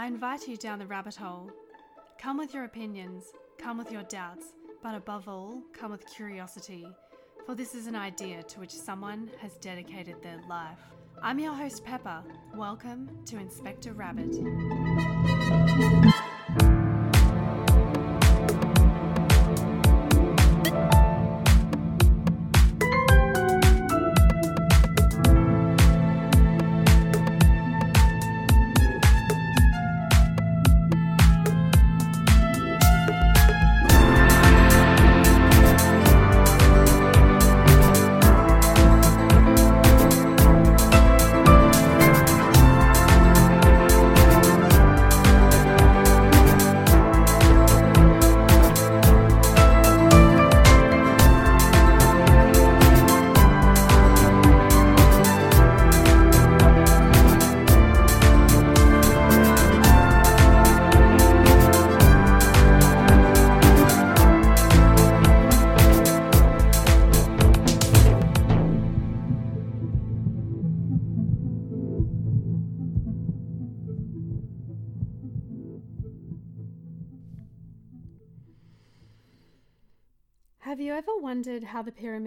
I 0.00 0.06
invite 0.06 0.48
you 0.48 0.56
down 0.56 0.78
the 0.78 0.86
rabbit 0.86 1.14
hole. 1.14 1.50
Come 2.18 2.38
with 2.38 2.54
your 2.54 2.64
opinions, 2.64 3.22
come 3.58 3.76
with 3.76 3.92
your 3.92 4.04
doubts, 4.04 4.46
but 4.82 4.94
above 4.94 5.28
all, 5.28 5.62
come 5.74 5.90
with 5.90 6.06
curiosity, 6.06 6.88
for 7.44 7.54
this 7.54 7.74
is 7.74 7.86
an 7.86 7.94
idea 7.94 8.42
to 8.44 8.60
which 8.60 8.70
someone 8.70 9.30
has 9.42 9.56
dedicated 9.56 10.22
their 10.22 10.40
life. 10.48 10.78
I'm 11.22 11.38
your 11.38 11.52
host, 11.52 11.84
Pepper. 11.84 12.22
Welcome 12.54 13.10
to 13.26 13.36
Inspector 13.36 13.92
Rabbit. 13.92 14.38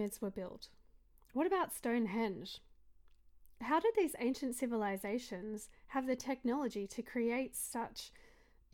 Pyramids 0.04 0.20
were 0.20 0.30
built? 0.30 0.68
What 1.32 1.46
about 1.46 1.72
Stonehenge? 1.72 2.60
How 3.62 3.80
did 3.80 3.94
these 3.96 4.14
ancient 4.18 4.54
civilizations 4.54 5.70
have 5.88 6.06
the 6.06 6.16
technology 6.16 6.86
to 6.88 7.02
create 7.02 7.56
such 7.56 8.12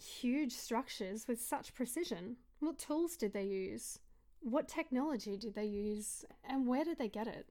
huge 0.03 0.53
structures 0.53 1.29
with 1.29 1.41
such 1.41 1.75
precision? 1.75 2.37
What 2.59 2.79
tools 2.79 3.17
did 3.17 3.33
they 3.33 3.45
use? 3.45 4.01
What 4.41 4.67
technology 4.67 5.37
did 5.37 5.55
they 5.55 5.67
use? 5.67 6.25
And 6.43 6.67
where 6.67 6.85
did 6.85 6.99
they 6.99 7.09
get 7.09 7.29
it? 7.29 7.47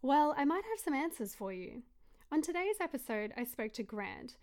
Well, 0.00 0.32
I 0.36 0.44
might 0.44 0.64
have 0.64 0.78
some 0.84 0.94
answers 0.94 1.34
for 1.34 1.52
you. 1.52 1.82
On 2.30 2.42
today's 2.42 2.80
episode, 2.80 3.32
I 3.36 3.44
spoke 3.44 3.72
to 3.74 3.82
Grant, 3.82 4.36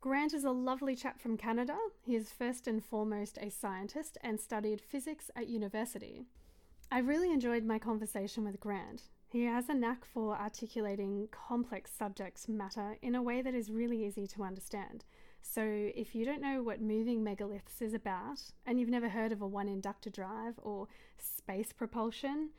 Grant 0.00 0.34
is 0.34 0.44
a 0.44 0.50
lovely 0.50 0.94
chap 0.94 1.20
from 1.20 1.36
Canada. 1.36 1.76
He 2.00 2.14
is 2.14 2.30
first 2.30 2.68
and 2.68 2.84
foremost 2.84 3.38
a 3.38 3.50
scientist 3.50 4.18
and 4.22 4.38
studied 4.40 4.80
physics 4.80 5.30
at 5.34 5.48
university. 5.48 6.26
I 6.90 7.00
really 7.00 7.32
enjoyed 7.32 7.64
my 7.64 7.78
conversation 7.78 8.44
with 8.44 8.60
Grant. 8.60 9.02
He 9.28 9.44
has 9.44 9.68
a 9.68 9.74
knack 9.74 10.04
for 10.04 10.36
articulating 10.36 11.28
complex 11.32 11.90
subject 11.90 12.48
matter 12.48 12.96
in 13.02 13.16
a 13.16 13.22
way 13.22 13.42
that 13.42 13.54
is 13.54 13.70
really 13.70 14.06
easy 14.06 14.26
to 14.28 14.44
understand. 14.44 15.04
So, 15.42 15.62
if 15.62 16.14
you 16.14 16.24
don't 16.24 16.40
know 16.40 16.62
what 16.62 16.80
moving 16.80 17.24
megaliths 17.24 17.80
is 17.80 17.92
about, 17.92 18.40
and 18.64 18.78
you've 18.78 18.88
never 18.88 19.08
heard 19.08 19.32
of 19.32 19.42
a 19.42 19.46
one 19.46 19.68
inductor 19.68 20.10
drive 20.10 20.54
or 20.58 20.86
space 21.18 21.72
propulsion, 21.72 22.50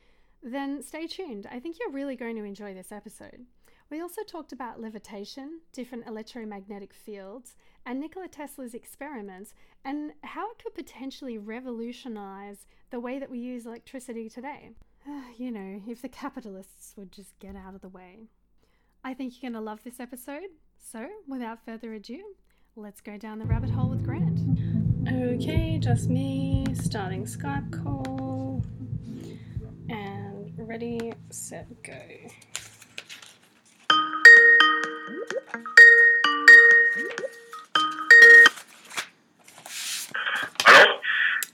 then 0.43 0.83
stay 0.83 1.07
tuned. 1.07 1.47
I 1.49 1.59
think 1.59 1.77
you're 1.79 1.91
really 1.91 2.15
going 2.15 2.35
to 2.35 2.43
enjoy 2.43 2.73
this 2.73 2.91
episode. 2.91 3.45
We 3.89 4.01
also 4.01 4.21
talked 4.23 4.51
about 4.51 4.81
levitation, 4.81 5.61
different 5.71 6.07
electromagnetic 6.07 6.93
fields, 6.93 7.55
and 7.85 7.99
Nikola 7.99 8.27
Tesla's 8.27 8.73
experiments, 8.73 9.53
and 9.85 10.11
how 10.23 10.51
it 10.51 10.61
could 10.61 10.75
potentially 10.75 11.37
revolutionize 11.37 12.67
the 12.89 12.99
way 12.99 13.17
that 13.17 13.29
we 13.29 13.39
use 13.39 13.65
electricity 13.65 14.29
today. 14.29 14.71
you 15.37 15.51
know, 15.51 15.81
if 15.87 16.01
the 16.01 16.09
capitalists 16.09 16.95
would 16.97 17.11
just 17.11 17.39
get 17.39 17.55
out 17.55 17.75
of 17.75 17.81
the 17.81 17.89
way. 17.89 18.27
I 19.03 19.13
think 19.13 19.33
you're 19.33 19.49
going 19.49 19.61
to 19.61 19.65
love 19.65 19.83
this 19.83 20.01
episode. 20.01 20.49
So, 20.77 21.07
without 21.27 21.63
further 21.63 21.93
ado, 21.93 22.21
let's 22.75 22.99
go 22.99 23.17
down 23.17 23.39
the 23.39 23.45
rabbit 23.45 23.69
hole 23.69 23.89
with 23.89 24.03
Grant. 24.03 24.41
Okay, 25.07 25.77
just 25.79 26.09
me 26.09 26.65
starting 26.73 27.23
Skype 27.23 27.71
call. 27.71 28.65
And 29.89 30.53
ready, 30.57 31.13
set, 31.29 31.67
go. 31.83 32.01
Hello? 40.65 40.85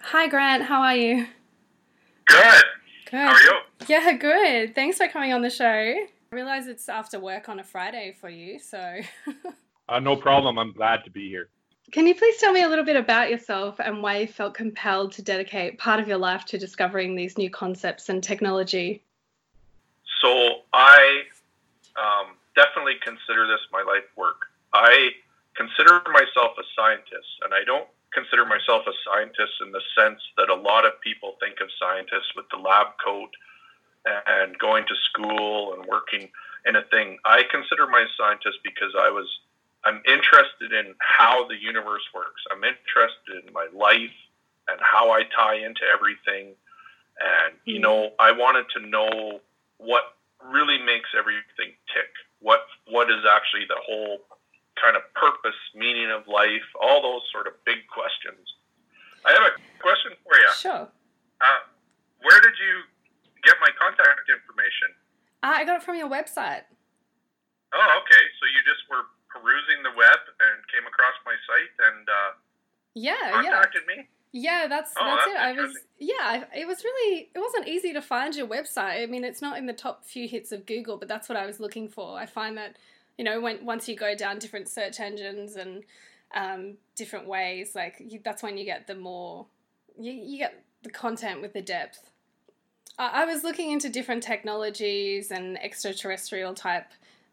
Hi, 0.02 0.28
Grant. 0.28 0.64
How 0.64 0.82
are 0.82 0.96
you? 0.96 1.28
Good. 2.26 2.64
Good. 3.12 3.20
How 3.20 3.32
are 3.32 3.40
you? 3.40 3.52
Yeah, 3.88 4.14
good. 4.14 4.74
Thanks 4.74 4.98
for 4.98 5.08
coming 5.08 5.34
on 5.34 5.44
the 5.44 5.52
show. 5.52 5.66
I 5.66 6.08
realize 6.32 6.66
it's 6.66 6.90
after 6.90 7.20
work 7.20 7.48
on 7.48 7.60
a 7.60 7.64
Friday 7.64 8.16
for 8.20 8.30
you, 8.30 8.60
so. 8.60 9.00
Uh, 9.90 10.00
no 10.00 10.16
problem. 10.16 10.58
I'm 10.58 10.72
glad 10.72 11.04
to 11.04 11.12
be 11.12 11.28
here. 11.28 11.50
Can 11.92 12.08
you 12.08 12.16
please 12.16 12.38
tell 12.38 12.54
me 12.54 12.64
a 12.64 12.70
little 12.70 12.86
bit 12.86 12.96
about 12.96 13.30
yourself 13.30 13.82
and 13.82 14.02
why 14.02 14.20
you 14.20 14.28
felt 14.28 14.54
compelled 14.54 15.12
to 15.12 15.22
dedicate 15.22 15.78
part 15.78 16.00
of 16.00 16.08
your 16.08 16.18
life 16.18 16.46
to 16.46 16.58
discovering 16.58 17.18
these 17.18 17.38
new 17.38 17.50
concepts 17.50 18.08
and 18.08 18.24
technology? 18.24 19.04
So, 20.22 20.62
I 20.72 21.24
um, 21.98 22.38
definitely 22.56 22.96
consider 23.04 23.48
this 23.48 23.62
my 23.72 23.84
life 23.84 24.08
work. 24.16 24.50
I 24.74 25.12
consider 25.56 26.02
myself 26.12 26.58
a 26.58 26.66
scientist, 26.76 27.30
and 27.44 27.54
I 27.54 27.64
don't 27.64 27.88
consider 28.14 28.46
myself 28.46 28.86
a 28.88 28.94
scientist 29.06 29.54
in 29.66 29.72
the 29.72 29.82
sense 29.98 30.22
that 30.38 30.50
a 30.50 30.56
lot 30.56 30.86
of 30.86 31.00
people 31.02 31.36
think 31.40 31.60
of 31.62 31.70
scientists 31.80 32.34
with 32.36 32.46
the 32.50 32.58
lab 32.58 32.94
coat 33.04 33.32
and 34.06 34.58
going 34.60 34.86
to 34.86 34.96
school 35.10 35.74
and 35.74 35.86
working 35.86 36.30
in 36.66 36.76
a 36.76 36.84
thing. 36.84 37.18
I 37.26 37.44
consider 37.50 37.88
myself 37.88 38.10
a 38.20 38.22
scientist 38.22 38.60
because 38.64 38.94
I 38.98 39.10
was 39.10 39.28
I'm 39.86 40.02
interested 40.08 40.72
in 40.72 40.96
how 41.00 41.48
the 41.48 41.60
universe 41.60 42.04
works. 42.16 42.42
I'm 42.52 42.64
interested 42.64 43.46
in 43.46 43.54
my 43.54 43.68
life 43.76 44.16
and 44.70 44.80
how 44.80 45.12
I 45.12 45.24
tie 45.36 45.56
into 45.56 45.82
everything. 45.94 46.56
And 47.20 47.56
you 47.66 47.78
hmm. 47.78 47.82
know, 47.82 48.12
I 48.20 48.32
wanted 48.32 48.66
to 48.78 48.88
know 48.88 49.42
what 49.78 50.04
really 50.52 50.78
makes 50.78 51.10
everything 51.18 51.76
tick. 51.94 52.12
What 52.44 52.68
what 52.92 53.08
is 53.10 53.24
actually 53.24 53.64
the 53.72 53.80
whole 53.88 54.20
kind 54.76 55.00
of 55.00 55.04
purpose, 55.16 55.56
meaning 55.74 56.12
of 56.12 56.28
life, 56.28 56.68
all 56.76 57.00
those 57.02 57.24
sort 57.32 57.48
of 57.48 57.56
big 57.64 57.88
questions. 57.88 58.44
I 59.24 59.32
have 59.32 59.48
a 59.48 59.54
question 59.80 60.12
for 60.28 60.36
you. 60.36 60.52
Sure. 60.60 60.84
Uh, 61.40 61.62
where 62.20 62.40
did 62.44 62.56
you 62.60 62.84
get 63.48 63.56
my 63.64 63.72
contact 63.80 64.28
information? 64.28 64.92
Uh, 65.40 65.56
I 65.56 65.64
got 65.64 65.80
it 65.80 65.84
from 65.88 65.96
your 65.96 66.12
website. 66.12 66.68
Oh, 67.72 67.90
okay. 68.04 68.24
So 68.40 68.44
you 68.52 68.60
just 68.68 68.84
were 68.92 69.08
perusing 69.32 69.80
the 69.88 69.96
web 69.96 70.20
and 70.44 70.56
came 70.68 70.84
across 70.84 71.16
my 71.24 71.36
site 71.48 71.74
and 71.90 72.04
uh, 72.06 72.32
Yeah, 72.94 73.16
yeah. 73.40 73.56
contacted 73.56 73.88
me? 73.88 74.08
Yeah, 74.36 74.66
that's 74.68 74.92
Oh, 75.00 75.06
that's, 75.06 75.26
that's 75.26 75.36
it. 75.36 75.40
I 75.40 75.52
was 75.54 75.78
yeah, 76.00 76.44
it 76.56 76.68
was 76.68 76.84
really 76.84 77.30
it 77.36 77.40
wasn't 77.40 77.68
easy 77.68 77.94
to 77.94 78.02
find 78.02 78.36
your 78.36 78.48
website. 78.48 79.04
I 79.04 79.06
mean, 79.06 79.24
it's 79.24 79.44
not 79.44 79.60
in 79.60 79.68
the 79.68 79.74
top 79.74 80.04
few 80.04 80.28
hits 80.28 80.52
of 80.52 80.66
Google, 80.66 80.98
but 80.98 81.08
that's 81.08 81.30
what 81.30 81.38
I 81.38 81.46
was 81.46 81.60
looking 81.60 81.88
for. 81.88 82.18
I 82.18 82.26
find 82.26 82.58
that 82.58 82.76
you 83.18 83.24
know 83.24 83.40
when 83.40 83.64
once 83.64 83.88
you 83.88 83.96
go 83.96 84.16
down 84.16 84.40
different 84.40 84.68
search 84.68 85.00
engines 85.00 85.56
and 85.56 85.84
um, 86.34 86.74
different 86.96 87.28
ways, 87.28 87.76
like 87.76 87.98
you, 88.00 88.20
that's 88.24 88.42
when 88.42 88.58
you 88.58 88.66
get 88.66 88.88
the 88.88 88.96
more 88.96 89.46
you, 90.00 90.12
you 90.12 90.40
get 90.40 90.64
the 90.82 90.90
content 90.90 91.40
with 91.40 91.54
the 91.54 91.62
depth. 91.62 92.10
I, 92.98 93.22
I 93.22 93.26
was 93.26 93.44
looking 93.44 93.72
into 93.72 93.88
different 93.88 94.24
technologies 94.24 95.30
and 95.30 95.64
extraterrestrial 95.64 96.56
type 96.56 96.88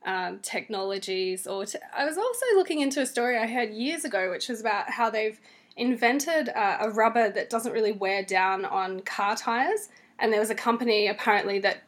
um, 0.05 0.39
technologies, 0.41 1.47
or 1.47 1.65
t- 1.65 1.79
I 1.97 2.05
was 2.05 2.19
also 2.19 2.45
looking 2.57 2.81
into 2.81 3.01
a 3.01 3.07
story 3.07 3.39
I 3.39 3.47
heard 3.47 3.71
years 3.71 4.05
ago, 4.05 4.31
which 4.31 4.51
was 4.51 4.61
about 4.61 4.91
how 4.91 5.09
they've 5.09 5.41
invented 5.81 6.50
uh, 6.50 6.77
a 6.81 6.91
rubber 6.91 7.31
that 7.31 7.49
doesn't 7.49 7.73
really 7.73 7.93
wear 7.93 8.23
down 8.23 8.67
on 8.67 9.00
car 9.00 9.35
tires. 9.35 9.88
And 10.19 10.31
there 10.31 10.38
was 10.38 10.50
a 10.50 10.55
company 10.55 11.09
apparently 11.09 11.59
that 11.61 11.82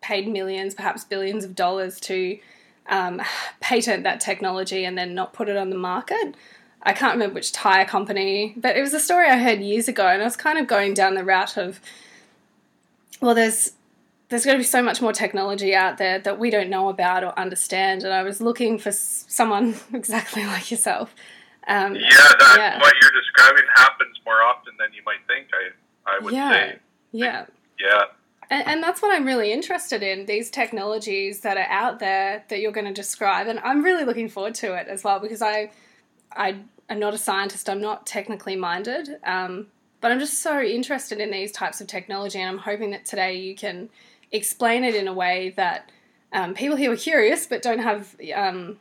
paid 0.00 0.28
millions, 0.28 0.74
perhaps 0.74 1.04
billions 1.04 1.44
of 1.44 1.56
dollars 1.56 1.98
to 1.98 2.38
um, 2.86 3.20
patent 3.60 4.04
that 4.04 4.20
technology 4.20 4.84
and 4.84 4.96
then 4.96 5.14
not 5.14 5.32
put 5.32 5.48
it 5.48 5.56
on 5.56 5.70
the 5.70 5.76
market. 5.76 6.36
I 6.84 6.92
can't 6.92 7.14
remember 7.14 7.34
which 7.34 7.50
tire 7.50 7.84
company, 7.84 8.54
but 8.56 8.76
it 8.76 8.82
was 8.82 8.94
a 8.94 9.00
story 9.00 9.28
I 9.28 9.38
heard 9.38 9.60
years 9.60 9.88
ago, 9.88 10.06
and 10.06 10.20
I 10.20 10.24
was 10.24 10.36
kind 10.36 10.58
of 10.58 10.66
going 10.66 10.92
down 10.92 11.14
the 11.14 11.24
route 11.24 11.56
of, 11.56 11.80
well, 13.20 13.34
there's 13.34 13.72
there's 14.28 14.44
going 14.44 14.56
to 14.56 14.60
be 14.60 14.64
so 14.64 14.82
much 14.82 15.00
more 15.00 15.12
technology 15.12 15.74
out 15.74 15.96
there 15.98 16.18
that 16.18 16.38
we 16.38 16.50
don't 16.50 16.68
know 16.68 16.88
about 16.88 17.24
or 17.24 17.38
understand, 17.38 18.02
and 18.02 18.12
I 18.12 18.22
was 18.22 18.42
looking 18.42 18.78
for 18.78 18.92
someone 18.92 19.76
exactly 19.94 20.44
like 20.44 20.70
yourself 20.70 21.14
Um, 21.66 21.94
yeah, 21.94 22.10
that 22.10 22.56
yeah. 22.58 22.78
what 22.78 22.94
you're 23.00 23.12
describing 23.12 23.64
happens 23.74 24.18
more 24.26 24.42
often 24.42 24.74
than 24.78 24.92
you 24.92 25.02
might 25.04 25.24
think. 25.26 25.48
I 25.52 25.70
I 26.06 26.18
would 26.18 26.34
yeah. 26.34 26.50
say. 26.50 26.78
Yeah. 27.12 27.46
Yeah. 27.78 28.02
And, 28.50 28.66
and, 28.66 28.82
that's 28.82 29.00
what 29.00 29.14
I'm 29.14 29.24
really 29.24 29.52
interested 29.52 30.02
in 30.02 30.26
these 30.26 30.50
technologies 30.50 31.40
that 31.40 31.56
are 31.56 31.70
out 31.70 31.98
there 31.98 32.44
that 32.48 32.60
you're 32.60 32.72
going 32.72 32.86
to 32.86 32.92
describe. 32.92 33.46
And 33.46 33.58
I'm 33.60 33.82
really 33.82 34.04
looking 34.04 34.28
forward 34.28 34.54
to 34.56 34.74
it 34.74 34.86
as 34.86 35.02
well 35.02 35.18
because 35.18 35.40
I, 35.40 35.70
I 36.36 36.56
am 36.90 36.98
not 36.98 37.14
a 37.14 37.18
scientist, 37.18 37.70
I'm 37.70 37.80
not 37.80 38.06
technically 38.06 38.54
minded, 38.54 39.16
um, 39.24 39.68
but 40.00 40.12
I'm 40.12 40.18
just 40.18 40.40
so 40.40 40.60
interested 40.60 41.20
in 41.20 41.30
these 41.30 41.52
types 41.52 41.80
of 41.80 41.86
technology. 41.86 42.38
And 42.38 42.48
I'm 42.48 42.58
hoping 42.58 42.90
that 42.90 43.06
today 43.06 43.36
you 43.36 43.54
can 43.54 43.88
explain 44.30 44.84
it 44.84 44.94
in 44.94 45.08
a 45.08 45.14
way 45.14 45.54
that 45.56 45.90
um, 46.32 46.52
people 46.52 46.76
who 46.76 46.90
are 46.92 46.96
curious 46.96 47.46
but 47.46 47.62
don't 47.62 47.78
have, 47.78 48.14
um, 48.34 48.78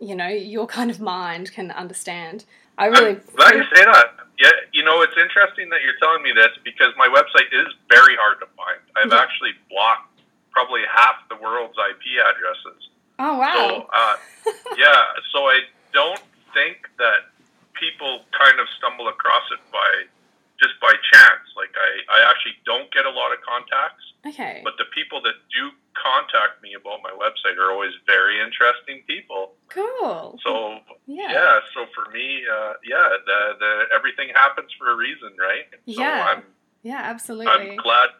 you 0.00 0.14
know, 0.14 0.28
your 0.28 0.66
kind 0.66 0.90
of 0.90 1.00
mind 1.00 1.52
can 1.52 1.70
understand. 1.70 2.44
I 2.76 2.86
really. 2.86 3.10
I'm 3.10 3.22
glad 3.36 3.54
you 3.54 3.64
say 3.74 3.84
that 3.84 4.24
yeah, 4.38 4.50
you 4.72 4.82
know, 4.82 5.02
it's 5.02 5.14
interesting 5.16 5.70
that 5.70 5.82
you're 5.82 5.98
telling 6.02 6.22
me 6.22 6.32
this 6.34 6.50
because 6.64 6.90
my 6.98 7.06
website 7.06 7.46
is 7.54 7.70
very 7.88 8.16
hard 8.18 8.40
to 8.42 8.48
find. 8.58 8.82
I've 8.98 9.12
yeah. 9.12 9.22
actually 9.22 9.54
blocked 9.70 10.10
probably 10.50 10.82
half 10.90 11.22
the 11.30 11.38
world's 11.38 11.78
IP 11.78 12.18
addresses. 12.18 12.90
Oh 13.18 13.38
wow! 13.38 13.54
So, 13.54 13.86
uh, 13.94 14.16
yeah, 14.78 15.22
so 15.30 15.46
I 15.46 15.60
don't 15.92 16.22
think 16.52 16.90
that 16.98 17.30
people 17.78 18.26
kind 18.34 18.58
of 18.58 18.66
stumble 18.78 19.06
across 19.06 19.46
it 19.54 19.62
by 19.70 20.10
just 20.58 20.74
by 20.80 20.94
chance. 21.12 21.43
Like 21.74 22.10
I, 22.10 22.22
I 22.22 22.30
actually 22.30 22.54
don't 22.64 22.92
get 22.92 23.06
a 23.06 23.10
lot 23.10 23.32
of 23.32 23.38
contacts. 23.42 24.04
Okay. 24.26 24.60
But 24.64 24.74
the 24.78 24.84
people 24.94 25.20
that 25.22 25.34
do 25.50 25.70
contact 25.94 26.62
me 26.62 26.74
about 26.74 27.00
my 27.02 27.10
website 27.10 27.58
are 27.58 27.70
always 27.70 27.92
very 28.06 28.40
interesting 28.40 29.02
people. 29.06 29.54
Cool. 29.68 30.38
So 30.42 30.78
yeah, 31.06 31.32
yeah 31.32 31.58
so 31.74 31.86
for 31.94 32.10
me, 32.12 32.42
uh, 32.46 32.74
yeah, 32.84 33.08
the, 33.26 33.40
the 33.58 33.72
everything 33.94 34.28
happens 34.34 34.70
for 34.78 34.90
a 34.90 34.96
reason, 34.96 35.30
right? 35.38 35.66
Yeah. 35.84 36.34
I'm, 36.36 36.42
yeah, 36.82 37.00
absolutely. 37.02 37.52
I'm 37.52 37.76
glad. 37.76 38.10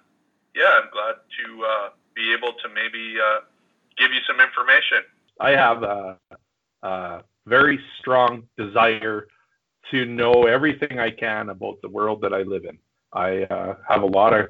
Yeah, 0.54 0.80
I'm 0.82 0.90
glad 0.92 1.16
to 1.16 1.64
uh, 1.64 1.88
be 2.14 2.32
able 2.32 2.52
to 2.52 2.68
maybe 2.68 3.16
uh, 3.18 3.40
give 3.98 4.12
you 4.12 4.20
some 4.26 4.40
information. 4.40 5.02
I 5.40 5.50
have 5.50 5.82
a, 5.82 6.18
a 6.82 7.22
very 7.46 7.80
strong 7.98 8.44
desire 8.56 9.26
to 9.90 10.04
know 10.06 10.46
everything 10.46 10.98
I 10.98 11.10
can 11.10 11.50
about 11.50 11.82
the 11.82 11.88
world 11.88 12.20
that 12.22 12.32
I 12.32 12.42
live 12.42 12.64
in. 12.64 12.78
I 13.14 13.42
uh, 13.44 13.76
have 13.88 14.02
a 14.02 14.06
lot 14.06 14.32
of 14.32 14.48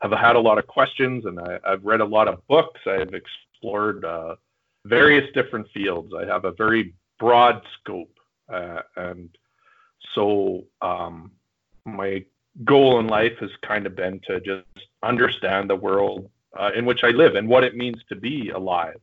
have 0.00 0.12
had 0.12 0.36
a 0.36 0.40
lot 0.40 0.58
of 0.58 0.66
questions, 0.66 1.24
and 1.24 1.40
I, 1.40 1.58
have 1.64 1.84
read 1.84 2.00
a 2.00 2.04
lot 2.04 2.28
of 2.28 2.46
books. 2.46 2.80
I've 2.86 3.14
explored 3.14 4.04
uh, 4.04 4.36
various 4.84 5.30
different 5.34 5.66
fields. 5.74 6.12
I 6.16 6.24
have 6.24 6.44
a 6.44 6.52
very 6.52 6.94
broad 7.18 7.62
scope, 7.80 8.16
uh, 8.48 8.82
and 8.96 9.28
so 10.14 10.64
um, 10.80 11.32
my 11.84 12.24
goal 12.64 13.00
in 13.00 13.08
life 13.08 13.36
has 13.40 13.50
kind 13.66 13.86
of 13.86 13.96
been 13.96 14.20
to 14.26 14.40
just 14.40 14.64
understand 15.02 15.68
the 15.68 15.76
world 15.76 16.30
uh, 16.56 16.70
in 16.74 16.84
which 16.84 17.04
I 17.04 17.10
live 17.10 17.34
and 17.34 17.48
what 17.48 17.64
it 17.64 17.76
means 17.76 17.98
to 18.08 18.16
be 18.16 18.50
alive. 18.50 19.00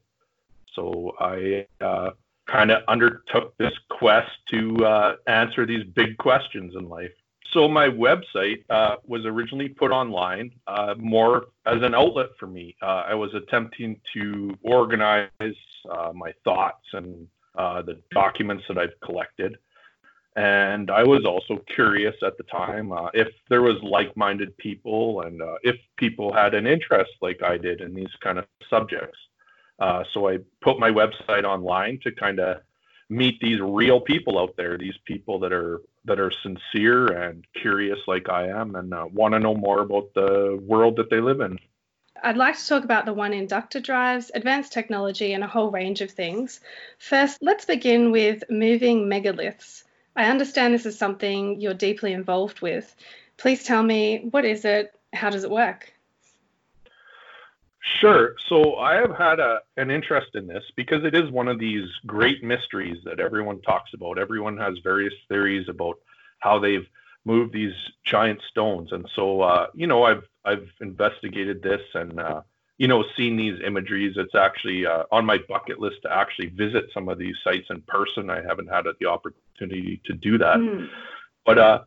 So 0.74 1.16
I 1.20 1.68
uh, 1.82 2.12
kind 2.48 2.72
of 2.72 2.84
undertook 2.88 3.56
this 3.58 3.74
quest 3.90 4.32
to 4.50 4.86
uh, 4.86 5.16
answer 5.28 5.66
these 5.66 5.84
big 5.84 6.18
questions 6.18 6.74
in 6.76 6.90
life 6.90 7.12
so 7.56 7.70
my 7.70 7.88
website 7.88 8.66
uh, 8.70 8.98
was 9.08 9.26
originally 9.26 9.70
put 9.70 9.90
online 9.90 10.52
uh, 10.68 10.94
more 11.00 11.46
as 11.66 11.82
an 11.82 11.96
outlet 11.96 12.28
for 12.38 12.48
me. 12.48 12.76
Uh, 12.82 13.04
I 13.08 13.14
was 13.14 13.34
attempting 13.34 14.00
to 14.14 14.56
organize 14.62 15.30
uh, 15.90 16.12
my 16.14 16.34
thoughts 16.44 16.86
and 16.92 17.28
uh, 17.58 17.82
the 17.82 17.98
documents 18.12 18.66
that 18.68 18.78
I've 18.78 19.00
collected. 19.00 19.58
And 20.36 20.92
I 20.92 21.04
was 21.04 21.24
also 21.24 21.64
curious 21.74 22.16
at 22.22 22.38
the 22.38 22.44
time 22.44 22.92
uh, 22.92 23.08
if 23.14 23.30
there 23.50 23.62
was 23.62 23.82
like-minded 23.82 24.58
people 24.58 25.22
and 25.22 25.42
if 25.64 25.78
people 25.96 26.34
had 26.34 26.54
an 26.54 26.68
interest 26.68 27.12
like 27.22 27.42
I 27.42 27.58
did 27.58 27.80
in 27.80 27.96
these 27.96 28.14
kind 28.22 28.38
of 28.38 28.46
subjects. 28.70 29.18
so 30.14 30.28
I 30.28 30.40
put 30.62 30.78
my 30.78 30.92
website 30.92 31.46
online 31.46 32.00
to 32.04 32.12
kind 32.12 32.42
of 32.42 32.58
meet 33.08 33.40
these 33.40 33.62
real 33.62 34.02
people 34.02 34.38
out 34.38 34.56
there, 34.58 34.78
these 34.78 34.98
people 35.06 35.40
that 35.40 35.54
are 35.54 35.80
that 36.06 36.20
are 36.20 36.32
sincere 36.44 37.08
and 37.08 37.46
curious 37.60 38.00
like 38.08 38.30
I 38.30 38.48
am 38.48 38.76
and 38.76 38.94
uh, 38.94 39.08
want 39.12 39.34
to 39.34 39.40
know 39.40 39.56
more 39.56 39.82
about 39.82 40.14
the 40.14 40.60
world 40.62 40.98
that 40.98 41.10
they 41.10 41.20
live 41.20 41.42
in. 41.42 41.60
I'd 42.24 42.38
like 42.38 42.58
to 42.58 42.68
talk 42.68 42.84
about 42.84 43.06
the 43.06 43.14
one 43.14 43.34
inductor 43.34 43.80
drives, 43.80 44.32
advanced 44.34 44.72
technology, 44.72 45.34
and 45.34 45.44
a 45.44 45.48
whole 45.48 45.70
range 45.70 46.02
of 46.02 46.12
things. 46.12 46.62
First, 46.98 47.40
let's 47.42 47.66
begin 47.66 48.12
with 48.12 48.44
moving 48.50 49.08
megaliths. 49.08 49.84
I 50.16 50.26
understand 50.26 50.74
this 50.74 50.86
is 50.86 50.98
something 50.98 51.60
you're 51.60 51.74
deeply 51.74 52.14
involved 52.14 52.62
with. 52.62 52.96
Please 53.38 53.64
tell 53.64 53.84
me 53.84 54.28
what 54.32 54.46
is 54.46 54.64
it? 54.64 54.94
How 55.14 55.30
does 55.30 55.44
it 55.44 55.52
work? 55.52 55.92
Sure. 57.86 58.36
So 58.48 58.78
I 58.78 58.96
have 58.96 59.16
had 59.16 59.40
a, 59.40 59.60
an 59.78 59.92
interest 59.92 60.34
in 60.34 60.48
this 60.48 60.64
because 60.76 61.04
it 61.04 61.14
is 61.14 61.30
one 61.30 61.48
of 61.48 61.60
these 61.60 61.88
great 62.08 62.44
mysteries 62.44 62.98
that 63.06 63.20
everyone 63.20 63.62
talks 63.62 63.94
about. 63.94 64.18
Everyone 64.18 64.58
has 64.58 64.80
various 64.84 65.14
theories 65.30 65.70
about 65.70 66.00
how 66.40 66.58
they've 66.58 66.88
moved 67.26 67.54
these 67.54 67.76
giant 68.04 68.42
stones, 68.50 68.92
and 68.92 69.08
so 69.16 69.42
uh, 69.42 69.68
you 69.76 69.86
know 69.86 70.04
I've 70.04 70.24
I've 70.44 70.68
investigated 70.82 71.62
this 71.62 71.82
and 71.94 72.20
uh, 72.20 72.42
you 72.80 72.88
know 72.88 73.04
seen 73.16 73.38
these 73.38 73.62
imageries. 73.64 74.16
It's 74.18 74.36
actually 74.36 74.88
uh, 74.88 75.04
on 75.12 75.24
my 75.24 75.38
bucket 75.48 75.80
list 75.80 75.98
to 76.04 76.12
actually 76.12 76.48
visit 76.48 76.86
some 76.92 77.08
of 77.08 77.20
these 77.20 77.36
sites 77.44 77.68
in 77.70 77.82
person. 77.82 78.32
I 78.32 78.42
haven't 78.42 78.68
had 78.68 78.86
the 79.00 79.06
opportunity 79.06 80.02
to 80.06 80.14
do 80.14 80.40
that, 80.40 80.58
mm. 80.58 80.90
but 81.46 81.60
uh, 81.60 81.84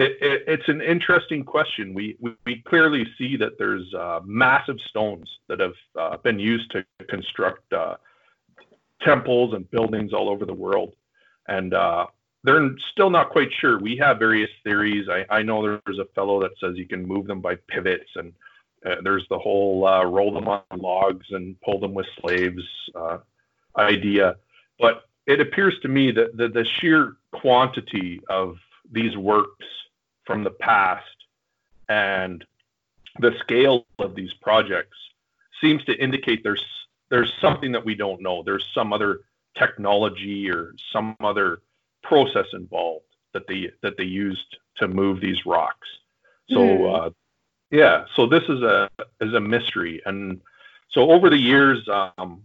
it, 0.00 0.16
it, 0.22 0.44
it's 0.46 0.68
an 0.68 0.80
interesting 0.80 1.44
question. 1.44 1.92
We, 1.92 2.16
we, 2.20 2.34
we 2.46 2.62
clearly 2.62 3.06
see 3.18 3.36
that 3.36 3.58
there's 3.58 3.92
uh, 3.92 4.20
massive 4.24 4.78
stones 4.88 5.28
that 5.48 5.60
have 5.60 5.74
uh, 5.98 6.16
been 6.16 6.38
used 6.38 6.70
to 6.70 6.84
construct 7.08 7.70
uh, 7.74 7.96
temples 9.02 9.52
and 9.52 9.70
buildings 9.70 10.14
all 10.14 10.30
over 10.30 10.46
the 10.46 10.54
world, 10.54 10.94
and 11.48 11.74
uh, 11.74 12.06
they're 12.44 12.70
still 12.92 13.10
not 13.10 13.28
quite 13.28 13.50
sure. 13.60 13.78
We 13.78 13.94
have 13.98 14.18
various 14.18 14.48
theories. 14.64 15.06
I, 15.10 15.26
I 15.28 15.42
know 15.42 15.60
there's 15.84 15.98
a 15.98 16.06
fellow 16.14 16.40
that 16.40 16.52
says 16.58 16.78
you 16.78 16.88
can 16.88 17.06
move 17.06 17.26
them 17.26 17.42
by 17.42 17.56
pivots, 17.68 18.08
and 18.16 18.32
uh, 18.86 18.96
there's 19.04 19.26
the 19.28 19.38
whole 19.38 19.86
uh, 19.86 20.02
roll 20.04 20.32
them 20.32 20.48
on 20.48 20.62
logs 20.78 21.26
and 21.30 21.60
pull 21.60 21.78
them 21.78 21.92
with 21.92 22.06
slaves 22.22 22.62
idea. 23.76 24.36
But 24.78 25.04
it 25.26 25.42
appears 25.42 25.74
to 25.82 25.88
me 25.88 26.10
that 26.12 26.38
the, 26.38 26.48
the 26.48 26.64
sheer 26.64 27.16
quantity 27.32 28.22
of 28.30 28.56
these 28.90 29.14
works 29.18 29.66
from 30.30 30.44
the 30.44 30.50
past 30.50 31.04
and 31.88 32.44
the 33.18 33.34
scale 33.40 33.84
of 33.98 34.14
these 34.14 34.32
projects 34.40 34.96
seems 35.60 35.84
to 35.84 35.92
indicate 35.96 36.42
there's 36.44 36.64
there's 37.10 37.32
something 37.40 37.72
that 37.72 37.84
we 37.84 37.96
don't 37.96 38.22
know. 38.22 38.44
There's 38.44 38.64
some 38.72 38.92
other 38.92 39.22
technology 39.58 40.48
or 40.48 40.74
some 40.92 41.16
other 41.20 41.62
process 42.04 42.46
involved 42.52 43.04
that 43.34 43.48
they 43.48 43.72
that 43.82 43.96
they 43.96 44.04
used 44.04 44.56
to 44.76 44.86
move 44.86 45.20
these 45.20 45.44
rocks. 45.44 45.88
So 46.48 46.58
mm. 46.58 47.06
uh, 47.06 47.10
yeah, 47.72 48.04
so 48.14 48.26
this 48.26 48.44
is 48.44 48.62
a 48.62 48.88
is 49.20 49.34
a 49.34 49.40
mystery, 49.40 50.00
and 50.06 50.40
so 50.90 51.10
over 51.10 51.28
the 51.28 51.38
years, 51.38 51.88
um, 51.88 52.42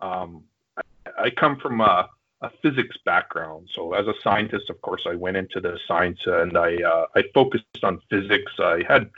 um, 0.00 0.42
I, 0.76 0.82
I, 1.24 1.30
come 1.30 1.56
from 1.56 1.80
a, 1.80 2.08
a 2.44 2.50
physics 2.62 2.96
background. 3.04 3.68
So 3.74 3.94
as 3.94 4.06
a 4.06 4.14
scientist, 4.22 4.68
of 4.68 4.80
course, 4.82 5.04
I 5.06 5.14
went 5.14 5.36
into 5.36 5.60
the 5.60 5.78
science 5.88 6.20
and 6.26 6.56
I 6.56 6.76
uh, 6.76 7.06
I 7.16 7.24
focused 7.32 7.82
on 7.82 8.00
physics. 8.10 8.52
I 8.58 8.82
had 8.86 9.10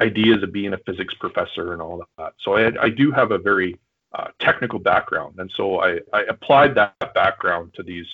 ideas 0.00 0.42
of 0.42 0.52
being 0.52 0.72
a 0.72 0.78
physics 0.86 1.14
professor 1.14 1.72
and 1.72 1.82
all 1.82 2.02
that. 2.18 2.34
So 2.44 2.56
I, 2.56 2.72
I 2.86 2.88
do 2.88 3.10
have 3.10 3.30
a 3.32 3.38
very 3.38 3.78
uh, 4.12 4.28
technical 4.38 4.78
background, 4.78 5.34
and 5.38 5.50
so 5.56 5.80
I, 5.80 6.00
I 6.12 6.22
applied 6.34 6.74
that 6.76 7.14
background 7.14 7.74
to 7.74 7.82
these 7.82 8.06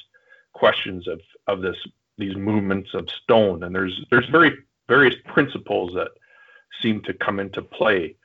questions 0.54 1.06
of 1.06 1.20
of 1.46 1.60
this 1.60 1.76
these 2.16 2.36
movements 2.36 2.94
of 2.94 3.08
stone. 3.22 3.62
And 3.64 3.74
there's 3.74 3.96
there's 4.10 4.28
very 4.28 4.52
various 4.88 5.16
principles 5.26 5.92
that 5.94 6.12
seem 6.80 7.02
to 7.02 7.12
come 7.12 7.38
into 7.40 7.62
play 7.62 8.16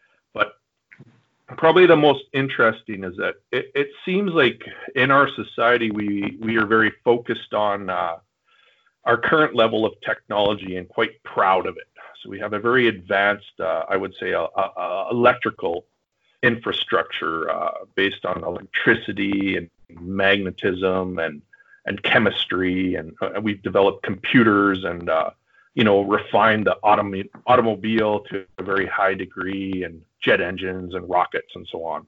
probably 1.57 1.85
the 1.85 1.95
most 1.95 2.23
interesting 2.33 3.03
is 3.03 3.15
that 3.17 3.35
it, 3.51 3.71
it 3.75 3.89
seems 4.05 4.31
like 4.31 4.61
in 4.95 5.11
our 5.11 5.27
society 5.29 5.91
we 5.91 6.37
we 6.39 6.57
are 6.57 6.65
very 6.65 6.91
focused 7.03 7.53
on 7.53 7.89
uh, 7.89 8.17
our 9.05 9.17
current 9.17 9.55
level 9.55 9.85
of 9.85 9.93
technology 10.01 10.77
and 10.77 10.87
quite 10.87 11.21
proud 11.23 11.65
of 11.65 11.77
it. 11.77 11.87
So 12.21 12.29
we 12.29 12.39
have 12.39 12.53
a 12.53 12.59
very 12.59 12.87
advanced, 12.87 13.59
uh, 13.59 13.83
I 13.89 13.97
would 13.97 14.13
say, 14.19 14.31
a, 14.31 14.43
a, 14.43 14.71
a 14.77 15.07
electrical 15.11 15.85
infrastructure 16.41 17.49
uh, 17.49 17.71
based 17.95 18.25
on 18.25 18.43
electricity 18.43 19.57
and 19.57 19.69
magnetism 19.89 21.19
and 21.19 21.41
and 21.85 22.01
chemistry, 22.03 22.95
and 22.95 23.13
uh, 23.21 23.41
we've 23.41 23.61
developed 23.61 24.03
computers 24.03 24.85
and 24.85 25.09
uh, 25.09 25.31
you 25.75 25.83
know 25.83 26.01
refined 26.01 26.65
the 26.65 26.77
autom- 26.83 27.29
automobile 27.45 28.21
to 28.31 28.45
a 28.57 28.63
very 28.63 28.85
high 28.85 29.13
degree 29.13 29.83
and 29.83 30.01
jet 30.23 30.41
engines 30.41 30.93
and 30.93 31.09
rockets 31.09 31.49
and 31.55 31.67
so 31.71 31.83
on. 31.85 32.05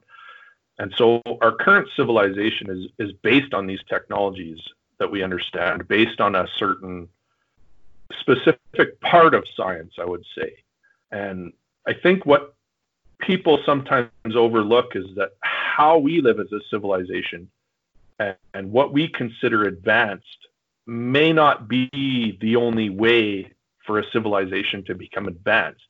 And 0.78 0.92
so 0.96 1.22
our 1.40 1.52
current 1.52 1.88
civilization 1.96 2.70
is, 2.70 2.90
is 2.98 3.12
based 3.22 3.54
on 3.54 3.66
these 3.66 3.80
technologies. 3.88 4.60
that 4.98 5.10
we 5.10 5.22
understand 5.22 5.86
based 5.88 6.20
on 6.20 6.34
a 6.34 6.46
certain 6.56 7.08
specific 8.20 9.00
part 9.00 9.34
of 9.34 9.44
science, 9.56 9.94
I 9.98 10.04
would 10.04 10.24
say. 10.36 10.56
And 11.10 11.52
I 11.86 11.92
think 11.92 12.24
what 12.24 12.54
people 13.18 13.58
sometimes 13.64 14.10
overlook 14.34 14.96
is 14.96 15.06
that 15.16 15.32
how 15.40 15.98
we 15.98 16.20
live 16.20 16.40
as 16.40 16.52
a 16.52 16.60
civilization 16.70 17.48
and, 18.18 18.36
and 18.54 18.72
what 18.72 18.92
we 18.92 19.08
consider 19.08 19.64
advanced 19.64 20.48
may 20.86 21.32
not 21.32 21.68
be 21.68 22.38
the 22.40 22.56
only 22.56 22.90
way 22.90 23.52
for 23.84 23.98
a 23.98 24.10
civilization 24.12 24.84
to 24.84 24.94
become 24.94 25.26
advanced. 25.26 25.86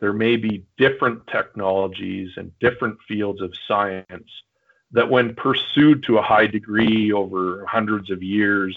There 0.00 0.12
may 0.12 0.36
be 0.36 0.64
different 0.78 1.26
technologies 1.26 2.30
and 2.36 2.58
different 2.58 2.98
fields 3.06 3.40
of 3.42 3.52
science 3.68 4.30
that, 4.92 5.10
when 5.10 5.34
pursued 5.34 6.04
to 6.04 6.18
a 6.18 6.22
high 6.22 6.46
degree 6.46 7.12
over 7.12 7.64
hundreds 7.66 8.10
of 8.10 8.22
years, 8.22 8.76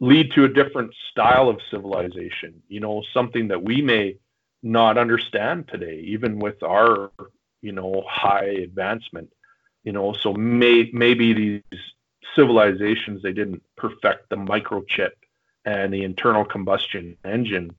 lead 0.00 0.32
to 0.32 0.44
a 0.44 0.48
different 0.48 0.94
style 1.10 1.48
of 1.48 1.60
civilization. 1.70 2.62
You 2.68 2.80
know, 2.80 3.02
something 3.12 3.48
that 3.48 3.62
we 3.62 3.80
may 3.80 4.18
not 4.62 4.98
understand 4.98 5.68
today, 5.68 6.00
even 6.06 6.38
with 6.38 6.62
our, 6.62 7.10
you 7.62 7.72
know, 7.72 8.04
high 8.08 8.44
advancement. 8.44 9.30
You 9.82 9.92
know, 9.92 10.12
so 10.12 10.32
may, 10.32 10.90
maybe 10.92 11.32
these 11.32 11.80
civilizations 12.34 13.22
they 13.22 13.32
didn't 13.32 13.62
perfect 13.76 14.28
the 14.30 14.36
microchip 14.36 15.12
and 15.64 15.92
the 15.92 16.04
internal 16.04 16.44
combustion 16.44 17.16
engine, 17.24 17.74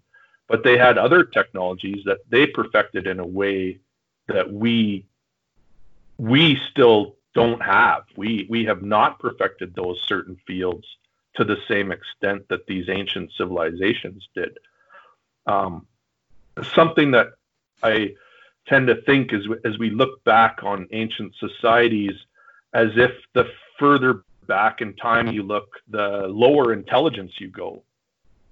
but 0.48 0.64
they 0.64 0.78
had 0.78 0.98
other 0.98 1.24
technologies 1.24 2.04
that 2.06 2.20
they 2.30 2.46
perfected 2.46 3.08
in 3.08 3.20
a 3.20 3.26
way 3.26 3.80
that 4.28 4.52
we 4.52 5.06
we 6.18 6.60
still 6.72 7.16
don't 7.34 7.62
have. 7.62 8.04
We 8.16 8.48
we 8.50 8.66
have 8.66 8.82
not 8.82 9.20
perfected 9.20 9.76
those 9.76 10.02
certain 10.08 10.38
fields 10.48 10.86
to 11.36 11.44
the 11.44 11.58
same 11.68 11.92
extent 11.92 12.48
that 12.50 12.66
these 12.66 12.90
ancient 12.90 13.32
civilizations 13.38 14.28
did. 14.36 14.58
Um, 15.46 15.86
something 16.74 17.12
that 17.12 17.34
I 17.84 18.16
tend 18.68 18.88
to 18.88 19.02
think 19.02 19.34
is 19.34 19.46
as 19.66 19.78
we 19.78 19.90
look 19.90 20.24
back 20.24 20.60
on 20.64 20.88
ancient 20.92 21.34
societies, 21.40 22.16
as 22.74 22.90
if 22.96 23.12
the 23.34 23.50
further 23.78 24.24
back 24.48 24.82
in 24.82 24.96
time 24.96 25.28
you 25.28 25.44
look, 25.44 25.68
the 25.90 26.28
lower 26.28 26.72
intelligence 26.72 27.34
you 27.40 27.50
go. 27.50 27.84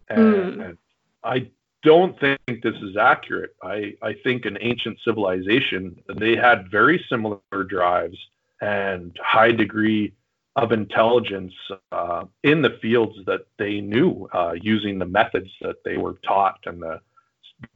And, 0.10 0.20
mm. 0.20 0.66
and 0.66 0.78
I 1.24 1.48
don't 1.84 2.20
think 2.20 2.40
this 2.48 2.76
is 2.82 2.98
accurate. 2.98 3.56
I, 3.62 3.96
I 4.02 4.14
think 4.24 4.46
an 4.46 4.58
ancient 4.62 5.00
civilization, 5.04 6.02
they 6.16 6.36
had 6.36 6.72
very 6.72 7.04
similar 7.10 7.40
drives 7.68 8.18
and 8.62 9.18
high 9.22 9.52
degree 9.52 10.14
of 10.56 10.72
intelligence 10.72 11.54
uh, 11.92 12.26
in 12.44 12.62
the 12.62 12.78
fields 12.82 13.18
that 13.26 13.46
they 13.58 13.82
knew 13.82 14.30
uh, 14.34 14.54
using 14.60 15.00
the 15.00 15.06
methods 15.06 15.50
that 15.62 15.84
they 15.84 15.98
were 15.98 16.16
taught 16.26 16.60
and 16.66 16.82
the, 16.82 17.02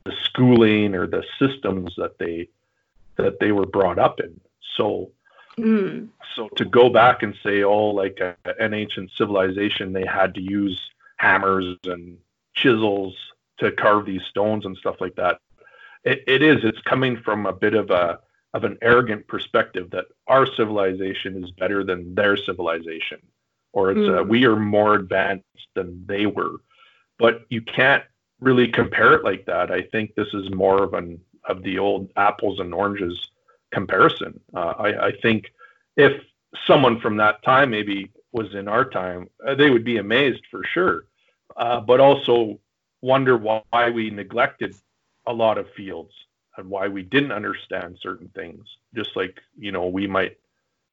the 0.05 0.13
schooling 0.23 0.93
or 0.95 1.07
the 1.07 1.23
systems 1.39 1.93
that 1.97 2.17
they 2.19 2.49
that 3.15 3.39
they 3.39 3.51
were 3.51 3.65
brought 3.65 3.97
up 3.97 4.19
in. 4.19 4.39
So 4.75 5.09
Mm. 5.59 6.09
So 6.35 6.49
to 6.49 6.65
go 6.65 6.89
back 6.89 7.23
and 7.23 7.33
say, 7.43 7.63
oh, 7.63 7.87
like 7.87 8.19
a, 8.19 8.35
an 8.59 8.73
ancient 8.73 9.11
civilization, 9.17 9.93
they 9.93 10.05
had 10.05 10.35
to 10.35 10.41
use 10.41 10.79
hammers 11.17 11.75
and 11.85 12.17
chisels 12.53 13.15
to 13.59 13.71
carve 13.71 14.05
these 14.05 14.23
stones 14.29 14.65
and 14.65 14.77
stuff 14.77 14.97
like 14.99 15.15
that. 15.15 15.39
It, 16.03 16.23
it 16.27 16.41
is. 16.41 16.63
It's 16.63 16.81
coming 16.81 17.17
from 17.17 17.45
a 17.45 17.53
bit 17.53 17.73
of 17.73 17.89
a 17.89 18.19
of 18.53 18.63
an 18.63 18.77
arrogant 18.81 19.27
perspective 19.27 19.89
that 19.91 20.05
our 20.27 20.47
civilization 20.55 21.43
is 21.43 21.51
better 21.51 21.83
than 21.83 22.15
their 22.15 22.37
civilization, 22.37 23.19
or 23.73 23.91
it's 23.91 23.99
mm. 23.99 24.19
a, 24.19 24.23
we 24.23 24.45
are 24.45 24.55
more 24.55 24.95
advanced 24.95 25.45
than 25.75 26.05
they 26.07 26.25
were. 26.25 26.55
But 27.19 27.45
you 27.49 27.61
can't 27.61 28.03
really 28.39 28.67
compare 28.67 29.13
it 29.13 29.23
like 29.23 29.45
that. 29.45 29.71
I 29.71 29.81
think 29.81 30.15
this 30.15 30.33
is 30.33 30.49
more 30.51 30.83
of 30.83 30.93
an 30.93 31.19
of 31.47 31.63
the 31.63 31.79
old 31.79 32.09
apples 32.15 32.59
and 32.59 32.73
oranges 32.73 33.29
comparison. 33.71 34.39
Uh, 34.53 34.73
I, 34.77 35.07
I, 35.07 35.11
think 35.21 35.45
if 35.95 36.21
someone 36.65 36.99
from 36.99 37.17
that 37.17 37.41
time 37.43 37.69
maybe 37.71 38.11
was 38.31 38.53
in 38.53 38.67
our 38.67 38.83
time, 38.83 39.29
uh, 39.45 39.55
they 39.55 39.69
would 39.69 39.83
be 39.83 39.97
amazed 39.97 40.43
for 40.51 40.63
sure, 40.63 41.05
uh, 41.55 41.79
but 41.79 41.99
also 41.99 42.59
wonder 43.01 43.37
why 43.37 43.89
we 43.89 44.09
neglected 44.09 44.75
a 45.25 45.33
lot 45.33 45.57
of 45.57 45.69
fields 45.73 46.13
and 46.57 46.69
why 46.69 46.87
we 46.87 47.03
didn't 47.03 47.31
understand 47.31 47.97
certain 48.01 48.29
things. 48.29 48.65
Just 48.95 49.15
like 49.15 49.39
you 49.57 49.71
know, 49.71 49.87
we 49.87 50.07
might 50.07 50.37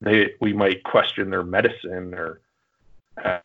they 0.01 0.33
we 0.41 0.53
might 0.53 0.83
question 0.83 1.31
their 1.31 1.43
medicine 1.43 2.15
or 2.15 2.41
uh, 3.23 3.39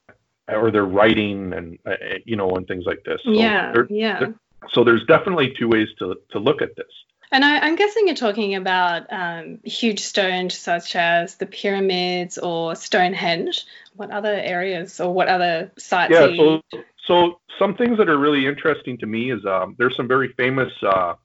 or 0.48 0.72
their 0.72 0.86
writing 0.86 1.54
and 1.54 1.80
uh, 1.86 1.96
you 2.26 2.36
know 2.36 2.52
and 2.52 2.68
things 2.68 2.86
like 2.86 3.04
this. 3.04 3.22
So 3.24 3.32
yeah, 3.32 3.72
there, 3.72 3.88
yeah. 3.90 4.20
There, 4.20 4.36
so 4.72 4.84
there's 4.84 5.06
definitely 5.06 5.56
two 5.58 5.68
ways 5.68 5.88
to 6.00 6.20
to 6.32 6.40
look 6.40 6.62
at 6.62 6.76
this. 6.76 6.92
And 7.32 7.46
I, 7.46 7.68
am 7.68 7.76
guessing 7.76 8.08
you're 8.08 8.16
talking 8.16 8.56
about 8.56 9.06
um, 9.12 9.60
huge 9.64 10.00
stones 10.00 10.58
such 10.58 10.96
as 10.96 11.36
the 11.36 11.46
pyramids 11.46 12.40
or 12.40 12.76
Stonehenge. 12.76 13.66
What 13.96 14.10
other 14.10 14.34
areas 14.34 15.00
or 15.00 15.14
what 15.14 15.28
other 15.28 15.72
sites? 15.78 16.12
Yeah, 16.12 16.36
so, 16.36 16.62
so 17.10 17.42
some 17.58 17.76
things 17.76 17.98
that 17.98 18.08
are 18.08 18.20
really 18.20 18.46
interesting 18.46 18.96
to 19.00 19.08
me 19.08 19.32
is 19.32 19.44
um, 19.44 19.76
there's 19.80 19.96
some 19.96 20.08
very 20.08 20.32
famous 20.34 20.72
uh, 20.84 21.16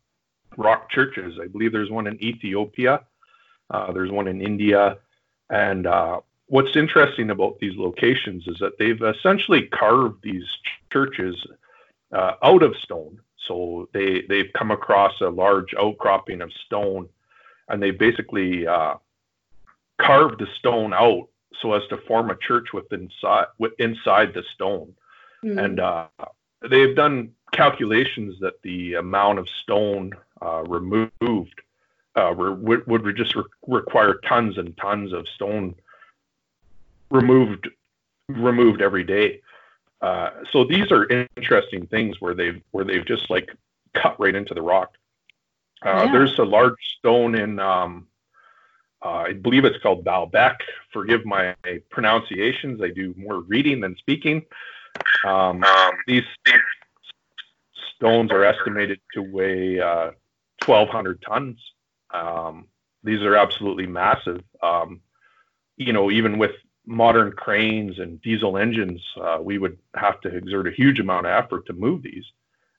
rock 0.57 0.91
churches. 0.91 1.39
I 1.41 1.47
believe 1.47 1.73
there's 1.73 1.91
one 1.91 2.07
in 2.07 2.23
Ethiopia, 2.25 3.03
uh, 3.71 3.93
there's 3.93 4.11
one 4.11 4.27
in 4.27 4.41
India, 4.41 4.97
and 5.51 5.87
uh, 5.87 6.21
what's 6.47 6.75
interesting 6.75 7.29
about 7.29 7.59
these 7.59 7.77
locations 7.77 8.49
is 8.49 8.57
that 8.61 8.79
they've 8.79 9.03
essentially 9.03 9.67
carved 9.67 10.23
these 10.23 10.47
churches 10.91 11.37
uh, 12.13 12.33
out 12.43 12.63
of 12.63 12.75
stone. 12.77 13.21
So 13.47 13.91
they 13.93 14.23
they've 14.23 14.53
come 14.55 14.71
across 14.71 15.21
a 15.21 15.29
large 15.29 15.75
outcropping 15.75 16.41
of 16.41 16.51
stone, 16.65 17.11
and 17.69 17.83
they 17.83 17.91
basically 17.91 18.67
uh, 18.67 18.95
carved 20.01 20.41
the 20.41 20.49
stone 20.59 20.95
out 20.95 21.29
so 21.61 21.75
as 21.75 21.87
to 21.89 21.99
form 21.99 22.31
a 22.31 22.37
church 22.37 22.73
within 22.73 23.11
inside 23.79 24.33
the 24.33 24.45
stone, 24.55 24.95
mm-hmm. 25.45 25.59
and 25.59 25.81
uh, 25.81 26.07
they've 26.71 26.97
done 26.97 27.31
calculations 27.53 28.37
that 28.41 28.61
the 28.63 28.95
amount 28.95 29.39
of 29.39 29.49
stone 29.63 30.13
uh, 30.43 30.63
removed 30.65 31.61
uh, 32.17 32.33
would, 32.37 32.87
would 32.87 33.17
just 33.17 33.35
re- 33.35 33.45
require 33.67 34.15
tons 34.27 34.59
and 34.59 34.77
tons 34.77 35.13
of 35.13 35.27
stone 35.29 35.75
removed 37.11 37.69
removed 38.29 38.81
every 38.81 39.05
day. 39.05 39.41
Uh, 40.01 40.31
so 40.51 40.65
these 40.65 40.91
are 40.91 41.07
interesting 41.37 41.87
things 41.87 42.21
where 42.21 42.35
they've 42.35 42.61
where 42.73 42.85
they've 42.85 43.07
just 43.07 43.31
like 43.31 43.51
cut 43.95 44.19
right 44.19 44.35
into 44.35 44.55
the 44.55 44.63
rock. 44.63 44.97
Uh, 45.85 46.05
yeah. 46.07 46.13
There's 46.13 46.39
a 46.39 46.45
large 46.45 46.79
stone 46.99 47.35
in, 47.35 47.59
um, 47.59 48.07
uh, 49.05 49.25
I 49.29 49.33
believe 49.35 49.65
it's 49.65 49.83
called 49.83 50.05
Baalbek. 50.05 50.57
Forgive 50.93 51.27
my 51.27 51.55
pronunciations. 51.91 52.81
I 52.81 52.89
do 52.89 53.15
more 53.19 53.41
reading 53.41 53.81
than 53.81 53.97
speaking. 53.97 54.43
Um, 55.25 55.65
um 55.65 55.93
these 56.07 56.25
stones 57.97 58.31
are 58.31 58.45
estimated 58.45 59.01
to 59.15 59.23
weigh 59.23 59.79
1,200 59.79 61.25
uh, 61.25 61.29
tons. 61.29 61.59
Um, 62.11 62.67
these 63.03 63.23
are 63.23 63.37
absolutely 63.37 63.87
massive. 63.87 64.43
Um, 64.63 65.01
you 65.77 65.93
know, 65.93 66.11
even 66.11 66.39
with 66.39 66.53
modern 66.87 67.33
cranes 67.33 67.99
and 67.99 68.21
diesel 68.23 68.57
engines, 68.57 69.01
uh, 69.21 69.39
we 69.41 69.59
would 69.59 69.79
have 69.95 70.21
to 70.23 70.29
exert 70.29 70.67
a 70.67 70.71
huge 70.71 71.01
amount 71.01 71.27
of 71.27 71.33
effort 71.33 71.67
to 71.67 71.73
move 71.73 72.03
these. 72.03 72.25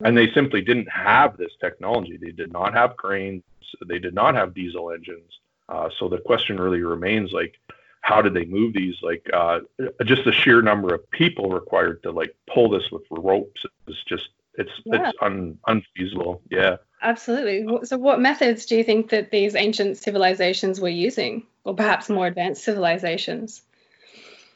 And 0.01 0.17
they 0.17 0.31
simply 0.34 0.62
didn't 0.62 0.89
have 0.89 1.38
this 1.38 1.53
technology. 1.60 2.17
They 2.17 2.31
did 2.31 2.51
not 2.51 2.74
have 2.74 2.98
cranes. 2.98 3.43
They 3.88 4.00
did 4.00 4.13
not 4.13 4.36
have 4.36 4.53
diesel 4.53 4.91
engines. 4.91 5.31
Uh, 5.69 5.89
so 5.98 6.10
the 6.10 6.19
question 6.19 6.60
really 6.60 6.81
remains 6.81 7.31
like, 7.31 7.60
how 8.05 8.21
did 8.21 8.35
they 8.35 8.45
move 8.45 8.74
these? 8.74 8.95
Like, 9.01 9.27
uh, 9.33 9.62
just 10.03 10.25
the 10.25 10.31
sheer 10.31 10.62
number 10.62 10.93
of 10.93 11.09
people 11.09 11.50
required 11.50 12.03
to 12.03 12.12
like 12.12 12.35
pull 12.47 12.69
this 12.69 12.83
with 12.91 13.01
ropes 13.09 13.65
is 13.88 13.95
just 14.07 14.29
it's 14.53 14.69
yeah. 14.85 15.09
it's 15.09 15.17
un, 15.21 15.57
unfeasible. 15.65 16.39
Yeah. 16.51 16.77
Absolutely. 17.01 17.67
So, 17.85 17.97
what 17.97 18.21
methods 18.21 18.67
do 18.67 18.77
you 18.77 18.83
think 18.83 19.09
that 19.09 19.31
these 19.31 19.55
ancient 19.55 19.97
civilizations 19.97 20.79
were 20.79 20.88
using, 20.88 21.47
or 21.63 21.74
perhaps 21.75 22.07
more 22.07 22.27
advanced 22.27 22.63
civilizations? 22.63 23.63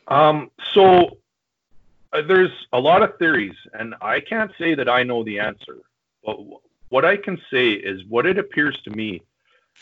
Um, 0.08 0.52
so 0.76 1.18
uh, 2.14 2.22
there's 2.22 2.52
a 2.72 2.80
lot 2.80 3.02
of 3.02 3.18
theories, 3.18 3.56
and 3.74 3.96
I 4.00 4.20
can't 4.20 4.52
say 4.60 4.76
that 4.76 4.88
I 4.88 5.02
know 5.02 5.24
the 5.24 5.40
answer. 5.40 5.78
But 6.24 6.38
what 6.90 7.04
I 7.04 7.18
can 7.18 7.42
say 7.52 7.72
is 7.72 8.04
what 8.08 8.28
it 8.28 8.38
appears 8.38 8.80
to 8.84 8.92
me 8.92 9.24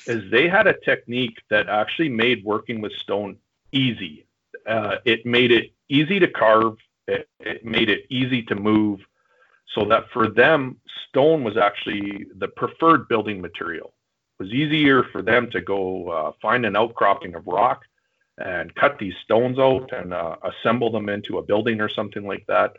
is 0.05 0.31
they 0.31 0.47
had 0.47 0.67
a 0.67 0.75
technique 0.85 1.37
that 1.49 1.67
actually 1.67 2.09
made 2.09 2.45
working 2.45 2.79
with 2.79 2.93
stone 2.93 3.37
easy. 3.71 4.25
Uh, 4.67 4.95
it 5.05 5.25
made 5.25 5.51
it 5.51 5.71
easy 5.89 6.19
to 6.19 6.27
carve. 6.27 6.77
It, 7.07 7.27
it 7.39 7.65
made 7.65 7.89
it 7.89 8.05
easy 8.09 8.43
to 8.43 8.55
move, 8.55 8.99
so 9.75 9.85
that 9.85 10.09
for 10.11 10.29
them, 10.29 10.77
stone 11.07 11.43
was 11.43 11.55
actually 11.57 12.27
the 12.37 12.47
preferred 12.49 13.07
building 13.07 13.41
material. 13.41 13.93
It 14.39 14.43
was 14.43 14.51
easier 14.51 15.03
for 15.11 15.21
them 15.21 15.49
to 15.51 15.61
go 15.61 16.09
uh, 16.09 16.31
find 16.41 16.65
an 16.65 16.75
outcropping 16.75 17.35
of 17.35 17.47
rock 17.47 17.83
and 18.37 18.73
cut 18.75 18.99
these 18.99 19.15
stones 19.23 19.57
out 19.57 19.91
and 19.93 20.13
uh, 20.13 20.35
assemble 20.43 20.91
them 20.91 21.09
into 21.09 21.37
a 21.37 21.41
building 21.41 21.81
or 21.81 21.89
something 21.89 22.27
like 22.27 22.45
that. 22.47 22.73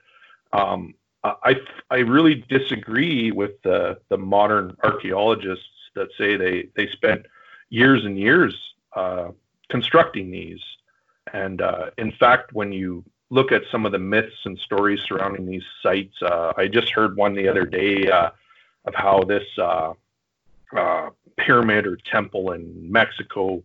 Um, 0.52 0.94
I 1.24 1.56
I 1.90 1.98
really 1.98 2.44
disagree 2.48 3.32
with 3.32 3.60
the 3.62 3.98
the 4.08 4.16
modern 4.16 4.76
archaeologists 4.84 5.64
that 5.94 6.08
say 6.16 6.36
they 6.36 6.68
they 6.76 6.88
spent 6.88 7.26
years 7.70 8.04
and 8.04 8.18
years 8.18 8.54
uh, 8.94 9.28
constructing 9.68 10.30
these. 10.30 10.60
And 11.32 11.60
uh, 11.60 11.90
in 11.98 12.12
fact, 12.12 12.52
when 12.52 12.72
you 12.72 13.04
look 13.30 13.52
at 13.52 13.62
some 13.70 13.84
of 13.84 13.92
the 13.92 13.98
myths 13.98 14.44
and 14.44 14.58
stories 14.58 15.00
surrounding 15.06 15.46
these 15.46 15.64
sites, 15.82 16.14
uh, 16.22 16.52
I 16.56 16.68
just 16.68 16.90
heard 16.90 17.16
one 17.16 17.34
the 17.34 17.48
other 17.48 17.64
day 17.64 18.10
uh, 18.10 18.30
of 18.86 18.94
how 18.94 19.22
this 19.24 19.46
uh, 19.58 19.92
uh, 20.76 21.10
pyramid 21.36 21.86
or 21.86 21.96
temple 21.96 22.52
in 22.52 22.90
Mexico. 22.90 23.62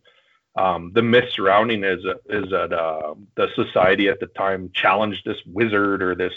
Um, 0.56 0.92
the 0.94 1.02
myth 1.02 1.32
surrounding 1.32 1.84
is 1.84 2.00
is 2.30 2.50
that 2.52 2.70
the 3.36 3.48
society 3.56 4.08
at 4.10 4.20
the 4.20 4.28
time 4.28 4.70
challenged 4.74 5.26
this 5.26 5.40
wizard 5.48 6.04
or 6.04 6.14
this 6.14 6.34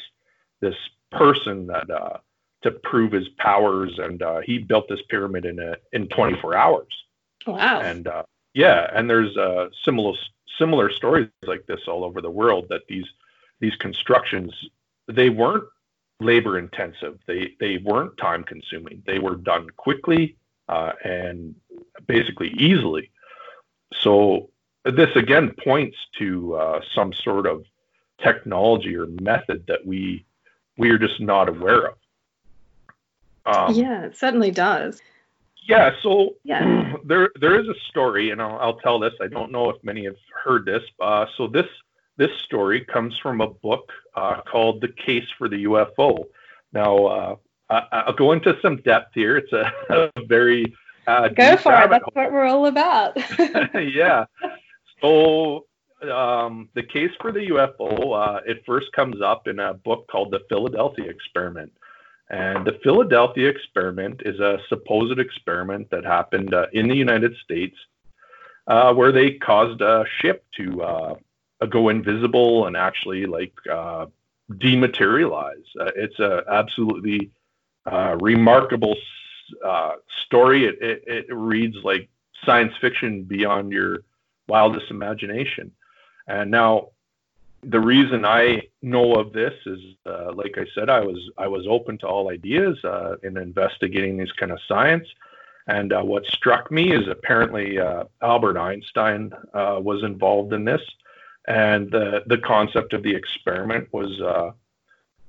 this 0.61 0.77
person 1.11 1.67
that 1.67 2.23
to 2.63 2.71
prove 2.71 3.13
his 3.13 3.29
powers, 3.37 3.99
and 3.99 4.23
he 4.45 4.59
built 4.59 4.89
this 4.89 5.03
pyramid 5.11 5.45
in 5.45 5.59
a, 5.59 5.77
in 5.93 6.09
24 6.09 6.57
hours. 6.57 7.05
Wow! 7.47 7.81
And 7.81 8.09
yeah, 8.57 8.89
and 8.95 9.09
there's 9.09 9.37
uh, 9.37 9.69
similar 9.85 10.15
similar 10.59 10.91
stories 10.91 11.29
like 11.47 11.67
this 11.67 11.81
all 11.87 12.03
over 12.03 12.23
the 12.23 12.31
world 12.31 12.65
that 12.71 12.81
these 12.89 13.05
these 13.61 13.77
constructions 13.77 14.51
they 15.07 15.29
weren't 15.29 15.65
labor 16.21 16.59
intensive. 16.59 17.19
They 17.27 17.53
they 17.61 17.77
weren't 17.77 18.17
time 18.17 18.45
consuming. 18.45 19.03
They 19.07 19.19
were 19.19 19.37
done 19.37 19.69
quickly 19.77 20.37
uh, 20.71 20.93
and 21.05 21.55
basically 22.07 22.49
easily. 22.57 23.11
So 23.93 24.49
this 24.85 25.15
again 25.17 25.53
points 25.63 25.99
to 26.19 26.57
uh, 26.57 26.81
some 26.95 27.13
sort 27.13 27.47
of 27.47 27.63
technology 28.23 28.97
or 28.97 29.07
method 29.21 29.67
that 29.69 29.85
we 29.85 30.25
we 30.79 30.89
are 30.89 30.99
just 30.99 31.21
not 31.21 31.51
aware 31.51 31.89
of. 31.89 31.95
Um, 33.45 33.75
yeah, 33.75 34.05
it 34.05 34.17
certainly 34.17 34.51
does. 34.51 35.03
Yeah, 35.69 35.91
so 36.03 36.35
yeah. 36.45 36.95
there 37.05 37.31
there 37.41 37.61
is 37.61 37.69
a 37.69 37.75
story, 37.89 38.31
and 38.31 38.41
I'll, 38.41 38.59
I'll 38.59 38.79
tell 38.79 38.99
this. 38.99 39.15
I 39.21 39.27
don't 39.27 39.51
know 39.51 39.71
if 39.71 39.83
many 39.83 40.05
have 40.05 40.17
heard 40.45 40.65
this. 40.65 40.83
Uh, 41.01 41.27
so 41.37 41.47
this 41.47 41.67
this 42.17 42.31
story 42.45 42.85
comes 42.85 43.17
from 43.23 43.41
a 43.41 43.49
book 43.49 43.91
uh, 44.15 44.41
called 44.43 44.81
"The 44.81 44.89
Case 44.89 45.27
for 45.37 45.49
the 45.49 45.65
UFO." 45.65 46.25
Now, 46.73 47.07
uh, 47.07 47.37
I, 47.71 48.05
will 48.07 48.15
go 48.15 48.33
into 48.33 48.57
some 48.63 48.77
depth 48.79 49.13
here. 49.15 49.37
It's 49.37 49.53
a, 49.53 49.73
a 50.17 50.27
very 50.27 50.75
uh, 51.07 51.29
go 51.29 51.57
for 51.57 51.75
it. 51.83 51.91
That's 51.91 52.05
what 52.13 52.33
we're 52.33 52.45
all 52.45 52.67
about. 52.67 53.17
yeah. 53.75 54.27
So 55.01 55.67
um, 56.03 56.69
the 56.75 56.83
case 56.83 57.11
for 57.21 57.33
the 57.33 57.49
UFO 57.49 58.37
uh, 58.37 58.41
it 58.47 58.63
first 58.67 58.93
comes 58.93 59.21
up 59.21 59.49
in 59.49 59.59
a 59.59 59.75
book 59.75 60.07
called 60.11 60.31
"The 60.31 60.41
Philadelphia 60.49 61.11
Experiment." 61.11 61.73
And 62.28 62.66
the 62.66 62.78
Philadelphia 62.83 63.49
experiment 63.49 64.23
is 64.25 64.40
a 64.40 64.59
supposed 64.68 65.18
experiment 65.18 65.90
that 65.90 66.04
happened 66.04 66.54
uh, 66.54 66.66
in 66.73 66.88
the 66.88 66.97
United 66.97 67.37
States 67.45 67.76
uh, 68.66 68.92
where 68.95 69.12
they 69.12 69.33
caused 69.35 69.80
a 69.80 70.04
ship 70.21 70.45
to 70.56 70.83
uh, 70.83 71.14
go 71.68 71.88
invisible 71.88 72.66
and 72.66 72.76
actually 72.76 73.26
like 73.26 73.52
uh, 73.71 74.06
dematerialize. 74.50 75.64
Uh, 75.78 75.90
it's 75.95 76.18
a 76.18 76.42
absolutely 76.50 77.30
uh, 77.90 78.16
remarkable 78.21 78.97
story. 80.26 80.66
It, 80.66 80.83
it, 80.83 81.04
it 81.06 81.26
reads 81.30 81.76
like 81.85 82.09
science 82.45 82.73
fiction 82.80 83.23
beyond 83.23 83.73
your 83.73 84.00
wildest 84.49 84.90
imagination. 84.90 85.71
And 86.26 86.50
now 86.50 86.88
the 87.63 87.81
reason 87.81 88.25
I 88.25 88.63
know 88.83 89.15
of 89.15 89.33
this 89.33 89.55
is, 89.67 89.81
uh, 90.07 90.33
like 90.33 90.57
I 90.57 90.67
said, 90.75 90.89
I 90.89 91.01
was 91.01 91.19
I 91.39 91.49
was 91.49 91.67
open 91.67 91.99
to 91.99 92.07
all 92.07 92.31
ideas 92.31 92.78
uh, 92.85 93.17
in 93.23 93.37
investigating 93.37 94.17
this 94.17 94.33
kind 94.33 94.52
of 94.52 94.59
science. 94.69 95.09
And 95.69 95.93
uh, 95.93 96.02
what 96.02 96.25
struck 96.26 96.71
me 96.71 96.93
is 96.93 97.09
apparently 97.09 97.80
uh, 97.80 98.04
Albert 98.23 98.57
Einstein 98.57 99.33
uh, 99.52 99.80
was 99.83 100.04
involved 100.04 100.52
in 100.52 100.65
this, 100.65 100.83
and 101.49 101.91
the 101.91 102.23
the 102.26 102.39
concept 102.39 102.93
of 102.93 103.02
the 103.02 103.15
experiment 103.15 103.93
was 103.93 104.21
uh, 104.21 104.52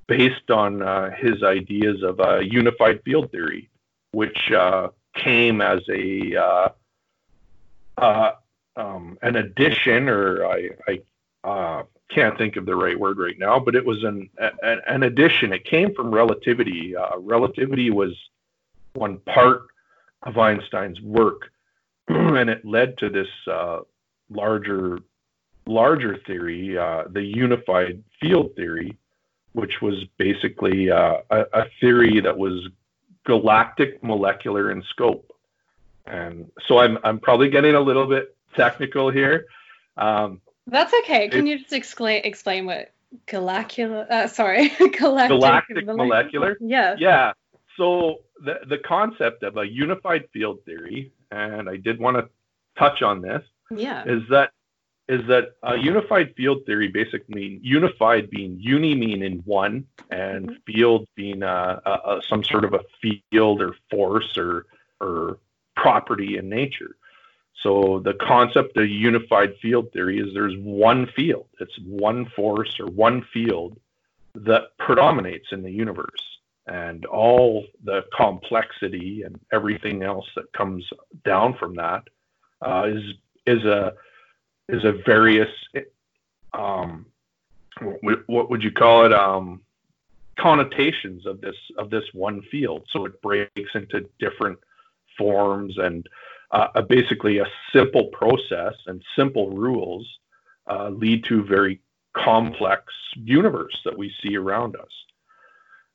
based 0.06 0.50
on 0.50 1.12
his 1.12 1.42
ideas 1.42 2.02
of 2.02 2.20
a 2.20 2.42
unified 2.44 3.02
field 3.02 3.32
theory, 3.32 3.68
which 4.12 4.52
came 5.14 5.60
as 5.60 5.80
a 5.88 6.70
um, 8.76 9.18
an 9.22 9.34
addition, 9.36 10.08
or 10.08 10.46
I, 10.46 10.70
I 10.86 11.00
can't 12.08 12.38
think 12.38 12.56
of 12.56 12.66
the 12.66 12.74
right 12.74 12.98
word 12.98 13.18
right 13.18 13.38
now, 13.38 13.58
but 13.58 13.74
it 13.74 13.84
was 13.84 14.02
an 14.04 14.30
an, 14.38 14.80
an 14.86 15.02
addition. 15.02 15.52
It 15.52 15.64
came 15.64 15.94
from 15.94 16.14
relativity. 16.14 16.96
Uh, 16.96 17.18
relativity 17.18 17.90
was 17.90 18.14
one 18.94 19.18
part 19.18 19.62
of 20.22 20.38
Einstein's 20.38 21.00
work, 21.00 21.50
and 22.08 22.48
it 22.48 22.64
led 22.64 22.96
to 22.98 23.10
this 23.10 23.28
uh, 23.46 23.80
larger 24.30 24.98
larger 25.66 26.16
theory, 26.26 26.78
uh, 26.78 27.04
the 27.10 27.22
unified 27.22 28.02
field 28.20 28.56
theory, 28.56 28.96
which 29.52 29.82
was 29.82 30.02
basically 30.16 30.90
uh, 30.90 31.18
a, 31.30 31.44
a 31.52 31.64
theory 31.78 32.20
that 32.20 32.36
was 32.36 32.68
galactic 33.24 34.02
molecular 34.02 34.70
in 34.70 34.82
scope. 34.84 35.30
And 36.06 36.50
so 36.66 36.78
I'm 36.78 36.98
I'm 37.04 37.20
probably 37.20 37.50
getting 37.50 37.74
a 37.74 37.80
little 37.80 38.06
bit 38.06 38.34
technical 38.56 39.10
here. 39.10 39.44
Um, 39.98 40.40
that's 40.68 40.92
okay. 41.02 41.28
Can 41.28 41.46
it, 41.46 41.50
you 41.50 41.58
just 41.58 41.72
explain 41.72 42.22
explain 42.24 42.66
what 42.66 42.92
galacula? 43.26 44.10
Uh, 44.10 44.26
sorry, 44.26 44.68
galactic, 44.78 45.00
galactic 45.00 45.86
molecular. 45.86 45.96
molecular. 45.96 46.58
Yeah. 46.60 46.96
Yeah. 46.98 47.32
So 47.76 48.18
the 48.44 48.60
the 48.68 48.78
concept 48.78 49.42
of 49.42 49.56
a 49.56 49.66
unified 49.66 50.28
field 50.32 50.64
theory, 50.64 51.12
and 51.30 51.68
I 51.68 51.76
did 51.76 51.98
want 51.98 52.16
to 52.16 52.28
touch 52.78 53.02
on 53.02 53.22
this. 53.22 53.42
Yeah. 53.70 54.04
Is 54.06 54.22
that 54.30 54.50
is 55.08 55.26
that 55.28 55.54
a 55.62 55.76
unified 55.76 56.34
field 56.36 56.66
theory 56.66 56.88
basically 56.88 57.58
unified 57.62 58.28
being 58.28 58.58
uni 58.60 58.94
mean 58.94 59.22
in 59.22 59.38
one 59.38 59.86
and 60.10 60.48
mm-hmm. 60.50 60.56
field 60.66 61.08
being 61.14 61.42
a, 61.42 61.80
a, 61.84 61.90
a, 61.90 62.20
some 62.28 62.44
sort 62.44 62.64
of 62.64 62.74
a 62.74 62.80
field 63.00 63.62
or 63.62 63.74
force 63.90 64.36
or 64.36 64.66
or 65.00 65.38
property 65.76 66.36
in 66.36 66.48
nature. 66.48 66.96
So 67.62 68.00
the 68.04 68.14
concept 68.14 68.76
of 68.76 68.88
unified 68.88 69.56
field 69.60 69.92
theory 69.92 70.18
is 70.18 70.32
there's 70.32 70.56
one 70.58 71.06
field. 71.16 71.46
It's 71.60 71.76
one 71.84 72.26
force 72.36 72.78
or 72.78 72.86
one 72.86 73.26
field 73.32 73.78
that 74.34 74.76
predominates 74.78 75.48
in 75.50 75.62
the 75.62 75.70
universe. 75.70 76.38
And 76.66 77.06
all 77.06 77.66
the 77.82 78.04
complexity 78.16 79.22
and 79.22 79.40
everything 79.52 80.02
else 80.02 80.26
that 80.36 80.52
comes 80.52 80.88
down 81.24 81.54
from 81.54 81.74
that 81.76 82.04
uh, 82.60 82.88
is 82.88 83.02
is 83.46 83.64
a 83.64 83.94
is 84.68 84.84
a 84.84 84.92
various 85.06 85.48
um, 86.52 87.06
what 87.80 88.50
would 88.50 88.62
you 88.62 88.70
call 88.70 89.06
it 89.06 89.12
um, 89.14 89.62
connotations 90.38 91.24
of 91.24 91.40
this 91.40 91.56
of 91.78 91.88
this 91.88 92.04
one 92.12 92.42
field. 92.50 92.86
So 92.90 93.06
it 93.06 93.20
breaks 93.22 93.74
into 93.74 94.08
different 94.18 94.58
forms 95.16 95.78
and 95.78 96.06
uh, 96.50 96.82
basically 96.82 97.38
a 97.38 97.46
simple 97.72 98.06
process 98.06 98.74
and 98.86 99.02
simple 99.16 99.50
rules 99.50 100.06
uh, 100.70 100.88
lead 100.88 101.24
to 101.24 101.42
very 101.42 101.80
complex 102.14 102.92
universe 103.14 103.78
that 103.84 103.96
we 103.96 104.12
see 104.22 104.36
around 104.36 104.76
us. 104.76 104.90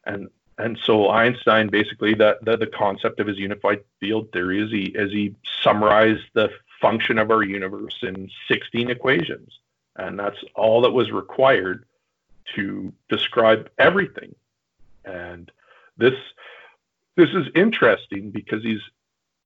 And 0.06 0.30
and 0.60 0.78
so 0.84 1.10
Einstein 1.10 1.70
basically 1.70 2.14
that 2.16 2.46
the, 2.46 2.58
the 2.58 2.68
concept 2.68 3.20
of 3.20 3.26
his 3.26 3.40
unified 3.40 3.84
field 4.00 4.32
theory 4.32 4.62
is 4.62 4.72
he 4.72 4.96
as 4.96 5.12
he 5.12 5.36
summarized 5.64 6.26
the 6.34 6.50
function 6.80 7.18
of 7.18 7.32
our 7.32 7.44
universe 7.44 7.98
in 8.04 8.30
16 8.48 8.90
equations. 8.90 9.58
And 9.96 10.20
that's 10.20 10.38
all 10.56 10.82
that 10.82 10.92
was 10.92 11.12
required 11.12 11.86
to 12.56 12.94
describe 13.10 13.70
everything. 13.80 14.36
And 15.06 15.52
this 15.98 16.14
this 17.16 17.30
is 17.30 17.48
interesting 17.56 18.32
because 18.32 18.64
he's 18.64 18.82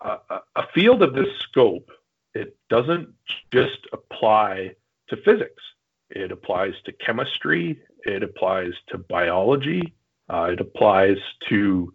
a, 0.02 0.64
field 0.74 1.02
of 1.02 1.14
this 1.14 1.28
scope, 1.40 1.90
it 2.34 2.56
doesn't 2.70 3.10
just 3.52 3.88
apply 3.94 4.76
to 5.10 5.18
physics. 5.18 5.64
It 6.10 6.32
applies 6.32 6.74
to 6.86 6.92
chemistry. 6.94 7.80
It 8.06 8.24
applies 8.24 8.74
to 8.90 8.98
biology. 8.98 9.94
Uh, 10.30 10.50
it 10.52 10.62
applies 10.62 11.18
to, 11.50 11.94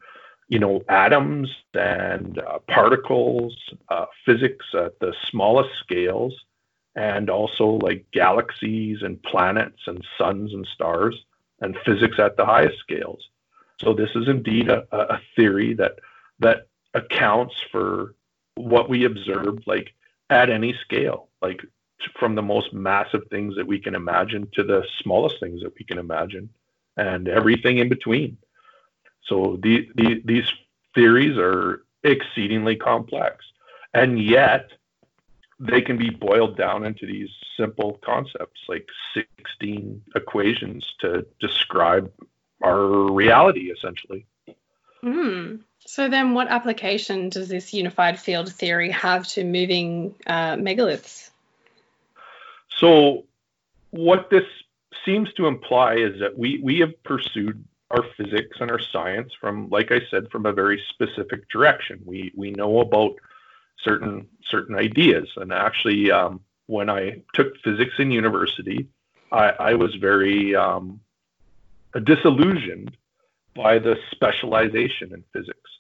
you 0.49 0.59
know, 0.59 0.83
atoms 0.89 1.49
and 1.75 2.39
uh, 2.39 2.59
particles, 2.69 3.57
uh, 3.89 4.07
physics 4.25 4.67
at 4.75 4.99
the 5.01 5.15
smallest 5.31 5.71
scales, 5.81 6.35
and 6.95 7.31
also 7.31 7.79
like 7.83 8.05
galaxies 8.13 8.99
and 9.03 9.23
planets 9.23 9.81
and 9.87 10.05
suns 10.19 10.53
and 10.53 10.67
stars, 10.75 11.17
and 11.61 11.77
physics 11.85 12.19
at 12.19 12.37
the 12.37 12.45
highest 12.45 12.79
scales. 12.79 13.29
So 13.81 13.93
this 13.93 14.11
is 14.15 14.29
indeed 14.29 14.69
a, 14.69 14.85
a 14.93 15.21
theory 15.37 15.75
that 15.75 15.99
that 16.41 16.67
accounts 16.95 17.55
for 17.71 18.15
what 18.55 18.89
we 18.89 19.05
observe 19.05 19.59
like 19.67 19.95
at 20.31 20.51
any 20.51 20.75
scale 20.85 21.29
like 21.41 21.61
from 22.19 22.35
the 22.35 22.43
most 22.43 22.73
massive 22.73 23.23
things 23.31 23.57
that 23.57 23.67
we 23.67 23.79
can 23.79 23.95
imagine 23.95 24.49
to 24.53 24.63
the 24.63 24.85
smallest 25.01 25.41
things 25.41 25.63
that 25.63 25.75
we 25.79 25.85
can 25.85 25.99
imagine 25.99 26.49
and 26.97 27.29
everything 27.29 27.79
in 27.79 27.89
between. 27.89 28.37
So 29.25 29.59
the, 29.63 29.89
the, 29.95 30.23
these 30.25 30.51
theories 30.95 31.39
are 31.39 31.85
exceedingly 32.03 32.77
complex, 32.77 33.45
and 33.95 34.21
yet 34.21 34.71
they 35.59 35.81
can 35.81 35.97
be 35.97 36.11
boiled 36.11 36.57
down 36.57 36.85
into 36.85 37.07
these 37.07 37.31
simple 37.57 38.01
concepts 38.05 38.61
like 38.69 38.87
16 39.39 40.03
equations 40.17 40.93
to 41.01 41.25
describe 41.41 42.13
our 42.63 42.85
reality 43.13 43.71
essentially. 43.71 44.27
Mm. 45.05 45.61
So 45.85 46.09
then, 46.09 46.35
what 46.35 46.49
application 46.49 47.29
does 47.29 47.49
this 47.49 47.75
unified 47.75 48.19
field 48.19 48.53
theory 48.53 48.91
have 48.91 49.27
to 49.29 49.45
moving 49.45 50.15
uh, 50.27 50.55
megaliths? 50.55 51.31
So, 52.79 53.25
what 53.91 54.31
this 54.31 54.45
seems 55.05 55.33
to 55.35 55.47
imply 55.47 55.95
is 55.95 56.21
that 56.21 56.39
we 56.39 56.61
we 56.63 56.79
have 56.81 57.03
pursued 57.03 57.65
our 57.91 58.05
physics 58.17 58.57
and 58.61 58.71
our 58.71 58.81
science 58.81 59.33
from, 59.39 59.69
like 59.69 59.93
I 59.93 60.01
said, 60.11 60.31
from 60.31 60.47
a 60.47 60.53
very 60.53 60.81
specific 60.91 61.49
direction. 61.49 62.01
We 62.05 62.33
we 62.37 62.53
know 62.53 62.81
about 62.81 63.17
certain 63.83 64.29
certain 64.45 64.77
ideas, 64.77 65.29
and 65.37 65.53
actually, 65.53 66.11
um, 66.13 66.41
when 66.67 66.89
I 66.89 67.23
took 67.35 67.57
physics 67.59 67.95
in 67.99 68.13
university, 68.13 68.87
I, 69.33 69.49
I 69.51 69.75
was 69.75 69.95
very 69.97 70.55
um, 70.55 71.01
disillusioned 72.05 72.97
by 73.55 73.79
the 73.79 73.97
specialization 74.11 75.13
in 75.13 75.25
physics. 75.33 75.71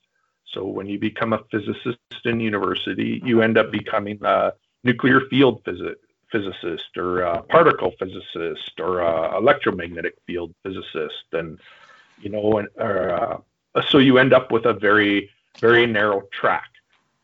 So 0.52 0.66
when 0.66 0.86
you 0.86 0.98
become 0.98 1.32
a 1.32 1.40
physicist 1.50 1.98
in 2.24 2.40
university, 2.40 3.20
you 3.24 3.42
end 3.42 3.56
up 3.56 3.70
becoming 3.70 4.18
a 4.22 4.52
nuclear 4.84 5.20
field 5.30 5.64
phys- 5.64 5.96
physicist 6.30 6.96
or 6.96 7.20
a 7.20 7.42
particle 7.42 7.92
physicist 7.98 8.78
or 8.78 9.00
a 9.00 9.36
electromagnetic 9.36 10.16
field 10.26 10.54
physicist, 10.62 11.24
and 11.32 11.58
you 12.20 12.30
know, 12.30 12.58
and 12.58 12.68
uh, 12.78 13.38
so 13.88 13.98
you 13.98 14.18
end 14.18 14.32
up 14.32 14.52
with 14.52 14.66
a 14.66 14.72
very 14.74 15.30
very 15.58 15.86
narrow 15.86 16.22
track. 16.32 16.70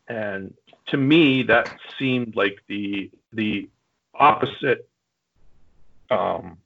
And 0.07 0.53
to 0.87 0.97
me, 0.97 1.43
that 1.43 1.71
seemed 1.97 2.35
like 2.35 2.59
the 2.67 3.11
the 3.33 3.69
opposite 4.15 4.89
um, 6.09 6.57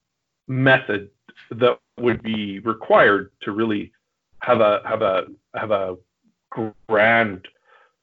method 0.47 1.09
that 1.51 1.79
would 1.97 2.21
be 2.21 2.59
required 2.59 3.31
to 3.41 3.51
really 3.51 3.91
have 4.39 4.61
a 4.61 4.81
have 4.85 5.01
a 5.01 5.27
have 5.55 5.71
a 5.71 5.95
grand 6.87 7.47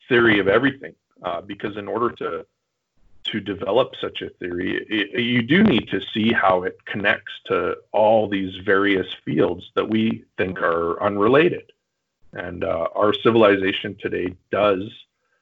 theory 0.09 0.39
of 0.39 0.49
everything. 0.49 0.95
Uh, 1.23 1.41
because 1.41 1.77
in 1.77 1.87
order 1.87 2.11
to 2.11 2.47
to 3.23 3.41
develop 3.41 3.93
such 4.01 4.23
a 4.23 4.31
theory, 4.31 4.83
it, 4.89 5.21
you 5.21 5.43
do 5.43 5.63
need 5.63 5.87
to 5.89 6.01
see 6.15 6.33
how 6.33 6.63
it 6.63 6.79
connects 6.87 7.33
to 7.45 7.77
all 7.93 8.27
these 8.27 8.57
various 8.65 9.07
fields 9.25 9.71
that 9.75 9.89
we 9.89 10.25
think 10.39 10.61
are 10.63 11.03
unrelated. 11.03 11.71
And 12.33 12.65
uh, 12.65 12.89
our 12.95 13.13
civilization 13.13 13.97
today 14.01 14.35
does. 14.51 14.91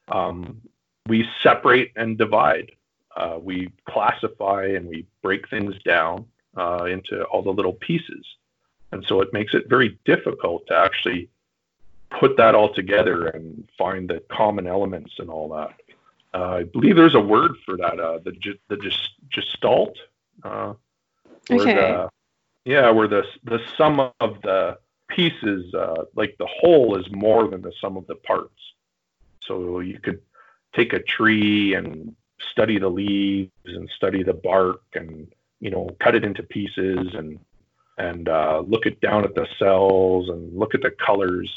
Um, 0.09 0.61
we 1.07 1.25
separate 1.41 1.93
and 1.95 2.17
divide. 2.17 2.71
Uh, 3.15 3.37
we 3.41 3.71
classify 3.87 4.65
and 4.65 4.87
we 4.87 5.05
break 5.21 5.49
things 5.49 5.75
down 5.83 6.25
uh, 6.57 6.85
into 6.85 7.23
all 7.25 7.41
the 7.41 7.51
little 7.51 7.73
pieces. 7.73 8.25
And 8.91 9.05
so 9.07 9.21
it 9.21 9.33
makes 9.33 9.53
it 9.53 9.69
very 9.69 9.99
difficult 10.05 10.65
to 10.67 10.75
actually 10.75 11.29
put 12.19 12.37
that 12.37 12.55
all 12.55 12.73
together 12.73 13.27
and 13.27 13.67
find 13.77 14.09
the 14.09 14.21
common 14.31 14.67
elements 14.67 15.13
and 15.19 15.29
all 15.29 15.49
that. 15.49 15.75
Uh, 16.33 16.57
I 16.57 16.63
believe 16.63 16.95
there's 16.95 17.15
a 17.15 17.19
word 17.19 17.51
for 17.65 17.77
that, 17.77 17.99
uh, 17.99 18.19
the 18.23 18.33
the 18.67 18.77
just, 18.77 19.11
gestalt. 19.31 19.97
Uh, 20.43 20.73
okay. 21.49 21.73
The, 21.73 22.09
yeah, 22.65 22.89
where 22.91 23.07
the 23.07 23.23
the 23.43 23.59
sum 23.77 23.99
of 23.99 24.41
the 24.43 24.77
pieces, 25.07 25.73
uh, 25.73 26.05
like 26.15 26.35
the 26.37 26.47
whole, 26.47 26.99
is 26.99 27.05
more 27.11 27.47
than 27.47 27.61
the 27.61 27.73
sum 27.81 27.97
of 27.97 28.05
the 28.07 28.15
parts. 28.15 28.59
So 29.41 29.79
you 29.79 29.99
could 29.99 30.21
take 30.73 30.93
a 30.93 30.99
tree 30.99 31.73
and 31.73 32.15
study 32.51 32.77
the 32.77 32.89
leaves 32.89 33.51
and 33.65 33.89
study 33.95 34.23
the 34.23 34.33
bark 34.33 34.81
and 34.93 35.27
you 35.59 35.69
know 35.69 35.89
cut 35.99 36.15
it 36.15 36.23
into 36.23 36.43
pieces 36.43 37.13
and 37.13 37.39
and 37.99 38.29
uh, 38.29 38.63
look 38.65 38.85
it 38.85 39.01
down 39.01 39.25
at 39.25 39.35
the 39.35 39.45
cells 39.59 40.29
and 40.29 40.57
look 40.57 40.73
at 40.73 40.81
the 40.81 40.91
colors. 40.91 41.51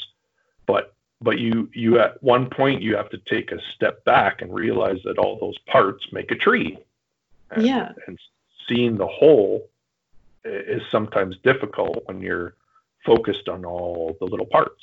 But 0.67 0.93
but 1.21 1.39
you 1.39 1.69
you 1.73 1.99
at 1.99 2.21
one 2.21 2.49
point 2.49 2.81
you 2.81 2.95
have 2.97 3.09
to 3.11 3.17
take 3.17 3.51
a 3.51 3.59
step 3.73 4.03
back 4.03 4.41
and 4.41 4.53
realize 4.53 4.99
that 5.05 5.17
all 5.17 5.39
those 5.39 5.57
parts 5.59 6.05
make 6.11 6.31
a 6.31 6.35
tree. 6.35 6.77
And, 7.51 7.65
yeah. 7.65 7.91
and 8.07 8.19
seeing 8.67 8.97
the 8.97 9.07
whole 9.07 9.69
is 10.43 10.81
sometimes 10.91 11.37
difficult 11.43 12.03
when 12.05 12.19
you're 12.19 12.55
focused 13.05 13.47
on 13.47 13.63
all 13.63 14.17
the 14.19 14.25
little 14.25 14.45
parts. 14.45 14.81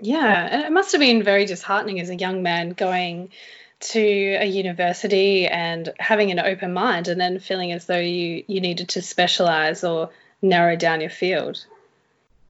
Yeah 0.00 0.48
and 0.50 0.62
it 0.62 0.72
must 0.72 0.92
have 0.92 1.00
been 1.00 1.22
very 1.22 1.46
disheartening 1.46 2.00
as 2.00 2.10
a 2.10 2.16
young 2.16 2.42
man 2.42 2.70
going 2.70 3.30
to 3.78 4.36
a 4.40 4.44
university 4.44 5.46
and 5.46 5.92
having 5.98 6.30
an 6.30 6.38
open 6.38 6.72
mind 6.72 7.08
and 7.08 7.20
then 7.20 7.38
feeling 7.38 7.72
as 7.72 7.86
though 7.86 7.98
you 7.98 8.44
you 8.46 8.60
needed 8.60 8.88
to 8.88 9.02
specialize 9.02 9.84
or 9.84 10.10
narrow 10.42 10.76
down 10.76 11.00
your 11.00 11.10
field 11.10 11.66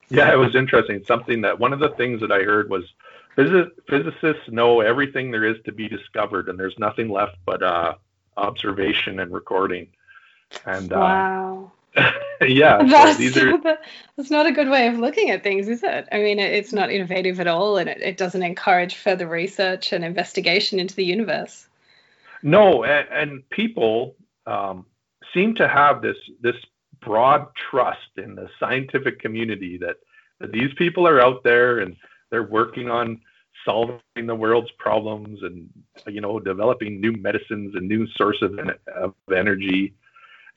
yeah, 0.08 0.32
it 0.32 0.36
was 0.36 0.54
interesting. 0.54 1.04
Something 1.06 1.40
that 1.42 1.58
one 1.58 1.72
of 1.72 1.80
the 1.80 1.88
things 1.90 2.20
that 2.20 2.30
I 2.30 2.42
heard 2.42 2.70
was 2.70 2.84
physic, 3.34 3.68
physicists 3.88 4.48
know 4.48 4.80
everything 4.80 5.30
there 5.30 5.44
is 5.44 5.56
to 5.64 5.72
be 5.72 5.88
discovered, 5.88 6.48
and 6.48 6.58
there's 6.58 6.78
nothing 6.78 7.08
left 7.08 7.36
but 7.44 7.62
uh, 7.62 7.94
observation 8.36 9.18
and 9.18 9.32
recording. 9.32 9.88
And 10.64 10.92
uh, 10.92 10.96
wow. 10.96 11.72
yeah, 12.40 12.82
that's, 12.84 13.34
so 13.34 13.60
are... 13.64 13.78
that's 14.16 14.30
not 14.30 14.46
a 14.46 14.52
good 14.52 14.68
way 14.68 14.86
of 14.88 14.98
looking 14.98 15.30
at 15.30 15.42
things, 15.42 15.68
is 15.68 15.82
it? 15.82 16.08
I 16.12 16.18
mean, 16.18 16.38
it's 16.38 16.72
not 16.72 16.90
innovative 16.90 17.40
at 17.40 17.46
all, 17.46 17.76
and 17.76 17.88
it, 17.88 18.00
it 18.02 18.16
doesn't 18.16 18.42
encourage 18.42 18.96
further 18.96 19.26
research 19.26 19.92
and 19.92 20.04
investigation 20.04 20.78
into 20.78 20.94
the 20.94 21.04
universe. 21.04 21.66
No, 22.42 22.84
and, 22.84 23.08
and 23.10 23.50
people 23.50 24.14
um, 24.46 24.84
seem 25.32 25.54
to 25.56 25.68
have 25.68 26.02
this 26.02 26.16
this 26.40 26.56
broad 27.00 27.48
trust 27.70 28.10
in 28.16 28.34
the 28.34 28.48
scientific 28.58 29.20
community 29.20 29.78
that, 29.78 29.96
that 30.40 30.52
these 30.52 30.72
people 30.76 31.06
are 31.06 31.20
out 31.20 31.44
there 31.44 31.78
and 31.78 31.96
they're 32.30 32.42
working 32.42 32.90
on 32.90 33.20
solving 33.64 34.00
the 34.26 34.34
world's 34.34 34.70
problems 34.78 35.42
and 35.42 35.68
you 36.06 36.20
know 36.20 36.38
developing 36.38 37.00
new 37.00 37.12
medicines 37.12 37.74
and 37.74 37.88
new 37.88 38.06
sources 38.16 38.50
of, 38.58 38.70
of 38.94 39.14
energy 39.34 39.94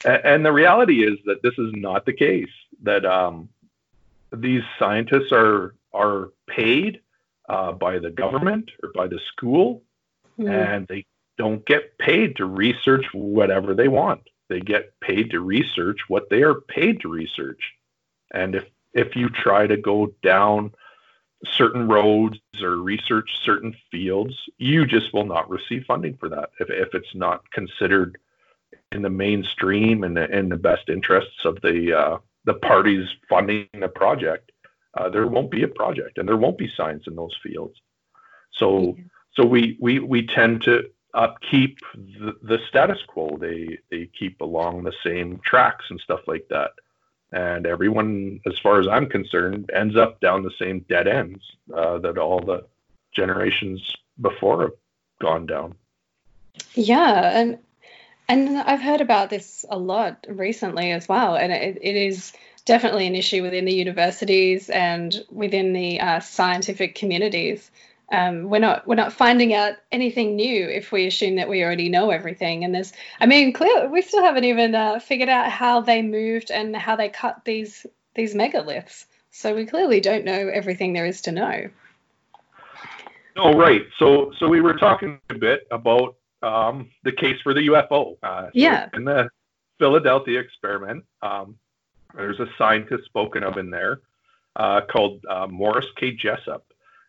and, 0.05 0.45
the 0.45 0.51
reality 0.51 1.03
is 1.03 1.19
that 1.25 1.41
this 1.43 1.53
is 1.57 1.71
not 1.73 2.05
the 2.05 2.13
case 2.13 2.49
that 2.83 3.05
um, 3.05 3.49
these 4.31 4.63
scientists 4.77 5.31
are 5.31 5.75
are 5.93 6.29
paid 6.47 7.01
uh, 7.49 7.71
by 7.71 7.99
the 7.99 8.11
government 8.11 8.69
or 8.83 8.91
by 8.93 9.07
the 9.07 9.19
school 9.31 9.81
mm. 10.39 10.49
and 10.49 10.87
they 10.87 11.05
don't 11.37 11.65
get 11.65 11.97
paid 11.97 12.35
to 12.35 12.45
research 12.45 13.05
whatever 13.13 13.73
they 13.73 13.87
want 13.87 14.21
they 14.49 14.59
get 14.59 14.99
paid 14.99 15.31
to 15.31 15.39
research 15.39 15.99
what 16.07 16.29
they 16.29 16.41
are 16.41 16.55
paid 16.55 16.99
to 17.01 17.07
research. 17.07 17.73
And 18.31 18.55
if 18.55 18.65
if 18.93 19.15
you 19.15 19.29
try 19.29 19.67
to 19.67 19.77
go 19.77 20.11
down 20.23 20.73
certain 21.45 21.87
roads 21.87 22.39
or 22.61 22.77
research 22.77 23.29
certain 23.43 23.75
fields, 23.91 24.33
you 24.57 24.85
just 24.85 25.13
will 25.13 25.25
not 25.25 25.49
receive 25.49 25.85
funding 25.85 26.17
for 26.17 26.27
that 26.29 26.49
if, 26.59 26.69
if 26.69 26.93
it's 26.95 27.13
not 27.13 27.49
considered 27.51 28.17
in 28.91 29.01
the 29.01 29.09
mainstream 29.09 30.03
and 30.03 30.17
the, 30.17 30.29
in 30.35 30.49
the 30.49 30.57
best 30.57 30.89
interests 30.89 31.45
of 31.45 31.59
the 31.61 31.93
uh, 31.93 32.17
the 32.45 32.55
parties 32.55 33.07
funding 33.27 33.67
the 33.79 33.87
project. 33.87 34.51
Uh, 34.95 35.09
there 35.09 35.27
won't 35.27 35.51
be 35.51 35.63
a 35.63 35.67
project, 35.67 36.17
and 36.17 36.27
there 36.27 36.37
won't 36.37 36.57
be 36.57 36.71
science 36.75 37.05
in 37.07 37.15
those 37.15 37.35
fields. 37.43 37.79
So 38.51 38.97
so 39.33 39.45
we 39.45 39.77
we 39.79 39.99
we 39.99 40.25
tend 40.25 40.63
to 40.63 40.89
upkeep 41.13 41.77
the, 41.93 42.35
the 42.41 42.59
status 42.67 42.99
quo. 43.07 43.37
They 43.39 43.79
they 43.91 44.09
keep 44.17 44.41
along 44.41 44.83
the 44.83 44.93
same 45.03 45.39
tracks 45.43 45.85
and 45.89 45.99
stuff 45.99 46.21
like 46.27 46.47
that. 46.49 46.71
And 47.31 47.67
everyone, 47.67 48.39
as 48.47 48.57
far 48.57 48.79
as 48.79 48.87
I'm 48.87 49.07
concerned, 49.07 49.69
ends 49.71 49.95
up 49.95 50.19
down 50.19 50.41
the 50.41 50.51
same 50.57 50.79
dead 50.89 51.07
ends 51.07 51.43
uh, 51.71 51.99
that 51.99 52.17
all 52.17 52.39
the 52.39 52.65
generations 53.13 53.95
before 54.19 54.63
have 54.63 54.71
gone 55.21 55.45
down. 55.45 55.75
Yeah, 56.73 57.39
and 57.39 57.59
and 58.29 58.57
I've 58.57 58.81
heard 58.81 59.01
about 59.01 59.29
this 59.29 59.65
a 59.69 59.77
lot 59.77 60.25
recently 60.29 60.91
as 60.91 61.09
well, 61.09 61.35
and 61.35 61.51
it, 61.51 61.77
it 61.81 61.95
is 61.95 62.31
definitely 62.65 63.07
an 63.07 63.15
issue 63.15 63.41
within 63.41 63.65
the 63.65 63.73
universities 63.73 64.69
and 64.69 65.25
within 65.31 65.73
the 65.73 65.99
uh, 65.99 66.19
scientific 66.19 66.95
communities 66.95 67.71
um, 68.11 68.49
we're 68.49 68.59
not 68.59 68.87
we're 68.87 68.95
not 68.95 69.13
finding 69.13 69.53
out 69.53 69.75
anything 69.91 70.35
new 70.35 70.67
if 70.67 70.91
we 70.91 71.05
assume 71.07 71.35
that 71.35 71.49
we 71.49 71.63
already 71.63 71.89
know 71.89 72.09
everything. 72.09 72.63
And 72.63 72.73
there's, 72.73 72.93
I 73.19 73.25
mean, 73.25 73.53
clearly 73.53 73.87
we 73.87 74.01
still 74.01 74.23
haven't 74.23 74.45
even 74.45 74.73
uh, 74.75 74.99
figured 74.99 75.29
out 75.29 75.51
how 75.51 75.81
they 75.81 76.01
moved 76.01 76.51
and 76.51 76.75
how 76.75 76.95
they 76.95 77.09
cut 77.09 77.45
these 77.45 77.85
these 78.15 78.33
megaliths. 78.33 79.05
So 79.31 79.55
we 79.55 79.65
clearly 79.65 80.01
don't 80.01 80.25
know 80.25 80.49
everything 80.49 80.93
there 80.93 81.05
is 81.05 81.21
to 81.21 81.31
know. 81.31 81.69
No, 83.35 83.53
right. 83.53 83.83
So 83.99 84.33
so 84.39 84.47
we 84.47 84.61
were 84.61 84.73
talking 84.73 85.19
a 85.29 85.35
bit 85.35 85.67
about 85.71 86.15
um, 86.41 86.89
the 87.03 87.11
case 87.11 87.39
for 87.41 87.53
the 87.53 87.67
UFO. 87.67 88.17
Uh, 88.23 88.43
so 88.45 88.51
Yeah. 88.53 88.89
in 88.93 89.03
the 89.05 89.29
Philadelphia 89.77 90.39
experiment, 90.39 91.05
um, 91.21 91.57
there's 92.15 92.39
a 92.39 92.47
scientist 92.57 93.05
spoken 93.05 93.43
of 93.43 93.57
in 93.57 93.69
there 93.69 94.01
uh, 94.55 94.81
called 94.81 95.23
uh, 95.29 95.47
Morris 95.47 95.85
K. 95.95 96.11
Jessup, 96.11 96.65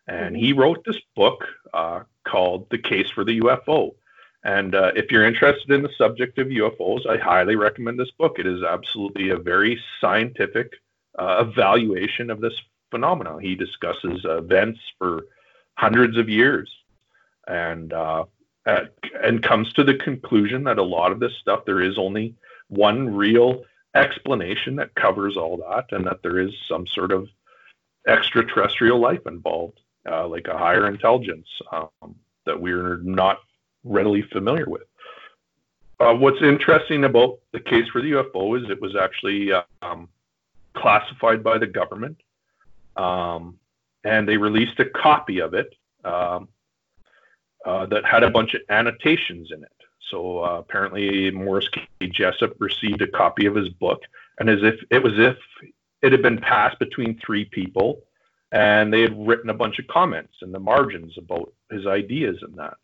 and 0.07 0.35
he 0.35 0.53
wrote 0.53 0.83
this 0.85 0.99
book 1.15 1.45
uh, 1.73 2.01
called 2.23 2.69
"The 2.69 2.77
Case 2.77 3.09
for 3.09 3.23
the 3.23 3.39
UFO." 3.41 3.95
And 4.43 4.73
uh, 4.73 4.91
if 4.95 5.11
you're 5.11 5.25
interested 5.25 5.71
in 5.71 5.83
the 5.83 5.91
subject 5.97 6.39
of 6.39 6.47
UFOs, 6.47 7.05
I 7.07 7.17
highly 7.17 7.55
recommend 7.55 7.99
this 7.99 8.09
book. 8.11 8.39
It 8.39 8.47
is 8.47 8.63
absolutely 8.63 9.29
a 9.29 9.37
very 9.37 9.79
scientific 9.99 10.73
uh, 11.17 11.45
evaluation 11.47 12.31
of 12.31 12.41
this 12.41 12.59
phenomenon. 12.89 13.39
He 13.41 13.55
discusses 13.55 14.21
events 14.25 14.79
for 14.97 15.25
hundreds 15.75 16.17
of 16.17 16.27
years, 16.29 16.71
and 17.47 17.93
uh, 17.93 18.25
at, 18.65 18.93
and 19.23 19.41
comes 19.41 19.71
to 19.73 19.83
the 19.83 19.95
conclusion 19.95 20.63
that 20.65 20.77
a 20.77 20.83
lot 20.83 21.11
of 21.11 21.19
this 21.19 21.33
stuff 21.39 21.65
there 21.65 21.81
is 21.81 21.97
only 21.97 22.35
one 22.67 23.13
real 23.13 23.63
explanation 23.95 24.75
that 24.77 24.95
covers 24.95 25.35
all 25.35 25.57
that, 25.57 25.85
and 25.91 26.05
that 26.05 26.21
there 26.23 26.39
is 26.39 26.51
some 26.67 26.87
sort 26.87 27.11
of 27.11 27.27
extraterrestrial 28.07 28.99
life 28.99 29.25
involved, 29.27 29.79
uh, 30.09 30.27
like 30.27 30.47
a 30.47 30.57
higher 30.57 30.87
intelligence 30.87 31.47
um, 31.71 32.15
that 32.45 32.59
we're 32.59 32.97
not 32.97 33.39
readily 33.83 34.21
familiar 34.21 34.65
with. 34.67 34.83
Uh, 35.99 36.13
what's 36.15 36.41
interesting 36.41 37.03
about 37.03 37.39
the 37.51 37.59
case 37.59 37.87
for 37.89 38.01
the 38.01 38.11
UFO 38.11 38.59
is 38.61 38.69
it 38.69 38.81
was 38.81 38.95
actually 38.95 39.51
uh, 39.51 39.61
um, 39.81 40.09
classified 40.73 41.43
by 41.43 41.57
the 41.57 41.67
government, 41.67 42.17
um, 42.95 43.59
and 44.03 44.27
they 44.27 44.37
released 44.37 44.79
a 44.79 44.85
copy 44.85 45.39
of 45.39 45.53
it 45.53 45.75
um, 46.03 46.47
uh, 47.65 47.85
that 47.87 48.05
had 48.05 48.23
a 48.23 48.29
bunch 48.29 48.53
of 48.53 48.61
annotations 48.69 49.51
in 49.51 49.63
it. 49.63 49.71
So 50.09 50.43
uh, 50.43 50.59
apparently, 50.59 51.31
Morris 51.31 51.69
K. 51.69 51.87
Jessup 52.07 52.53
received 52.59 53.01
a 53.01 53.07
copy 53.07 53.45
of 53.45 53.55
his 53.55 53.69
book, 53.69 54.01
and 54.39 54.49
as 54.49 54.59
if 54.61 54.75
it 54.89 55.01
was 55.01 55.13
if 55.17 55.37
it 56.01 56.11
had 56.11 56.21
been 56.21 56.39
passed 56.39 56.79
between 56.79 57.19
three 57.19 57.45
people, 57.45 58.01
and 58.51 58.93
they 58.93 59.01
had 59.01 59.27
written 59.27 59.49
a 59.49 59.53
bunch 59.53 59.79
of 59.79 59.87
comments 59.87 60.33
in 60.41 60.51
the 60.51 60.59
margins 60.59 61.17
about 61.17 61.53
his 61.69 61.87
ideas 61.87 62.37
and 62.41 62.57
that. 62.57 62.77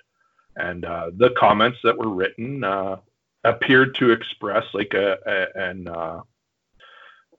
And 0.56 0.86
uh, 0.86 1.12
the 1.16 1.32
comments 1.32 1.80
that 1.84 1.98
were 1.98 2.10
written 2.10 2.64
uh, 2.64 2.98
appeared 3.44 3.96
to 3.96 4.12
express 4.12 4.64
like 4.74 4.94
a, 4.94 5.18
a 5.26 5.62
an 5.62 5.88
uh, 5.88 6.22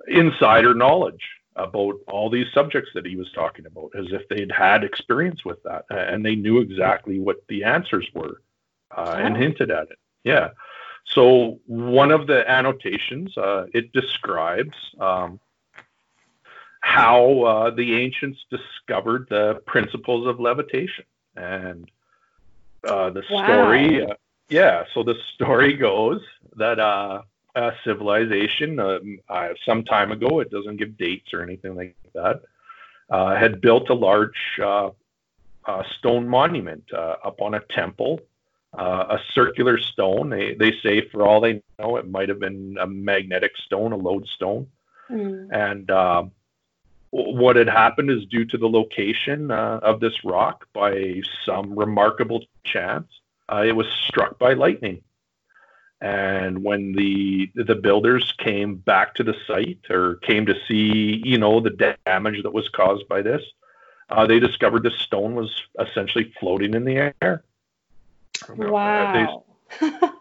insider 0.07 0.75
knowledge 0.75 1.23
about 1.59 1.97
all 2.09 2.31
these 2.31 2.47
subjects 2.53 2.91
that 2.95 3.05
he 3.07 3.17
was 3.17 3.31
talking 3.33 3.67
about, 3.67 3.91
as 3.99 4.07
if 4.13 4.29
they'd 4.29 4.53
had 4.53 4.85
experience 4.85 5.45
with 5.45 5.63
that, 5.65 5.85
and 5.91 6.25
they 6.25 6.35
knew 6.35 6.59
exactly 6.61 7.19
what 7.19 7.39
the 7.49 7.65
answers 7.65 8.07
were 8.15 8.41
uh, 8.97 9.17
and 9.19 9.37
Oh. 9.37 9.41
hinted 9.41 9.71
at 9.71 9.91
it. 9.91 9.99
Yeah. 10.25 10.51
So 11.05 11.59
one 11.67 12.11
of 12.11 12.27
the 12.27 12.49
annotations 12.49 13.37
uh, 13.37 13.67
it 13.73 13.93
describes 13.93 14.77
um, 15.01 15.41
how 16.81 17.43
uh, 17.43 17.71
the 17.71 17.97
ancients 17.97 18.45
discovered 18.51 19.27
the 19.29 19.61
principles 19.67 20.27
of 20.27 20.39
levitation, 20.41 21.05
and 21.37 21.91
uh, 22.85 23.11
the 23.11 23.23
Wow. 23.31 23.45
story. 23.45 24.03
Uh, 24.05 24.15
yeah. 24.49 24.85
So 24.95 25.03
the 25.03 25.17
story 25.35 25.75
goes 25.77 26.23
that 26.57 26.79
uh, 27.55 27.71
civilization 27.85 28.79
um, 28.79 29.19
uh, 29.29 29.49
some 29.65 29.85
time 29.85 30.13
ago, 30.13 30.41
it 30.41 30.51
doesn't 30.51 30.77
give 30.77 30.97
dates 30.97 31.33
or 31.33 31.43
anything 31.43 31.75
like 31.77 31.97
that, 32.15 32.43
uh, 33.11 33.35
had 33.37 33.61
built 33.61 33.89
a 33.91 33.95
large 33.95 34.59
uh, 34.63 34.91
uh, 35.67 35.83
stone 35.99 36.29
monument 36.29 36.85
uh, 36.93 37.17
up 37.25 37.41
on 37.41 37.55
a 37.55 37.61
temple, 37.71 38.21
uh, 38.79 39.17
a 39.17 39.19
circular 39.35 39.79
stone. 39.79 40.31
They, 40.31 40.55
they 40.55 40.73
say, 40.83 41.09
for 41.09 41.27
all 41.27 41.41
they 41.41 41.63
know, 41.79 41.97
it 41.97 42.09
might 42.11 42.29
have 42.29 42.41
been 42.41 42.77
a 42.81 42.87
magnetic 42.87 43.53
stone, 43.57 43.93
a 43.93 43.97
lodestone. 43.97 44.67
Mm. 45.11 45.49
And 45.53 45.91
um, 45.91 46.33
what 47.11 47.57
had 47.57 47.69
happened 47.69 48.11
is 48.11 48.25
due 48.27 48.45
to 48.45 48.59
the 48.59 48.69
location 48.69 49.51
uh, 49.51 49.81
of 49.83 50.01
this 50.01 50.25
rock, 50.25 50.67
by 50.75 51.23
some 51.45 51.79
remarkable 51.79 52.45
chance, 52.65 53.09
uh, 53.51 53.65
it 53.67 53.73
was 53.73 53.87
struck 54.07 54.39
by 54.39 54.53
lightning. 54.53 55.03
And 56.01 56.63
when 56.63 56.93
the 56.93 57.51
the 57.55 57.75
builders 57.75 58.33
came 58.39 58.77
back 58.77 59.15
to 59.17 59.25
the 59.25 59.35
site 59.47 59.81
or 59.91 60.17
came 60.17 60.47
to 60.47 60.55
see, 60.69 61.21
you 61.25 61.39
know, 61.39 61.61
the 61.61 61.97
damage 62.07 62.43
that 62.45 62.53
was 62.53 62.69
caused 62.69 63.09
by 63.09 63.23
this, 63.23 63.43
uh, 64.09 64.27
they 64.27 64.39
discovered 64.39 64.85
the 64.85 64.93
stone 64.93 65.35
was 65.35 65.51
essentially 65.81 66.33
floating 66.39 66.75
in 66.75 66.85
the 66.85 67.13
air. 67.21 67.43
Uh, 68.49 68.55
they- 68.55 68.67
Wow. 68.67 69.45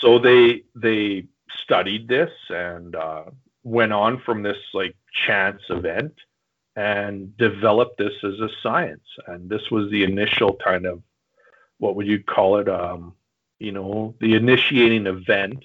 so 0.00 0.18
they 0.18 0.62
they 0.74 1.26
studied 1.62 2.08
this 2.08 2.30
and 2.48 2.96
uh, 2.96 3.24
went 3.62 3.92
on 3.92 4.20
from 4.20 4.42
this 4.42 4.56
like 4.72 4.96
chance 5.26 5.60
event 5.68 6.14
and 6.76 7.36
developed 7.36 7.98
this 7.98 8.14
as 8.24 8.40
a 8.40 8.48
science 8.62 9.04
and 9.26 9.48
this 9.50 9.70
was 9.70 9.90
the 9.90 10.02
initial 10.04 10.54
kind 10.54 10.86
of 10.86 11.02
what 11.78 11.94
would 11.96 12.06
you 12.06 12.22
call 12.22 12.58
it 12.58 12.68
um, 12.68 13.14
you 13.58 13.72
know 13.72 14.14
the 14.20 14.34
initiating 14.34 15.06
event 15.06 15.64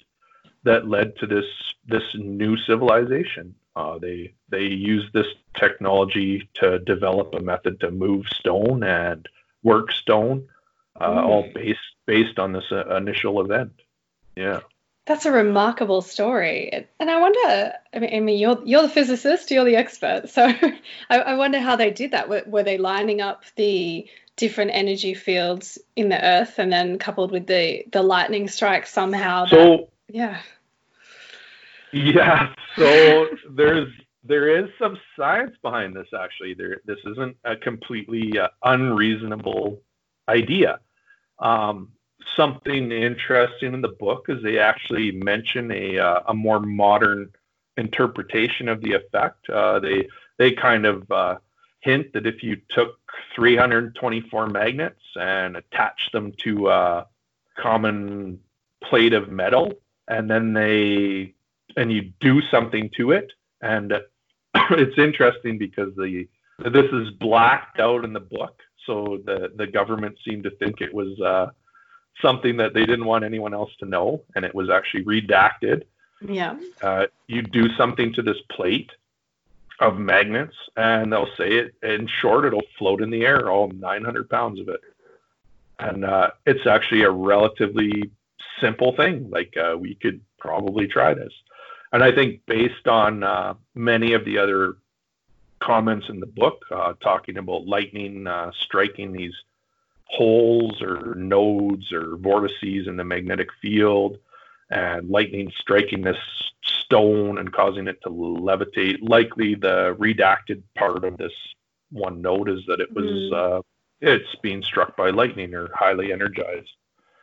that 0.64 0.88
led 0.88 1.16
to 1.18 1.26
this 1.26 1.46
this 1.86 2.02
new 2.14 2.56
civilization. 2.56 3.54
Uh, 3.76 3.98
they 3.98 4.34
they 4.48 4.62
used 4.64 5.12
this 5.12 5.26
technology 5.58 6.48
to 6.54 6.78
develop 6.80 7.34
a 7.34 7.40
method 7.40 7.80
to 7.80 7.90
move 7.90 8.26
stone 8.28 8.82
and 8.82 9.28
work 9.62 9.90
stone 9.92 10.46
uh, 11.00 11.22
Mm. 11.22 11.26
all 11.28 11.48
based 11.54 11.80
based 12.06 12.38
on 12.38 12.52
this 12.52 12.70
uh, 12.70 12.96
initial 12.96 13.40
event. 13.40 13.72
Yeah 14.36 14.60
That's 15.06 15.26
a 15.26 15.32
remarkable 15.32 16.00
story, 16.00 16.86
and 16.98 17.10
I 17.10 17.20
wonder. 17.20 17.72
I 17.92 17.98
mean, 17.98 18.14
I 18.14 18.20
mean, 18.20 18.38
you're 18.38 18.62
you're 18.64 18.82
the 18.82 18.88
physicist, 18.88 19.50
you're 19.50 19.64
the 19.64 19.76
expert, 19.76 20.30
so 20.30 20.44
I, 21.10 21.18
I 21.18 21.34
wonder 21.34 21.60
how 21.60 21.76
they 21.76 21.90
did 21.90 22.12
that. 22.12 22.28
Were, 22.28 22.42
were 22.46 22.62
they 22.62 22.78
lining 22.78 23.20
up 23.20 23.44
the 23.56 24.06
different 24.36 24.70
energy 24.72 25.12
fields 25.14 25.78
in 25.94 26.08
the 26.08 26.24
Earth, 26.24 26.58
and 26.58 26.72
then 26.72 26.98
coupled 26.98 27.32
with 27.32 27.46
the 27.46 27.84
the 27.92 28.02
lightning 28.02 28.48
strike 28.48 28.86
somehow? 28.86 29.44
that- 29.44 29.50
so 29.50 29.90
yeah. 30.08 30.40
Yeah, 31.92 32.54
so 32.76 33.28
there's 33.50 33.92
there 34.24 34.58
is 34.58 34.70
some 34.80 34.98
science 35.16 35.54
behind 35.62 35.94
this 35.94 36.08
actually. 36.18 36.54
There 36.54 36.80
this 36.86 36.98
isn't 37.04 37.36
a 37.44 37.56
completely 37.56 38.38
uh, 38.38 38.48
unreasonable 38.64 39.82
idea. 40.28 40.80
Um, 41.38 41.90
something 42.36 42.92
interesting 42.92 43.74
in 43.74 43.80
the 43.80 43.88
book 43.88 44.26
is 44.28 44.42
they 44.42 44.58
actually 44.58 45.12
mention 45.12 45.70
a 45.70 45.98
uh, 45.98 46.20
a 46.28 46.34
more 46.34 46.60
modern 46.60 47.30
interpretation 47.76 48.68
of 48.68 48.80
the 48.80 48.92
effect. 48.92 49.48
Uh, 49.48 49.78
they 49.78 50.08
they 50.38 50.52
kind 50.52 50.86
of 50.86 51.10
uh, 51.10 51.36
hint 51.80 52.12
that 52.12 52.26
if 52.26 52.42
you 52.42 52.56
took 52.70 52.98
324 53.34 54.48
magnets 54.48 55.00
and 55.16 55.56
attached 55.56 56.12
them 56.12 56.32
to 56.38 56.68
a 56.68 57.06
common 57.56 58.40
plate 58.82 59.12
of 59.12 59.30
metal, 59.30 59.72
and 60.08 60.30
then 60.30 60.52
they 60.52 61.34
and 61.76 61.92
you 61.92 62.12
do 62.20 62.40
something 62.50 62.90
to 62.96 63.12
it 63.12 63.32
and 63.60 63.92
it's 64.70 64.98
interesting 64.98 65.58
because 65.58 65.94
the 65.96 66.26
this 66.58 66.90
is 66.92 67.10
blacked 67.12 67.80
out 67.80 68.04
in 68.04 68.12
the 68.12 68.20
book 68.20 68.60
so 68.86 69.18
the 69.24 69.52
the 69.56 69.66
government 69.66 70.16
seemed 70.26 70.44
to 70.44 70.50
think 70.50 70.80
it 70.80 70.92
was 70.92 71.18
uh, 71.20 71.46
something 72.20 72.56
that 72.58 72.74
they 72.74 72.86
didn't 72.86 73.04
want 73.04 73.24
anyone 73.24 73.54
else 73.54 73.70
to 73.80 73.86
know 73.86 74.22
and 74.34 74.44
it 74.44 74.54
was 74.54 74.70
actually 74.70 75.04
redacted. 75.04 75.82
Yeah. 76.26 76.56
uh, 76.82 77.06
you 77.26 77.42
do 77.42 77.68
something 77.76 78.12
to 78.14 78.22
this 78.22 78.38
plate 78.50 78.90
of 79.80 79.98
magnets 79.98 80.54
and 80.76 81.12
they'll 81.12 81.34
say 81.36 81.50
it 81.52 81.74
in 81.82 82.06
short 82.06 82.44
it'll 82.44 82.62
float 82.78 83.02
in 83.02 83.10
the 83.10 83.26
air 83.26 83.50
all 83.50 83.68
900 83.68 84.30
pounds 84.30 84.60
of 84.60 84.68
it. 84.68 84.80
And 85.78 86.04
uh, 86.04 86.30
it's 86.46 86.66
actually 86.66 87.02
a 87.02 87.10
relatively 87.10 88.10
simple 88.60 88.94
thing 88.94 89.28
like 89.30 89.54
uh, 89.56 89.76
we 89.76 89.96
could 89.96 90.20
probably 90.38 90.86
try 90.86 91.14
this. 91.14 91.32
And 91.92 92.02
i 92.02 92.12
think 92.12 92.40
based 92.46 92.86
on 92.88 93.22
uh, 93.22 93.54
many 93.74 94.12
of 94.14 94.24
the 94.24 94.38
other 94.38 94.76
comments 95.60 96.08
in 96.08 96.20
the 96.20 96.26
book 96.26 96.64
uh, 96.70 96.92
talking 97.00 97.38
about 97.38 97.66
lightning 97.66 98.26
uh, 98.26 98.52
striking 98.58 99.12
these 99.12 99.34
holes 100.06 100.80
or 100.82 101.14
nodes 101.16 101.92
or 101.92 102.16
vortices 102.16 102.86
in 102.86 102.96
the 102.96 103.04
magnetic 103.04 103.48
field 103.60 104.18
and 104.70 105.08
lightning 105.08 105.50
striking 105.58 106.02
this 106.02 106.18
stone 106.62 107.38
and 107.38 107.52
causing 107.52 107.88
it 107.88 108.00
to 108.02 108.10
levitate. 108.10 108.98
Likely, 109.02 109.54
the 109.54 109.96
redacted 109.98 110.62
part 110.76 111.04
of 111.04 111.16
this 111.16 111.32
one 111.90 112.20
note 112.20 112.48
is 112.48 112.60
that 112.66 112.80
it 112.80 112.92
was 112.92 113.04
Mm. 113.04 113.58
uh, 113.58 113.62
it's 114.00 114.34
being 114.42 114.62
struck 114.62 114.96
by 114.96 115.10
lightning 115.10 115.54
or 115.54 115.70
highly 115.74 116.12
energized. 116.12 116.72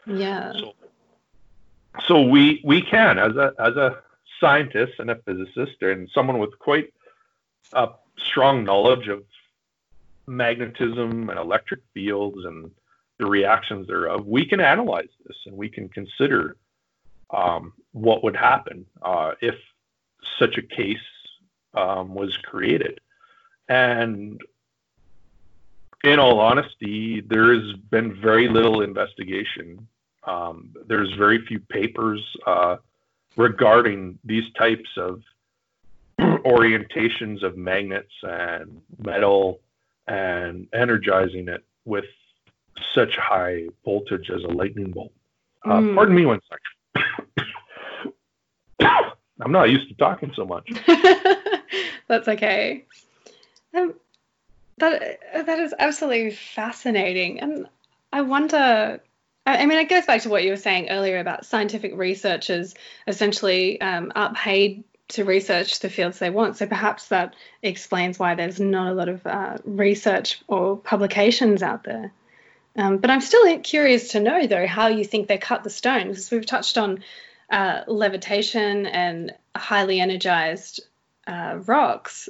Yeah. 0.05 0.53
So, 0.53 0.73
so 2.05 2.21
we 2.21 2.61
we 2.63 2.81
can 2.81 3.19
as 3.19 3.35
a 3.35 3.53
as 3.59 3.75
a 3.75 3.99
scientist 4.39 4.93
and 4.99 5.11
a 5.11 5.15
physicist 5.15 5.81
and 5.81 6.09
someone 6.09 6.39
with 6.39 6.57
quite 6.57 6.93
a 7.73 7.89
strong 8.17 8.63
knowledge 8.63 9.07
of 9.07 9.23
magnetism 10.27 11.29
and 11.29 11.39
electric 11.39 11.81
fields 11.93 12.45
and 12.45 12.71
the 13.19 13.25
reactions 13.25 13.87
thereof, 13.87 14.25
we 14.25 14.45
can 14.45 14.59
analyze 14.59 15.09
this 15.25 15.37
and 15.45 15.55
we 15.55 15.69
can 15.69 15.87
consider 15.89 16.57
um, 17.29 17.73
what 17.91 18.23
would 18.23 18.35
happen 18.35 18.85
uh, 19.01 19.33
if 19.41 19.55
such 20.39 20.57
a 20.57 20.61
case 20.61 20.97
um, 21.73 22.13
was 22.13 22.35
created. 22.37 22.99
And 23.69 24.41
in 26.03 26.19
all 26.19 26.39
honesty, 26.39 27.21
there 27.21 27.53
has 27.53 27.73
been 27.89 28.19
very 28.19 28.47
little 28.47 28.81
investigation. 28.81 29.87
Um, 30.23 30.71
there's 30.87 31.13
very 31.13 31.45
few 31.45 31.59
papers 31.59 32.21
uh, 32.45 32.77
regarding 33.37 34.19
these 34.23 34.51
types 34.57 34.89
of 34.97 35.21
orientations 36.19 37.43
of 37.43 37.55
magnets 37.55 38.13
and 38.23 38.81
metal 38.97 39.59
and 40.11 40.67
energizing 40.73 41.47
it 41.47 41.63
with 41.85 42.03
such 42.93 43.15
high 43.15 43.63
voltage 43.85 44.29
as 44.29 44.43
a 44.43 44.47
lightning 44.47 44.91
bolt. 44.91 45.13
Uh, 45.63 45.77
mm. 45.77 45.95
Pardon 45.95 46.15
me 46.15 46.25
one 46.25 46.41
second. 46.49 47.47
I'm 49.41 49.53
not 49.53 49.69
used 49.69 49.87
to 49.87 49.95
talking 49.95 50.33
so 50.35 50.45
much. 50.45 50.69
That's 52.09 52.27
okay. 52.27 52.85
Um, 53.73 53.93
that 54.79 55.19
that 55.45 55.59
is 55.59 55.73
absolutely 55.79 56.31
fascinating, 56.31 57.39
and 57.39 57.67
I 58.11 58.21
wonder. 58.21 59.01
I 59.45 59.65
mean, 59.65 59.79
it 59.79 59.89
goes 59.89 60.05
back 60.05 60.21
to 60.23 60.29
what 60.29 60.43
you 60.43 60.51
were 60.51 60.57
saying 60.57 60.89
earlier 60.89 61.19
about 61.19 61.45
scientific 61.45 61.95
researchers 61.95 62.75
essentially 63.07 63.81
um, 63.81 64.11
are 64.13 64.33
paid 64.33 64.83
to 65.11 65.25
research 65.25 65.79
the 65.79 65.89
fields 65.89 66.19
they 66.19 66.29
want. 66.29 66.57
So 66.57 66.65
perhaps 66.65 67.07
that 67.09 67.35
explains 67.61 68.19
why 68.19 68.35
there's 68.35 68.59
not 68.59 68.91
a 68.91 68.93
lot 68.93 69.09
of 69.09 69.25
uh, 69.25 69.57
research 69.65 70.41
or 70.47 70.77
publications 70.77 71.63
out 71.63 71.83
there. 71.83 72.11
Um, 72.75 72.97
but 72.97 73.09
I'm 73.09 73.21
still 73.21 73.59
curious 73.59 74.09
to 74.09 74.19
know, 74.19 74.47
though, 74.47 74.67
how 74.67 74.87
you 74.87 75.03
think 75.03 75.27
they 75.27 75.37
cut 75.37 75.63
the 75.63 75.69
stone, 75.69 76.07
because 76.07 76.31
we've 76.31 76.45
touched 76.45 76.77
on 76.77 77.03
uh, 77.49 77.81
levitation 77.87 78.85
and 78.85 79.33
highly 79.55 79.99
energized 79.99 80.81
uh, 81.27 81.59
rocks. 81.65 82.29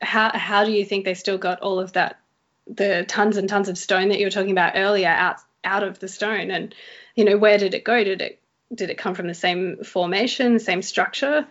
How, 0.00 0.30
how 0.32 0.64
do 0.64 0.72
you 0.72 0.84
think 0.84 1.04
they 1.04 1.14
still 1.14 1.38
got 1.38 1.60
all 1.60 1.80
of 1.80 1.92
that, 1.94 2.20
the 2.68 3.04
tons 3.06 3.36
and 3.36 3.48
tons 3.48 3.68
of 3.68 3.76
stone 3.76 4.10
that 4.10 4.20
you 4.20 4.26
were 4.26 4.30
talking 4.30 4.52
about 4.52 4.72
earlier, 4.76 5.08
out 5.08 5.36
out 5.64 5.82
of 5.82 5.98
the 5.98 6.08
stone? 6.08 6.50
And 6.50 6.74
you 7.16 7.24
know, 7.24 7.36
where 7.36 7.58
did 7.58 7.74
it 7.74 7.84
go? 7.84 8.02
Did 8.04 8.20
it 8.22 8.40
did 8.72 8.90
it 8.90 8.98
come 8.98 9.14
from 9.14 9.26
the 9.26 9.34
same 9.34 9.78
formation, 9.82 10.60
same 10.60 10.82
structure? 10.82 11.46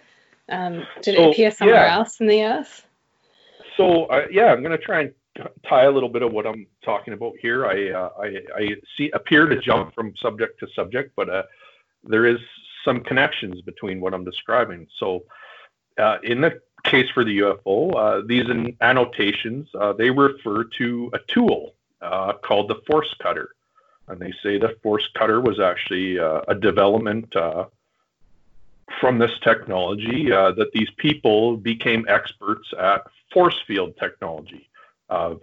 Um, 0.49 0.85
did 1.01 1.15
so, 1.15 1.23
it 1.23 1.31
appear 1.31 1.51
somewhere 1.51 1.85
yeah. 1.85 1.95
else 1.95 2.19
in 2.19 2.27
the 2.27 2.43
earth? 2.43 2.85
So 3.77 4.05
uh, 4.05 4.27
yeah, 4.31 4.47
I'm 4.47 4.61
going 4.61 4.77
to 4.77 4.83
try 4.83 5.01
and 5.01 5.13
tie 5.67 5.83
a 5.83 5.91
little 5.91 6.09
bit 6.09 6.21
of 6.21 6.31
what 6.31 6.45
I'm 6.45 6.67
talking 6.83 7.13
about 7.13 7.33
here. 7.41 7.65
I 7.65 7.89
uh, 7.91 8.09
I, 8.19 8.41
I, 8.55 8.75
see 8.97 9.09
appear 9.11 9.47
to 9.47 9.59
jump 9.59 9.93
from 9.93 10.13
subject 10.17 10.59
to 10.59 10.67
subject, 10.75 11.13
but 11.15 11.29
uh, 11.29 11.43
there 12.03 12.25
is 12.25 12.39
some 12.83 13.01
connections 13.01 13.61
between 13.61 14.01
what 14.01 14.13
I'm 14.13 14.23
describing. 14.23 14.87
So 14.97 15.25
uh, 15.97 16.17
in 16.23 16.41
the 16.41 16.61
case 16.83 17.09
for 17.09 17.23
the 17.23 17.39
UFO, 17.39 17.95
uh, 17.95 18.23
these 18.25 18.45
annotations 18.81 19.67
uh, 19.79 19.93
they 19.93 20.09
refer 20.09 20.63
to 20.63 21.11
a 21.13 21.19
tool 21.27 21.75
uh, 22.01 22.33
called 22.33 22.69
the 22.69 22.81
force 22.87 23.13
cutter, 23.21 23.49
and 24.07 24.19
they 24.19 24.33
say 24.43 24.57
the 24.57 24.77
force 24.81 25.07
cutter 25.13 25.41
was 25.41 25.59
actually 25.59 26.17
a 26.17 26.55
development 26.55 27.33
from 28.99 29.19
this 29.19 29.31
technology 29.43 30.29
that 30.29 30.69
these 30.73 30.89
people 30.97 31.57
became 31.57 32.05
experts 32.07 32.73
at 32.77 33.01
force 33.31 33.61
field 33.67 33.93
technology 33.99 34.69
of 35.09 35.41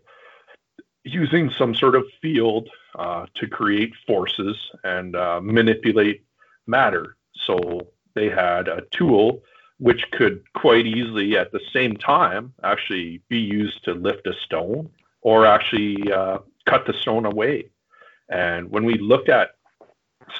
using 1.04 1.50
some 1.50 1.74
sort 1.74 1.94
of 1.94 2.04
field 2.20 2.68
uh, 2.98 3.26
to 3.34 3.46
create 3.46 3.92
forces 4.06 4.56
and 4.82 5.14
uh, 5.14 5.40
manipulate 5.40 6.24
matter. 6.66 7.16
So 7.34 7.88
they 8.14 8.28
had 8.28 8.68
a 8.68 8.82
tool 8.90 9.42
which 9.78 10.10
could 10.10 10.42
quite 10.54 10.86
easily, 10.86 11.36
at 11.36 11.52
the 11.52 11.60
same 11.72 11.96
time, 11.96 12.54
actually 12.64 13.22
be 13.28 13.38
used 13.38 13.84
to 13.84 13.92
lift 13.92 14.26
a 14.26 14.32
stone 14.32 14.88
or 15.20 15.46
actually 15.46 16.10
uh, 16.10 16.38
cut 16.64 16.86
the 16.86 16.94
stone 16.94 17.26
away. 17.26 17.70
And 18.28 18.70
when 18.70 18.84
we 18.84 18.98
look 18.98 19.28
at 19.28 19.50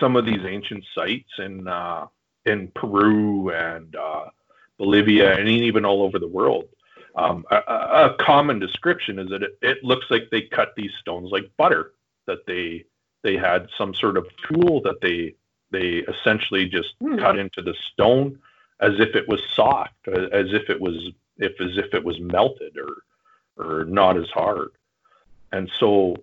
some 0.00 0.16
of 0.16 0.24
these 0.24 0.44
ancient 0.44 0.84
sites 0.94 1.30
in 1.38 1.68
uh, 1.68 2.06
in 2.46 2.68
Peru 2.74 3.50
and 3.50 3.94
uh, 3.96 4.26
Bolivia 4.78 5.36
and 5.36 5.48
even 5.48 5.84
all 5.84 6.02
over 6.02 6.18
the 6.18 6.28
world, 6.28 6.68
um, 7.16 7.44
a, 7.50 7.56
a, 7.56 8.16
common 8.20 8.58
description 8.58 9.18
is 9.18 9.30
that 9.30 9.42
it, 9.42 9.58
it, 9.62 9.82
looks 9.82 10.06
like 10.10 10.28
they 10.30 10.42
cut 10.42 10.74
these 10.76 10.92
stones 11.00 11.30
like 11.32 11.50
butter. 11.56 11.92
That 12.26 12.44
they 12.46 12.84
they 13.22 13.36
had 13.36 13.68
some 13.78 13.94
sort 13.94 14.16
of 14.16 14.26
tool 14.48 14.82
that 14.82 15.00
they 15.00 15.34
they 15.70 16.04
essentially 16.12 16.66
just 16.68 16.94
hmm. 17.00 17.18
cut 17.18 17.38
into 17.38 17.62
the 17.62 17.74
stone 17.92 18.38
as 18.80 18.92
if 18.98 19.14
it 19.14 19.26
was 19.28 19.40
soft, 19.54 20.08
as 20.08 20.52
if 20.52 20.68
it 20.68 20.80
was 20.80 21.10
if 21.38 21.60
as 21.60 21.78
if 21.78 21.94
it 21.94 22.04
was 22.04 22.20
melted 22.20 22.76
or 22.76 23.02
or 23.56 23.84
not 23.84 24.18
as 24.18 24.28
hard. 24.30 24.70
And 25.52 25.70
so 25.78 26.16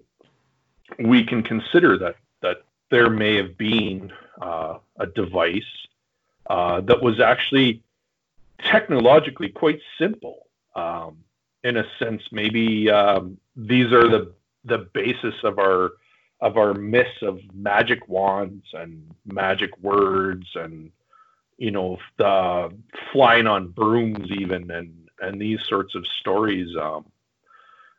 we 1.00 1.26
can 1.26 1.42
consider 1.42 1.98
that 1.98 2.18
that 2.42 2.58
there 2.92 3.10
may 3.10 3.36
have 3.38 3.58
been 3.58 4.12
uh, 4.40 4.78
a 5.00 5.08
device 5.08 5.64
uh, 6.50 6.82
that 6.82 7.02
was 7.02 7.20
actually 7.20 7.82
technologically 8.60 9.50
quite 9.50 9.80
simple 9.98 10.48
um, 10.76 11.18
in 11.64 11.78
a 11.78 11.86
sense, 11.98 12.22
maybe 12.32 12.90
um, 12.90 13.38
these 13.56 13.92
are 13.92 14.08
the 14.08 14.34
the 14.66 14.90
basis 14.94 15.36
of 15.44 15.60
our 15.60 15.92
of 16.42 16.58
our 16.58 16.74
myths 16.74 17.22
of 17.22 17.40
magic 17.54 18.08
wands 18.08 18.66
and 18.74 19.14
magic 19.26 19.78
words 19.80 20.46
and 20.56 20.92
you 21.58 21.72
know 21.72 21.98
the 22.18 22.74
flying 23.12 23.48
on 23.48 23.70
brooms 23.70 24.30
even 24.32 24.70
and 24.72 25.10
and 25.22 25.42
these 25.42 25.60
sorts 25.68 25.96
of 25.96 26.06
stories 26.20 26.76
um, 26.82 27.06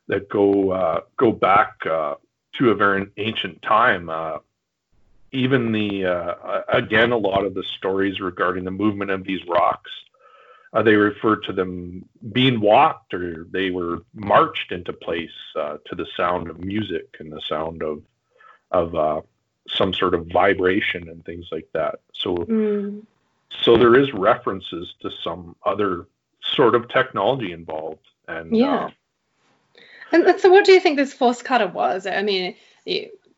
that 0.08 0.28
go 0.28 0.70
uh, 0.70 1.00
go 1.16 1.32
back 1.32 1.74
uh, 1.90 2.14
to 2.58 2.70
a 2.70 2.74
very 2.74 3.06
ancient 3.16 3.60
time. 3.62 4.10
Uh, 4.10 4.38
even 5.34 5.72
the 5.72 6.06
uh, 6.06 6.62
again 6.68 7.12
a 7.12 7.16
lot 7.16 7.44
of 7.44 7.54
the 7.54 7.62
stories 7.62 8.20
regarding 8.20 8.64
the 8.64 8.70
movement 8.70 9.10
of 9.10 9.24
these 9.24 9.40
rocks 9.46 9.90
uh, 10.74 10.82
they 10.82 10.96
refer 10.96 11.36
to 11.36 11.52
them 11.52 12.04
being 12.32 12.60
walked 12.60 13.14
or 13.14 13.46
they 13.50 13.70
were 13.70 14.02
marched 14.14 14.72
into 14.72 14.92
place 14.92 15.30
uh, 15.56 15.76
to 15.86 15.94
the 15.94 16.06
sound 16.16 16.50
of 16.50 16.58
music 16.58 17.16
and 17.20 17.32
the 17.32 17.40
sound 17.48 17.82
of 17.82 18.02
of 18.72 18.94
uh, 18.94 19.20
some 19.68 19.94
sort 19.94 20.14
of 20.14 20.26
vibration 20.32 21.08
and 21.08 21.24
things 21.24 21.46
like 21.52 21.68
that. 21.72 22.00
So 22.12 22.36
mm. 22.36 23.02
so 23.62 23.76
there 23.76 23.94
is 23.94 24.12
references 24.12 24.94
to 25.00 25.10
some 25.22 25.54
other 25.64 26.06
sort 26.42 26.74
of 26.74 26.88
technology 26.88 27.52
involved. 27.52 28.06
And 28.26 28.56
yeah. 28.56 28.86
Uh, 28.86 28.90
and 30.12 30.40
so, 30.40 30.50
what 30.50 30.64
do 30.64 30.72
you 30.72 30.80
think 30.80 30.96
this 30.96 31.12
force 31.12 31.42
cutter 31.42 31.66
was? 31.66 32.06
I 32.06 32.22
mean, 32.22 32.54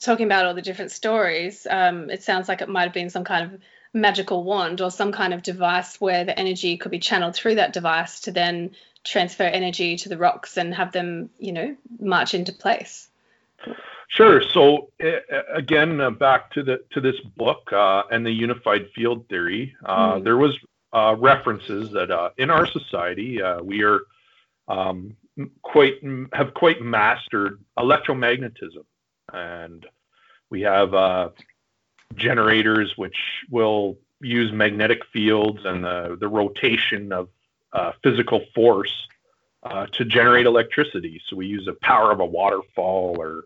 talking 0.01 0.27
about 0.27 0.47
all 0.47 0.55
the 0.55 0.63
different 0.63 0.93
stories, 0.93 1.67
um, 1.69 2.11
it 2.11 2.23
sounds 2.23 2.49
like 2.49 2.61
it 2.61 2.69
might 2.69 2.85
have 2.85 2.93
been 2.93 3.11
some 3.11 3.25
kind 3.25 3.53
of 3.53 3.61
magical 3.93 4.45
wand 4.45 4.81
or 4.81 4.91
some 4.91 5.13
kind 5.13 5.33
of 5.33 5.43
device 5.43 6.01
where 6.01 6.25
the 6.25 6.39
energy 6.39 6.77
could 6.77 6.91
be 6.91 6.99
channeled 6.99 7.35
through 7.35 7.57
that 7.57 7.73
device 7.73 8.21
to 8.21 8.33
then 8.33 8.71
transfer 9.05 9.45
energy 9.45 9.97
to 9.97 10.09
the 10.09 10.19
rocks 10.19 10.57
and 10.57 10.75
have 10.75 10.93
them, 10.93 11.31
you 11.39 11.53
know, 11.53 11.77
march 11.99 12.35
into 12.35 12.53
place. 12.53 13.09
Sure. 14.09 14.41
So 14.41 14.91
uh, 15.03 15.43
again, 15.53 16.01
uh, 16.01 16.11
back 16.11 16.53
to 16.53 16.63
the 16.63 16.85
to 16.93 17.01
this 17.01 17.19
book 17.37 17.73
uh, 17.73 18.05
and 18.11 18.25
the 18.25 18.31
unified 18.31 18.89
field 18.95 19.29
theory, 19.29 19.75
mm. 19.83 20.23
there 20.23 20.37
was 20.37 20.57
uh, 20.93 21.17
references 21.19 21.91
that 21.93 22.11
uh, 22.11 22.31
in 22.37 22.51
our 22.51 22.67
society 22.67 23.41
we 23.63 23.83
are 23.83 24.01
um, 24.69 25.17
quite 25.63 25.95
have 26.33 26.55
quite 26.55 26.81
mastered 26.81 27.61
electromagnetism, 27.79 28.85
and 29.33 29.87
we 30.51 30.63
have 30.63 31.33
generators 32.15 32.97
which 32.97 33.17
will 33.51 33.99
use 34.21 34.53
magnetic 34.53 35.05
fields 35.13 35.61
and 35.65 35.85
the, 35.85 36.17
the 36.19 36.29
rotation 36.29 37.13
of 37.13 37.29
uh, 37.73 37.93
physical 38.03 38.41
force 38.55 39.07
uh, 39.63 39.87
to 39.93 40.05
generate 40.05 40.47
electricity. 40.47 41.21
So 41.29 41.37
we 41.37 41.47
use 41.47 41.67
the 41.67 41.75
power 41.75 42.13
of 42.13 42.21
a 42.21 42.25
waterfall 42.25 43.17
or 43.19 43.45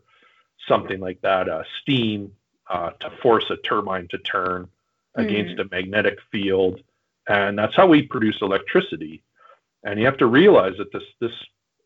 something 0.69 1.01
like 1.01 1.21
that, 1.23 1.49
uh, 1.49 1.65
steam 1.81 2.33
uh, 2.69 2.91
to 3.01 3.11
force 3.23 3.51
a 3.51 3.57
turbine 3.57 4.07
to 4.09 4.19
turn 4.19 4.69
mm. 5.17 5.25
against 5.25 5.59
a 5.59 5.69
magnetic 5.71 6.19
field. 6.31 6.83
And 7.29 7.59
that's 7.59 7.75
how 7.75 7.87
we 7.87 8.03
produce 8.03 8.39
electricity. 8.43 9.23
And 9.83 9.99
you 9.99 10.07
have 10.07 10.19
to 10.19 10.27
realize 10.27 10.75
that 10.79 10.93
this, 10.93 11.03
this 11.21 11.33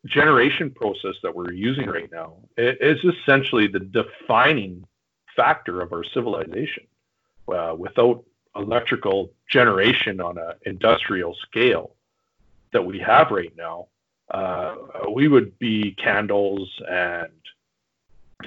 generation 0.05 0.71
process 0.71 1.15
that 1.23 1.35
we're 1.35 1.51
using 1.51 1.87
right 1.87 2.11
now 2.11 2.33
is 2.57 2.99
essentially 3.03 3.67
the 3.67 3.79
defining 3.79 4.85
factor 5.35 5.81
of 5.81 5.91
our 5.91 6.03
civilization. 6.03 6.85
Uh, 7.47 7.75
without 7.77 8.23
electrical 8.55 9.31
generation 9.49 10.19
on 10.19 10.37
an 10.37 10.53
industrial 10.65 11.35
scale 11.35 11.91
that 12.71 12.83
we 12.83 12.97
have 12.97 13.29
right 13.29 13.53
now, 13.55 13.87
uh, 14.31 14.75
we 15.13 15.27
would 15.27 15.57
be 15.59 15.91
candles 15.91 16.69
and 16.89 17.31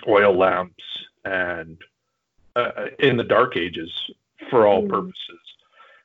oil 0.09 0.37
lamps 0.37 0.83
and 1.25 1.79
uh, 2.57 2.87
in 2.99 3.17
the 3.17 3.25
Dark 3.25 3.57
Ages 3.57 3.91
for 4.51 4.67
all 4.67 4.83
mm. 4.83 4.89
purposes. 4.89 5.41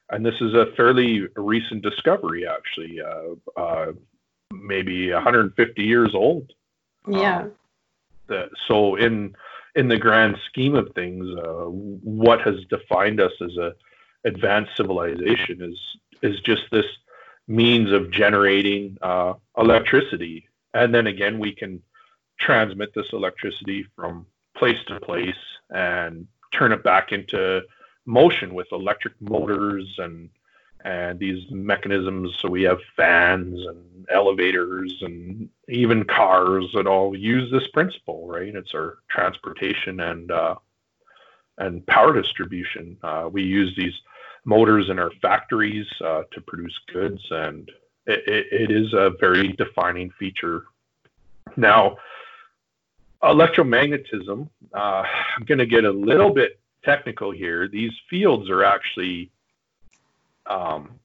And 0.10 0.24
this 0.24 0.40
is 0.42 0.54
a 0.54 0.68
fairly 0.78 1.28
recent 1.36 1.82
discovery, 1.82 2.46
actually, 2.48 3.02
uh, 3.02 3.60
uh, 3.60 3.94
maybe 4.64 5.12
150 5.12 5.84
years 5.84 6.16
old. 6.16 6.52
Yeah. 7.08 7.42
Um, 7.44 7.52
the, 8.28 8.50
so 8.68 8.96
in 8.96 9.36
in 9.76 9.88
the 9.88 9.98
grand 9.98 10.38
scheme 10.48 10.76
of 10.76 10.94
things, 10.94 11.28
uh, 11.38 11.66
what 11.66 12.42
has 12.42 12.64
defined 12.70 13.20
us 13.20 13.34
as 13.42 13.58
a 13.58 13.74
advanced 14.26 14.76
civilization 14.78 15.62
is 15.62 15.80
is 16.22 16.40
just 16.42 16.64
this 16.72 16.86
means 17.48 17.92
of 17.92 18.10
generating 18.10 18.98
uh, 19.02 19.34
electricity, 19.58 20.48
and 20.74 20.94
then 20.94 21.08
again 21.08 21.40
we 21.40 21.54
can 21.54 21.82
transmit 22.40 22.94
this 22.94 23.08
electricity 23.14 23.86
from 23.96 24.26
place 24.56 24.80
to 24.88 25.00
place 25.00 25.36
and 25.70 26.28
turn 26.52 26.72
it 26.72 26.84
back 26.84 27.12
into 27.12 27.62
motion 28.06 28.54
with 28.54 28.68
electric 28.72 29.14
motors 29.22 29.88
and 29.98 30.30
and 30.84 31.18
these 31.18 31.50
mechanisms. 31.50 32.36
So 32.40 32.50
we 32.50 32.64
have 32.64 32.80
fans 32.96 33.66
and 33.66 34.06
elevators 34.10 34.94
and 35.02 35.50
even 35.70 36.04
cars 36.04 36.66
that 36.74 36.88
all 36.88 37.16
use 37.16 37.52
this 37.52 37.68
principle, 37.74 38.28
right? 38.28 38.54
It's 38.54 38.74
our 38.74 39.00
transportation 39.10 40.02
and 40.02 40.32
uh, 40.32 40.56
and 41.58 41.86
power 41.88 42.14
distribution. 42.14 42.98
Uh, 43.04 43.30
we 43.32 43.44
use 43.44 43.74
these 43.78 43.94
motors 44.46 44.90
in 44.90 45.00
our 45.00 45.12
factories 45.22 45.88
uh, 46.04 46.24
to 46.32 46.42
produce 46.42 46.78
goods, 46.92 47.22
and 47.32 47.72
it, 48.06 48.46
it, 48.52 48.72
is 48.72 48.92
a 48.94 49.12
very 49.20 49.50
defining 49.54 50.10
feature. 50.20 50.64
Now, 51.56 51.98
electromagnetism. 53.24 54.50
Uh, 54.74 55.04
I'm 55.38 55.46
going 55.46 55.60
to 55.60 55.66
get 55.66 55.86
a 55.86 55.92
little 55.92 56.34
bit 56.34 56.60
technical 56.84 57.32
here. 57.32 57.68
These 57.68 57.94
fields 58.10 58.50
are 58.50 58.64
actually 58.66 59.32
um, 60.46 61.00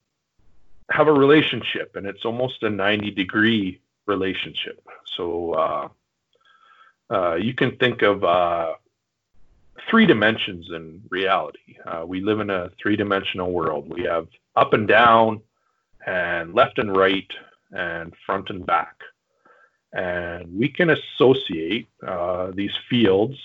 have 0.89 1.07
a 1.07 1.13
relationship, 1.13 1.95
and 1.95 2.05
it's 2.05 2.25
almost 2.25 2.63
a 2.63 2.69
90 2.69 3.11
degree 3.11 3.79
relationship. 4.05 4.83
So 5.05 5.53
uh, 5.53 5.87
uh, 7.09 7.35
you 7.35 7.53
can 7.53 7.75
think 7.77 8.01
of 8.01 8.23
uh, 8.23 8.73
three 9.89 10.05
dimensions 10.05 10.69
in 10.73 11.01
reality. 11.09 11.77
Uh, 11.85 12.05
we 12.05 12.21
live 12.21 12.39
in 12.39 12.49
a 12.49 12.69
three 12.81 12.95
dimensional 12.95 13.51
world. 13.51 13.89
We 13.89 14.03
have 14.03 14.27
up 14.55 14.73
and 14.73 14.87
down, 14.87 15.41
and 16.05 16.53
left 16.53 16.79
and 16.79 16.95
right, 16.95 17.31
and 17.71 18.13
front 18.25 18.49
and 18.49 18.65
back. 18.65 18.95
And 19.93 20.53
we 20.57 20.69
can 20.69 20.89
associate 20.91 21.87
uh, 22.05 22.51
these 22.53 22.75
fields 22.89 23.37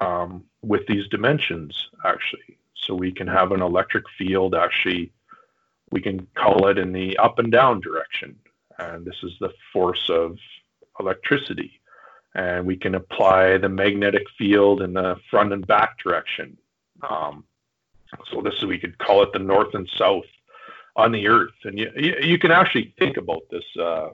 um, 0.00 0.44
with 0.62 0.86
these 0.86 1.08
dimensions, 1.08 1.88
actually. 2.04 2.58
So 2.74 2.94
we 2.94 3.12
can 3.12 3.26
have 3.26 3.52
an 3.52 3.62
electric 3.62 4.04
field 4.16 4.54
actually 4.54 5.12
we 5.90 6.00
can 6.00 6.26
call 6.34 6.68
it 6.68 6.78
in 6.78 6.92
the 6.92 7.16
up 7.18 7.38
and 7.38 7.50
down 7.50 7.80
direction. 7.80 8.36
And 8.78 9.04
this 9.04 9.16
is 9.22 9.32
the 9.40 9.52
force 9.72 10.08
of 10.08 10.36
electricity. 11.00 11.80
And 12.34 12.66
we 12.66 12.76
can 12.76 12.94
apply 12.94 13.58
the 13.58 13.68
magnetic 13.68 14.24
field 14.36 14.82
in 14.82 14.92
the 14.92 15.16
front 15.30 15.52
and 15.52 15.66
back 15.66 15.98
direction. 15.98 16.56
Um, 17.08 17.44
so 18.30 18.40
this 18.40 18.54
is, 18.54 18.64
we 18.64 18.78
could 18.78 18.98
call 18.98 19.22
it 19.22 19.32
the 19.32 19.38
north 19.38 19.74
and 19.74 19.88
south 19.96 20.24
on 20.96 21.12
the 21.12 21.28
earth. 21.28 21.54
And 21.64 21.78
you, 21.78 21.90
you 22.22 22.38
can 22.38 22.50
actually 22.50 22.94
think 22.98 23.16
about 23.16 23.42
this 23.50 23.64
uh, 23.80 24.10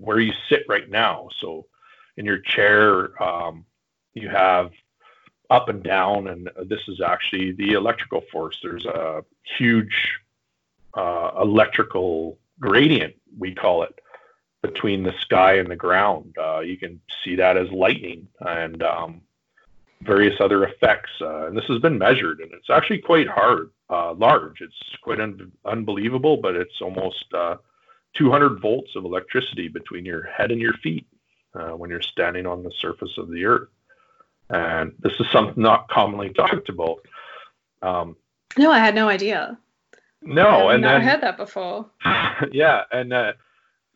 where 0.00 0.20
you 0.20 0.32
sit 0.48 0.64
right 0.68 0.88
now. 0.88 1.28
So 1.40 1.66
in 2.16 2.24
your 2.24 2.38
chair, 2.38 3.20
um, 3.22 3.64
you 4.14 4.28
have 4.28 4.70
up 5.50 5.68
and 5.68 5.82
down, 5.82 6.28
and 6.28 6.50
this 6.66 6.80
is 6.88 7.00
actually 7.00 7.52
the 7.52 7.72
electrical 7.72 8.22
force. 8.32 8.58
There's 8.62 8.86
a 8.86 9.24
huge 9.58 9.94
uh, 10.94 11.30
electrical 11.40 12.38
gradient, 12.60 13.14
we 13.38 13.54
call 13.54 13.82
it, 13.82 13.98
between 14.62 15.02
the 15.02 15.12
sky 15.20 15.58
and 15.58 15.70
the 15.70 15.76
ground. 15.76 16.34
Uh, 16.38 16.60
you 16.60 16.76
can 16.76 17.00
see 17.24 17.36
that 17.36 17.56
as 17.56 17.70
lightning 17.70 18.28
and 18.40 18.82
um, 18.82 19.22
various 20.02 20.40
other 20.40 20.64
effects. 20.64 21.10
Uh, 21.20 21.46
and 21.46 21.56
this 21.56 21.64
has 21.66 21.80
been 21.80 21.98
measured, 21.98 22.40
and 22.40 22.52
it's 22.52 22.70
actually 22.70 22.98
quite 22.98 23.28
hard, 23.28 23.70
uh, 23.90 24.14
large. 24.14 24.60
It's 24.60 24.96
quite 25.02 25.20
un- 25.20 25.52
unbelievable, 25.64 26.36
but 26.36 26.54
it's 26.54 26.80
almost 26.80 27.24
uh, 27.34 27.56
200 28.16 28.60
volts 28.60 28.94
of 28.94 29.04
electricity 29.04 29.68
between 29.68 30.04
your 30.04 30.22
head 30.24 30.50
and 30.50 30.60
your 30.60 30.74
feet 30.74 31.06
uh, 31.54 31.70
when 31.70 31.90
you're 31.90 32.02
standing 32.02 32.46
on 32.46 32.62
the 32.62 32.72
surface 32.78 33.18
of 33.18 33.30
the 33.30 33.44
earth. 33.44 33.68
And 34.50 34.92
this 35.00 35.12
is 35.18 35.26
something 35.32 35.62
not 35.62 35.88
commonly 35.88 36.30
talked 36.30 36.68
about. 36.68 37.06
Um, 37.80 38.16
no, 38.58 38.70
I 38.70 38.78
had 38.78 38.94
no 38.94 39.08
idea. 39.08 39.58
No, 40.24 40.68
and 40.68 40.68
I've 40.68 40.74
and 40.74 40.82
never 40.82 40.98
then, 40.98 41.08
heard 41.08 41.20
that 41.22 41.36
before. 41.36 41.86
Yeah, 42.50 42.82
and 42.90 43.12
uh, 43.12 43.32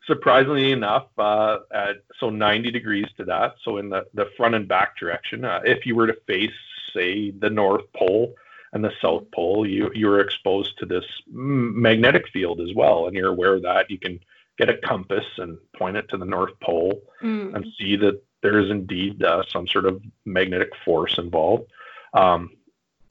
surprisingly 0.05 0.71
enough, 0.71 1.07
uh, 1.17 1.57
at, 1.73 1.97
so 2.19 2.29
90 2.29 2.71
degrees 2.71 3.07
to 3.17 3.25
that. 3.25 3.55
So 3.63 3.77
in 3.77 3.89
the, 3.89 4.05
the 4.13 4.29
front 4.37 4.55
and 4.55 4.67
back 4.67 4.97
direction, 4.97 5.43
uh, 5.43 5.59
if 5.65 5.85
you 5.85 5.95
were 5.95 6.07
to 6.07 6.15
face, 6.25 6.51
say, 6.93 7.31
the 7.31 7.49
North 7.49 7.83
Pole 7.95 8.33
and 8.73 8.83
the 8.83 8.91
South 9.01 9.25
Pole, 9.33 9.67
you 9.67 9.91
you 9.93 10.09
are 10.09 10.19
exposed 10.19 10.77
to 10.79 10.85
this 10.85 11.05
magnetic 11.29 12.27
field 12.29 12.61
as 12.61 12.73
well, 12.75 13.07
and 13.07 13.15
you're 13.15 13.29
aware 13.29 13.55
of 13.55 13.63
that. 13.63 13.89
You 13.89 13.99
can 13.99 14.19
get 14.57 14.69
a 14.69 14.77
compass 14.77 15.25
and 15.37 15.57
point 15.77 15.97
it 15.97 16.09
to 16.09 16.17
the 16.17 16.25
North 16.25 16.59
Pole 16.61 17.01
mm. 17.21 17.53
and 17.53 17.65
see 17.79 17.95
that 17.97 18.21
there 18.41 18.59
is 18.59 18.69
indeed 18.69 19.23
uh, 19.23 19.43
some 19.47 19.67
sort 19.67 19.85
of 19.85 20.01
magnetic 20.25 20.69
force 20.83 21.17
involved. 21.17 21.71
Um, 22.13 22.51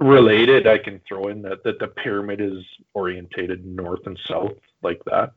related, 0.01 0.67
I 0.67 0.79
can 0.79 1.01
throw 1.07 1.29
in 1.29 1.43
that, 1.43 1.65
that 1.65 1.79
the 1.79 1.89
pyramid 1.89 2.41
is 2.41 2.65
orientated 2.95 3.65
north 3.65 4.07
and 4.07 4.19
south 4.27 4.57
like 4.83 5.03
that, 5.07 5.33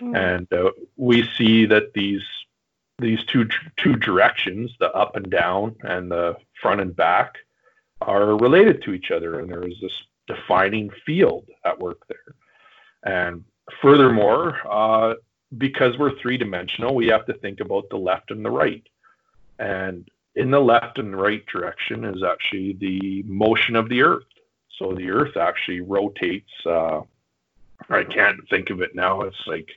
mm. 0.00 0.16
and 0.16 0.52
uh, 0.52 0.70
we 0.96 1.28
see 1.36 1.66
that 1.66 1.92
these 1.94 2.22
these 2.98 3.24
two 3.24 3.48
two 3.76 3.96
directions, 3.96 4.72
the 4.78 4.90
up 4.92 5.16
and 5.16 5.30
down 5.30 5.76
and 5.82 6.10
the 6.10 6.36
front 6.60 6.80
and 6.80 6.94
back, 6.94 7.36
are 8.00 8.36
related 8.36 8.82
to 8.82 8.92
each 8.92 9.10
other, 9.10 9.40
and 9.40 9.50
there 9.50 9.66
is 9.66 9.74
this 9.80 10.02
defining 10.26 10.90
field 11.04 11.48
at 11.64 11.78
work 11.78 12.06
there. 12.08 12.34
And 13.04 13.44
furthermore, 13.82 14.58
uh, 14.70 15.14
because 15.58 15.98
we're 15.98 16.18
three 16.18 16.38
dimensional, 16.38 16.94
we 16.94 17.08
have 17.08 17.26
to 17.26 17.34
think 17.34 17.60
about 17.60 17.88
the 17.90 17.96
left 17.96 18.30
and 18.30 18.44
the 18.44 18.50
right. 18.50 18.86
And 19.58 20.08
in 20.36 20.50
the 20.50 20.60
left 20.60 20.98
and 20.98 21.16
right 21.16 21.44
direction 21.46 22.04
is 22.04 22.22
actually 22.22 22.74
the 22.74 23.22
motion 23.26 23.76
of 23.76 23.88
the 23.88 24.02
Earth. 24.02 24.24
So 24.78 24.92
the 24.94 25.10
Earth 25.10 25.36
actually 25.36 25.80
rotates. 25.80 26.50
Uh, 26.66 27.02
I 27.88 28.04
can't 28.04 28.40
think 28.48 28.70
of 28.70 28.80
it 28.80 28.94
now. 28.94 29.22
It's 29.22 29.46
like 29.46 29.68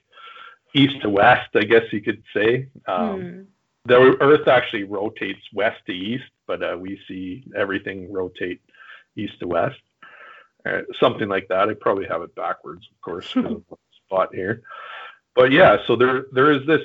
east 0.73 1.01
to 1.01 1.09
west, 1.09 1.49
I 1.55 1.61
guess 1.61 1.83
you 1.91 2.01
could 2.01 2.23
say. 2.33 2.67
Um, 2.87 3.21
hmm. 3.21 3.41
The 3.85 4.17
Earth 4.19 4.47
actually 4.47 4.83
rotates 4.83 5.41
west 5.53 5.79
to 5.85 5.93
east, 5.93 6.29
but 6.45 6.61
uh, 6.61 6.77
we 6.77 6.99
see 7.07 7.45
everything 7.55 8.11
rotate 8.11 8.61
east 9.15 9.39
to 9.39 9.47
west. 9.47 9.79
Uh, 10.65 10.81
something 10.99 11.29
like 11.29 11.47
that. 11.47 11.69
I 11.69 11.73
probably 11.73 12.05
have 12.07 12.21
it 12.21 12.35
backwards, 12.35 12.85
of 12.91 13.01
course, 13.01 13.33
spot 14.05 14.33
here. 14.33 14.61
But 15.35 15.51
yeah, 15.51 15.77
so 15.85 15.95
there 15.95 16.25
there 16.31 16.51
is 16.51 16.65
this 16.65 16.81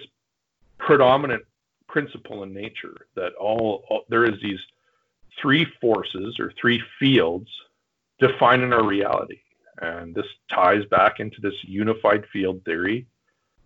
predominant 0.79 1.45
principle 1.93 2.43
in 2.43 2.53
nature 2.53 3.07
that 3.15 3.35
all, 3.35 3.85
all 3.89 4.05
there 4.09 4.25
is 4.25 4.41
these 4.43 4.61
three 5.41 5.67
forces 5.81 6.41
or 6.41 6.53
three 6.61 6.83
fields 6.99 7.49
defining 8.19 8.73
our 8.73 8.85
reality. 8.85 9.41
And 9.81 10.15
this 10.15 10.27
ties 10.51 10.85
back 10.87 11.21
into 11.21 11.41
this 11.41 11.55
unified 11.63 12.25
field 12.33 12.65
theory 12.65 13.07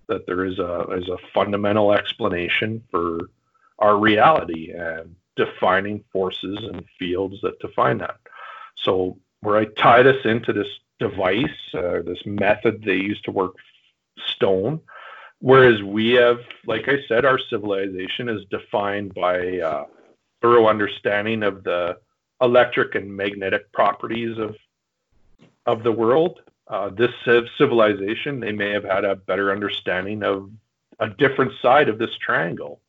that 0.08 0.26
there 0.26 0.44
is 0.44 0.58
a 0.58 0.86
is 0.92 1.08
a 1.08 1.18
fundamental 1.34 1.92
explanation 1.92 2.82
for 2.90 3.30
our 3.78 3.98
reality 3.98 4.72
and 4.72 5.14
defining 5.36 6.02
forces 6.12 6.58
and 6.62 6.84
fields 6.98 7.36
that 7.42 7.58
define 7.58 7.98
that. 7.98 8.18
So 8.76 9.18
where 9.40 9.56
I 9.56 9.64
tie 9.64 10.02
this 10.02 10.24
into 10.24 10.52
this 10.52 10.68
device, 10.98 11.58
uh, 11.74 12.02
this 12.04 12.24
method 12.24 12.82
they 12.82 12.96
use 12.96 13.20
to 13.22 13.30
work 13.30 13.56
stone, 14.26 14.80
Whereas 15.40 15.82
we 15.82 16.12
have, 16.12 16.38
like 16.66 16.88
I 16.88 16.98
said, 17.08 17.24
our 17.24 17.38
civilization 17.50 18.28
is 18.28 18.42
defined 18.50 19.14
by 19.14 19.60
uh, 19.60 19.84
thorough 20.40 20.68
understanding 20.68 21.42
of 21.42 21.62
the 21.62 21.98
electric 22.40 22.94
and 22.94 23.14
magnetic 23.14 23.72
properties 23.72 24.38
of 24.38 24.56
of 25.66 25.82
the 25.82 25.92
world. 25.92 26.40
Uh, 26.68 26.90
this 26.90 27.10
civilization, 27.58 28.40
they 28.40 28.52
may 28.52 28.70
have 28.70 28.84
had 28.84 29.04
a 29.04 29.16
better 29.16 29.52
understanding 29.52 30.22
of 30.22 30.50
a 31.00 31.08
different 31.08 31.52
side 31.60 31.88
of 31.88 31.98
this 31.98 32.16
triangle. 32.18 32.80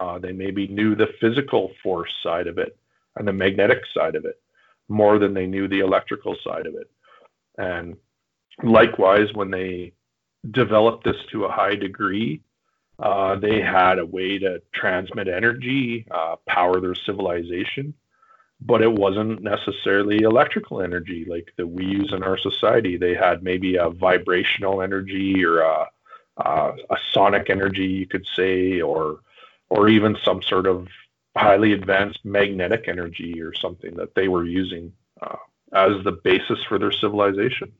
Uh, 0.00 0.18
they 0.18 0.32
maybe 0.32 0.68
knew 0.68 0.94
the 0.94 1.08
physical 1.20 1.72
force 1.82 2.12
side 2.22 2.46
of 2.46 2.58
it 2.58 2.78
and 3.16 3.26
the 3.26 3.32
magnetic 3.32 3.82
side 3.92 4.14
of 4.14 4.24
it 4.24 4.40
more 4.88 5.18
than 5.18 5.34
they 5.34 5.46
knew 5.46 5.68
the 5.68 5.80
electrical 5.80 6.36
side 6.44 6.66
of 6.66 6.74
it. 6.74 6.90
And 7.58 7.96
likewise, 8.62 9.32
when 9.34 9.50
they 9.50 9.92
developed 10.50 11.04
this 11.04 11.16
to 11.32 11.44
a 11.44 11.52
high 11.52 11.76
degree. 11.76 12.42
Uh, 12.98 13.36
they 13.36 13.60
had 13.60 13.98
a 13.98 14.06
way 14.06 14.38
to 14.38 14.60
transmit 14.72 15.28
energy, 15.28 16.06
uh, 16.10 16.36
power 16.46 16.80
their 16.80 16.94
civilization. 16.94 17.94
but 18.60 18.82
it 18.82 18.92
wasn't 18.92 19.42
necessarily 19.42 20.18
electrical 20.22 20.82
energy 20.82 21.24
like 21.28 21.52
that 21.56 21.66
we 21.66 21.84
use 21.84 22.12
in 22.12 22.22
our 22.22 22.36
society. 22.36 22.96
They 22.96 23.14
had 23.14 23.42
maybe 23.42 23.76
a 23.76 23.90
vibrational 23.90 24.82
energy 24.82 25.44
or 25.44 25.60
a, 25.60 25.86
a, 26.38 26.72
a 26.90 26.96
sonic 27.12 27.50
energy, 27.50 27.86
you 27.86 28.06
could 28.06 28.26
say, 28.34 28.80
or 28.80 29.20
or 29.70 29.88
even 29.88 30.16
some 30.24 30.40
sort 30.42 30.66
of 30.66 30.88
highly 31.36 31.72
advanced 31.72 32.24
magnetic 32.24 32.88
energy 32.88 33.40
or 33.42 33.54
something 33.54 33.94
that 33.96 34.14
they 34.14 34.26
were 34.28 34.44
using 34.44 34.92
uh, 35.20 35.36
as 35.72 36.02
the 36.04 36.12
basis 36.12 36.58
for 36.68 36.78
their 36.78 36.90
civilization. 36.92 37.70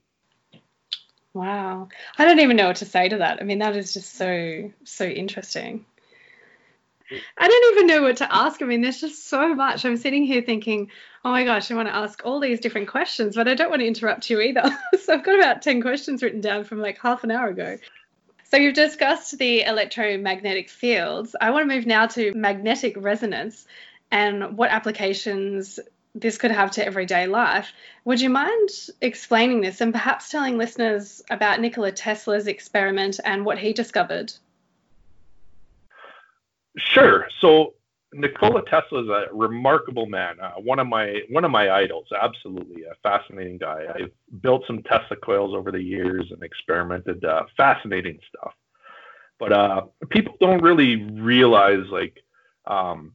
Wow. 1.35 1.89
I 2.17 2.25
don't 2.25 2.41
even 2.41 2.57
know 2.57 2.69
what 2.69 2.77
to 2.77 2.85
say 2.85 3.09
to 3.09 3.19
that. 3.19 3.41
I 3.41 3.45
mean, 3.45 3.59
that 3.59 3.77
is 3.77 3.93
just 3.93 4.17
so, 4.17 4.73
so 4.85 5.05
interesting. 5.05 5.85
I 7.39 7.49
don't 7.49 7.75
even 7.75 7.87
know 7.87 8.03
what 8.03 8.19
to 8.19 8.35
ask. 8.35 8.61
I 8.61 8.67
mean, 8.67 8.83
there's 8.83 9.01
just 9.01 9.29
so 9.29 9.55
much. 9.55 9.85
I'm 9.85 9.97
sitting 9.97 10.25
here 10.25 10.43
thinking, 10.43 10.91
oh 11.25 11.31
my 11.31 11.45
gosh, 11.45 11.71
I 11.71 11.75
want 11.75 11.89
to 11.89 11.95
ask 11.95 12.21
all 12.25 12.41
these 12.41 12.61
different 12.61 12.89
questions, 12.89 13.35
but 13.35 13.49
I 13.49 13.55
don't 13.55 13.71
want 13.71 13.81
to 13.81 13.87
interrupt 13.87 14.29
you 14.29 14.41
either. 14.41 14.63
so 15.03 15.15
I've 15.15 15.25
got 15.25 15.39
about 15.39 15.63
10 15.63 15.81
questions 15.81 16.23
written 16.23 16.41
down 16.41 16.65
from 16.65 16.81
like 16.81 16.99
half 16.99 17.25
an 17.25 17.31
hour 17.31 17.49
ago. 17.49 17.79
So 18.45 18.57
you've 18.57 18.75
discussed 18.75 19.39
the 19.39 19.63
electromagnetic 19.63 20.71
fields. 20.71 21.37
I 21.39 21.51
want 21.51 21.69
to 21.69 21.75
move 21.75 21.87
now 21.87 22.07
to 22.09 22.33
magnetic 22.35 22.95
resonance 22.97 23.67
and 24.11 24.57
what 24.57 24.71
applications 24.71 25.79
this 26.15 26.39
could 26.39 26.51
have 26.51 26.71
to 26.73 26.85
everyday 26.85 27.27
life. 27.27 27.73
Would 28.05 28.21
you 28.21 28.31
mind 28.31 28.69
explaining 29.01 29.61
this 29.61 29.81
and 29.81 29.93
perhaps 29.93 30.31
telling 30.31 30.59
listeners 30.59 31.23
about 31.31 31.61
Nikola 31.61 31.93
Tesla's 31.93 32.47
experiment 32.47 33.21
and 33.25 33.45
what 33.45 33.59
he 33.59 33.73
discovered? 33.73 34.33
Sure. 36.77 37.27
So 37.41 37.75
Nikola 38.13 38.63
Tesla 38.65 39.03
is 39.03 39.09
a 39.09 39.35
remarkable 39.35 40.07
man. 40.07 40.41
Uh, 40.41 40.53
one 40.53 40.79
of 40.79 40.87
my 40.87 41.21
one 41.29 41.45
of 41.45 41.51
my 41.51 41.71
idols. 41.71 42.07
Absolutely 42.21 42.85
a 42.85 42.95
fascinating 43.03 43.59
guy. 43.59 43.85
I've 43.95 44.41
built 44.41 44.65
some 44.67 44.83
Tesla 44.83 45.17
coils 45.17 45.55
over 45.55 45.71
the 45.71 45.83
years 45.83 46.31
and 46.31 46.43
experimented. 46.43 47.25
Uh, 47.25 47.45
fascinating 47.57 48.19
stuff. 48.29 48.55
But 49.39 49.53
uh, 49.53 49.83
people 50.09 50.35
don't 50.41 50.63
really 50.63 50.97
realize 50.97 51.85
like 51.91 52.17
um, 52.67 53.13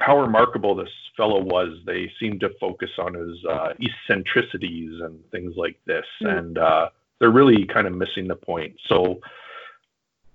how 0.00 0.18
remarkable 0.20 0.74
this 0.74 0.90
fellow 1.16 1.40
was. 1.40 1.78
They 1.84 2.10
seem 2.18 2.38
to 2.40 2.50
focus 2.60 2.90
on 2.98 3.14
his 3.14 3.44
uh, 3.44 3.74
eccentricities 3.80 5.00
and 5.00 5.18
things 5.30 5.54
like 5.56 5.78
this, 5.86 6.06
mm. 6.22 6.38
and 6.38 6.58
uh, 6.58 6.88
they're 7.18 7.30
really 7.30 7.66
kind 7.66 7.86
of 7.86 7.94
missing 7.94 8.26
the 8.28 8.36
point. 8.36 8.76
So 8.86 9.20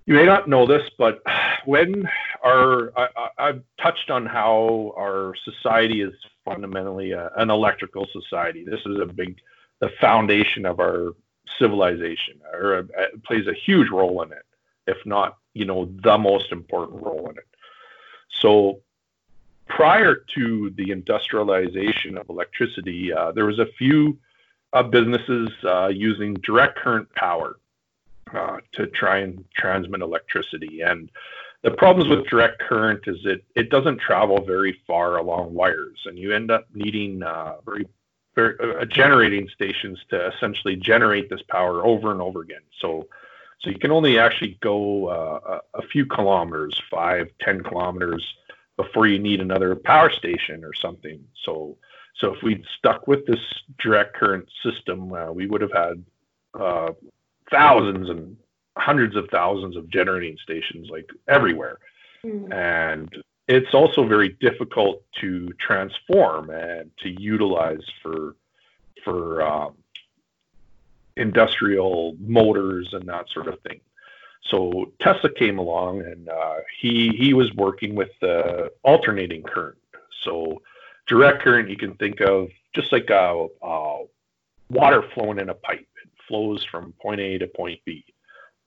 you 0.06 0.14
may 0.14 0.24
not 0.24 0.48
know 0.48 0.66
this, 0.66 0.88
but 0.98 1.22
when 1.64 2.08
our 2.44 2.92
I, 2.96 3.46
have 3.46 3.62
touched 3.80 4.10
on 4.10 4.26
how 4.26 4.94
our 4.96 5.34
society 5.44 6.00
is 6.00 6.14
fundamentally 6.46 7.12
a, 7.12 7.30
an 7.36 7.50
electrical 7.50 8.06
society. 8.12 8.64
This 8.64 8.80
is 8.86 8.98
a 9.00 9.04
big, 9.04 9.36
the 9.80 9.90
foundation 10.00 10.64
of 10.64 10.80
our 10.80 11.12
civilization, 11.58 12.40
or 12.54 12.74
a, 12.74 12.80
it 12.80 13.24
plays 13.24 13.46
a 13.46 13.52
huge 13.52 13.90
role 13.90 14.22
in 14.22 14.32
it, 14.32 14.44
if 14.86 14.96
not, 15.04 15.36
you 15.52 15.66
know, 15.66 15.90
the 16.02 16.16
most 16.16 16.52
important 16.52 17.02
role 17.02 17.28
in 17.28 17.36
it. 17.36 17.48
So 18.30 18.80
prior 19.68 20.24
to 20.34 20.70
the 20.76 20.90
industrialization 20.90 22.16
of 22.16 22.28
electricity, 22.28 23.12
uh, 23.12 23.32
there 23.32 23.46
was 23.46 23.58
a 23.58 23.66
few 23.78 24.18
uh, 24.72 24.82
businesses 24.82 25.50
uh, 25.64 25.88
using 25.88 26.34
direct 26.34 26.78
current 26.78 27.12
power 27.14 27.58
uh, 28.32 28.58
to 28.72 28.86
try 28.88 29.18
and 29.18 29.44
transmit 29.56 30.02
electricity. 30.02 30.82
And 30.82 31.10
the 31.62 31.70
problems 31.70 32.08
with 32.08 32.26
direct 32.26 32.60
current 32.60 33.02
is 33.06 33.18
it 33.24 33.44
it 33.54 33.70
doesn't 33.70 33.98
travel 33.98 34.44
very 34.44 34.80
far 34.86 35.16
along 35.16 35.54
wires, 35.54 36.02
and 36.04 36.18
you 36.18 36.32
end 36.32 36.50
up 36.50 36.66
needing 36.74 37.22
uh, 37.22 37.56
very, 37.64 37.86
very 38.34 38.56
uh, 38.60 38.84
generating 38.84 39.48
stations 39.48 39.98
to 40.10 40.28
essentially 40.28 40.76
generate 40.76 41.28
this 41.30 41.42
power 41.48 41.84
over 41.84 42.12
and 42.12 42.20
over 42.20 42.42
again. 42.42 42.62
So 42.80 43.08
so 43.60 43.70
you 43.70 43.78
can 43.78 43.90
only 43.90 44.18
actually 44.18 44.58
go 44.60 45.08
a, 45.08 45.60
a 45.74 45.82
few 45.82 46.04
kilometers, 46.06 46.80
five, 46.90 47.30
ten 47.40 47.62
kilometers, 47.62 48.22
before 48.76 49.06
you 49.06 49.18
need 49.18 49.40
another 49.40 49.74
power 49.74 50.10
station 50.10 50.64
or 50.64 50.74
something. 50.74 51.24
So 51.44 51.76
so 52.18 52.32
if 52.32 52.42
we'd 52.42 52.64
stuck 52.78 53.06
with 53.06 53.26
this 53.26 53.40
direct 53.78 54.14
current 54.14 54.48
system, 54.62 55.12
uh, 55.12 55.32
we 55.32 55.46
would 55.46 55.60
have 55.60 55.72
had 55.72 56.04
uh, 56.58 56.92
thousands 57.50 58.08
and 58.08 58.36
hundreds 58.76 59.16
of 59.16 59.28
thousands 59.30 59.76
of 59.76 59.88
generating 59.88 60.36
stations 60.42 60.88
like 60.90 61.10
everywhere. 61.28 61.78
Mm-hmm. 62.24 62.52
And 62.52 63.14
it's 63.48 63.74
also 63.74 64.06
very 64.06 64.30
difficult 64.40 65.02
to 65.20 65.48
transform 65.60 66.50
and 66.50 66.90
to 67.02 67.10
utilize 67.20 67.84
for 68.02 68.36
for 69.04 69.42
um, 69.42 69.74
industrial 71.16 72.16
motors 72.18 72.92
and 72.92 73.08
that 73.08 73.26
sort 73.30 73.46
of 73.46 73.60
thing. 73.60 73.80
So 74.50 74.92
Tesla 75.00 75.30
came 75.32 75.58
along 75.58 76.00
and 76.02 76.28
uh, 76.28 76.56
he 76.80 77.10
he 77.16 77.34
was 77.34 77.52
working 77.54 77.94
with 77.94 78.10
uh, 78.22 78.68
alternating 78.82 79.42
current. 79.42 79.78
So 80.22 80.62
direct 81.06 81.42
current 81.42 81.68
you 81.68 81.76
can 81.76 81.94
think 81.94 82.20
of 82.20 82.48
just 82.74 82.92
like 82.92 83.10
a, 83.10 83.46
a 83.62 84.04
water 84.70 85.02
flowing 85.14 85.38
in 85.38 85.48
a 85.48 85.54
pipe 85.54 85.86
It 86.02 86.10
flows 86.28 86.64
from 86.64 86.92
point 87.00 87.20
A 87.20 87.38
to 87.38 87.46
point 87.46 87.80
B. 87.84 88.04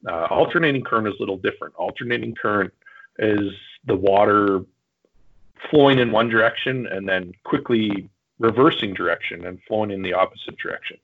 Uh, 0.07 0.25
alternating 0.29 0.83
current 0.83 1.07
is 1.07 1.15
a 1.15 1.19
little 1.19 1.37
different. 1.37 1.75
Alternating 1.75 2.35
current 2.35 2.73
is 3.19 3.51
the 3.85 3.95
water 3.95 4.61
flowing 5.69 5.99
in 5.99 6.11
one 6.11 6.29
direction 6.29 6.87
and 6.87 7.07
then 7.07 7.33
quickly 7.43 8.09
reversing 8.39 8.93
direction 8.93 9.45
and 9.45 9.59
flowing 9.67 9.91
in 9.91 10.01
the 10.01 10.13
opposite 10.13 10.57
direction. 10.57 10.97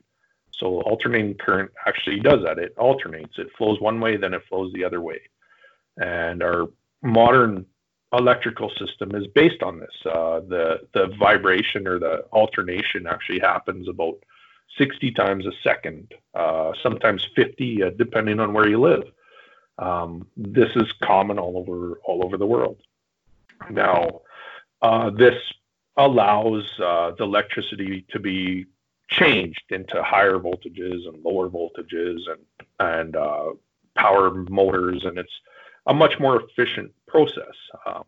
So 0.59 0.81
alternating 0.81 1.35
current 1.35 1.71
actually 1.85 2.19
does 2.19 2.39
that. 2.43 2.59
It 2.59 2.73
alternates. 2.77 3.37
It 3.37 3.47
flows 3.57 3.79
one 3.79 3.99
way, 3.99 4.17
then 4.17 4.33
it 4.33 4.43
flows 4.47 4.71
the 4.73 4.83
other 4.83 5.01
way. 5.01 5.19
And 5.97 6.41
our 6.41 6.67
modern 7.01 7.65
electrical 8.13 8.71
system 8.79 9.15
is 9.15 9.27
based 9.27 9.61
on 9.63 9.79
this. 9.79 9.93
Uh, 10.05 10.41
the 10.41 10.87
the 10.93 11.07
vibration 11.19 11.87
or 11.87 11.99
the 11.99 12.25
alternation 12.31 13.07
actually 13.07 13.39
happens 13.39 13.87
about 13.87 14.15
60 14.77 15.11
times 15.11 15.45
a 15.45 15.51
second, 15.63 16.13
uh, 16.33 16.71
sometimes 16.83 17.25
50, 17.35 17.83
uh, 17.83 17.89
depending 17.97 18.39
on 18.39 18.53
where 18.53 18.67
you 18.67 18.79
live. 18.79 19.03
Um, 19.77 20.27
this 20.35 20.69
is 20.75 20.91
common 21.03 21.37
all 21.37 21.57
over 21.57 21.99
all 22.05 22.23
over 22.25 22.37
the 22.37 22.45
world. 22.45 22.77
Now, 23.69 24.21
uh, 24.81 25.09
this 25.09 25.35
allows 25.97 26.63
uh, 26.79 27.11
the 27.17 27.23
electricity 27.23 28.05
to 28.09 28.19
be 28.19 28.65
changed 29.09 29.63
into 29.69 30.01
higher 30.03 30.37
voltages 30.37 31.07
and 31.07 31.23
lower 31.23 31.49
voltages 31.49 32.19
and 32.29 32.41
and 32.79 33.15
uh, 33.15 33.51
power 33.95 34.31
motors, 34.49 35.03
and 35.05 35.17
it's 35.17 35.31
a 35.87 35.93
much 35.93 36.19
more 36.19 36.41
efficient 36.41 36.91
process. 37.07 37.55
Um, 37.85 38.03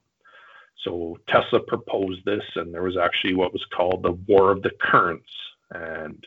so 0.83 1.17
Tesla 1.27 1.59
proposed 1.59 2.23
this, 2.25 2.43
and 2.55 2.73
there 2.73 2.83
was 2.83 2.97
actually 2.97 3.35
what 3.35 3.53
was 3.53 3.65
called 3.65 4.03
the 4.03 4.11
War 4.11 4.51
of 4.51 4.61
the 4.61 4.71
Currents, 4.81 5.29
and 5.71 6.25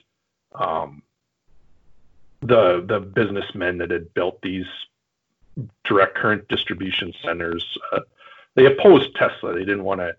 um, 0.54 1.02
the 2.40 2.84
the 2.86 3.00
businessmen 3.00 3.78
that 3.78 3.90
had 3.90 4.12
built 4.14 4.40
these 4.42 4.66
direct 5.84 6.16
current 6.16 6.46
distribution 6.48 7.12
centers. 7.22 7.64
Uh, 7.92 8.00
they 8.54 8.66
opposed 8.66 9.14
Tesla. 9.14 9.54
They 9.54 9.60
didn't 9.60 9.84
want 9.84 10.00
to 10.00 10.16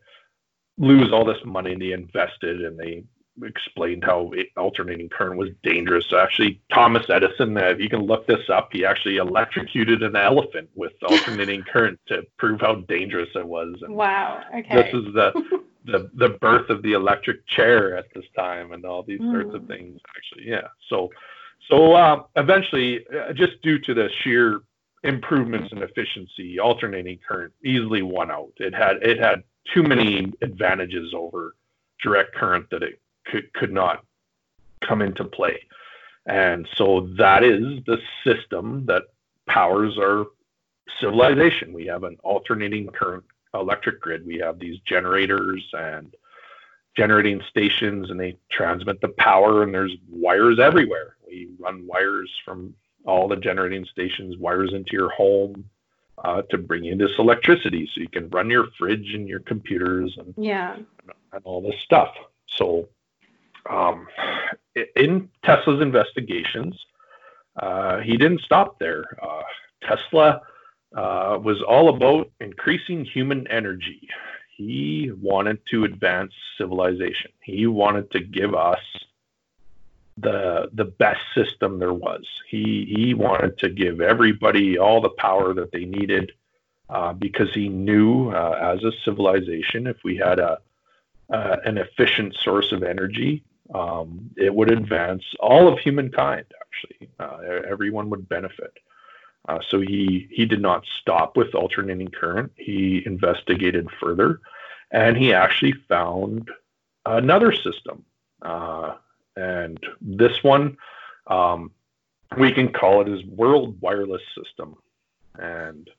lose 0.78 1.12
all 1.12 1.26
this 1.26 1.43
money 1.45 1.76
they 1.76 1.91
invested, 1.91 2.62
and 2.62 2.80
they 2.80 3.04
explained 3.44 4.04
how 4.04 4.32
alternating 4.58 5.10
current 5.10 5.38
was 5.38 5.50
dangerous. 5.64 6.06
Actually, 6.14 6.62
Thomas 6.74 7.06
Edison, 7.10 7.58
uh, 7.58 7.76
you 7.78 7.90
can 7.90 8.02
look 8.02 8.28
this 8.28 8.50
up, 8.50 8.70
he 8.72 8.86
actually 8.86 9.18
electrocuted 9.18 10.04
an 10.04 10.16
elephant 10.16 10.70
with 10.76 10.94
alternating 11.10 11.64
current 11.64 12.00
to 12.08 12.24
prove 12.38 12.62
how 12.62 12.76
dangerous 12.88 13.30
it 13.36 13.48
was. 13.48 13.76
And 13.82 13.96
wow. 13.96 14.44
Okay. 14.56 14.76
This 14.76 14.94
is 14.94 15.14
the 15.14 15.62
the 15.86 16.10
the 16.16 16.30
birth 16.42 16.70
of 16.70 16.82
the 16.84 16.94
electric 16.94 17.46
chair 17.48 17.98
at 17.98 18.06
this 18.14 18.26
time 18.36 18.72
and 18.72 18.86
all 18.86 19.04
these 19.04 19.20
mm. 19.20 19.32
sorts 19.32 19.56
of 19.56 19.62
hmm. 19.62 19.68
things 19.68 20.00
actually 20.16 20.48
yeah 20.48 20.68
so 20.90 21.10
so 21.70 21.94
uh, 21.94 22.24
eventually 22.36 23.06
uh, 23.08 23.34
just 23.34 23.62
due 23.62 23.80
to 23.80 23.94
the 23.94 24.10
sheer 24.22 24.62
improvements 25.04 25.72
in 25.72 25.82
efficiency 25.82 26.60
alternating 26.60 27.18
current 27.28 27.52
easily 27.66 28.02
won 28.02 28.30
out 28.30 28.52
it 28.58 28.74
had 28.74 28.98
it 29.02 29.20
had 29.20 29.44
too 29.74 29.82
many 29.82 30.32
advantages 30.42 31.14
over 31.16 31.56
direct 32.02 32.36
current 32.36 32.68
that 32.70 32.84
it 32.84 33.00
could 33.26 33.54
could 33.54 33.72
not 33.72 34.04
come 34.82 35.02
into 35.02 35.24
play 35.24 35.60
and 36.26 36.68
so 36.76 37.10
that 37.18 37.44
is 37.44 37.84
the 37.86 38.00
system 38.24 38.86
that 38.86 39.04
powers 39.48 39.98
our 39.98 40.26
civilization 41.00 41.74
we 41.74 41.86
have 41.86 42.04
an 42.04 42.18
alternating 42.24 42.88
current 42.88 43.24
electric 43.54 44.02
grid. 44.02 44.26
We 44.26 44.38
have 44.38 44.60
these 44.60 44.80
generators 44.86 45.68
and 45.74 46.14
generating 46.96 47.42
stations, 47.50 48.10
and 48.10 48.20
they 48.20 48.38
transmit 48.50 49.02
the 49.02 49.10
power, 49.10 49.64
and 49.64 49.74
there's 49.74 49.96
wires 50.10 50.60
everywhere. 50.60 51.16
We 51.26 51.50
run 51.60 51.88
wires 51.88 52.32
from 52.44 52.76
all 53.06 53.28
the 53.28 53.38
generating 53.38 53.86
stations, 53.86 54.38
wires 54.38 54.74
into 54.74 54.92
your 54.94 55.10
home 55.10 55.66
uh, 56.24 56.44
to 56.50 56.58
bring 56.58 56.84
you 56.84 56.96
this 56.96 57.12
electricity 57.18 57.90
so 57.94 58.02
you 58.02 58.10
can 58.10 58.30
run 58.30 58.50
your 58.50 58.68
fridge 58.78 59.14
and 59.14 59.28
your 59.28 59.40
computers 59.40 60.16
and 60.18 60.34
yeah 60.38 60.76
and 61.34 61.42
all 61.46 61.62
this 61.62 61.80
stuff. 61.84 62.14
So, 62.48 62.90
um, 63.70 64.07
in 64.95 65.30
Tesla's 65.43 65.82
investigations, 65.82 66.76
uh, 67.57 67.99
he 67.99 68.18
didn't 68.18 68.41
stop 68.41 68.80
there. 68.80 69.05
Uh, 69.22 69.43
Tesla 69.84 70.41
uh, 70.95 71.39
was 71.41 71.62
all 71.62 71.89
about 71.89 72.30
increasing 72.39 73.05
human 73.05 73.47
energy. 73.47 74.07
He 74.55 75.12
wanted 75.20 75.59
to 75.72 75.86
advance 75.86 76.34
civilization. 76.57 77.32
He 77.41 77.68
wanted 77.68 78.12
to 78.12 78.20
give 78.20 78.53
us 78.53 78.80
the 80.18 80.70
the 80.74 80.86
best 80.86 81.22
system 81.34 81.80
there 81.80 81.93
was. 81.93 82.26
He 82.49 82.86
he 82.95 83.14
wanted 83.14 83.57
to 83.59 83.70
give 83.70 84.01
everybody 84.01 84.78
all 84.78 85.01
the 85.01 85.09
power 85.09 85.53
that 85.53 85.72
they 85.72 85.86
needed 85.86 86.34
uh, 86.89 87.14
because 87.14 87.53
he 87.53 87.70
knew 87.70 88.30
uh, 88.30 88.76
as 88.76 88.84
a 88.84 88.91
civilization, 89.03 89.88
if 89.88 89.97
we 90.03 90.18
had 90.18 90.39
a 90.39 90.59
uh, 91.32 91.57
an 91.64 91.78
efficient 91.78 92.36
source 92.36 92.72
of 92.74 92.84
energy, 92.84 93.43
um, 93.74 94.30
it 94.38 94.54
would 94.54 94.72
advance 94.72 95.24
all 95.40 95.68
of 95.72 95.80
humankind. 95.80 96.46
Actually, 96.62 97.10
uh, 97.20 97.62
everyone 97.70 98.10
would 98.10 98.28
benefit. 98.28 98.74
Uh, 99.48 99.60
so 99.70 99.82
he 99.82 100.28
he 100.32 100.46
did 100.46 100.62
not 100.62 100.86
stop 101.00 101.36
with 101.36 101.56
alternating 101.56 102.10
current. 102.10 102.52
He 102.56 103.02
investigated 103.06 103.88
further, 104.00 104.40
and 104.92 105.18
he 105.18 105.34
actually 105.34 105.74
found 105.88 106.50
another 107.06 107.52
system. 107.52 108.06
Uh, 108.42 108.96
and 109.36 109.80
this 110.00 110.44
one, 110.44 110.78
um, 111.28 111.72
we 112.38 112.52
can 112.52 112.72
call 112.72 113.02
it 113.02 113.08
his 113.08 113.24
World 113.26 113.80
Wireless 113.82 114.22
System. 114.36 114.76
And 115.40 115.90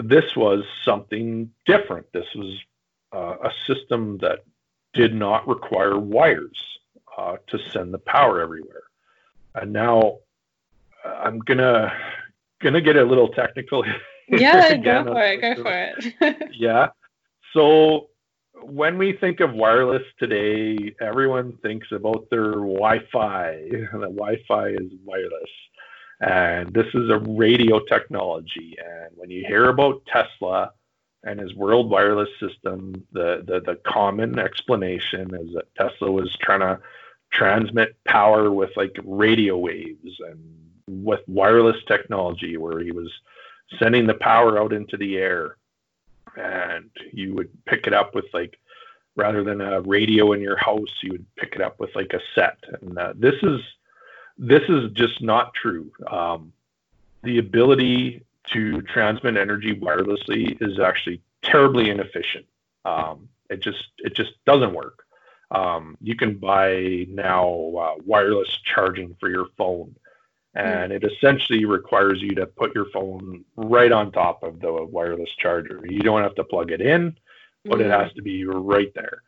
this 0.00 0.34
was 0.34 0.64
something 0.84 1.50
different. 1.64 2.12
This 2.12 2.26
was 2.34 2.58
uh, 3.12 3.36
a 3.44 3.52
system 3.66 4.18
that 4.18 4.44
did 4.96 5.14
not 5.14 5.46
require 5.46 5.98
wires 5.98 6.58
uh, 7.16 7.36
to 7.48 7.58
send 7.70 7.92
the 7.92 7.98
power 7.98 8.40
everywhere. 8.40 8.82
And 9.54 9.72
now 9.72 10.18
I'm 11.04 11.38
gonna 11.40 11.92
gonna 12.60 12.80
get 12.80 12.96
a 12.96 13.04
little 13.04 13.28
technical. 13.28 13.84
Yeah, 14.28 14.74
go 14.78 15.04
for 15.04 15.22
it. 15.22 15.40
Go 15.40 15.62
for 15.62 15.94
it. 16.20 16.50
yeah. 16.52 16.88
So 17.52 18.08
when 18.60 18.98
we 18.98 19.12
think 19.12 19.38
of 19.38 19.54
wireless 19.54 20.02
today, 20.18 20.92
everyone 21.00 21.56
thinks 21.62 21.86
about 21.92 22.26
their 22.28 22.50
Wi-Fi. 22.54 23.68
The 23.70 24.10
Wi-Fi 24.20 24.70
is 24.70 24.90
wireless, 25.04 25.52
and 26.20 26.74
this 26.74 26.88
is 26.92 27.08
a 27.08 27.20
radio 27.20 27.78
technology. 27.78 28.74
And 28.84 29.10
when 29.14 29.30
you 29.30 29.44
hear 29.46 29.66
about 29.66 30.02
Tesla 30.12 30.72
and 31.26 31.40
his 31.40 31.54
world 31.54 31.90
wireless 31.90 32.30
system, 32.40 33.04
the 33.12 33.42
the, 33.46 33.60
the 33.60 33.78
common 33.84 34.38
explanation 34.38 35.34
is 35.34 35.52
that 35.54 35.74
Tesla 35.74 36.10
was 36.10 36.34
trying 36.40 36.60
to 36.60 36.80
transmit 37.32 37.96
power 38.04 38.50
with 38.50 38.70
like 38.76 38.96
radio 39.04 39.58
waves 39.58 40.20
and 40.20 41.04
with 41.04 41.20
wireless 41.26 41.76
technology, 41.88 42.56
where 42.56 42.80
he 42.80 42.92
was 42.92 43.12
sending 43.78 44.06
the 44.06 44.14
power 44.14 44.58
out 44.58 44.72
into 44.72 44.96
the 44.96 45.16
air. 45.16 45.56
And 46.36 46.90
you 47.12 47.34
would 47.34 47.50
pick 47.64 47.86
it 47.86 47.92
up 47.92 48.14
with 48.14 48.26
like 48.32 48.58
rather 49.16 49.42
than 49.42 49.60
a 49.60 49.80
radio 49.80 50.32
in 50.32 50.40
your 50.40 50.58
house 50.58 50.92
you 51.02 51.10
would 51.10 51.26
pick 51.36 51.54
it 51.54 51.60
up 51.60 51.80
with 51.80 51.90
like 51.96 52.12
a 52.12 52.20
set. 52.34 52.58
And 52.80 52.96
uh, 52.96 53.14
this 53.16 53.34
is 53.42 53.60
this 54.38 54.62
is 54.68 54.92
just 54.92 55.20
not 55.22 55.54
true. 55.54 55.90
Um, 56.06 56.52
the 57.24 57.38
ability 57.38 58.22
to 58.52 58.82
transmit 58.82 59.36
energy 59.36 59.74
wirelessly 59.74 60.56
is 60.60 60.78
actually 60.78 61.20
terribly 61.42 61.90
inefficient 61.90 62.46
um, 62.84 63.28
it 63.50 63.60
just 63.60 63.84
it 63.98 64.14
just 64.14 64.32
doesn't 64.44 64.74
work 64.74 65.04
um, 65.50 65.96
you 66.00 66.16
can 66.16 66.38
buy 66.38 67.06
now 67.08 67.48
uh, 67.78 67.94
wireless 68.04 68.58
charging 68.64 69.16
for 69.20 69.30
your 69.30 69.46
phone 69.56 69.94
and 70.56 70.90
it 70.90 71.04
essentially 71.04 71.66
requires 71.66 72.22
you 72.22 72.34
to 72.34 72.46
put 72.46 72.74
your 72.74 72.86
phone 72.86 73.44
right 73.56 73.92
on 73.92 74.10
top 74.10 74.42
of 74.42 74.58
the 74.60 74.72
wireless 74.72 75.28
charger. 75.38 75.82
You 75.86 76.00
don't 76.00 76.22
have 76.22 76.34
to 76.36 76.44
plug 76.44 76.70
it 76.70 76.80
in, 76.80 77.14
but 77.66 77.82
it 77.82 77.90
has 77.90 78.10
to 78.14 78.22
be 78.22 78.46
right 78.46 78.90
there. 78.94 79.22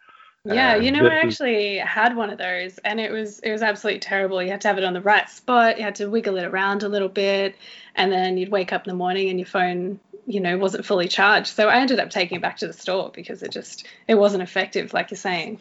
Yeah, 0.54 0.76
and 0.76 0.84
you 0.84 0.90
know, 0.90 1.06
I 1.06 1.16
actually 1.16 1.78
had 1.78 2.16
one 2.16 2.30
of 2.30 2.38
those, 2.38 2.78
and 2.78 3.00
it 3.00 3.10
was 3.10 3.38
it 3.40 3.52
was 3.52 3.62
absolutely 3.62 4.00
terrible. 4.00 4.42
You 4.42 4.50
had 4.50 4.60
to 4.62 4.68
have 4.68 4.78
it 4.78 4.84
on 4.84 4.94
the 4.94 5.00
right 5.00 5.28
spot. 5.28 5.78
You 5.78 5.84
had 5.84 5.96
to 5.96 6.06
wiggle 6.06 6.36
it 6.36 6.44
around 6.44 6.82
a 6.82 6.88
little 6.88 7.08
bit, 7.08 7.56
and 7.94 8.10
then 8.10 8.38
you'd 8.38 8.50
wake 8.50 8.72
up 8.72 8.86
in 8.86 8.90
the 8.90 8.96
morning 8.96 9.28
and 9.28 9.38
your 9.38 9.46
phone, 9.46 10.00
you 10.26 10.40
know, 10.40 10.56
wasn't 10.56 10.86
fully 10.86 11.08
charged. 11.08 11.48
So 11.48 11.68
I 11.68 11.80
ended 11.80 12.00
up 12.00 12.10
taking 12.10 12.38
it 12.38 12.42
back 12.42 12.58
to 12.58 12.66
the 12.66 12.72
store 12.72 13.10
because 13.14 13.42
it 13.42 13.52
just 13.52 13.86
it 14.06 14.14
wasn't 14.14 14.42
effective, 14.42 14.92
like 14.92 15.10
you're 15.10 15.18
saying. 15.18 15.60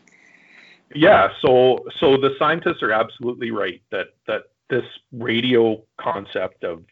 Yeah, 0.95 1.29
so 1.41 1.85
so 1.99 2.17
the 2.17 2.35
scientists 2.39 2.81
are 2.81 2.91
absolutely 2.91 3.51
right 3.51 3.81
that 3.91 4.07
that 4.27 4.43
this 4.69 4.85
radio 5.11 5.81
concept 5.99 6.63
of 6.63 6.83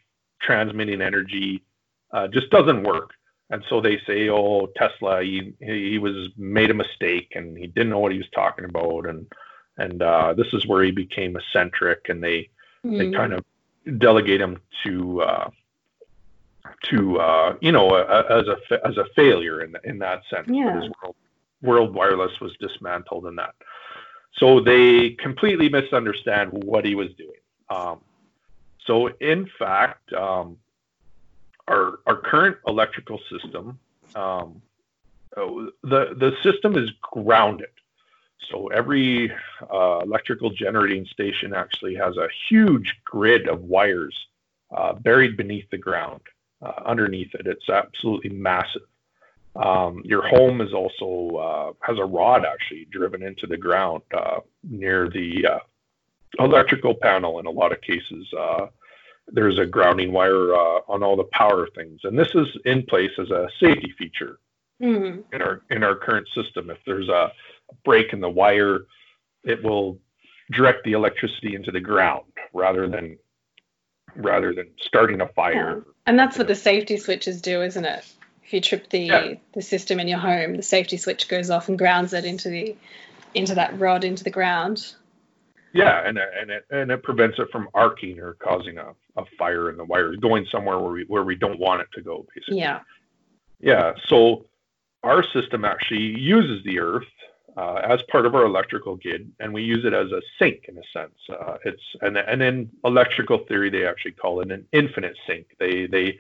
transmitting 0.41 1.02
energy 1.02 1.64
uh, 2.12 2.28
just 2.28 2.50
doesn't 2.50 2.84
work. 2.84 3.12
And 3.50 3.64
so 3.70 3.80
they 3.80 4.00
say, 4.08 4.30
oh, 4.30 4.68
Tesla, 4.76 5.22
he, 5.22 5.54
he 5.60 6.00
was 6.00 6.30
made 6.36 6.72
a 6.72 6.74
mistake 6.74 7.34
and 7.36 7.58
he 7.58 7.68
didn't 7.68 7.89
know 7.89 8.00
what 8.00 8.12
he 8.12 8.18
was 8.18 8.30
talking 8.34 8.66
about. 8.66 9.08
And, 9.08 9.28
and 9.78 10.02
uh, 10.02 10.34
this 10.34 10.48
is 10.54 10.66
where 10.66 10.84
he 10.84 10.91
became 10.91 11.36
eccentric 11.36 12.08
and 12.10 12.24
they, 12.24 12.50
mm. 12.84 12.98
they 12.98 13.08
hmm. 13.08 13.14
kind 13.14 13.34
of 13.34 13.46
delegate 14.00 14.41
him 14.41 14.60
to, 14.84 15.22
uh, 15.22 15.50
to, 16.86 17.20
uh, 17.20 17.56
you 17.62 17.72
know, 17.72 17.96
as 17.96 18.48
a, 18.48 18.88
as 18.88 18.98
a 18.98 19.06
failure 19.16 19.62
in, 19.62 19.76
in 19.84 20.00
that 20.00 20.24
sense. 20.30 20.48
Yeah. 20.50 20.82
His 20.82 20.89
world, 21.02 21.16
world 21.62 21.93
wireless 21.93 22.39
was 22.41 22.52
dismantled 22.60 23.28
in 23.28 23.36
that. 23.36 23.54
So 24.38 24.60
they 24.60 25.12
completely 25.12 25.70
misunderstand 25.70 26.52
what 26.52 26.84
he 26.84 26.96
was 26.96 27.10
doing. 27.16 27.30
Um, 27.70 28.02
so, 28.86 29.08
in 29.20 29.50
fact, 29.58 30.14
um, 30.14 30.58
our 31.68 31.99
our 32.05 32.18
current 32.18 32.57
electrical 32.68 33.20
system, 33.30 33.80
um, 34.16 34.61
uh, 35.36 35.45
the 35.84 36.16
the 36.18 36.34
system 36.43 36.78
is 36.78 36.91
grounded. 37.01 37.70
So 38.51 38.68
every 38.68 39.32
uh, 39.74 39.99
electrical 40.03 40.51
generating 40.51 41.05
station 41.07 41.53
actually 41.53 41.95
has 41.95 42.16
a 42.18 42.28
huge 42.47 42.93
grid 43.03 43.47
of 43.47 43.63
wires 43.63 44.16
uh, 44.76 44.93
buried 44.93 45.36
beneath 45.36 45.70
the 45.72 45.78
ground. 45.78 46.22
Uh, 46.61 46.74
underneath 46.86 47.34
it, 47.34 47.47
it's 47.47 47.70
absolutely 47.70 48.30
massive. 48.30 48.84
Um, 49.55 50.01
your 50.03 50.28
home 50.28 50.61
is 50.61 50.74
also 50.74 51.38
uh, 51.38 51.74
has 51.82 51.97
a 51.97 52.05
rod 52.05 52.45
actually 52.45 52.88
driven 52.91 53.24
into 53.24 53.47
the 53.47 53.57
ground 53.57 54.03
uh, 54.16 54.41
near 54.63 55.09
the 55.09 55.61
electrical 56.38 56.93
panel 56.93 57.39
in 57.39 57.45
a 57.45 57.51
lot 57.51 57.72
of 57.72 57.82
cases. 57.82 58.28
There's 59.28 59.58
a 59.58 59.66
grounding 59.66 60.12
wire 60.12 60.54
uh, 60.54 60.80
on 60.88 61.04
all 61.04 61.16
the 61.16 61.24
power 61.24 61.68
things, 61.76 62.02
and 62.04 62.18
this 62.18 62.30
is 62.36 62.48
in 62.64 62.84
place 62.84 63.12
as 63.20 63.32
a 63.32 63.48
safety 63.60 63.94
feature 63.98 64.40
mm-hmm. 64.82 65.22
in 65.34 65.42
our 65.42 65.62
in 65.70 65.84
our 65.84 65.96
current 65.96 66.28
system. 66.36 66.70
If 66.70 66.78
there's 66.86 67.10
a 67.10 67.32
break 67.84 68.14
in 68.14 68.20
the 68.20 68.30
wire, 68.30 68.86
it 69.44 69.64
will 69.64 70.00
direct 70.52 70.84
the 70.84 70.94
electricity 70.94 71.56
into 71.56 71.72
the 71.72 71.80
ground 71.80 72.26
rather 72.54 72.88
than 72.88 73.18
rather 74.16 74.54
than 74.54 74.68
starting 74.80 75.22
a 75.22 75.28
fire. 75.30 75.78
Yeah. 75.78 75.92
And 76.06 76.20
that's 76.20 76.38
what 76.38 76.48
the 76.48 76.56
safety 76.56 76.98
switches 76.98 77.42
do, 77.42 77.62
isn't 77.62 77.86
it? 77.86 78.06
If 78.44 78.54
you 78.54 78.62
trip 78.62 78.90
the 78.90 79.00
yeah. 79.00 79.34
the 79.54 79.62
system 79.62 80.00
in 80.00 80.08
your 80.08 80.20
home, 80.20 80.56
the 80.56 80.64
safety 80.64 80.98
switch 80.98 81.28
goes 81.28 81.50
off 81.50 81.68
and 81.68 81.78
grounds 81.78 82.14
it 82.14 82.26
into 82.26 82.50
the 82.50 82.76
into 83.34 83.56
that 83.56 83.80
rod 83.80 84.04
into 84.04 84.24
the 84.24 84.30
ground. 84.30 84.94
Yeah, 85.74 86.08
and 86.08 86.18
and 86.18 86.52
it 86.52 86.66
and 86.70 86.92
it 86.92 87.04
prevents 87.04 87.40
it 87.40 87.50
from 87.52 87.70
arcing 87.74 88.20
or 88.20 88.34
causing 88.36 88.78
a, 88.78 88.94
a 89.18 89.24
fire 89.38 89.70
in 89.70 89.78
the 89.78 89.86
wires, 89.86 90.18
going 90.18 90.45
somewhere 90.51 90.80
where 90.80 90.91
we 90.91 91.05
where 91.07 91.24
we 91.24 91.36
don't 91.36 91.59
want 91.59 91.82
it 91.82 91.88
to 91.93 92.01
go, 92.01 92.26
basically. 92.34 92.59
Yeah. 92.59 92.80
Yeah. 93.59 93.93
So 94.07 94.45
our 95.03 95.24
system 95.34 95.66
actually 95.66 96.20
uses 96.20 96.63
the 96.66 96.80
earth 96.80 97.07
uh, 97.57 97.82
as 97.88 97.99
part 98.11 98.26
of 98.26 98.36
our 98.36 98.45
electrical 98.45 98.97
grid, 98.97 99.32
and 99.39 99.53
we 99.53 99.63
use 99.63 99.86
it 99.86 99.93
as 99.93 100.11
a 100.11 100.22
sink 100.39 100.66
in 100.68 100.78
a 100.78 100.82
sense. 100.93 101.16
Uh, 101.30 101.57
it's 101.63 101.82
and 102.01 102.18
and 102.18 102.41
in 102.41 102.70
electrical 102.84 103.39
theory, 103.47 103.70
they 103.70 103.86
actually 103.86 104.11
call 104.11 104.41
it 104.41 104.51
an 104.51 104.66
infinite 104.74 105.16
sink. 105.26 105.47
They 105.59 105.86
they 105.88 106.20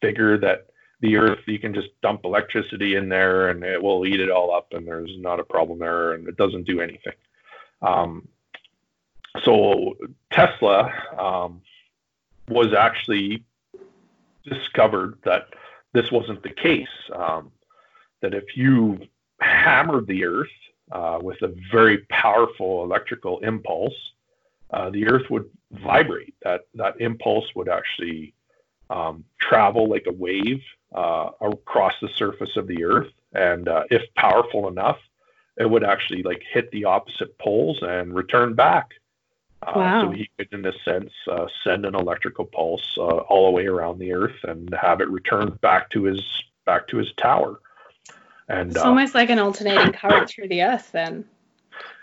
figure 0.00 0.38
that 0.38 0.66
the 1.00 1.16
earth 1.16 1.40
you 1.46 1.58
can 1.58 1.74
just 1.74 1.88
dump 2.02 2.20
electricity 2.24 2.96
in 2.96 3.08
there 3.08 3.48
and 3.48 3.62
it 3.64 3.82
will 3.82 4.06
eat 4.06 4.20
it 4.20 4.30
all 4.30 4.54
up, 4.54 4.68
and 4.72 4.86
there's 4.86 5.10
not 5.18 5.40
a 5.40 5.44
problem 5.44 5.78
there, 5.78 6.12
and 6.12 6.28
it 6.28 6.36
doesn't 6.36 6.64
do 6.64 6.80
anything. 6.80 7.14
Um, 7.82 8.28
so 9.44 9.96
Tesla 10.32 10.90
um, 11.18 11.60
was 12.48 12.74
actually 12.74 13.44
discovered 14.44 15.18
that 15.24 15.48
this 15.92 16.10
wasn't 16.10 16.42
the 16.42 16.50
case. 16.50 16.88
Um, 17.14 17.52
that 18.22 18.34
if 18.34 18.56
you 18.56 18.98
hammered 19.40 20.06
the 20.06 20.24
Earth 20.24 20.48
uh, 20.90 21.18
with 21.22 21.40
a 21.42 21.54
very 21.70 21.98
powerful 22.10 22.82
electrical 22.82 23.38
impulse, 23.40 23.94
uh, 24.70 24.90
the 24.90 25.06
Earth 25.08 25.30
would 25.30 25.48
vibrate. 25.72 26.34
That 26.42 26.62
that 26.74 27.00
impulse 27.00 27.46
would 27.54 27.68
actually 27.68 28.34
um, 28.90 29.24
travel 29.40 29.88
like 29.88 30.06
a 30.06 30.12
wave 30.12 30.60
uh, 30.94 31.30
across 31.40 31.94
the 32.00 32.08
surface 32.16 32.56
of 32.56 32.66
the 32.66 32.84
Earth, 32.84 33.12
and 33.34 33.68
uh, 33.68 33.84
if 33.90 34.02
powerful 34.16 34.68
enough, 34.68 34.98
it 35.58 35.68
would 35.68 35.84
actually 35.84 36.22
like 36.22 36.42
hit 36.52 36.70
the 36.70 36.84
opposite 36.84 37.36
poles 37.38 37.78
and 37.82 38.14
return 38.14 38.54
back. 38.54 38.90
Uh, 39.62 39.72
Wow. 39.74 40.02
so 40.04 40.10
he 40.12 40.30
could, 40.38 40.48
in 40.52 40.64
a 40.64 40.72
sense, 40.84 41.12
uh, 41.30 41.46
send 41.64 41.84
an 41.84 41.94
electrical 41.94 42.44
pulse 42.44 42.96
uh, 42.96 43.02
all 43.02 43.46
the 43.46 43.52
way 43.52 43.66
around 43.66 43.98
the 43.98 44.12
Earth 44.12 44.36
and 44.44 44.72
have 44.80 45.00
it 45.00 45.08
return 45.08 45.58
back 45.60 45.90
to 45.90 46.04
his 46.04 46.22
back 46.64 46.86
to 46.88 46.98
his 46.98 47.12
tower. 47.16 47.60
And 48.48 48.70
It's 48.70 48.78
uh, 48.78 48.84
almost 48.84 49.14
like 49.14 49.30
an 49.30 49.38
alternating 49.38 49.92
current 49.92 50.28
through 50.30 50.48
the 50.48 50.62
earth 50.62 50.90
then. 50.92 51.24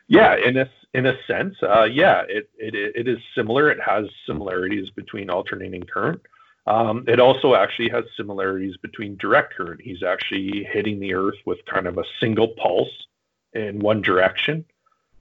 yeah, 0.07 0.35
in 0.35 0.57
a 0.57 0.69
in 0.93 1.05
a 1.05 1.13
sense, 1.25 1.55
uh, 1.63 1.83
yeah, 1.83 2.23
it, 2.27 2.49
it 2.57 2.75
it 2.75 3.07
is 3.07 3.19
similar. 3.35 3.69
It 3.71 3.79
has 3.81 4.05
similarities 4.25 4.89
between 4.91 5.29
alternating 5.29 5.83
current. 5.83 6.21
Um, 6.67 7.05
it 7.07 7.19
also 7.19 7.53
actually 7.55 7.89
has 7.89 8.05
similarities 8.17 8.75
between 8.77 9.17
direct 9.17 9.53
current. 9.55 9.81
He's 9.81 10.01
actually 10.03 10.63
hitting 10.63 10.99
the 10.99 11.13
Earth 11.13 11.37
with 11.45 11.59
kind 11.65 11.85
of 11.87 11.97
a 11.97 12.03
single 12.19 12.49
pulse 12.49 13.07
in 13.53 13.79
one 13.79 14.01
direction, 14.01 14.65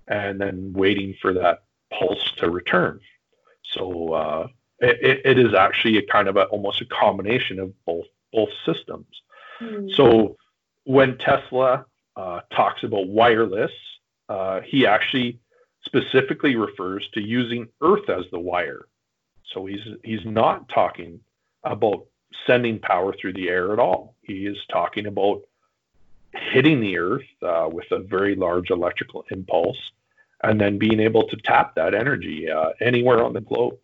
and 0.08 0.40
then 0.40 0.72
waiting 0.74 1.14
for 1.20 1.34
that 1.34 1.64
pulse 1.98 2.32
to 2.38 2.50
return. 2.50 3.00
So 3.62 4.12
uh, 4.12 4.48
it, 4.80 5.22
it, 5.24 5.38
is 5.38 5.54
actually 5.54 5.98
a 5.98 6.02
kind 6.02 6.28
of 6.28 6.36
a, 6.36 6.44
almost 6.44 6.80
a 6.80 6.84
combination 6.86 7.58
of 7.58 7.72
both 7.84 8.06
both 8.32 8.50
systems. 8.64 9.06
Hmm. 9.58 9.88
So 9.94 10.36
when 10.84 11.18
Tesla 11.18 11.86
uh, 12.16 12.40
talks 12.50 12.82
about 12.82 13.08
wireless, 13.08 13.72
uh, 14.28 14.60
he 14.60 14.86
actually 14.86 15.40
specifically 15.84 16.56
refers 16.56 17.08
to 17.14 17.20
using 17.20 17.68
Earth 17.82 18.08
as 18.08 18.24
the 18.30 18.38
wire. 18.38 18.86
So 19.52 19.66
he's 19.66 19.86
he's 20.02 20.24
not 20.24 20.68
talking 20.68 21.20
about 21.62 22.06
sending 22.46 22.78
power 22.78 23.14
through 23.18 23.34
the 23.34 23.48
air 23.48 23.72
at 23.72 23.78
all. 23.78 24.16
He 24.22 24.46
is 24.46 24.56
talking 24.70 25.06
about 25.06 25.42
hitting 26.32 26.80
the 26.80 26.98
Earth 26.98 27.26
uh, 27.42 27.68
with 27.70 27.90
a 27.92 28.00
very 28.00 28.34
large 28.34 28.70
electrical 28.70 29.24
impulse, 29.30 29.78
and 30.44 30.60
then 30.60 30.78
being 30.78 31.00
able 31.00 31.26
to 31.26 31.36
tap 31.36 31.74
that 31.74 31.94
energy 31.94 32.50
uh, 32.50 32.70
anywhere 32.80 33.24
on 33.24 33.32
the 33.32 33.40
globe. 33.40 33.78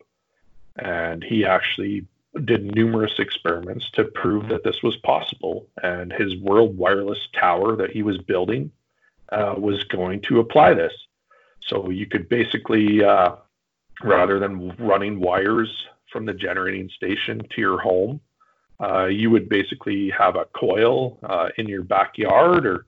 And 0.77 1.23
he 1.23 1.43
actually 1.43 2.05
did 2.45 2.75
numerous 2.75 3.13
experiments 3.17 3.89
to 3.91 4.05
prove 4.05 4.47
that 4.49 4.63
this 4.63 4.81
was 4.83 4.95
possible. 4.97 5.67
And 5.81 6.13
his 6.13 6.37
world 6.37 6.77
wireless 6.77 7.19
tower 7.33 7.75
that 7.77 7.89
he 7.89 8.03
was 8.03 8.19
building 8.19 8.71
uh, 9.31 9.55
was 9.57 9.83
going 9.85 10.21
to 10.21 10.39
apply 10.39 10.75
this. 10.75 10.93
So 11.67 11.89
you 11.89 12.05
could 12.05 12.29
basically, 12.29 13.03
uh, 13.03 13.35
rather 14.03 14.39
than 14.39 14.75
running 14.77 15.19
wires 15.19 15.87
from 16.11 16.25
the 16.25 16.33
generating 16.33 16.89
station 16.89 17.41
to 17.55 17.61
your 17.61 17.79
home, 17.79 18.21
uh, 18.79 19.05
you 19.05 19.31
would 19.31 19.49
basically 19.49 20.09
have 20.11 20.35
a 20.35 20.45
coil 20.55 21.17
uh, 21.23 21.49
in 21.57 21.67
your 21.67 21.83
backyard 21.83 22.65
or 22.65 22.85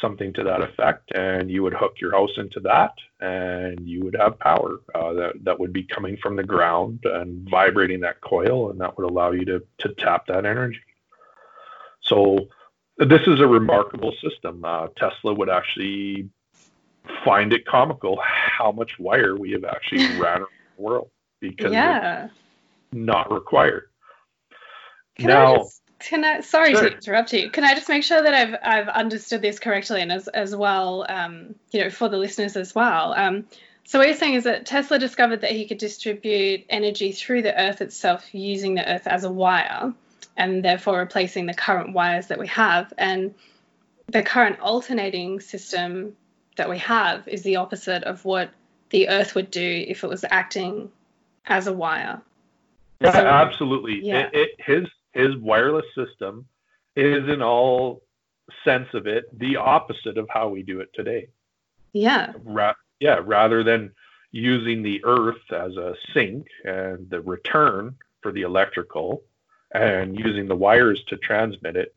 something 0.00 0.32
to 0.34 0.42
that 0.44 0.62
effect, 0.62 1.12
and 1.14 1.50
you 1.50 1.62
would 1.62 1.74
hook 1.74 1.94
your 2.00 2.12
house 2.12 2.36
into 2.36 2.60
that, 2.60 2.94
and 3.20 3.86
you 3.86 4.02
would 4.04 4.16
have 4.18 4.38
power 4.38 4.80
uh, 4.94 5.12
that 5.12 5.32
that 5.44 5.58
would 5.60 5.72
be 5.72 5.84
coming 5.84 6.16
from 6.22 6.36
the 6.36 6.42
ground 6.42 7.00
and 7.04 7.48
vibrating 7.48 8.00
that 8.00 8.20
coil, 8.20 8.70
and 8.70 8.80
that 8.80 8.96
would 8.96 9.08
allow 9.08 9.30
you 9.30 9.44
to 9.44 9.62
to 9.78 9.94
tap 9.98 10.26
that 10.26 10.46
energy. 10.46 10.80
So 12.02 12.48
this 12.98 13.22
is 13.26 13.40
a 13.40 13.46
remarkable 13.46 14.12
system. 14.22 14.64
Uh, 14.64 14.88
Tesla 14.96 15.34
would 15.34 15.50
actually 15.50 16.28
find 17.24 17.52
it 17.52 17.66
comical 17.66 18.20
how 18.22 18.72
much 18.72 18.98
wire 18.98 19.36
we 19.36 19.52
have 19.52 19.64
actually 19.64 20.06
ran 20.20 20.40
around 20.40 20.48
the 20.76 20.82
world 20.82 21.10
because 21.40 21.72
it's 22.22 22.34
not 22.92 23.32
required. 23.32 23.88
Can 25.18 25.30
I 25.30 25.34
now, 25.34 25.56
just 25.58 25.81
can 26.02 26.24
I 26.24 26.40
sorry 26.40 26.74
Sure. 26.74 26.88
to 26.90 26.94
interrupt 26.96 27.32
you. 27.32 27.50
Can 27.50 27.64
I 27.64 27.74
just 27.74 27.88
make 27.88 28.02
sure 28.04 28.22
that 28.22 28.34
I've 28.34 28.56
I've 28.62 28.88
understood 28.88 29.42
this 29.42 29.58
correctly 29.58 30.00
and 30.02 30.12
as 30.12 30.28
as 30.28 30.54
well, 30.54 31.06
um, 31.08 31.54
you 31.70 31.80
know, 31.80 31.90
for 31.90 32.08
the 32.08 32.18
listeners 32.18 32.56
as 32.56 32.74
well. 32.74 33.14
Um, 33.14 33.46
so 33.84 33.98
what 33.98 34.08
you're 34.08 34.16
saying 34.16 34.34
is 34.34 34.44
that 34.44 34.64
Tesla 34.66 34.98
discovered 34.98 35.40
that 35.40 35.50
he 35.50 35.66
could 35.66 35.78
distribute 35.78 36.64
energy 36.68 37.12
through 37.12 37.42
the 37.42 37.58
Earth 37.60 37.80
itself 37.80 38.32
using 38.32 38.74
the 38.74 38.88
Earth 38.88 39.06
as 39.06 39.24
a 39.24 39.30
wire, 39.30 39.92
and 40.36 40.64
therefore 40.64 40.98
replacing 40.98 41.46
the 41.46 41.54
current 41.54 41.92
wires 41.92 42.28
that 42.28 42.38
we 42.38 42.46
have. 42.48 42.92
And 42.96 43.34
the 44.06 44.22
current 44.22 44.60
alternating 44.60 45.40
system 45.40 46.16
that 46.56 46.68
we 46.70 46.78
have 46.78 47.26
is 47.26 47.42
the 47.42 47.56
opposite 47.56 48.04
of 48.04 48.24
what 48.24 48.50
the 48.90 49.08
Earth 49.08 49.34
would 49.34 49.50
do 49.50 49.84
if 49.88 50.04
it 50.04 50.08
was 50.08 50.24
acting 50.30 50.90
as 51.46 51.66
a 51.66 51.72
wire. 51.72 52.20
Yeah, 53.00 53.12
So- 53.12 53.26
absolutely. 53.26 54.00
yeah. 54.06 54.28
It, 54.32 54.34
it, 54.34 54.50
his 54.58 54.88
his 55.12 55.36
wireless 55.36 55.86
system 55.94 56.46
is, 56.96 57.28
in 57.28 57.42
all 57.42 58.02
sense 58.64 58.88
of 58.94 59.06
it, 59.06 59.26
the 59.38 59.56
opposite 59.56 60.18
of 60.18 60.28
how 60.28 60.48
we 60.48 60.62
do 60.62 60.80
it 60.80 60.90
today. 60.94 61.28
Yeah. 61.92 62.32
Ra- 62.44 62.74
yeah, 63.00 63.20
rather 63.22 63.62
than 63.62 63.92
using 64.30 64.82
the 64.82 65.00
Earth 65.04 65.50
as 65.52 65.76
a 65.76 65.94
sink 66.14 66.46
and 66.64 67.08
the 67.10 67.20
return 67.20 67.94
for 68.22 68.32
the 68.32 68.42
electrical, 68.42 69.22
and 69.74 70.18
using 70.18 70.46
the 70.46 70.56
wires 70.56 71.02
to 71.08 71.16
transmit 71.16 71.76
it, 71.76 71.94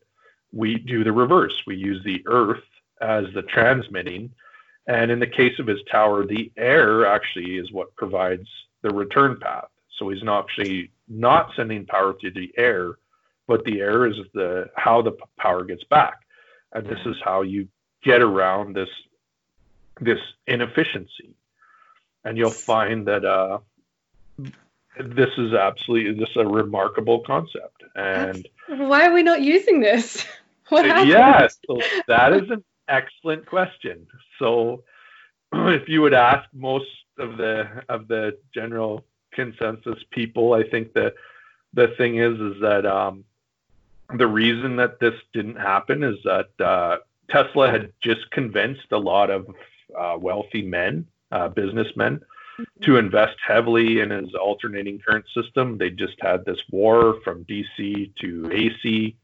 we 0.52 0.78
do 0.78 1.04
the 1.04 1.12
reverse. 1.12 1.62
We 1.66 1.76
use 1.76 2.02
the 2.04 2.22
Earth 2.26 2.64
as 3.00 3.26
the 3.34 3.42
transmitting, 3.42 4.30
and 4.86 5.10
in 5.10 5.18
the 5.18 5.26
case 5.26 5.58
of 5.58 5.66
his 5.66 5.80
tower, 5.90 6.24
the 6.24 6.50
air 6.56 7.06
actually 7.06 7.58
is 7.58 7.72
what 7.72 7.94
provides 7.96 8.48
the 8.82 8.94
return 8.94 9.38
path. 9.38 9.68
So 9.98 10.08
he's 10.08 10.22
not 10.22 10.44
actually 10.44 10.90
not 11.08 11.50
sending 11.56 11.86
power 11.86 12.14
through 12.14 12.32
the 12.32 12.52
air, 12.56 12.94
but 13.46 13.64
the 13.64 13.80
air 13.80 14.06
is 14.06 14.16
the 14.34 14.70
how 14.76 15.02
the 15.02 15.12
p- 15.12 15.24
power 15.38 15.64
gets 15.64 15.84
back, 15.84 16.20
and 16.72 16.86
this 16.86 16.98
is 17.06 17.16
how 17.24 17.42
you 17.42 17.68
get 18.02 18.22
around 18.22 18.74
this 18.74 18.88
this 20.00 20.18
inefficiency. 20.46 21.34
And 22.24 22.36
you'll 22.36 22.50
find 22.50 23.06
that 23.06 23.24
uh, 23.24 23.58
this 24.38 25.30
is 25.38 25.54
absolutely 25.54 26.14
this 26.18 26.28
is 26.30 26.36
a 26.36 26.46
remarkable 26.46 27.20
concept. 27.20 27.82
And 27.94 28.48
Why 28.68 29.06
are 29.06 29.12
we 29.12 29.22
not 29.22 29.42
using 29.42 29.80
this? 29.80 30.26
What 30.68 30.84
happened? 30.84 31.10
yeah, 31.10 31.46
so 31.46 31.78
that 32.08 32.32
is 32.32 32.50
an 32.50 32.64
excellent 32.88 33.46
question. 33.46 34.08
So 34.40 34.82
if 35.52 35.88
you 35.88 36.02
would 36.02 36.12
ask 36.12 36.48
most 36.52 36.90
of 37.20 37.36
the 37.36 37.84
of 37.88 38.08
the 38.08 38.36
general 38.52 39.04
consensus 39.32 40.02
people, 40.10 40.54
I 40.54 40.64
think 40.68 40.92
that 40.94 41.14
the 41.72 41.94
thing 41.96 42.18
is 42.18 42.34
is 42.40 42.60
that 42.62 42.84
um, 42.84 43.22
the 44.14 44.26
reason 44.26 44.76
that 44.76 45.00
this 45.00 45.14
didn't 45.32 45.56
happen 45.56 46.02
is 46.02 46.16
that 46.24 46.48
uh, 46.60 46.98
Tesla 47.28 47.70
had 47.70 47.92
just 48.02 48.30
convinced 48.30 48.92
a 48.92 48.98
lot 48.98 49.30
of 49.30 49.48
uh, 49.96 50.16
wealthy 50.18 50.62
men, 50.62 51.06
uh, 51.32 51.48
businessmen, 51.48 52.20
to 52.82 52.96
invest 52.96 53.36
heavily 53.46 54.00
in 54.00 54.10
his 54.10 54.34
alternating 54.34 54.98
current 54.98 55.26
system. 55.34 55.76
They 55.76 55.90
just 55.90 56.14
had 56.20 56.44
this 56.44 56.58
war 56.70 57.20
from 57.22 57.44
DC 57.44 58.14
to 58.20 58.50
AC, 58.52 59.16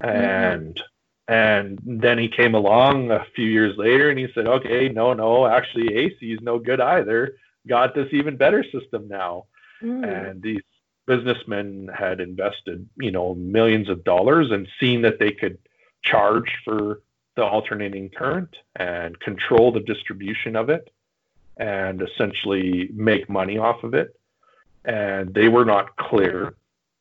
and 0.00 0.80
and 1.26 1.78
then 1.84 2.18
he 2.18 2.28
came 2.28 2.54
along 2.54 3.10
a 3.10 3.26
few 3.36 3.44
years 3.44 3.76
later 3.76 4.08
and 4.08 4.18
he 4.18 4.28
said, 4.34 4.46
okay, 4.46 4.88
no, 4.88 5.12
no, 5.12 5.46
actually 5.46 5.94
AC 5.94 6.16
is 6.32 6.40
no 6.40 6.58
good 6.58 6.80
either. 6.80 7.36
Got 7.66 7.94
this 7.94 8.08
even 8.12 8.38
better 8.38 8.64
system 8.64 9.08
now 9.08 9.44
Mm. 9.82 10.30
and 10.30 10.42
these 10.42 10.62
businessmen 11.08 11.90
had 11.92 12.20
invested 12.20 12.88
you 12.96 13.10
know 13.10 13.34
millions 13.34 13.88
of 13.88 14.04
dollars 14.04 14.50
and 14.50 14.68
seen 14.78 15.02
that 15.02 15.18
they 15.18 15.32
could 15.32 15.58
charge 16.02 16.50
for 16.64 17.00
the 17.38 17.44
alternating 17.44 18.10
current 18.10 18.56
and 18.76 19.18
control 19.20 19.72
the 19.72 19.80
distribution 19.80 20.56
of 20.56 20.70
it 20.70 20.92
and 21.56 22.02
essentially 22.02 22.88
make 22.92 23.28
money 23.28 23.58
off 23.58 23.84
of 23.84 23.94
it. 23.94 24.18
And 24.84 25.34
they 25.34 25.48
were 25.48 25.64
not 25.64 25.96
clear 25.96 26.54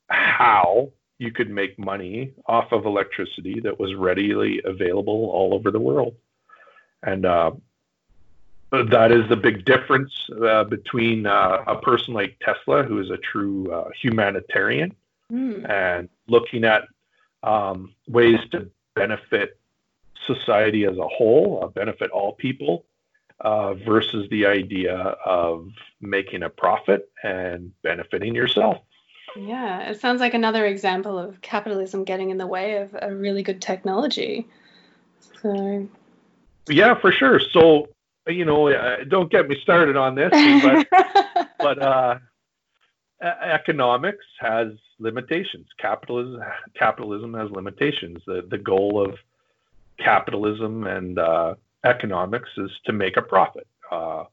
how 0.10 0.92
you 1.20 1.32
could 1.32 1.50
make 1.50 1.80
money 1.80 2.34
off 2.46 2.72
of 2.72 2.86
electricity 2.86 3.60
that 3.62 3.80
was 3.80 3.96
readily 3.96 4.62
available 4.64 5.32
all 5.34 5.54
over 5.54 5.72
the 5.72 5.80
world. 5.80 6.16
And 7.02 7.26
uh, 7.26 7.52
that 8.72 9.12
is 9.12 9.28
the 9.30 9.36
big 9.36 9.66
difference 9.66 10.12
uh, 10.42 10.64
between 10.66 11.26
uh, 11.26 11.64
a 11.68 11.78
person 11.78 12.14
like 12.14 12.38
Tesla, 12.42 12.84
who 12.84 13.00
is 13.00 13.10
a 13.10 13.18
true 13.18 13.72
uh, 13.72 13.90
humanitarian 14.02 14.96
Mm. 15.32 15.70
and 15.70 16.10
looking 16.28 16.64
at 16.64 16.84
um, 17.44 17.94
ways 18.08 18.40
to 18.52 18.70
benefit 18.96 19.60
society 20.26 20.86
as 20.86 20.98
a 20.98 21.08
whole, 21.08 21.62
uh, 21.64 21.68
benefit 21.68 22.12
all 22.12 22.34
people, 22.34 22.86
uh, 23.42 23.74
versus 23.74 24.30
the 24.30 24.46
idea 24.46 24.96
of 24.96 25.70
making 26.02 26.44
a 26.44 26.50
profit 26.50 27.10
and 27.24 27.74
benefiting 27.82 28.34
yourself. 28.34 28.78
Yeah, 29.36 29.90
it 29.90 30.00
sounds 30.00 30.22
like 30.22 30.34
another 30.34 30.66
example 30.66 31.20
of 31.20 31.42
capitalism 31.42 32.06
getting 32.06 32.30
in 32.30 32.38
the 32.38 32.48
way 32.48 32.78
of 32.78 32.96
a 33.00 33.14
really 33.14 33.44
good 33.44 33.62
technology. 33.62 34.48
So, 35.42 35.88
Yeah, 36.70 36.96
for 36.96 37.12
sure. 37.12 37.40
So, 37.40 37.90
you 38.28 38.46
know, 38.46 38.70
uh, 38.70 39.04
don't 39.08 39.32
get 39.32 39.48
me 39.48 39.58
started 39.62 39.96
on 39.96 40.16
this, 40.16 40.32
but 40.62 41.48
but 41.60 41.82
uh, 41.82 42.20
economics 43.22 44.26
has 44.40 44.70
limitations. 45.00 45.68
Capitalism 45.78 46.42
capitalism 46.78 47.34
has 47.34 47.50
limitations. 47.52 48.22
The 48.26 48.46
the 48.50 48.58
goal 48.58 49.04
of 49.06 49.18
capitalism 49.98 50.86
and 50.86 51.20
uh, 51.20 51.56
economics 51.84 52.50
is 52.58 52.72
to 52.86 52.94
make 52.94 53.18
a 53.18 53.22
profit. 53.22 53.68
Uh, 53.92 54.26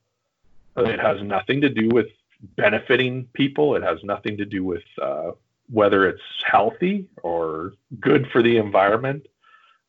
it 0.77 0.99
has 0.99 1.23
nothing 1.23 1.61
to 1.61 1.69
do 1.69 1.89
with 1.89 2.09
benefiting 2.57 3.29
people. 3.33 3.77
It 3.77 3.83
has 3.83 3.99
nothing 4.03 4.37
to 4.39 4.45
do 4.45 4.65
with 4.65 4.83
uh, 5.01 5.33
whether 5.71 6.07
it's 6.09 6.23
healthy 6.45 7.07
or 7.23 7.75
good 8.01 8.27
for 8.33 8.43
the 8.43 8.57
environment. 8.57 9.27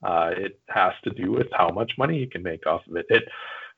Uh, 0.03 0.31
it 0.37 0.59
has 0.67 0.93
to 1.03 1.09
do 1.09 1.31
with 1.31 1.47
how 1.51 1.69
much 1.69 1.93
money 1.97 2.17
you 2.19 2.27
can 2.27 2.43
make 2.43 2.67
off 2.67 2.85
of 2.87 2.95
it. 2.95 3.07
It, 3.09 3.27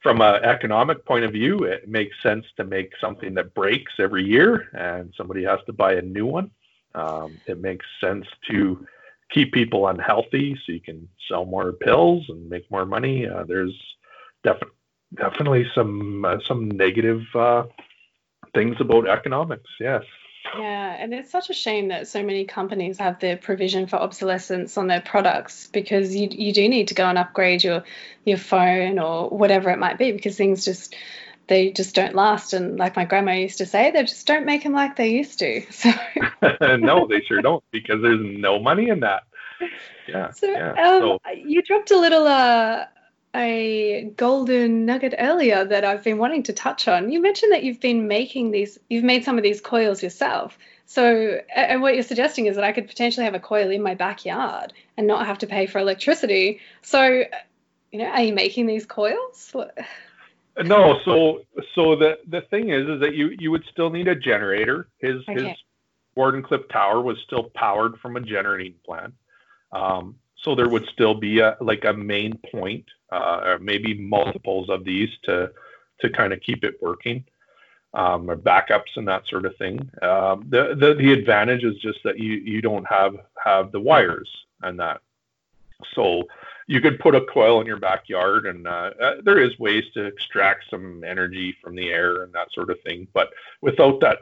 from 0.02 0.22
an 0.22 0.44
economic 0.44 1.06
point 1.06 1.26
of 1.26 1.32
view, 1.32 1.64
it 1.64 1.88
makes 1.88 2.16
sense 2.22 2.46
to 2.58 2.64
make 2.64 2.92
something 3.02 3.34
that 3.36 3.54
breaks 3.54 3.94
every 4.00 4.24
year, 4.24 4.70
and 4.74 5.14
somebody 5.18 5.44
has 5.44 5.60
to 5.66 5.74
buy 5.74 5.94
a 5.94 6.02
new 6.02 6.26
one. 6.26 6.52
Um, 6.96 7.40
it 7.48 7.60
makes 7.60 7.86
sense 8.00 8.26
to 8.50 8.86
keep 9.30 9.52
people 9.52 9.88
unhealthy 9.88 10.56
so 10.66 10.72
you 10.72 10.80
can 10.80 11.08
sell 11.28 11.46
more 11.46 11.74
pills 11.74 12.26
and 12.30 12.50
make 12.50 12.70
more 12.72 12.86
money. 12.86 13.28
Uh, 13.28 13.44
there's 13.44 13.76
definitely 14.44 14.74
definitely 15.14 15.66
some 15.74 16.26
uh, 16.26 16.38
some 16.46 16.70
negative 16.70 17.24
uh, 17.36 17.64
things 18.54 18.76
about 18.80 19.08
economics. 19.08 19.70
Yes. 19.80 20.04
Yeah, 20.58 20.96
and 20.98 21.14
it's 21.14 21.32
such 21.32 21.50
a 21.50 21.54
shame 21.54 21.90
that 21.90 22.08
so 22.08 22.24
many 22.24 22.46
companies 22.46 22.98
have 23.00 23.20
the 23.20 23.38
provision 23.42 23.88
for 23.88 23.98
obsolescence 23.98 24.78
on 24.78 24.88
their 24.88 25.02
products 25.02 25.68
because 25.68 26.16
you 26.16 26.30
you 26.32 26.54
do 26.54 26.68
need 26.68 26.90
to 26.90 26.94
go 26.94 27.06
and 27.06 27.18
upgrade 27.18 27.64
your 27.64 27.84
your 28.26 28.38
phone 28.38 29.00
or 29.00 29.30
whatever 29.30 29.70
it 29.70 29.80
might 29.80 29.98
be 29.98 30.12
because 30.12 30.38
things 30.38 30.66
just 30.66 30.96
they 31.48 31.72
just 31.72 31.96
don't 31.96 32.14
last 32.14 32.54
and 32.54 32.78
like 32.78 32.96
my 32.96 33.06
grandma 33.06 33.32
used 33.32 33.58
to 33.58 33.66
say 33.66 33.92
they 33.92 34.04
just 34.04 34.28
don't 34.28 34.46
make 34.46 34.64
them 34.64 34.74
like 34.74 34.96
they 34.96 35.10
used 35.10 35.40
to 35.40 35.66
so 35.72 35.92
no 36.78 37.08
they 37.08 37.22
sure 37.22 37.42
don't 37.42 37.64
because 37.72 38.02
there's 38.02 38.20
no 38.22 38.60
money 38.60 38.90
in 38.90 39.00
that 39.00 39.24
yeah 40.08 40.32
so, 40.32 40.48
yeah. 40.48 40.72
Um, 40.72 41.00
so 41.00 41.20
you 41.34 41.62
dropped 41.62 41.92
a 41.92 41.98
little 41.98 42.28
uh 42.28 42.86
a 43.36 44.12
golden 44.16 44.86
nugget 44.86 45.14
earlier 45.18 45.66
that 45.66 45.86
I've 45.86 46.04
been 46.04 46.18
wanting 46.18 46.44
to 46.44 46.54
touch 46.54 46.88
on. 46.88 47.12
You 47.12 47.22
mentioned 47.22 47.52
that 47.52 47.64
you've 47.64 47.80
been 47.80 48.08
making 48.08 48.52
these, 48.52 48.80
you've 48.90 49.04
made 49.04 49.24
some 49.24 49.38
of 49.38 49.44
these 49.44 49.62
coils 49.62 50.02
yourself. 50.02 50.58
So, 50.86 51.42
and 51.54 51.82
what 51.82 51.96
you're 51.96 52.04
suggesting 52.04 52.46
is 52.46 52.56
that 52.56 52.64
I 52.64 52.72
could 52.72 52.88
potentially 52.88 53.26
have 53.26 53.36
a 53.36 53.40
coil 53.40 53.70
in 53.70 53.84
my 53.84 53.94
backyard 53.94 54.74
and 54.96 55.06
not 55.06 55.26
have 55.26 55.40
to 55.40 55.48
pay 55.48 55.66
for 55.66 55.80
electricity. 55.80 56.62
So, 56.82 57.24
you 57.92 58.00
know, 58.00 58.06
are 58.06 58.22
you 58.22 58.34
making 58.34 58.68
these 58.68 58.86
coils? 58.86 59.50
What? 59.52 59.78
No, 60.64 61.00
so 61.06 61.42
so 61.76 61.96
the 61.96 62.18
the 62.28 62.42
thing 62.50 62.70
is, 62.70 62.88
is 62.88 63.02
that 63.02 63.14
you 63.14 63.36
you 63.38 63.52
would 63.52 63.64
still 63.72 63.90
need 63.90 64.08
a 64.08 64.16
generator. 64.16 64.88
His 64.98 65.22
okay. 65.30 65.50
his 65.50 65.58
Wardenclyffe 66.18 66.70
Tower 66.70 67.02
was 67.02 67.18
still 67.26 67.52
powered 67.54 68.00
from 68.00 68.16
a 68.18 68.22
generating 68.22 68.74
plant. 68.84 69.14
Um, 69.72 70.16
so 70.44 70.56
there 70.56 70.70
would 70.70 70.88
still 70.94 71.16
be 71.16 71.40
a 71.40 71.58
like 71.62 71.86
a 71.86 71.94
main 71.94 72.40
point, 72.52 72.86
uh, 73.12 73.42
or 73.44 73.60
maybe 73.60 73.94
multiples 73.96 74.70
of 74.70 74.84
these 74.84 75.10
to 75.24 75.52
to 76.02 76.10
kind 76.10 76.34
of 76.34 76.42
keep 76.42 76.64
it 76.64 76.76
working, 76.82 77.24
um, 77.94 78.30
or 78.30 78.36
backups 78.36 78.96
and 78.96 79.08
that 79.08 79.28
sort 79.28 79.46
of 79.46 79.56
thing. 79.58 79.78
Um, 80.02 80.46
the, 80.50 80.76
the 80.80 80.96
the 80.98 81.12
advantage 81.12 81.64
is 81.64 81.76
just 81.78 82.00
that 82.04 82.20
you 82.20 82.34
you 82.34 82.62
don't 82.62 82.86
have 82.88 83.16
have 83.44 83.72
the 83.72 83.80
wires 83.80 84.30
and 84.62 84.80
that. 84.80 85.02
So 85.94 86.24
you 86.68 86.82
could 86.82 87.00
put 87.00 87.16
a 87.16 87.22
coil 87.22 87.62
in 87.62 87.68
your 87.68 87.80
backyard, 87.80 88.46
and 88.46 88.68
uh, 88.68 88.92
uh, 89.02 89.16
there 89.24 89.40
is 89.40 89.58
ways 89.58 89.86
to 89.94 90.06
extract 90.06 90.66
some 90.70 91.04
energy 91.04 91.56
from 91.64 91.76
the 91.76 91.90
air 91.90 92.24
and 92.24 92.34
that 92.34 92.52
sort 92.54 92.70
of 92.70 92.80
thing. 92.82 93.08
But 93.14 93.30
without 93.62 94.00
that 94.02 94.20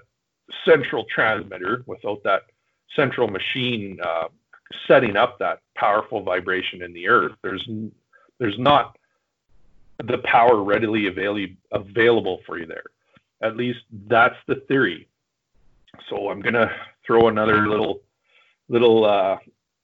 central 0.64 1.06
transmitter, 1.06 1.84
without 1.88 2.24
that 2.24 2.44
central 2.96 3.28
machine 3.28 4.00
uh, 4.04 4.28
setting 4.88 5.16
up 5.16 5.40
that 5.40 5.60
powerful 5.76 6.22
vibration 6.22 6.82
in 6.82 6.94
the 6.94 7.08
earth. 7.08 7.34
There's 7.42 7.68
there's 8.40 8.60
not 8.60 8.98
the 10.04 10.18
power 10.20 10.62
readily 10.64 11.08
avail- 11.08 11.48
available 11.72 12.42
for 12.46 12.58
you 12.58 12.66
there. 12.66 12.84
At 13.42 13.56
least 13.56 13.80
that's 14.08 14.36
the 14.48 14.56
theory. 14.68 15.08
So 16.10 16.30
I'm 16.30 16.42
gonna 16.42 16.72
throw 17.06 17.28
another 17.28 17.68
little 17.68 18.02
little 18.68 19.06
uh, 19.06 19.38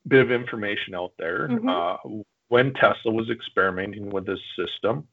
bit 0.07 0.21
of 0.21 0.31
information 0.31 0.95
out 0.95 1.13
there. 1.17 1.47
Mm-hmm. 1.47 1.69
Uh, 1.69 2.23
when 2.49 2.73
Tesla 2.73 3.11
was 3.11 3.29
experimenting 3.29 4.09
with 4.09 4.25
this 4.25 4.41
system 4.57 5.07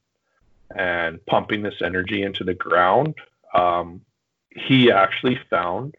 and 0.74 1.24
pumping 1.26 1.62
this 1.62 1.80
energy 1.82 2.22
into 2.22 2.42
the 2.42 2.54
ground, 2.54 3.14
um, 3.54 4.00
he 4.50 4.90
actually 4.90 5.38
found 5.48 5.94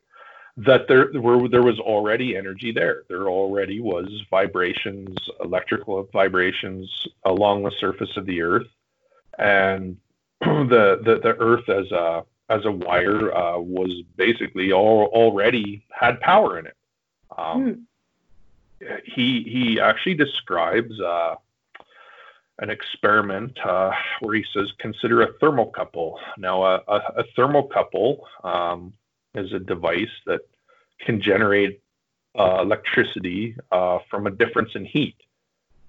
that 0.65 0.87
there 0.87 1.09
were 1.13 1.47
there 1.47 1.63
was 1.63 1.79
already 1.79 2.35
energy 2.35 2.71
there. 2.71 3.03
There 3.07 3.27
already 3.27 3.79
was 3.79 4.07
vibrations, 4.29 5.17
electrical 5.43 6.07
vibrations 6.11 7.07
along 7.23 7.63
the 7.63 7.71
surface 7.79 8.15
of 8.17 8.25
the 8.25 8.41
Earth, 8.41 8.67
and 9.37 9.97
the 10.41 10.99
the, 11.03 11.19
the 11.23 11.35
Earth 11.39 11.69
as 11.69 11.91
a 11.91 12.25
as 12.49 12.65
a 12.65 12.71
wire 12.71 13.33
uh, 13.33 13.59
was 13.59 13.91
basically 14.17 14.71
all, 14.71 15.05
already 15.13 15.85
had 15.91 16.19
power 16.19 16.57
in 16.57 16.65
it. 16.65 16.75
Um, 17.37 17.87
hmm. 18.81 18.85
He 19.05 19.43
he 19.43 19.79
actually 19.79 20.15
describes 20.15 20.99
uh, 20.99 21.35
an 22.59 22.69
experiment 22.69 23.57
uh, 23.63 23.91
where 24.19 24.35
he 24.35 24.45
says 24.53 24.71
consider 24.79 25.21
a 25.21 25.33
thermocouple. 25.33 26.15
Now 26.37 26.63
a, 26.63 26.81
a, 26.87 26.97
a 27.17 27.23
thermocouple 27.37 28.19
um, 28.43 28.93
is 29.35 29.53
a 29.53 29.59
device 29.59 30.09
that 30.25 30.41
can 30.99 31.21
generate 31.21 31.81
uh, 32.37 32.59
electricity 32.61 33.55
uh, 33.71 33.99
from 34.09 34.27
a 34.27 34.31
difference 34.31 34.71
in 34.75 34.85
heat. 34.85 35.15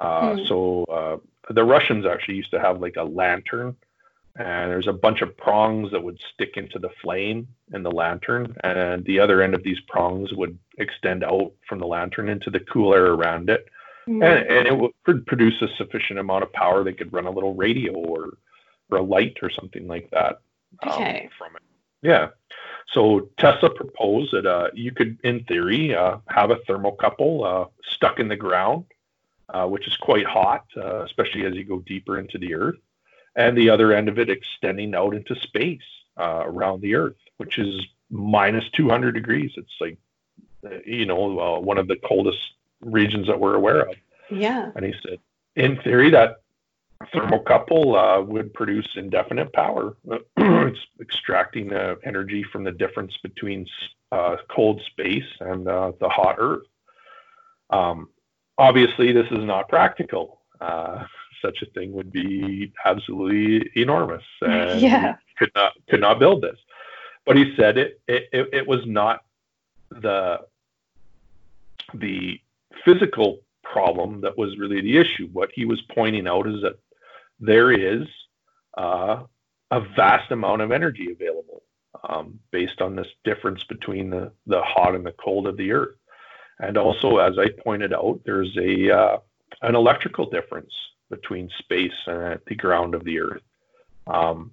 Mm. 0.00 0.48
So 0.48 0.84
uh, 0.84 1.52
the 1.52 1.64
Russians 1.64 2.06
actually 2.06 2.36
used 2.36 2.50
to 2.52 2.60
have 2.60 2.80
like 2.80 2.96
a 2.96 3.04
lantern, 3.04 3.76
and 4.36 4.70
there's 4.70 4.86
a 4.86 4.92
bunch 4.92 5.20
of 5.20 5.36
prongs 5.36 5.90
that 5.90 6.02
would 6.02 6.18
stick 6.32 6.56
into 6.56 6.78
the 6.78 6.90
flame 7.02 7.48
in 7.74 7.82
the 7.82 7.90
lantern, 7.90 8.56
and 8.64 9.04
the 9.04 9.20
other 9.20 9.42
end 9.42 9.54
of 9.54 9.62
these 9.62 9.80
prongs 9.88 10.32
would 10.32 10.58
extend 10.78 11.24
out 11.24 11.52
from 11.68 11.78
the 11.78 11.86
lantern 11.86 12.28
into 12.28 12.50
the 12.50 12.60
cool 12.60 12.94
air 12.94 13.12
around 13.12 13.50
it. 13.50 13.66
Mm. 14.08 14.24
And, 14.24 14.50
and, 14.50 14.66
it 14.66 14.92
would 15.06 15.26
produce 15.26 15.60
a 15.60 15.68
sufficient 15.76 16.18
amount 16.18 16.42
of 16.42 16.52
power 16.52 16.82
They 16.82 16.94
could 16.94 17.12
run 17.12 17.26
a 17.26 17.30
little 17.30 17.54
radio 17.54 17.92
or, 17.92 18.38
or 18.90 18.98
a 18.98 19.02
light 19.02 19.36
or 19.42 19.50
something 19.50 19.86
like 19.86 20.10
that 20.10 20.40
um, 20.82 20.92
okay. 20.92 21.28
from 21.36 21.54
it. 21.56 21.62
Yeah. 22.02 22.28
So 22.92 23.28
Tesla 23.38 23.70
proposed 23.70 24.32
that 24.32 24.46
uh, 24.46 24.68
you 24.74 24.92
could, 24.92 25.18
in 25.22 25.44
theory, 25.44 25.94
uh, 25.94 26.18
have 26.28 26.50
a 26.50 26.56
thermocouple 26.56 27.64
uh, 27.64 27.68
stuck 27.84 28.18
in 28.18 28.28
the 28.28 28.36
ground, 28.36 28.84
uh, 29.48 29.66
which 29.66 29.86
is 29.86 29.96
quite 29.96 30.26
hot, 30.26 30.64
uh, 30.76 31.04
especially 31.04 31.44
as 31.46 31.54
you 31.54 31.64
go 31.64 31.78
deeper 31.80 32.18
into 32.18 32.38
the 32.38 32.54
Earth, 32.54 32.78
and 33.36 33.56
the 33.56 33.70
other 33.70 33.92
end 33.92 34.08
of 34.08 34.18
it 34.18 34.28
extending 34.28 34.94
out 34.94 35.14
into 35.14 35.36
space 35.36 35.80
uh, 36.18 36.42
around 36.44 36.80
the 36.80 36.96
Earth, 36.96 37.16
which 37.36 37.58
is 37.58 37.80
minus 38.10 38.68
200 38.70 39.12
degrees. 39.12 39.52
It's 39.56 39.68
like, 39.80 39.96
you 40.84 41.06
know, 41.06 41.60
one 41.60 41.78
of 41.78 41.86
the 41.86 41.96
coldest 41.96 42.38
regions 42.80 43.28
that 43.28 43.38
we're 43.38 43.54
aware 43.54 43.82
of. 43.82 43.94
Yeah. 44.30 44.72
And 44.74 44.84
he 44.84 44.94
said, 45.02 45.18
in 45.54 45.80
theory, 45.82 46.10
that 46.10 46.42
thermocouple 47.06 47.96
uh, 47.96 48.22
would 48.22 48.52
produce 48.52 48.88
indefinite 48.96 49.52
power. 49.52 49.96
it's 50.36 50.78
extracting 51.00 51.72
uh, 51.72 51.96
energy 52.04 52.44
from 52.52 52.64
the 52.64 52.72
difference 52.72 53.16
between 53.22 53.66
uh, 54.12 54.36
cold 54.48 54.80
space 54.90 55.24
and 55.40 55.66
uh, 55.66 55.92
the 56.00 56.08
hot 56.08 56.36
Earth. 56.38 56.66
Um, 57.70 58.08
obviously, 58.58 59.12
this 59.12 59.26
is 59.30 59.44
not 59.44 59.68
practical. 59.68 60.40
Uh, 60.60 61.04
such 61.42 61.62
a 61.62 61.66
thing 61.66 61.92
would 61.92 62.12
be 62.12 62.72
absolutely 62.84 63.70
enormous. 63.80 64.22
And 64.42 64.80
yeah. 64.80 65.16
Could 65.38 65.52
not 65.54 65.72
could 65.88 66.00
not 66.00 66.18
build 66.18 66.42
this. 66.42 66.58
But 67.24 67.36
he 67.36 67.54
said 67.56 67.78
it 67.78 68.00
it, 68.06 68.28
it, 68.32 68.48
it 68.52 68.66
was 68.66 68.80
not 68.84 69.24
the 69.90 70.40
the 71.94 72.38
physical 72.84 73.40
problem 73.62 74.20
that 74.20 74.36
was 74.36 74.58
really 74.58 74.80
the 74.82 74.98
issue. 74.98 75.28
What 75.32 75.50
he 75.54 75.64
was 75.64 75.80
pointing 75.94 76.26
out 76.26 76.46
is 76.46 76.60
that 76.62 76.78
there 77.40 77.72
is 77.72 78.06
uh, 78.76 79.22
a 79.70 79.80
vast 79.80 80.30
amount 80.30 80.62
of 80.62 80.72
energy 80.72 81.10
available 81.12 81.62
um, 82.08 82.38
based 82.50 82.80
on 82.80 82.96
this 82.96 83.08
difference 83.24 83.64
between 83.64 84.10
the, 84.10 84.32
the 84.46 84.62
hot 84.62 84.94
and 84.94 85.04
the 85.04 85.12
cold 85.12 85.46
of 85.46 85.56
the 85.56 85.72
earth. 85.72 85.96
And 86.58 86.76
also, 86.76 87.18
as 87.18 87.38
I 87.38 87.48
pointed 87.48 87.92
out, 87.92 88.20
there's 88.24 88.54
a 88.58 88.90
uh, 88.90 89.18
an 89.62 89.74
electrical 89.74 90.28
difference 90.28 90.72
between 91.08 91.50
space 91.58 91.94
and 92.06 92.38
the 92.46 92.54
ground 92.54 92.94
of 92.94 93.04
the 93.04 93.20
earth. 93.20 93.42
Um, 94.06 94.52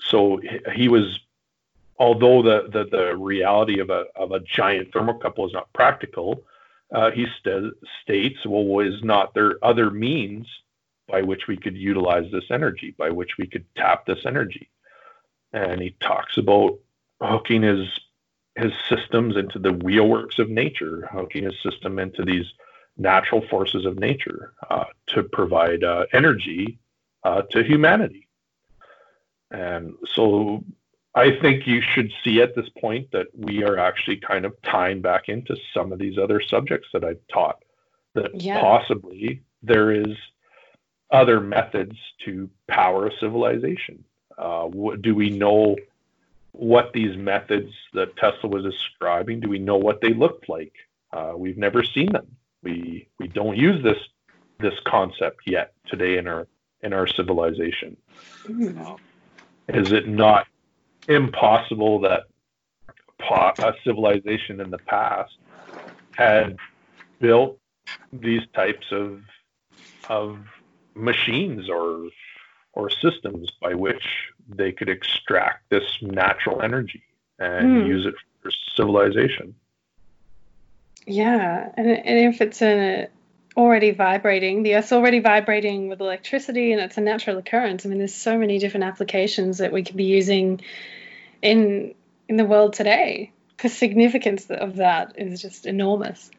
so 0.00 0.40
he 0.74 0.88
was, 0.88 1.18
although 1.98 2.42
the, 2.42 2.68
the, 2.70 2.84
the 2.84 3.16
reality 3.16 3.78
of 3.80 3.90
a, 3.90 4.06
of 4.16 4.32
a 4.32 4.40
giant 4.40 4.90
thermocouple 4.92 5.46
is 5.46 5.52
not 5.52 5.72
practical, 5.72 6.42
uh, 6.92 7.10
he 7.10 7.26
st- 7.38 7.72
states, 8.02 8.38
well, 8.44 8.80
is 8.80 9.02
not 9.02 9.32
there 9.34 9.56
other 9.62 9.90
means 9.90 10.46
by 11.12 11.20
which 11.20 11.46
we 11.46 11.58
could 11.58 11.76
utilize 11.76 12.28
this 12.32 12.50
energy, 12.50 12.94
by 12.96 13.10
which 13.10 13.36
we 13.38 13.46
could 13.46 13.66
tap 13.76 14.06
this 14.06 14.24
energy. 14.24 14.70
And 15.52 15.80
he 15.80 15.90
talks 16.00 16.38
about 16.38 16.78
hooking 17.20 17.62
his 17.62 17.86
his 18.56 18.72
systems 18.88 19.36
into 19.36 19.58
the 19.58 19.72
wheelworks 19.72 20.38
of 20.38 20.48
nature, 20.50 21.08
hooking 21.12 21.44
his 21.44 21.58
system 21.62 21.98
into 21.98 22.22
these 22.22 22.46
natural 22.96 23.42
forces 23.48 23.86
of 23.86 23.98
nature 23.98 24.52
uh, 24.68 24.84
to 25.06 25.22
provide 25.22 25.84
uh, 25.84 26.04
energy 26.12 26.78
uh, 27.24 27.42
to 27.50 27.62
humanity. 27.62 28.28
And 29.50 29.94
so 30.14 30.64
I 31.14 31.38
think 31.40 31.66
you 31.66 31.80
should 31.80 32.10
see 32.22 32.42
at 32.42 32.54
this 32.54 32.68
point 32.78 33.10
that 33.12 33.28
we 33.34 33.64
are 33.64 33.78
actually 33.78 34.16
kind 34.16 34.44
of 34.44 34.54
tying 34.62 35.00
back 35.00 35.28
into 35.28 35.56
some 35.72 35.92
of 35.92 35.98
these 35.98 36.18
other 36.18 36.40
subjects 36.42 36.88
that 36.92 37.04
I've 37.04 37.26
taught, 37.32 37.62
that 38.14 38.38
yeah. 38.38 38.60
possibly 38.60 39.42
there 39.62 39.92
is 39.92 40.14
other 41.12 41.40
methods 41.40 41.96
to 42.24 42.50
power 42.68 43.06
a 43.06 43.16
civilization. 43.20 44.02
Uh, 44.36 44.68
do 45.00 45.14
we 45.14 45.30
know 45.30 45.76
what 46.52 46.92
these 46.92 47.16
methods 47.16 47.70
that 47.92 48.16
Tesla 48.16 48.48
was 48.48 48.64
describing? 48.64 49.40
Do 49.40 49.48
we 49.48 49.58
know 49.58 49.76
what 49.76 50.00
they 50.00 50.14
looked 50.14 50.48
like? 50.48 50.72
Uh, 51.12 51.34
we've 51.36 51.58
never 51.58 51.84
seen 51.84 52.10
them. 52.12 52.26
We 52.62 53.08
we 53.18 53.28
don't 53.28 53.56
use 53.56 53.82
this 53.82 53.98
this 54.58 54.74
concept 54.86 55.42
yet 55.46 55.74
today 55.86 56.16
in 56.18 56.26
our 56.26 56.46
in 56.82 56.92
our 56.92 57.06
civilization. 57.06 57.96
Mm. 58.46 58.98
is 59.68 59.92
it 59.92 60.08
not 60.08 60.46
impossible 61.08 62.00
that 62.00 62.24
a 63.30 63.72
civilization 63.84 64.60
in 64.60 64.70
the 64.70 64.78
past 64.78 65.36
had 66.16 66.56
built 67.20 67.58
these 68.12 68.42
types 68.54 68.86
of 68.90 69.20
of 70.08 70.38
machines 70.94 71.68
or 71.68 72.08
or 72.74 72.88
systems 72.88 73.50
by 73.60 73.74
which 73.74 74.04
they 74.48 74.72
could 74.72 74.88
extract 74.88 75.68
this 75.68 75.84
natural 76.00 76.62
energy 76.62 77.02
and 77.38 77.82
mm. 77.82 77.86
use 77.86 78.06
it 78.06 78.14
for 78.42 78.50
civilization. 78.74 79.54
Yeah, 81.06 81.70
and, 81.76 81.90
and 81.90 82.34
if 82.34 82.40
it's 82.40 82.62
a 82.62 83.08
already 83.56 83.90
vibrating, 83.90 84.62
the 84.62 84.76
Earth's 84.76 84.92
already 84.92 85.18
vibrating 85.18 85.88
with 85.88 86.00
electricity, 86.00 86.72
and 86.72 86.80
it's 86.80 86.96
a 86.96 87.00
natural 87.00 87.38
occurrence. 87.38 87.84
I 87.84 87.88
mean, 87.88 87.98
there's 87.98 88.14
so 88.14 88.38
many 88.38 88.58
different 88.58 88.84
applications 88.84 89.58
that 89.58 89.72
we 89.72 89.82
could 89.82 89.96
be 89.96 90.04
using 90.04 90.60
in 91.42 91.94
in 92.28 92.36
the 92.36 92.44
world 92.44 92.72
today. 92.72 93.32
The 93.60 93.68
significance 93.68 94.46
of 94.50 94.76
that 94.76 95.14
is 95.18 95.42
just 95.42 95.66
enormous. 95.66 96.30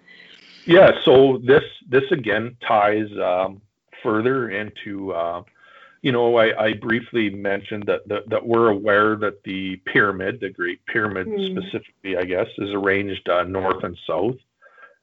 Yeah. 0.66 0.91
So 1.04 1.39
this 1.43 1.64
this 1.88 2.04
again 2.12 2.58
ties 2.66 3.10
um, 3.22 3.62
further 4.04 4.49
into. 4.49 5.14
Uh, 5.14 5.43
you 6.04 6.12
know, 6.12 6.36
I, 6.36 6.66
I 6.66 6.74
briefly 6.74 7.30
mentioned 7.30 7.86
that, 7.86 8.06
that, 8.10 8.30
that 8.30 8.45
we're 8.45 8.68
aware 8.70 9.16
that 9.16 9.41
the 9.43 9.78
pyramid, 9.86 10.41
the 10.41 10.49
Great 10.49 10.86
Pyramid 10.86 11.28
mm. 11.28 11.51
specifically, 11.51 12.18
I 12.18 12.26
guess, 12.26 12.47
is 12.58 12.72
arranged 12.72 13.30
uh, 13.30 13.43
north 13.43 13.86
and 13.86 13.97
south, 14.06 14.36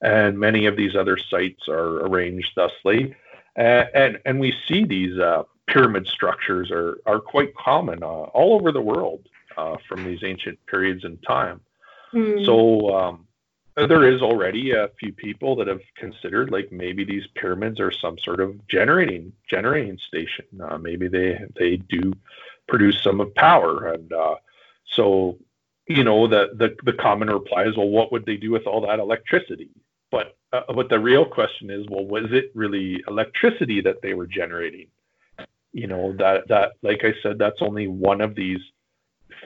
and 0.02 0.38
many 0.38 0.66
of 0.66 0.76
these 0.76 0.94
other 0.94 1.16
sites 1.16 1.68
are 1.68 2.04
arranged 2.06 2.52
thusly, 2.54 3.16
uh, 3.58 3.84
and 3.94 4.20
and 4.26 4.38
we 4.38 4.54
see 4.68 4.84
these 4.84 5.18
uh, 5.18 5.44
pyramid 5.66 6.06
structures 6.06 6.70
are 6.70 6.98
are 7.06 7.18
quite 7.18 7.54
common 7.54 8.02
uh, 8.02 8.06
all 8.06 8.54
over 8.54 8.70
the 8.70 8.80
world 8.82 9.26
uh, 9.56 9.76
from 9.88 10.04
these 10.04 10.22
ancient 10.22 10.58
periods 10.66 11.04
in 11.04 11.16
time. 11.18 11.62
Mm. 12.12 12.44
So 12.44 12.94
um, 12.94 13.26
there 13.86 14.08
is 14.08 14.22
already 14.22 14.72
a 14.72 14.88
few 14.98 15.12
people 15.12 15.56
that 15.56 15.66
have 15.66 15.80
considered 15.96 16.50
like 16.50 16.70
maybe 16.72 17.04
these 17.04 17.26
pyramids 17.34 17.80
are 17.80 17.92
some 17.92 18.18
sort 18.18 18.40
of 18.40 18.66
generating 18.68 19.32
generating 19.48 19.98
station. 20.08 20.46
Uh, 20.62 20.78
maybe 20.78 21.08
they 21.08 21.38
they 21.58 21.76
do 21.76 22.12
produce 22.68 23.02
some 23.02 23.20
of 23.20 23.34
power, 23.34 23.88
and 23.92 24.12
uh, 24.12 24.36
so 24.94 25.38
you 25.86 26.04
know 26.04 26.26
the, 26.26 26.50
the 26.56 26.76
the 26.84 26.92
common 26.92 27.28
reply 27.28 27.64
is, 27.64 27.76
well, 27.76 27.88
what 27.88 28.12
would 28.12 28.26
they 28.26 28.36
do 28.36 28.50
with 28.50 28.66
all 28.66 28.80
that 28.86 28.98
electricity? 28.98 29.70
But 30.10 30.36
uh, 30.52 30.62
but 30.74 30.88
the 30.88 30.98
real 30.98 31.24
question 31.24 31.70
is, 31.70 31.86
well, 31.88 32.04
was 32.04 32.26
it 32.30 32.50
really 32.54 33.02
electricity 33.08 33.80
that 33.82 34.02
they 34.02 34.14
were 34.14 34.26
generating? 34.26 34.86
You 35.72 35.86
know 35.86 36.14
that 36.18 36.48
that 36.48 36.72
like 36.82 37.04
I 37.04 37.14
said, 37.22 37.38
that's 37.38 37.60
only 37.60 37.86
one 37.86 38.20
of 38.20 38.34
these 38.34 38.60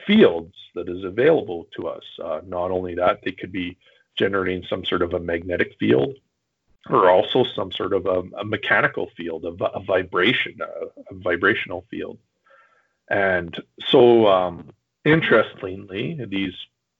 fields 0.07 0.53
that 0.75 0.89
is 0.89 1.03
available 1.03 1.67
to 1.77 1.87
us. 1.87 2.03
Uh, 2.23 2.41
not 2.45 2.71
only 2.71 2.95
that, 2.95 3.19
they 3.23 3.31
could 3.31 3.51
be 3.51 3.77
generating 4.17 4.63
some 4.69 4.85
sort 4.85 5.01
of 5.01 5.13
a 5.13 5.19
magnetic 5.19 5.75
field 5.79 6.15
or 6.89 7.09
also 7.09 7.43
some 7.55 7.71
sort 7.71 7.93
of 7.93 8.05
a, 8.05 8.23
a 8.39 8.45
mechanical 8.45 9.09
field, 9.17 9.45
a, 9.45 9.65
a 9.65 9.81
vibration, 9.81 10.57
a, 10.61 11.13
a, 11.13 11.17
vibrational 11.17 11.83
field. 11.89 12.17
And 13.09 13.55
so, 13.87 14.27
um, 14.27 14.69
interestingly, 15.03 16.19
these 16.27 16.53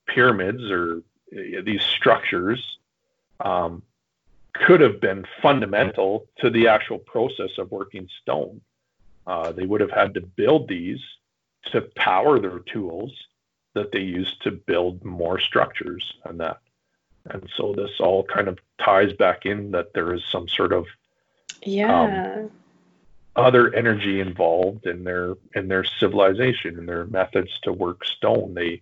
pyramids 0.07 0.63
or 0.71 1.03
uh, 1.35 1.61
these 1.63 1.81
structures 1.81 2.77
um, 3.39 3.83
could 4.53 4.81
have 4.81 4.99
been 5.01 5.25
fundamental 5.41 6.25
to 6.39 6.49
the 6.49 6.67
actual 6.67 6.99
process 6.99 7.51
of 7.57 7.71
working 7.71 8.07
stone. 8.21 8.61
Uh, 9.27 9.51
they 9.51 9.65
would 9.65 9.81
have 9.81 9.91
had 9.91 10.13
to 10.13 10.21
build 10.21 10.67
these 10.67 11.01
to 11.71 11.81
power 11.95 12.39
their 12.39 12.59
tools 12.59 13.11
that 13.73 13.91
they 13.91 13.99
used 13.99 14.41
to 14.43 14.51
build 14.51 15.03
more 15.03 15.39
structures 15.39 16.13
and 16.23 16.39
that. 16.39 16.59
And 17.29 17.49
so 17.55 17.73
this 17.75 17.91
all 17.99 18.23
kind 18.23 18.47
of 18.47 18.59
ties 18.79 19.13
back 19.13 19.45
in 19.45 19.71
that 19.71 19.93
there 19.93 20.13
is 20.13 20.23
some 20.31 20.47
sort 20.47 20.73
of 20.73 20.85
yeah 21.63 22.35
um, 22.35 22.51
other 23.35 23.73
energy 23.73 24.19
involved 24.19 24.85
in 24.85 25.03
their 25.03 25.35
in 25.55 25.67
their 25.67 25.83
civilization 25.83 26.77
and 26.77 26.87
their 26.87 27.05
methods 27.05 27.59
to 27.63 27.73
work 27.73 28.05
stone. 28.05 28.53
They 28.53 28.81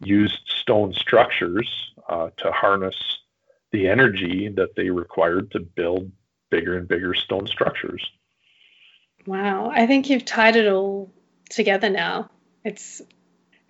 used 0.00 0.40
stone 0.46 0.92
structures 0.94 1.92
uh, 2.08 2.30
to 2.38 2.52
harness 2.52 2.96
the 3.72 3.88
energy 3.88 4.48
that 4.48 4.74
they 4.76 4.90
required 4.90 5.50
to 5.52 5.60
build 5.60 6.10
bigger 6.50 6.76
and 6.76 6.88
bigger 6.88 7.14
stone 7.14 7.46
structures. 7.46 8.04
Wow, 9.26 9.70
I 9.72 9.86
think 9.86 10.10
you've 10.10 10.24
tied 10.24 10.56
it 10.56 10.66
all 10.66 11.12
together 11.48 11.88
now. 11.88 12.30
It's 12.64 13.02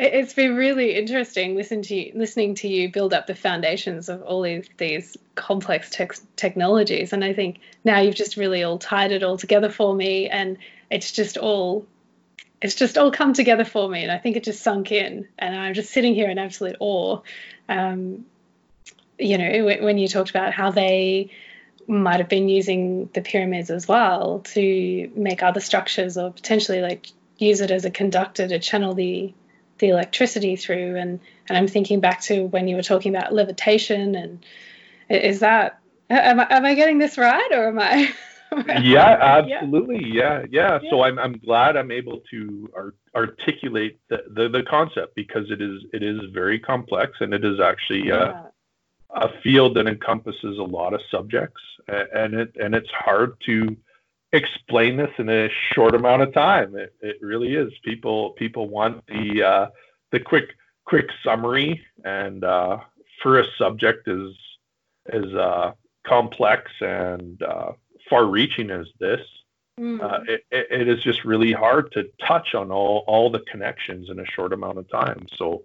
it's 0.01 0.32
been 0.32 0.57
really 0.57 0.96
interesting 0.96 1.55
listening 1.57 1.82
to 1.82 1.94
you, 1.94 2.12
listening 2.14 2.55
to 2.57 2.68
you 2.68 2.90
build 2.90 3.12
up 3.12 3.26
the 3.26 3.34
foundations 3.34 4.09
of 4.09 4.22
all 4.22 4.42
these, 4.42 4.66
these 4.78 5.16
complex 5.34 5.90
te- 5.90 6.07
technologies, 6.36 7.12
and 7.12 7.22
I 7.22 7.34
think 7.34 7.59
now 7.84 8.01
you've 8.01 8.14
just 8.14 8.36
really 8.36 8.64
all 8.64 8.78
tied 8.78 9.12
it 9.12 9.22
all 9.22 9.36
together 9.36 9.68
for 9.68 9.94
me, 9.94 10.28
and 10.28 10.57
it's 10.90 11.12
just 11.12 11.36
all 11.36 11.86
it's 12.62 12.74
just 12.74 12.98
all 12.98 13.11
come 13.11 13.32
together 13.34 13.64
for 13.64 13.88
me, 13.88 14.03
and 14.03 14.11
I 14.12 14.18
think 14.18 14.36
it 14.36 14.44
just 14.44 14.62
sunk 14.62 14.90
in, 14.90 15.28
and 15.38 15.55
I'm 15.55 15.74
just 15.74 15.92
sitting 15.92 16.14
here 16.14 16.30
in 16.30 16.38
absolute 16.38 16.76
awe. 16.80 17.20
Um, 17.68 18.26
you 19.18 19.36
know, 19.36 19.64
when 19.82 19.98
you 19.98 20.09
talked 20.09 20.30
about 20.30 20.55
how 20.55 20.70
they 20.70 21.30
might 21.86 22.20
have 22.20 22.28
been 22.28 22.48
using 22.48 23.11
the 23.12 23.20
pyramids 23.20 23.70
as 23.70 23.86
well 23.86 24.40
to 24.55 25.11
make 25.14 25.42
other 25.42 25.61
structures, 25.61 26.16
or 26.16 26.30
potentially 26.32 26.80
like 26.80 27.07
use 27.36 27.61
it 27.61 27.70
as 27.70 27.84
a 27.84 27.90
conductor 27.90 28.48
to 28.48 28.59
channel 28.59 28.94
the 28.94 29.34
the 29.81 29.89
electricity 29.89 30.57
through 30.57 30.97
and 30.97 31.20
and 31.49 31.59
I'm 31.59 31.66
thinking 31.66 32.01
back 32.01 32.20
to 32.22 32.45
when 32.45 32.68
you 32.68 32.76
were 32.76 32.83
talking 32.83 33.14
about 33.14 33.33
levitation 33.33 34.14
and 34.14 34.45
is 35.09 35.41
that 35.41 35.81
am 36.09 36.41
I, 36.41 36.47
am 36.51 36.64
I 36.64 36.74
getting 36.74 36.99
this 36.99 37.18
right 37.18 37.51
or 37.53 37.68
am 37.68 37.78
I 37.78 38.12
yeah 38.83 39.16
absolutely. 39.20 40.05
Yeah. 40.05 40.45
yeah. 40.51 40.78
Yeah. 40.83 40.91
So 40.91 41.03
I'm 41.03 41.18
I'm 41.18 41.39
glad 41.39 41.76
I'm 41.76 41.91
able 41.91 42.20
to 42.31 42.70
art- 42.74 42.97
articulate 43.14 44.01
the, 44.09 44.24
the, 44.28 44.49
the 44.49 44.62
concept 44.62 45.14
because 45.14 45.51
it 45.51 45.61
is 45.61 45.83
it 45.93 46.03
is 46.03 46.20
very 46.33 46.59
complex 46.59 47.12
and 47.20 47.33
it 47.33 47.45
is 47.45 47.61
actually 47.61 48.11
uh, 48.11 48.43
a 49.11 49.28
field 49.43 49.76
that 49.76 49.87
encompasses 49.87 50.59
a 50.59 50.62
lot 50.62 50.95
of 50.95 51.01
subjects 51.11 51.61
and 51.89 52.35
it 52.35 52.55
and 52.61 52.74
it's 52.74 52.91
hard 52.91 53.35
to 53.47 53.76
explain 54.33 54.97
this 54.97 55.11
in 55.18 55.28
a 55.28 55.49
short 55.74 55.95
amount 55.95 56.22
of 56.22 56.33
time. 56.33 56.76
It, 56.76 56.95
it 57.01 57.16
really 57.20 57.55
is. 57.55 57.72
People 57.85 58.31
people 58.31 58.68
want 58.68 59.05
the 59.07 59.43
uh, 59.43 59.66
the 60.12 60.20
quick 60.20 60.51
quick 60.85 61.07
summary, 61.24 61.81
and 62.05 62.45
uh, 62.45 62.78
for 63.22 63.41
a 63.41 63.45
subject 63.59 64.09
as 64.09 64.33
as 65.12 65.24
uh, 65.35 65.72
complex 66.07 66.70
and 66.81 67.43
uh, 67.43 67.72
far-reaching 68.09 68.70
as 68.70 68.87
this, 68.99 69.20
mm. 69.78 70.28
it, 70.28 70.45
it 70.51 70.89
is 70.89 71.03
just 71.03 71.24
really 71.24 71.53
hard 71.53 71.91
to 71.93 72.05
touch 72.26 72.55
on 72.55 72.70
all 72.70 73.05
all 73.07 73.31
the 73.31 73.41
connections 73.51 74.09
in 74.11 74.20
a 74.20 74.26
short 74.26 74.53
amount 74.53 74.78
of 74.78 74.89
time. 74.91 75.26
So 75.37 75.62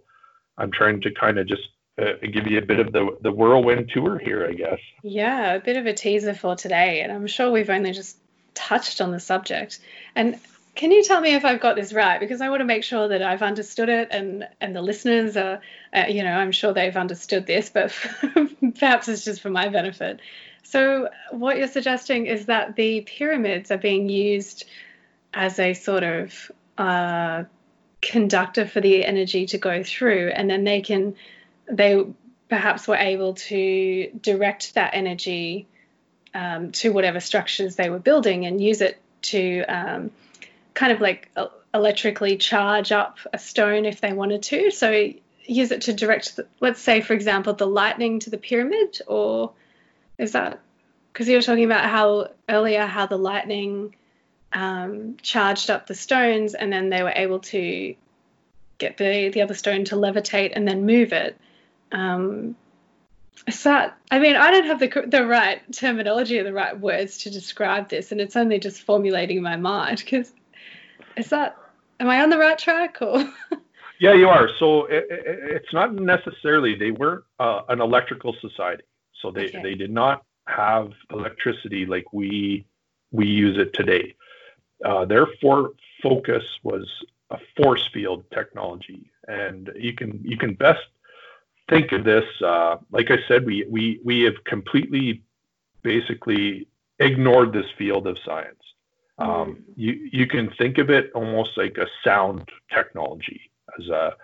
I'm 0.57 0.71
trying 0.71 1.01
to 1.01 1.11
kind 1.11 1.37
of 1.37 1.47
just 1.47 1.67
uh, 2.01 2.13
give 2.21 2.47
you 2.47 2.57
a 2.57 2.65
bit 2.65 2.79
of 2.79 2.91
the 2.91 3.17
the 3.21 3.31
whirlwind 3.31 3.91
tour 3.93 4.17
here, 4.17 4.47
I 4.49 4.53
guess. 4.53 4.79
Yeah, 5.03 5.53
a 5.53 5.59
bit 5.59 5.77
of 5.77 5.85
a 5.85 5.93
teaser 5.93 6.33
for 6.33 6.55
today, 6.55 7.01
and 7.01 7.11
I'm 7.11 7.27
sure 7.27 7.51
we've 7.51 7.69
only 7.69 7.91
just 7.91 8.17
touched 8.55 9.01
on 9.01 9.11
the 9.11 9.19
subject. 9.19 9.79
And 10.15 10.39
can 10.75 10.91
you 10.91 11.03
tell 11.03 11.21
me 11.21 11.35
if 11.35 11.45
I've 11.45 11.61
got 11.61 11.75
this 11.75 11.93
right? 11.93 12.19
Because 12.19 12.41
I 12.41 12.49
want 12.49 12.59
to 12.59 12.65
make 12.65 12.83
sure 12.83 13.07
that 13.07 13.21
I've 13.21 13.41
understood 13.41 13.89
it, 13.89 14.09
and 14.11 14.47
and 14.59 14.75
the 14.75 14.81
listeners 14.81 15.37
are, 15.37 15.61
uh, 15.93 16.05
you 16.09 16.23
know, 16.23 16.33
I'm 16.33 16.51
sure 16.51 16.73
they've 16.73 16.95
understood 16.97 17.45
this, 17.45 17.69
but 17.69 17.93
perhaps 18.79 19.07
it's 19.07 19.23
just 19.23 19.41
for 19.41 19.49
my 19.49 19.69
benefit. 19.69 20.19
So 20.63 21.09
what 21.31 21.57
you're 21.57 21.67
suggesting 21.67 22.25
is 22.25 22.47
that 22.47 22.75
the 22.75 23.01
pyramids 23.01 23.71
are 23.71 23.77
being 23.77 24.09
used 24.09 24.65
as 25.33 25.59
a 25.59 25.73
sort 25.73 26.03
of 26.03 26.51
uh, 26.77 27.43
conductor 28.01 28.67
for 28.67 28.81
the 28.81 29.05
energy 29.05 29.45
to 29.47 29.57
go 29.57 29.83
through, 29.83 30.31
and 30.35 30.49
then 30.49 30.63
they 30.65 30.81
can, 30.81 31.15
they 31.71 32.03
perhaps 32.49 32.87
were 32.87 32.97
able 32.97 33.35
to 33.35 34.09
direct 34.21 34.73
that 34.73 34.93
energy 34.93 35.67
um, 36.35 36.71
to 36.73 36.91
whatever 36.91 37.19
structures 37.19 37.77
they 37.77 37.89
were 37.89 37.97
building 37.97 38.45
and 38.45 38.61
use 38.61 38.81
it 38.81 38.99
to 39.21 39.63
um, 39.63 40.11
kind 40.73 40.91
of 40.91 40.99
like 40.99 41.31
electrically 41.73 42.37
charge 42.37 42.91
up 42.91 43.17
a 43.33 43.39
stone 43.39 43.85
if 43.85 44.01
they 44.01 44.13
wanted 44.13 44.43
to. 44.43 44.69
So 44.69 45.11
use 45.45 45.71
it 45.71 45.83
to 45.83 45.93
direct, 45.93 46.35
the, 46.35 46.45
let's 46.59 46.81
say, 46.81 47.01
for 47.01 47.13
example, 47.13 47.53
the 47.53 47.65
lightning 47.65 48.19
to 48.19 48.29
the 48.29 48.37
pyramid, 48.37 48.99
or 49.07 49.53
is 50.17 50.33
that 50.33 50.59
because 51.11 51.29
you 51.29 51.37
were 51.37 51.41
talking 51.41 51.63
about 51.63 51.89
how 51.89 52.31
earlier 52.49 52.85
how 52.85 53.05
the 53.05 53.17
lightning 53.17 53.95
um, 54.51 55.15
charged 55.21 55.69
up 55.69 55.87
the 55.87 55.95
stones 55.95 56.53
and 56.53 56.71
then 56.71 56.89
they 56.89 57.01
were 57.01 57.13
able 57.15 57.39
to 57.39 57.95
get 58.77 58.97
the, 58.97 59.29
the 59.29 59.41
other 59.41 59.53
stone 59.53 59.85
to 59.85 59.95
levitate 59.95 60.51
and 60.53 60.67
then 60.67 60.85
move 60.85 61.13
it. 61.13 61.37
Um, 61.93 62.57
that, 63.63 63.97
I 64.11 64.19
mean, 64.19 64.35
I 64.35 64.51
don't 64.51 64.65
have 64.65 64.79
the, 64.79 65.05
the 65.07 65.25
right 65.25 65.61
terminology 65.73 66.39
or 66.39 66.43
the 66.43 66.53
right 66.53 66.79
words 66.79 67.19
to 67.19 67.29
describe 67.29 67.89
this, 67.89 68.11
and 68.11 68.19
it's 68.21 68.35
only 68.35 68.59
just 68.59 68.81
formulating 68.81 69.37
in 69.37 69.43
my 69.43 69.57
mind 69.57 69.99
because 69.99 70.33
is 71.17 71.29
that, 71.29 71.57
am 71.99 72.09
I 72.09 72.21
on 72.21 72.29
the 72.29 72.37
right 72.37 72.57
track 72.57 72.97
or? 73.01 73.23
yeah, 73.99 74.13
you 74.13 74.27
are. 74.27 74.49
So 74.59 74.85
it, 74.85 75.05
it, 75.09 75.25
it's 75.27 75.73
not 75.73 75.93
necessarily, 75.93 76.75
they 76.75 76.91
weren't 76.91 77.23
uh, 77.39 77.61
an 77.69 77.81
electrical 77.81 78.35
society. 78.41 78.83
So 79.21 79.31
they, 79.31 79.47
okay. 79.47 79.61
they 79.61 79.75
did 79.75 79.91
not 79.91 80.23
have 80.47 80.91
electricity 81.11 81.85
like 81.85 82.13
we 82.13 82.65
we 83.11 83.27
use 83.27 83.57
it 83.57 83.73
today. 83.73 84.15
Uh, 84.83 85.05
their 85.05 85.27
for 85.41 85.71
focus 86.03 86.43
was 86.63 86.87
a 87.31 87.37
force 87.57 87.87
field 87.93 88.25
technology, 88.31 89.09
and 89.27 89.71
you 89.75 89.93
can 89.93 90.19
you 90.23 90.37
can 90.37 90.53
best 90.53 90.85
think 91.69 91.91
of 91.91 92.03
this. 92.03 92.25
Uh, 92.41 92.77
like 92.91 93.11
I 93.11 93.17
said, 93.27 93.45
we 93.45 93.65
we 93.69 93.99
we 94.03 94.21
have 94.21 94.43
completely 94.43 95.23
basically 95.81 96.67
ignored 96.99 97.53
this 97.53 97.67
field 97.77 98.07
of 98.07 98.17
science. 98.25 98.61
Um, 99.17 99.63
you 99.75 100.09
you 100.11 100.27
can 100.27 100.51
think 100.57 100.77
of 100.77 100.89
it 100.89 101.11
almost 101.13 101.57
like 101.57 101.77
a 101.77 101.87
sound 102.03 102.49
technology 102.73 103.49
as 103.79 103.87
a 103.87 104.15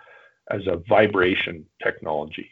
as 0.50 0.66
a 0.66 0.76
vibration 0.76 1.66
technology. 1.82 2.50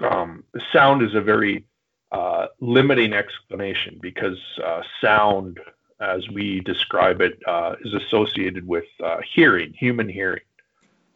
Um, 0.00 0.44
sound 0.72 1.02
is 1.02 1.14
a 1.14 1.20
very 1.20 1.64
uh, 2.10 2.48
limiting 2.60 3.12
explanation 3.12 3.98
because 4.00 4.38
uh, 4.64 4.82
sound, 5.00 5.60
as 6.00 6.28
we 6.30 6.60
describe 6.60 7.20
it, 7.20 7.38
uh, 7.46 7.76
is 7.84 7.94
associated 7.94 8.66
with 8.66 8.84
uh, 9.02 9.18
hearing, 9.34 9.72
human 9.72 10.08
hearing. 10.08 10.42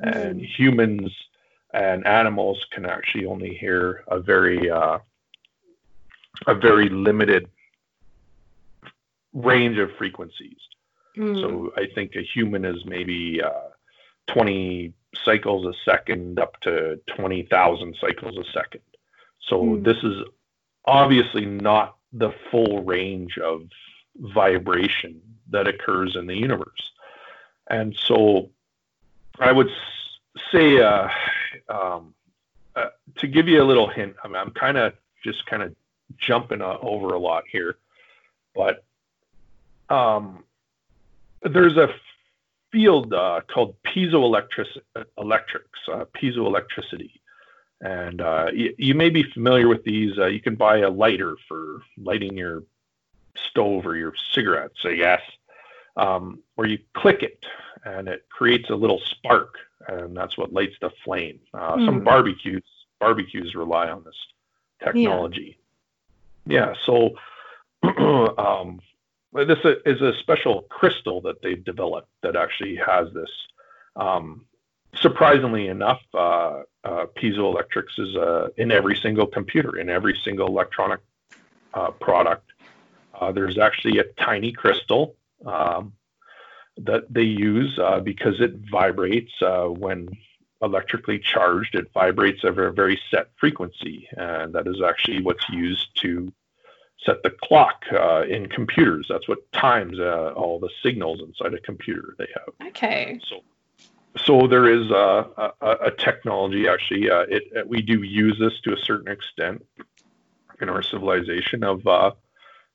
Mm-hmm. 0.03 0.19
And 0.19 0.41
humans 0.43 1.11
and 1.77 2.07
animals 2.07 2.65
can 2.73 2.87
actually 2.87 3.27
only 3.27 3.55
hear 3.55 4.03
a 4.09 4.19
very 4.19 4.71
uh, 4.71 4.99
a 6.47 6.55
very 6.55 6.89
limited 6.89 7.49
range 9.35 9.77
of 9.79 9.91
frequencies. 9.99 10.57
Mm. 11.19 11.41
So 11.41 11.73
I 11.77 11.87
think 11.95 12.17
a 12.17 12.23
human 12.23 12.65
is 12.65 12.85
maybe 12.87 13.43
20 14.29 14.93
cycles 15.23 15.67
a 15.67 15.91
second 15.91 16.39
up 16.39 16.59
to 16.63 16.99
20,000 17.15 17.97
cycles 18.01 18.37
a 18.39 18.45
second. 18.53 18.83
So 19.49 19.63
mm. 19.63 19.85
this 19.85 19.99
is 20.03 20.23
obviously 20.87 21.45
not 21.45 21.97
the 22.13 22.33
full 22.51 22.85
range 22.85 23.39
of 23.39 23.63
vibration 24.17 25.21
that 25.51 25.69
occurs 25.69 26.17
in 26.17 26.27
the 26.27 26.37
universe. 26.37 26.93
And 27.69 27.95
so 27.97 28.51
I 29.39 29.53
would 29.53 29.71
say, 30.53 30.81
uh, 30.81 31.09
um, 31.69 32.15
uh, 32.75 32.89
to 33.17 33.27
give 33.27 33.49
you 33.49 33.63
a 33.63 33.65
little 33.65 33.89
hint, 33.89 34.15
I 34.23 34.29
mean, 34.29 34.37
I'm 34.37 34.51
kind 34.51 34.77
of 34.77 34.93
just 35.25 35.47
kind 35.47 35.63
of 35.63 35.75
jumping 36.19 36.63
uh, 36.63 36.79
over 36.81 37.15
a 37.15 37.19
lot 37.19 37.45
here, 37.51 37.77
but 38.55 38.85
um, 39.89 40.45
there's 41.43 41.77
a 41.77 41.89
field 42.73 43.13
uh, 43.13 43.41
called 43.53 43.75
piezoelectrics, 43.85 44.79
electrics, 45.19 45.79
uh, 45.93 46.05
piezoelectricity. 46.15 47.11
And 47.81 48.21
uh, 48.21 48.49
you, 48.53 48.75
you, 48.79 48.95
may 48.95 49.11
be 49.11 49.23
familiar 49.23 49.69
with 49.69 49.85
these. 49.85 50.19
Uh, 50.19 50.27
you 50.27 50.41
can 50.41 50.55
buy 50.55 50.79
a 50.79 50.91
lighter 50.91 51.37
for 51.47 51.83
lighting 51.99 52.37
your 52.37 52.63
stove 53.37 53.87
or 53.87 53.97
your 53.97 54.15
cigarettes, 54.33 54.79
I 54.85 54.95
guess, 54.95 55.21
um, 55.97 56.41
where 56.55 56.69
you 56.69 56.79
click 56.95 57.23
it 57.23 57.39
and 57.85 58.09
it 58.09 58.27
creates 58.29 58.71
a 58.71 58.75
little 58.75 59.01
spark, 59.01 59.57
and 59.89 60.17
that's 60.17 60.37
what 60.37 60.53
lights 60.53 60.77
the 60.81 60.91
flame. 61.05 61.39
Uh, 61.55 61.77
mm. 61.77 61.87
Some 61.87 62.05
barbecues 62.05 62.65
barbecues 62.99 63.55
rely 63.55 63.91
on 63.91 64.03
this 64.05 64.17
technology. 64.83 65.59
Yeah, 66.47 66.69
yeah 66.69 66.75
so 66.85 67.17
um, 68.39 68.81
this 69.33 69.59
is 69.85 70.01
a 70.01 70.15
special 70.19 70.63
crystal 70.63 71.21
that 71.23 71.43
they've 71.43 71.63
developed 71.63 72.09
that 72.23 72.37
actually 72.37 72.77
has 72.77 73.13
this 73.13 73.31
um, 73.97 74.47
surprisingly 75.01 75.69
enough, 75.69 76.01
uh, 76.15 76.63
uh, 76.85 77.07
piezoelectrics 77.17 77.99
is 77.99 78.17
uh, 78.17 78.49
in 78.57 78.71
every 78.71 78.97
single 78.97 79.27
computer, 79.27 79.79
in 79.79 79.89
every 79.89 80.19
single 80.25 80.47
electronic 80.47 81.01
uh, 81.75 81.91
product. 81.93 82.51
Uh, 83.15 83.33
there's 83.33 83.59
actually 83.59 83.99
a 83.99 84.05
tiny 84.23 84.53
crystal 84.53 85.15
um, 85.45 85.93
that 86.79 87.13
they 87.13 87.23
use 87.23 87.79
uh, 87.79 88.01
because 88.01 88.41
it 88.41 88.55
vibrates 88.71 89.33
when 89.41 90.09
electrically 90.63 91.19
charged. 91.19 91.75
It 91.75 91.91
vibrates 91.93 92.45
at 92.45 92.59
a 92.59 92.73
very 92.73 93.01
set 93.11 93.29
frequency, 93.39 94.09
and 94.17 94.55
that 94.55 94.67
is 94.67 94.81
actually 94.83 95.23
what's 95.23 95.49
used 95.49 96.01
to 96.03 96.33
set 97.05 97.23
the 97.23 97.31
clock 97.31 97.85
in 98.29 98.49
computers. 98.49 99.07
That's 99.09 99.29
what 99.29 99.51
times 99.53 99.99
all 100.01 100.59
the 100.59 100.71
signals 100.83 101.21
inside 101.21 101.55
a 101.55 101.61
computer 101.61 102.15
they 102.19 102.29
have. 102.35 102.69
Okay. 102.69 103.21
So 103.29 103.43
so 104.25 104.47
there 104.47 104.69
is 104.69 104.91
a, 104.91 105.53
a, 105.61 105.71
a 105.87 105.91
technology 105.91 106.69
actually. 106.69 107.11
Uh, 107.11 107.23
it, 107.29 107.43
it, 107.53 107.69
we 107.69 107.83
do 107.83 108.03
use 108.03 108.39
this 108.39 108.59
to 108.61 108.73
a 108.73 108.79
certain 108.79 109.09
extent 109.09 109.65
in 110.61 110.69
our 110.69 110.83
civilization 110.83 111.63
of 111.63 111.87
uh, 111.87 112.13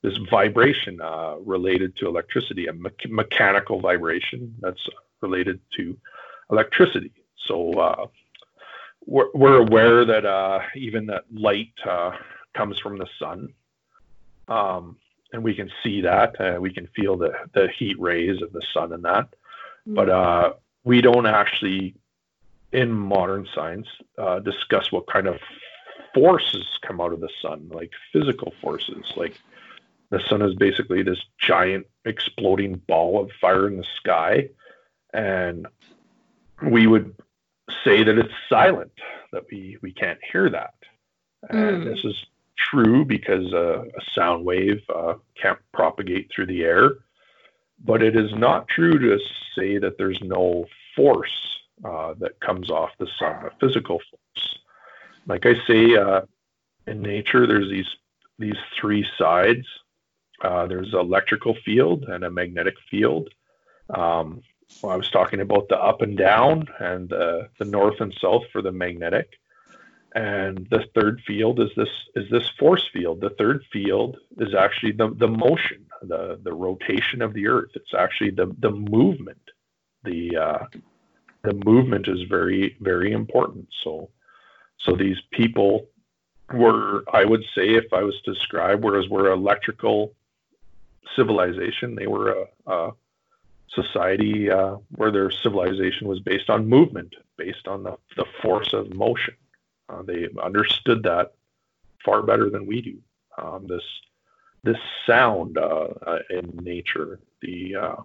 this 0.02 0.18
vibration 0.30 1.00
uh, 1.02 1.36
related 1.44 1.96
to 1.98 2.08
electricity, 2.08 2.68
a 2.68 2.74
me- 2.74 2.90
mechanical 3.08 3.80
vibration 3.80 4.56
that's 4.60 4.82
related 5.22 5.60
to 5.78 5.98
electricity. 6.52 7.12
So 7.46 7.72
uh, 7.74 8.08
we're, 9.06 9.30
we're, 9.34 9.58
aware 9.58 10.06
that 10.06 10.26
uh, 10.26 10.62
even 10.76 11.06
that 11.08 11.26
light 11.32 11.74
uh, 11.88 12.12
comes 12.56 12.80
from 12.80 12.98
the 12.98 13.08
sun. 13.20 13.54
Um, 14.48 14.98
and 15.34 15.44
we 15.44 15.56
can 15.56 15.72
see 15.84 16.02
that. 16.02 16.36
we 16.60 16.74
can 16.74 16.88
feel 16.96 17.16
the, 17.18 17.32
the 17.54 17.70
heat 17.78 18.00
rays 18.00 18.42
of 18.42 18.52
the 18.52 18.62
sun 18.74 18.94
and 18.94 19.04
that. 19.06 19.30
But 19.86 20.08
mm 20.08 20.54
we 20.84 21.02
don't 21.02 21.28
actually, 21.28 21.96
in 22.72 22.92
modern 22.92 23.48
science, 23.54 23.88
uh, 24.18 24.40
discuss 24.40 24.92
what 24.92 25.06
kind 25.08 25.28
of 25.28 25.40
forces 26.14 26.66
come 26.82 27.00
out 27.00 27.14
of 27.14 27.20
the 27.20 27.30
sun, 27.42 27.70
like 27.72 27.92
physical 28.12 28.54
forces. 28.62 29.06
Like 29.16 29.40
the 30.12 30.20
sun 30.30 30.42
is 30.42 30.54
basically 30.56 31.02
this 31.02 31.20
giant 31.40 31.88
exploding 32.06 32.76
ball 32.88 33.22
of 33.22 33.32
fire 33.40 33.68
in 33.68 33.78
the 33.78 33.86
sky. 33.96 34.50
And 35.14 35.68
we 36.62 36.86
would 36.86 37.16
say 37.84 38.04
that 38.04 38.18
it's 38.18 38.34
silent, 38.50 38.92
that 39.32 39.46
we, 39.50 39.78
we 39.82 39.92
can't 39.94 40.20
hear 40.32 40.50
that. 40.50 40.74
And 41.50 41.84
mm. 41.84 41.86
this 41.86 42.04
is 42.04 42.26
true 42.58 43.06
because 43.06 43.54
uh, 43.54 43.84
a 43.84 44.02
sound 44.14 44.46
wave 44.46 44.82
uh, 44.94 45.16
can't 45.42 45.60
propagate 45.74 46.30
through 46.34 46.48
the 46.48 46.64
air. 46.64 46.92
But 47.84 48.04
it 48.04 48.16
is 48.16 48.32
not 48.34 48.68
true 48.68 49.00
to 49.00 49.18
say 49.56 49.78
that 49.80 49.98
there's 49.98 50.20
no 50.22 50.66
force 50.96 51.58
uh, 51.84 52.14
that 52.20 52.40
comes 52.42 52.70
off 52.70 52.92
the 53.00 53.08
sun, 53.18 53.46
a 53.46 53.50
physical 53.60 54.00
force. 54.12 54.60
Like 55.26 55.46
I 55.46 55.56
say, 55.66 55.96
uh, 55.96 56.22
in 56.86 57.02
nature, 57.02 57.48
there's 57.48 57.70
these 57.70 57.88
these 58.38 58.58
three 58.80 59.06
sides. 59.18 59.66
Uh, 60.44 60.66
there's 60.66 60.94
an 60.94 61.00
electrical 61.00 61.56
field 61.66 62.06
and 62.06 62.24
a 62.24 62.32
magnetic 62.32 62.76
field. 62.90 63.30
Um, 63.90 64.42
well, 64.82 64.94
I 64.94 64.96
was 64.96 65.10
talking 65.10 65.42
about 65.42 65.68
the 65.70 65.78
up 65.78 66.02
and 66.02 66.18
down 66.18 66.68
and 66.80 67.10
the, 67.10 67.50
the 67.60 67.66
north 67.66 68.00
and 68.00 68.14
south 68.22 68.44
for 68.52 68.62
the 68.62 68.72
magnetic. 68.72 69.30
And 70.14 70.68
the 70.70 70.86
third 70.94 71.22
field 71.26 71.60
is 71.62 71.70
this 71.78 71.90
is 72.16 72.30
this 72.30 72.50
force 72.60 72.86
field. 72.92 73.22
The 73.22 73.30
third 73.32 73.64
field 73.72 74.18
is 74.40 74.54
actually 74.54 74.92
the, 74.92 75.14
the 75.16 75.28
motion, 75.28 75.86
the, 76.02 76.38
the 76.44 76.52
rotation 76.52 77.22
of 77.22 77.34
the 77.34 77.48
earth. 77.48 77.70
It's 77.76 77.94
actually 77.94 78.32
the, 78.32 78.54
the 78.60 78.72
movement 78.72 79.40
the 80.04 80.36
uh, 80.36 80.66
the 81.44 81.54
movement 81.66 82.08
is 82.08 82.22
very 82.24 82.76
very 82.80 83.12
important. 83.12 83.68
So 83.84 84.10
so 84.80 84.96
these 84.96 85.18
people 85.32 85.88
were, 86.54 87.04
I 87.14 87.24
would 87.24 87.44
say, 87.56 87.76
if 87.76 87.94
I 87.94 88.04
was 88.04 88.20
to 88.26 88.34
describe, 88.34 88.84
whereas 88.84 89.08
we're 89.08 89.32
electrical 89.32 90.14
civilization, 91.16 91.96
they 91.96 92.08
were 92.08 92.46
a, 92.66 92.72
a 92.72 92.92
society 93.70 94.50
uh, 94.50 94.78
where 94.92 95.12
their 95.12 95.32
civilization 95.32 96.08
was 96.08 96.20
based 96.20 96.50
on 96.50 96.68
movement, 96.68 97.16
based 97.38 97.68
on 97.68 97.84
the, 97.84 97.98
the 98.18 98.26
force 98.42 98.74
of 98.74 98.94
motion. 98.94 99.36
Uh, 99.90 100.02
they 100.04 100.28
understood 100.42 101.04
that 101.04 101.34
far 102.04 102.22
better 102.22 102.50
than 102.50 102.66
we 102.66 102.82
do. 102.82 102.98
Um, 103.38 103.66
this 103.68 103.84
this 104.64 104.78
sound 105.08 105.58
uh, 105.58 105.88
uh 106.06 106.20
in 106.30 106.60
nature, 106.62 107.20
the 107.42 107.76
uh, 107.76 107.96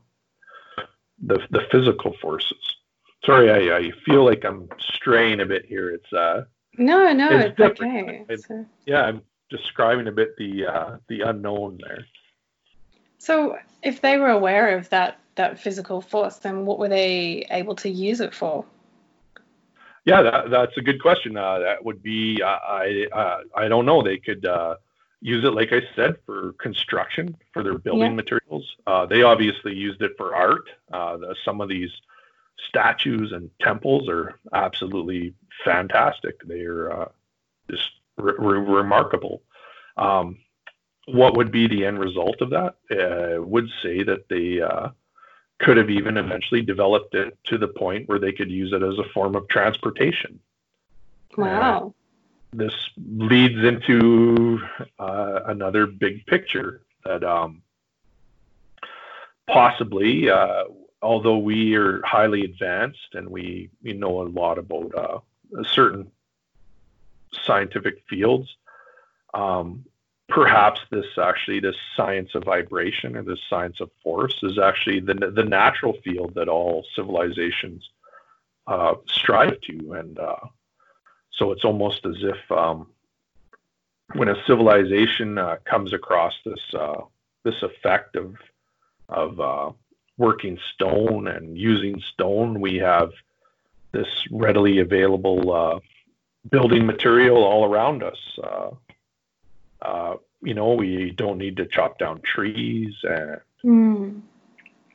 the 1.22 1.40
the 1.50 1.66
physical 1.70 2.16
forces. 2.20 2.76
Sorry, 3.24 3.50
I, 3.50 3.76
I 3.76 3.90
feel 4.04 4.24
like 4.24 4.44
I'm 4.44 4.68
straying 4.78 5.40
a 5.40 5.46
bit 5.46 5.66
here. 5.66 5.90
It's 5.90 6.12
uh 6.12 6.44
no, 6.78 7.12
no, 7.12 7.28
it's, 7.30 7.54
it's 7.58 7.80
okay. 7.80 8.24
so. 8.46 8.66
Yeah, 8.84 9.02
I'm 9.02 9.22
describing 9.50 10.08
a 10.08 10.12
bit 10.12 10.36
the 10.36 10.66
uh, 10.66 10.96
the 11.08 11.22
unknown 11.22 11.78
there. 11.82 12.06
So, 13.18 13.58
if 13.82 14.00
they 14.00 14.18
were 14.18 14.30
aware 14.30 14.76
of 14.76 14.88
that 14.90 15.18
that 15.36 15.58
physical 15.58 16.00
force, 16.00 16.36
then 16.36 16.66
what 16.66 16.78
were 16.78 16.88
they 16.88 17.46
able 17.50 17.76
to 17.76 17.88
use 17.88 18.20
it 18.20 18.34
for? 18.34 18.64
Yeah, 20.04 20.22
that, 20.22 20.50
that's 20.50 20.76
a 20.76 20.82
good 20.82 21.02
question. 21.02 21.36
Uh, 21.36 21.58
that 21.58 21.84
would 21.84 22.02
be 22.02 22.40
uh, 22.42 22.46
I 22.46 23.06
uh, 23.12 23.38
I 23.54 23.68
don't 23.68 23.86
know. 23.86 24.02
They 24.02 24.18
could 24.18 24.46
uh, 24.46 24.76
use 25.20 25.44
it, 25.44 25.52
like 25.52 25.72
I 25.72 25.82
said, 25.94 26.16
for 26.24 26.52
construction 26.54 27.36
for 27.52 27.62
their 27.62 27.78
building 27.78 28.12
yeah. 28.12 28.16
materials. 28.16 28.64
Uh, 28.86 29.06
they 29.06 29.22
obviously 29.22 29.74
used 29.74 30.02
it 30.02 30.12
for 30.16 30.34
art. 30.34 30.68
Uh, 30.92 31.16
the, 31.16 31.36
some 31.44 31.60
of 31.60 31.68
these 31.68 31.90
statues 32.68 33.32
and 33.32 33.50
temples 33.60 34.08
are 34.08 34.38
absolutely 34.54 35.34
fantastic. 35.64 36.40
They 36.46 36.60
are 36.60 37.10
just 37.70 37.90
re- 38.16 38.34
re- 38.38 38.58
remarkable. 38.58 39.42
Um, 39.96 40.38
what 41.06 41.36
would 41.36 41.50
be 41.50 41.66
the 41.66 41.84
end 41.84 41.98
result 41.98 42.40
of 42.40 42.50
that? 42.50 42.74
Uh, 42.90 43.42
would 43.42 43.68
say 43.82 44.02
that 44.02 44.28
they 44.28 44.60
uh, 44.60 44.88
could 45.58 45.76
have 45.76 45.90
even 45.90 46.16
eventually 46.16 46.62
developed 46.62 47.14
it 47.14 47.38
to 47.44 47.58
the 47.58 47.68
point 47.68 48.08
where 48.08 48.18
they 48.18 48.32
could 48.32 48.50
use 48.50 48.72
it 48.72 48.82
as 48.82 48.98
a 48.98 49.08
form 49.14 49.34
of 49.34 49.48
transportation. 49.48 50.38
Wow. 51.36 51.94
Uh, 51.94 52.56
this 52.56 52.74
leads 52.96 53.62
into 53.62 54.60
uh, 54.98 55.40
another 55.46 55.86
big 55.86 56.26
picture 56.26 56.82
that 57.04 57.22
um, 57.22 57.62
possibly, 59.46 60.28
uh, 60.30 60.64
although 61.02 61.38
we 61.38 61.76
are 61.76 62.02
highly 62.04 62.44
advanced 62.44 63.14
and 63.14 63.28
we, 63.28 63.70
we 63.82 63.92
know 63.92 64.22
a 64.22 64.28
lot 64.28 64.58
about 64.58 64.94
uh, 64.94 65.18
certain 65.64 66.10
scientific 67.44 68.02
fields, 68.08 68.56
um, 69.34 69.84
perhaps 70.28 70.80
this 70.90 71.06
actually 71.20 71.60
this 71.60 71.76
science 71.96 72.34
of 72.34 72.44
vibration 72.44 73.16
or 73.16 73.22
this 73.22 73.40
science 73.48 73.80
of 73.80 73.90
force 74.02 74.38
is 74.42 74.58
actually 74.58 75.00
the 75.00 75.14
the 75.14 75.44
natural 75.44 75.94
field 76.04 76.34
that 76.34 76.48
all 76.48 76.84
civilizations 76.94 77.88
uh, 78.66 78.94
strive 79.06 79.60
to, 79.60 79.92
and 79.92 80.18
uh, 80.18 80.36
so 81.32 81.52
it's 81.52 81.64
almost 81.64 82.04
as 82.04 82.16
if 82.22 82.50
um, 82.50 82.88
when 84.14 84.28
a 84.28 84.46
civilization 84.46 85.38
uh, 85.38 85.56
comes 85.64 85.92
across 85.92 86.34
this 86.44 86.74
uh, 86.74 87.02
this 87.44 87.62
effect 87.62 88.16
of 88.16 88.34
of 89.08 89.38
uh, 89.38 89.70
working 90.18 90.58
stone 90.74 91.28
and 91.28 91.56
using 91.56 92.00
stone, 92.12 92.60
we 92.60 92.76
have 92.76 93.12
this 93.92 94.08
readily 94.30 94.80
available 94.80 95.52
uh, 95.52 95.78
building 96.50 96.84
material 96.84 97.44
all 97.44 97.64
around 97.64 98.02
us. 98.02 98.18
Uh, 99.86 100.16
you 100.42 100.54
know, 100.54 100.74
we 100.74 101.12
don't 101.12 101.38
need 101.38 101.56
to 101.56 101.66
chop 101.66 101.98
down 101.98 102.20
trees 102.22 102.94
and 103.04 103.40
mm. 103.64 104.20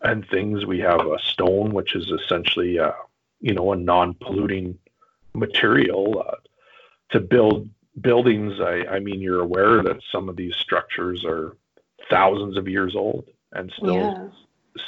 and 0.01 0.27
things. 0.27 0.65
We 0.65 0.79
have 0.79 0.99
a 0.99 1.17
stone, 1.19 1.73
which 1.73 1.95
is 1.95 2.11
essentially, 2.11 2.77
uh, 2.77 2.91
you 3.39 3.53
know, 3.53 3.71
a 3.71 3.75
non-polluting 3.75 4.77
material 5.33 6.25
uh, 6.27 6.35
to 7.11 7.19
build 7.21 7.69
buildings. 7.99 8.59
I, 8.59 8.85
I 8.95 8.99
mean, 8.99 9.21
you're 9.21 9.41
aware 9.41 9.81
that 9.81 10.01
some 10.11 10.29
of 10.29 10.35
these 10.35 10.55
structures 10.55 11.23
are 11.25 11.55
thousands 12.09 12.57
of 12.57 12.67
years 12.67 12.95
old 12.95 13.25
and 13.53 13.71
still 13.77 13.95
yeah. 13.95 14.27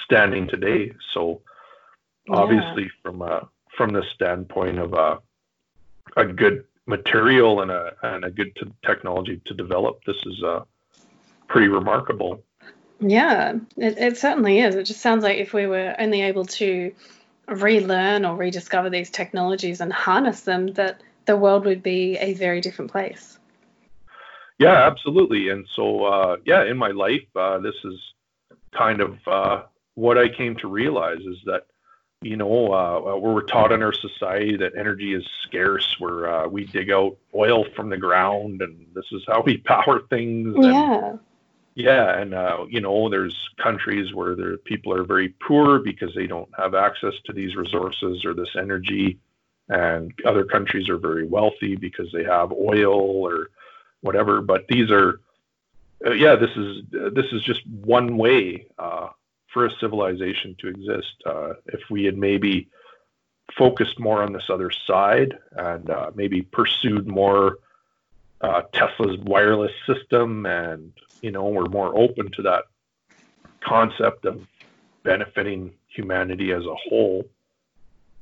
standing 0.03 0.47
today. 0.47 0.93
So, 1.13 1.41
obviously, 2.29 2.83
yeah. 2.83 3.01
from 3.01 3.21
a 3.21 3.47
from 3.77 3.93
the 3.93 4.03
standpoint 4.13 4.79
of 4.79 4.93
a 4.93 5.19
a 6.17 6.25
good 6.25 6.65
material 6.85 7.61
and 7.61 7.71
a 7.71 7.93
and 8.03 8.25
a 8.25 8.31
good 8.31 8.55
t- 8.55 8.71
technology 8.85 9.41
to 9.45 9.53
develop. 9.53 10.03
This 10.05 10.17
is 10.25 10.43
uh, 10.43 10.63
pretty 11.47 11.67
remarkable. 11.67 12.43
Yeah, 12.99 13.53
it, 13.77 13.97
it 13.97 14.17
certainly 14.17 14.59
is. 14.59 14.75
It 14.75 14.83
just 14.83 15.01
sounds 15.01 15.23
like 15.23 15.37
if 15.37 15.53
we 15.53 15.67
were 15.67 15.95
only 15.99 16.21
able 16.21 16.45
to 16.45 16.93
relearn 17.47 18.25
or 18.25 18.35
rediscover 18.35 18.89
these 18.89 19.09
technologies 19.09 19.81
and 19.81 19.91
harness 19.91 20.41
them, 20.41 20.73
that 20.73 21.01
the 21.25 21.35
world 21.35 21.65
would 21.65 21.83
be 21.83 22.17
a 22.17 22.33
very 22.33 22.61
different 22.61 22.91
place. 22.91 23.37
Yeah, 24.59 24.87
absolutely. 24.87 25.49
And 25.49 25.67
so, 25.75 26.05
uh, 26.05 26.37
yeah, 26.45 26.63
in 26.63 26.77
my 26.77 26.91
life, 26.91 27.25
uh, 27.35 27.57
this 27.59 27.75
is 27.83 27.99
kind 28.73 29.01
of 29.01 29.17
uh, 29.27 29.63
what 29.95 30.17
I 30.17 30.29
came 30.29 30.55
to 30.57 30.67
realize 30.67 31.19
is 31.19 31.37
that 31.45 31.65
you 32.23 32.37
know, 32.37 32.73
uh, 32.73 33.17
we're 33.17 33.41
taught 33.43 33.71
in 33.71 33.83
our 33.83 33.93
society 33.93 34.55
that 34.57 34.75
energy 34.77 35.13
is 35.13 35.25
scarce, 35.43 35.95
where 35.99 36.27
uh, 36.27 36.47
we 36.47 36.65
dig 36.65 36.89
out 36.89 37.17
oil 37.35 37.65
from 37.75 37.89
the 37.89 37.97
ground, 37.97 38.61
and 38.61 38.87
this 38.93 39.05
is 39.11 39.23
how 39.27 39.41
we 39.45 39.57
power 39.57 40.01
things. 40.09 40.55
Yeah. 40.59 41.09
And, 41.09 41.19
yeah, 41.75 42.19
and 42.19 42.33
uh, 42.33 42.65
you 42.69 42.81
know, 42.81 43.09
there's 43.09 43.49
countries 43.61 44.13
where 44.13 44.35
the 44.35 44.59
people 44.63 44.93
are 44.93 45.03
very 45.03 45.29
poor 45.29 45.79
because 45.79 46.13
they 46.13 46.27
don't 46.27 46.49
have 46.57 46.75
access 46.75 47.13
to 47.25 47.33
these 47.33 47.55
resources 47.55 48.23
or 48.25 48.33
this 48.33 48.55
energy, 48.55 49.19
and 49.69 50.13
other 50.25 50.45
countries 50.45 50.87
are 50.89 50.97
very 50.97 51.25
wealthy 51.25 51.75
because 51.75 52.11
they 52.11 52.23
have 52.23 52.51
oil 52.51 52.93
or 52.93 53.49
whatever. 54.01 54.41
But 54.41 54.67
these 54.67 54.91
are, 54.91 55.19
uh, 56.05 56.11
yeah, 56.11 56.35
this 56.35 56.51
is 56.55 56.83
this 56.91 57.25
is 57.31 57.41
just 57.43 57.65
one 57.67 58.17
way 58.17 58.67
uh, 58.77 59.09
for 59.53 59.65
a 59.65 59.71
civilization 59.79 60.55
to 60.59 60.67
exist. 60.67 61.13
Uh, 61.25 61.53
if 61.67 61.81
we 61.89 62.03
had 62.03 62.17
maybe 62.17 62.67
focused 63.57 63.99
more 63.99 64.23
on 64.23 64.33
this 64.33 64.49
other 64.49 64.71
side 64.71 65.37
and 65.51 65.89
uh, 65.89 66.11
maybe 66.15 66.41
pursued 66.41 67.07
more 67.07 67.59
uh, 68.41 68.63
Tesla's 68.73 69.17
wireless 69.19 69.71
system, 69.85 70.45
and 70.45 70.91
you 71.21 71.31
know, 71.31 71.47
we're 71.47 71.65
more 71.65 71.97
open 71.97 72.31
to 72.31 72.41
that 72.41 72.63
concept 73.61 74.25
of 74.25 74.45
benefiting 75.03 75.71
humanity 75.87 76.51
as 76.51 76.65
a 76.65 76.75
whole, 76.75 77.23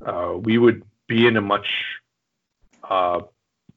uh, 0.05 0.33
we 0.37 0.57
would 0.57 0.83
be 1.07 1.25
in 1.25 1.37
a 1.37 1.41
much 1.41 1.69
uh, 2.89 3.21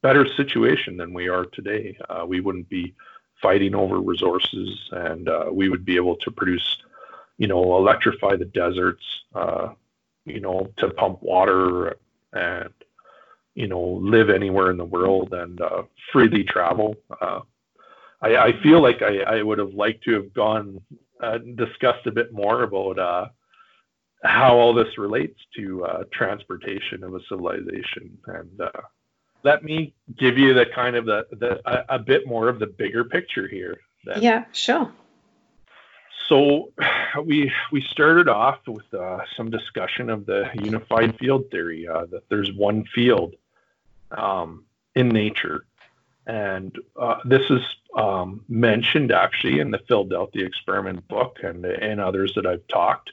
better 0.02 0.26
situation 0.36 0.96
than 0.96 1.14
we 1.14 1.28
are 1.28 1.46
today. 1.46 1.96
Uh, 2.10 2.24
we 2.26 2.40
wouldn't 2.40 2.68
be 2.68 2.94
fighting 3.40 3.74
over 3.74 4.00
resources, 4.00 4.88
and 4.92 5.28
we 5.52 5.68
would 5.68 5.84
be 5.84 5.96
able 5.96 6.16
to 6.16 6.30
produce 6.30 6.78
you 7.38 7.48
know, 7.48 7.76
electrify 7.76 8.36
the 8.36 8.44
deserts, 8.44 9.04
uh, 9.34 9.68
you 10.24 10.40
know, 10.40 10.70
to 10.78 10.90
pump 10.90 11.22
water 11.22 11.96
and, 12.32 12.72
you 13.54 13.66
know, 13.66 14.00
live 14.02 14.30
anywhere 14.30 14.70
in 14.70 14.76
the 14.76 14.84
world 14.84 15.32
and 15.32 15.60
uh, 15.60 15.82
freely 16.12 16.44
travel. 16.44 16.96
Uh, 17.20 17.40
I, 18.20 18.36
I, 18.36 18.62
feel 18.62 18.80
like 18.80 19.02
I, 19.02 19.20
I, 19.20 19.42
would 19.42 19.58
have 19.58 19.74
liked 19.74 20.04
to 20.04 20.14
have 20.14 20.32
gone 20.32 20.80
uh, 21.20 21.38
discussed 21.38 22.06
a 22.06 22.10
bit 22.10 22.32
more 22.32 22.62
about 22.62 22.98
uh, 22.98 23.26
how 24.22 24.56
all 24.56 24.72
this 24.72 24.96
relates 24.96 25.38
to 25.56 25.84
uh, 25.84 26.04
transportation 26.12 27.04
of 27.04 27.14
a 27.14 27.20
civilization. 27.28 28.16
And 28.26 28.60
let 29.42 29.62
me 29.62 29.92
give 30.18 30.38
you 30.38 30.54
the 30.54 30.66
kind 30.74 30.96
of 30.96 31.04
the, 31.04 31.26
the 31.32 31.60
a, 31.66 31.96
a 31.96 31.98
bit 31.98 32.26
more 32.26 32.48
of 32.48 32.58
the 32.58 32.66
bigger 32.66 33.04
picture 33.04 33.46
here. 33.48 33.78
Yeah, 34.18 34.44
sure 34.52 34.92
so 36.28 36.72
we 37.24 37.52
we 37.72 37.80
started 37.82 38.28
off 38.28 38.58
with 38.66 38.92
uh, 38.94 39.20
some 39.36 39.50
discussion 39.50 40.10
of 40.10 40.26
the 40.26 40.50
unified 40.62 41.18
field 41.18 41.50
theory 41.50 41.86
uh, 41.88 42.06
that 42.06 42.28
there's 42.28 42.52
one 42.52 42.84
field 42.94 43.34
um, 44.10 44.64
in 44.94 45.08
nature. 45.08 45.64
And 46.26 46.74
uh, 46.98 47.16
this 47.24 47.50
is 47.50 47.60
um, 47.96 48.44
mentioned 48.48 49.12
actually 49.12 49.60
in 49.60 49.70
the 49.70 49.80
Philadelphia 49.86 50.46
experiment 50.46 51.06
book 51.08 51.38
and 51.42 51.64
and 51.64 52.00
others 52.00 52.32
that 52.34 52.46
I've 52.46 52.66
talked 52.68 53.10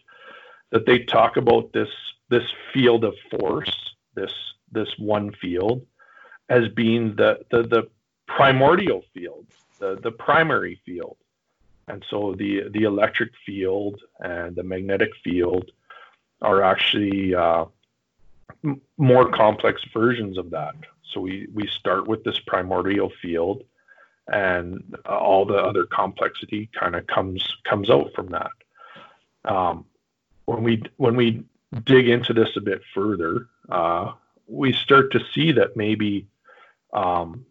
that 0.72 0.86
they 0.86 1.00
talk 1.00 1.38
about 1.38 1.74
this 1.74 1.90
this 2.30 2.46
field 2.74 3.04
of 3.04 3.14
force 3.30 3.96
this 4.16 4.34
this 4.72 4.98
one 4.98 5.34
field 5.34 5.86
as 6.50 6.70
being 6.70 7.16
the 7.16 7.40
the, 7.52 7.64
the 7.64 7.90
primordial 8.28 9.04
field 9.14 9.46
the 9.80 10.00
the 10.02 10.12
primary 10.12 10.82
field 10.86 11.18
and 11.88 12.04
so 12.10 12.36
the 12.38 12.70
the 12.70 12.84
electric 12.84 13.32
field 13.46 14.00
and 14.20 14.56
the 14.56 14.64
magnetic 14.64 15.12
field 15.24 15.72
are 16.42 16.64
actually 16.64 17.36
uh, 17.36 17.66
m- 18.64 18.82
more 18.98 19.30
complex 19.30 19.82
versions 19.94 20.38
of 20.38 20.50
that. 20.52 20.76
So 21.12 21.22
we 21.22 21.48
we 21.54 21.68
start 21.68 22.08
with 22.08 22.24
this 22.24 22.40
primordial 22.40 23.12
field, 23.22 23.64
and 24.32 24.96
all 25.06 25.46
the 25.46 25.58
other 25.58 25.86
complexity 25.86 26.70
kind 26.80 26.96
of 26.96 27.08
comes 27.08 27.44
comes 27.64 27.90
out 27.90 28.14
from 28.16 28.28
that. 28.28 28.52
Um, 29.46 29.86
when 30.46 30.64
we 30.64 30.84
when 30.98 31.16
we 31.16 31.44
dig 31.86 32.08
into 32.10 32.34
this 32.34 32.56
a 32.58 32.62
bit 32.62 32.82
further, 32.94 33.48
uh, 33.70 34.14
we 34.48 34.74
start 34.74 35.12
to 35.14 35.26
see 35.34 35.52
that 35.54 35.78
maybe 35.78 36.28
um, 36.94 37.46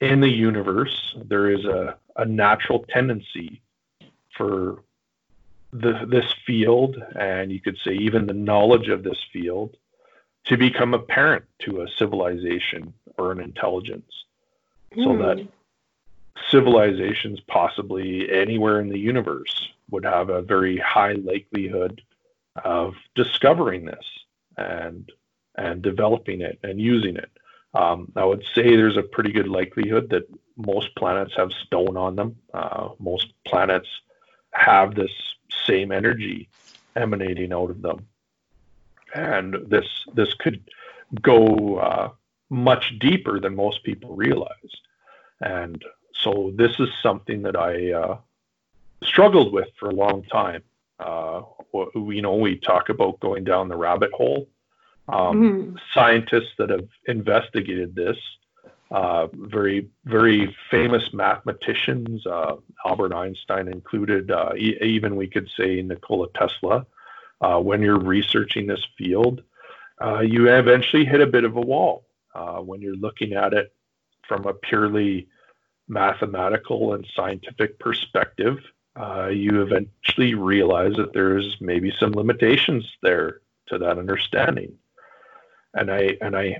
in 0.00 0.20
the 0.20 0.28
universe 0.28 1.14
there 1.24 1.50
is 1.50 1.64
a 1.64 1.96
a 2.16 2.24
natural 2.24 2.84
tendency 2.88 3.60
for 4.36 4.82
the, 5.72 6.04
this 6.08 6.32
field, 6.46 6.96
and 7.18 7.52
you 7.52 7.60
could 7.60 7.78
say 7.84 7.92
even 7.92 8.26
the 8.26 8.34
knowledge 8.34 8.88
of 8.88 9.02
this 9.02 9.18
field, 9.32 9.76
to 10.44 10.56
become 10.56 10.94
apparent 10.94 11.44
to 11.60 11.82
a 11.82 11.88
civilization 11.98 12.92
or 13.18 13.32
an 13.32 13.40
intelligence, 13.40 14.10
mm. 14.94 15.04
so 15.04 15.16
that 15.18 15.38
hmm. 15.38 15.46
civilizations 16.50 17.38
possibly 17.40 18.30
anywhere 18.32 18.80
in 18.80 18.88
the 18.88 18.98
universe 18.98 19.68
would 19.90 20.04
have 20.04 20.30
a 20.30 20.42
very 20.42 20.78
high 20.78 21.12
likelihood 21.12 22.00
of 22.64 22.94
discovering 23.14 23.84
this 23.84 24.04
and 24.56 25.10
and 25.56 25.82
developing 25.82 26.40
it 26.40 26.58
and 26.62 26.80
using 26.80 27.16
it. 27.16 27.30
Um, 27.74 28.10
I 28.16 28.24
would 28.24 28.44
say 28.54 28.76
there's 28.76 28.96
a 28.96 29.02
pretty 29.02 29.30
good 29.30 29.48
likelihood 29.48 30.08
that 30.10 30.26
most 30.66 30.94
planets 30.96 31.32
have 31.36 31.52
stone 31.52 31.96
on 31.96 32.16
them. 32.16 32.36
Uh, 32.52 32.90
most 32.98 33.32
planets 33.46 33.88
have 34.52 34.94
this 34.94 35.10
same 35.66 35.92
energy 35.92 36.48
emanating 36.96 37.52
out 37.52 37.70
of 37.70 37.82
them, 37.82 38.06
and 39.14 39.56
this 39.68 39.86
this 40.14 40.34
could 40.34 40.62
go 41.20 41.76
uh, 41.76 42.10
much 42.50 42.98
deeper 42.98 43.40
than 43.40 43.54
most 43.54 43.82
people 43.84 44.14
realize. 44.14 44.72
And 45.40 45.82
so 46.14 46.52
this 46.54 46.78
is 46.78 46.88
something 47.02 47.42
that 47.42 47.56
I 47.56 47.92
uh, 47.92 48.18
struggled 49.02 49.52
with 49.52 49.68
for 49.78 49.88
a 49.88 49.94
long 49.94 50.24
time. 50.24 50.62
Uh, 50.98 51.42
you 51.94 52.20
know, 52.20 52.34
we 52.34 52.56
talk 52.56 52.88
about 52.90 53.20
going 53.20 53.44
down 53.44 53.68
the 53.68 53.76
rabbit 53.76 54.12
hole. 54.12 54.48
Um, 55.08 55.42
mm-hmm. 55.42 55.76
Scientists 55.94 56.52
that 56.58 56.70
have 56.70 56.88
investigated 57.06 57.94
this, 57.94 58.16
uh, 58.90 59.28
very 59.32 59.88
very 60.04 60.54
famous 60.70 61.12
mathematicians, 61.12 62.26
uh, 62.26 62.56
Albert 62.84 63.14
Einstein 63.14 63.68
included, 63.68 64.30
uh, 64.30 64.50
e- 64.56 64.78
even 64.82 65.16
we 65.16 65.28
could 65.28 65.48
say 65.56 65.80
Nikola 65.82 66.28
Tesla. 66.34 66.86
Uh, 67.40 67.58
when 67.58 67.80
you're 67.80 67.98
researching 67.98 68.66
this 68.66 68.84
field, 68.98 69.42
uh, 70.04 70.20
you 70.20 70.48
eventually 70.48 71.04
hit 71.04 71.20
a 71.20 71.26
bit 71.26 71.44
of 71.44 71.56
a 71.56 71.60
wall 71.60 72.04
when 72.62 72.82
you're 72.82 72.96
looking 72.96 73.32
at 73.32 73.54
it 73.54 73.72
from 74.28 74.44
a 74.46 74.52
purely 74.52 75.28
mathematical 75.88 76.92
and 76.94 77.06
scientific 77.14 77.78
perspective 77.78 78.58
you 79.30 79.62
eventually 79.62 80.34
realize 80.34 80.94
that 80.96 81.14
there's 81.14 81.56
maybe 81.60 81.92
some 81.98 82.12
limitations 82.12 82.84
there 83.02 83.40
to 83.68 83.78
that 83.78 83.98
understanding. 83.98 84.74
And 85.72 85.90
I 85.90 86.18
and 86.20 86.36
I 86.36 86.58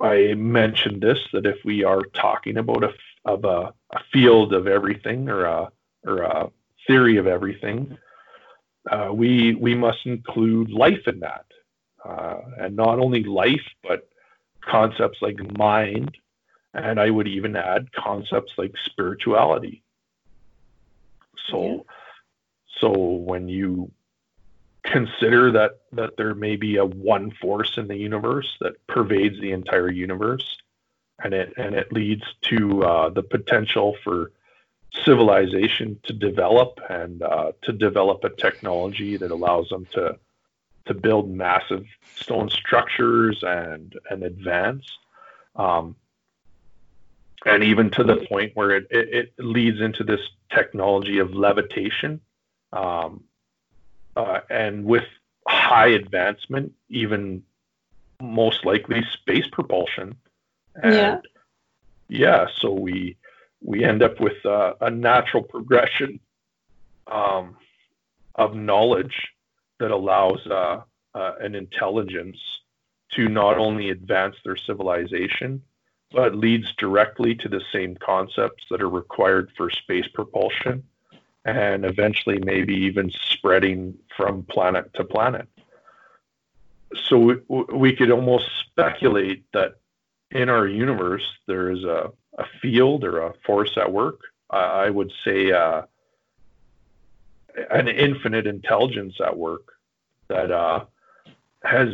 I 0.00 0.34
mentioned 0.34 1.02
this 1.02 1.18
that 1.32 1.46
if 1.46 1.64
we 1.64 1.84
are 1.84 2.02
talking 2.02 2.58
about 2.58 2.84
a 2.84 2.92
of 3.24 3.44
a, 3.44 3.72
a 3.90 4.00
field 4.12 4.52
of 4.52 4.66
everything 4.66 5.28
or 5.28 5.44
a 5.44 5.70
or 6.04 6.22
a 6.22 6.50
theory 6.86 7.16
of 7.16 7.26
everything, 7.26 7.96
uh, 8.90 9.10
we 9.12 9.54
we 9.54 9.74
must 9.74 10.04
include 10.04 10.70
life 10.70 11.06
in 11.06 11.20
that, 11.20 11.46
uh, 12.04 12.40
and 12.58 12.76
not 12.76 12.98
only 12.98 13.24
life 13.24 13.66
but 13.82 14.08
concepts 14.60 15.18
like 15.22 15.58
mind, 15.58 16.16
and 16.74 17.00
I 17.00 17.10
would 17.10 17.28
even 17.28 17.56
add 17.56 17.92
concepts 17.92 18.52
like 18.58 18.74
spirituality. 18.84 19.82
So, 21.50 21.64
yeah. 21.64 21.78
so 22.80 22.90
when 22.90 23.48
you 23.48 23.90
consider 24.86 25.52
that 25.52 25.80
that 25.92 26.16
there 26.16 26.34
may 26.34 26.56
be 26.56 26.76
a 26.76 26.84
one 26.84 27.30
force 27.30 27.76
in 27.76 27.88
the 27.88 27.96
universe 27.96 28.56
that 28.60 28.86
pervades 28.86 29.40
the 29.40 29.52
entire 29.52 29.90
universe, 29.90 30.56
and 31.22 31.34
it 31.34 31.52
and 31.56 31.74
it 31.74 31.92
leads 31.92 32.24
to 32.42 32.82
uh, 32.84 33.08
the 33.10 33.22
potential 33.22 33.96
for 34.02 34.32
civilization 35.04 36.00
to 36.04 36.12
develop 36.12 36.80
and 36.88 37.22
uh, 37.22 37.52
to 37.62 37.72
develop 37.72 38.24
a 38.24 38.30
technology 38.30 39.16
that 39.16 39.30
allows 39.30 39.68
them 39.68 39.86
to 39.92 40.18
to 40.86 40.94
build 40.94 41.28
massive 41.28 41.84
stone 42.14 42.48
structures 42.48 43.42
and 43.42 43.98
and 44.10 44.22
advance. 44.22 44.86
Um, 45.56 45.96
and 47.44 47.62
even 47.62 47.90
to 47.90 48.04
the 48.04 48.16
point 48.28 48.52
where 48.54 48.72
it, 48.72 48.88
it, 48.90 49.08
it 49.14 49.32
leads 49.38 49.80
into 49.80 50.02
this 50.02 50.20
technology 50.50 51.18
of 51.18 51.32
levitation. 51.34 52.20
Um, 52.72 53.24
uh, 54.16 54.40
and 54.50 54.84
with 54.84 55.04
high 55.46 55.88
advancement, 55.88 56.72
even 56.88 57.42
most 58.20 58.64
likely 58.64 59.04
space 59.12 59.46
propulsion. 59.52 60.16
And 60.82 60.94
yeah. 60.94 61.18
Yeah. 62.08 62.46
So 62.60 62.72
we 62.72 63.16
we 63.62 63.84
end 63.84 64.02
up 64.02 64.20
with 64.20 64.44
uh, 64.44 64.74
a 64.80 64.90
natural 64.90 65.42
progression 65.42 66.20
um, 67.06 67.56
of 68.34 68.54
knowledge 68.54 69.28
that 69.78 69.90
allows 69.90 70.46
uh, 70.46 70.82
uh, 71.14 71.32
an 71.40 71.54
intelligence 71.54 72.38
to 73.12 73.28
not 73.28 73.58
only 73.58 73.90
advance 73.90 74.36
their 74.44 74.56
civilization, 74.56 75.62
but 76.10 76.34
leads 76.34 76.72
directly 76.76 77.34
to 77.34 77.48
the 77.48 77.62
same 77.72 77.96
concepts 77.96 78.64
that 78.70 78.82
are 78.82 78.90
required 78.90 79.50
for 79.56 79.70
space 79.70 80.06
propulsion 80.12 80.84
and 81.46 81.84
eventually 81.84 82.38
maybe 82.40 82.74
even 82.74 83.10
spreading 83.30 83.94
from 84.16 84.42
planet 84.42 84.92
to 84.94 85.04
planet. 85.04 85.48
So 87.04 87.18
we, 87.18 87.34
we 87.72 87.92
could 87.94 88.10
almost 88.10 88.50
speculate 88.64 89.44
that 89.52 89.76
in 90.32 90.48
our 90.48 90.66
universe 90.66 91.26
there 91.46 91.70
is 91.70 91.84
a, 91.84 92.10
a 92.36 92.44
field 92.60 93.04
or 93.04 93.20
a 93.20 93.34
force 93.46 93.76
at 93.76 93.92
work. 93.92 94.20
I 94.50 94.90
would 94.90 95.12
say 95.24 95.52
uh, 95.52 95.82
an 97.70 97.88
infinite 97.88 98.48
intelligence 98.48 99.14
at 99.24 99.36
work 99.36 99.72
that 100.28 100.50
uh, 100.50 100.84
has 101.62 101.88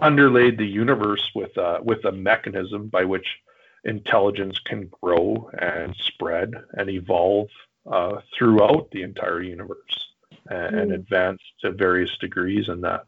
underlaid 0.00 0.58
the 0.58 0.66
universe 0.66 1.30
with 1.32 1.56
a, 1.56 1.78
with 1.80 2.04
a 2.04 2.12
mechanism 2.12 2.88
by 2.88 3.04
which 3.04 3.38
intelligence 3.84 4.58
can 4.64 4.90
grow 5.00 5.50
and 5.58 5.94
spread 5.96 6.54
and 6.72 6.88
evolve 6.88 7.48
uh, 7.90 8.20
throughout 8.36 8.88
the 8.92 9.02
entire 9.02 9.42
universe 9.42 10.08
and, 10.48 10.74
mm. 10.74 10.82
and, 10.82 10.92
advance 10.92 11.40
to 11.60 11.72
various 11.72 12.16
degrees 12.18 12.68
in 12.68 12.80
that. 12.82 13.06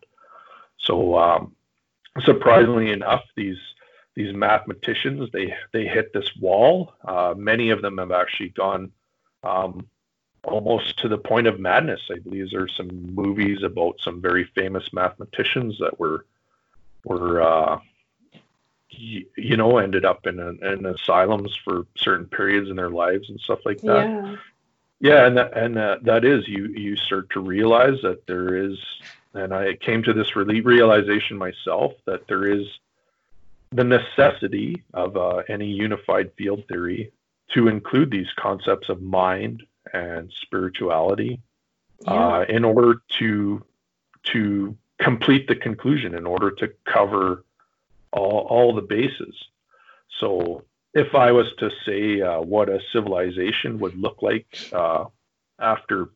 So, 0.78 1.16
um, 1.16 1.54
surprisingly 2.24 2.90
enough, 2.90 3.22
these 3.36 3.58
these 4.14 4.34
mathematicians 4.34 5.28
they 5.32 5.54
they 5.72 5.86
hit 5.86 6.12
this 6.12 6.30
wall. 6.40 6.94
Uh, 7.04 7.34
many 7.36 7.70
of 7.70 7.82
them 7.82 7.98
have 7.98 8.12
actually 8.12 8.50
gone 8.50 8.92
um, 9.42 9.86
almost 10.44 10.98
to 11.00 11.08
the 11.08 11.18
point 11.18 11.46
of 11.46 11.58
madness. 11.58 12.00
I 12.10 12.18
believe 12.18 12.50
there 12.50 12.62
are 12.62 12.68
some 12.68 13.14
movies 13.14 13.62
about 13.62 14.00
some 14.00 14.20
very 14.20 14.44
famous 14.54 14.92
mathematicians 14.92 15.78
that 15.78 15.98
were 15.98 16.26
were 17.04 17.42
uh, 17.42 17.73
you, 19.54 19.58
know 19.58 19.78
ended 19.78 20.04
up 20.04 20.26
in, 20.26 20.40
in 20.40 20.86
asylums 20.86 21.56
for 21.64 21.86
certain 21.96 22.26
periods 22.26 22.68
in 22.68 22.76
their 22.76 22.90
lives 22.90 23.30
and 23.30 23.38
stuff 23.40 23.60
like 23.64 23.80
that. 23.82 24.08
Yeah. 24.08 24.36
Yeah, 25.00 25.26
and 25.26 25.36
that, 25.36 25.56
and 25.56 25.76
that, 25.76 26.04
that 26.04 26.24
is 26.24 26.48
you 26.48 26.68
you 26.68 26.96
start 26.96 27.28
to 27.30 27.40
realize 27.40 28.00
that 28.02 28.26
there 28.26 28.56
is, 28.56 28.78
and 29.34 29.52
I 29.52 29.74
came 29.74 30.02
to 30.04 30.14
this 30.14 30.34
realization 30.34 31.36
myself 31.36 31.92
that 32.06 32.26
there 32.26 32.46
is 32.46 32.66
the 33.70 33.84
necessity 33.84 34.82
of 34.94 35.16
uh, 35.16 35.42
any 35.48 35.66
unified 35.66 36.32
field 36.38 36.64
theory 36.68 37.12
to 37.52 37.68
include 37.68 38.10
these 38.10 38.28
concepts 38.36 38.88
of 38.88 39.02
mind 39.02 39.64
and 39.92 40.32
spirituality 40.40 41.40
yeah. 42.06 42.12
uh, 42.12 42.44
in 42.48 42.64
order 42.64 43.02
to 43.18 43.62
to 44.32 44.76
complete 44.98 45.48
the 45.48 45.56
conclusion 45.56 46.14
in 46.14 46.24
order 46.24 46.50
to 46.50 46.72
cover 46.86 47.44
all, 48.14 48.46
all 48.48 48.74
the 48.74 48.82
bases. 48.82 49.34
So 50.20 50.64
if 50.94 51.14
I 51.14 51.32
was 51.32 51.46
to 51.58 51.70
say 51.84 52.20
uh, 52.20 52.40
what 52.40 52.68
a 52.68 52.80
civilization 52.92 53.78
would 53.80 53.96
look 53.96 54.22
like 54.22 54.46
uh, 54.72 55.04
after 55.58 56.10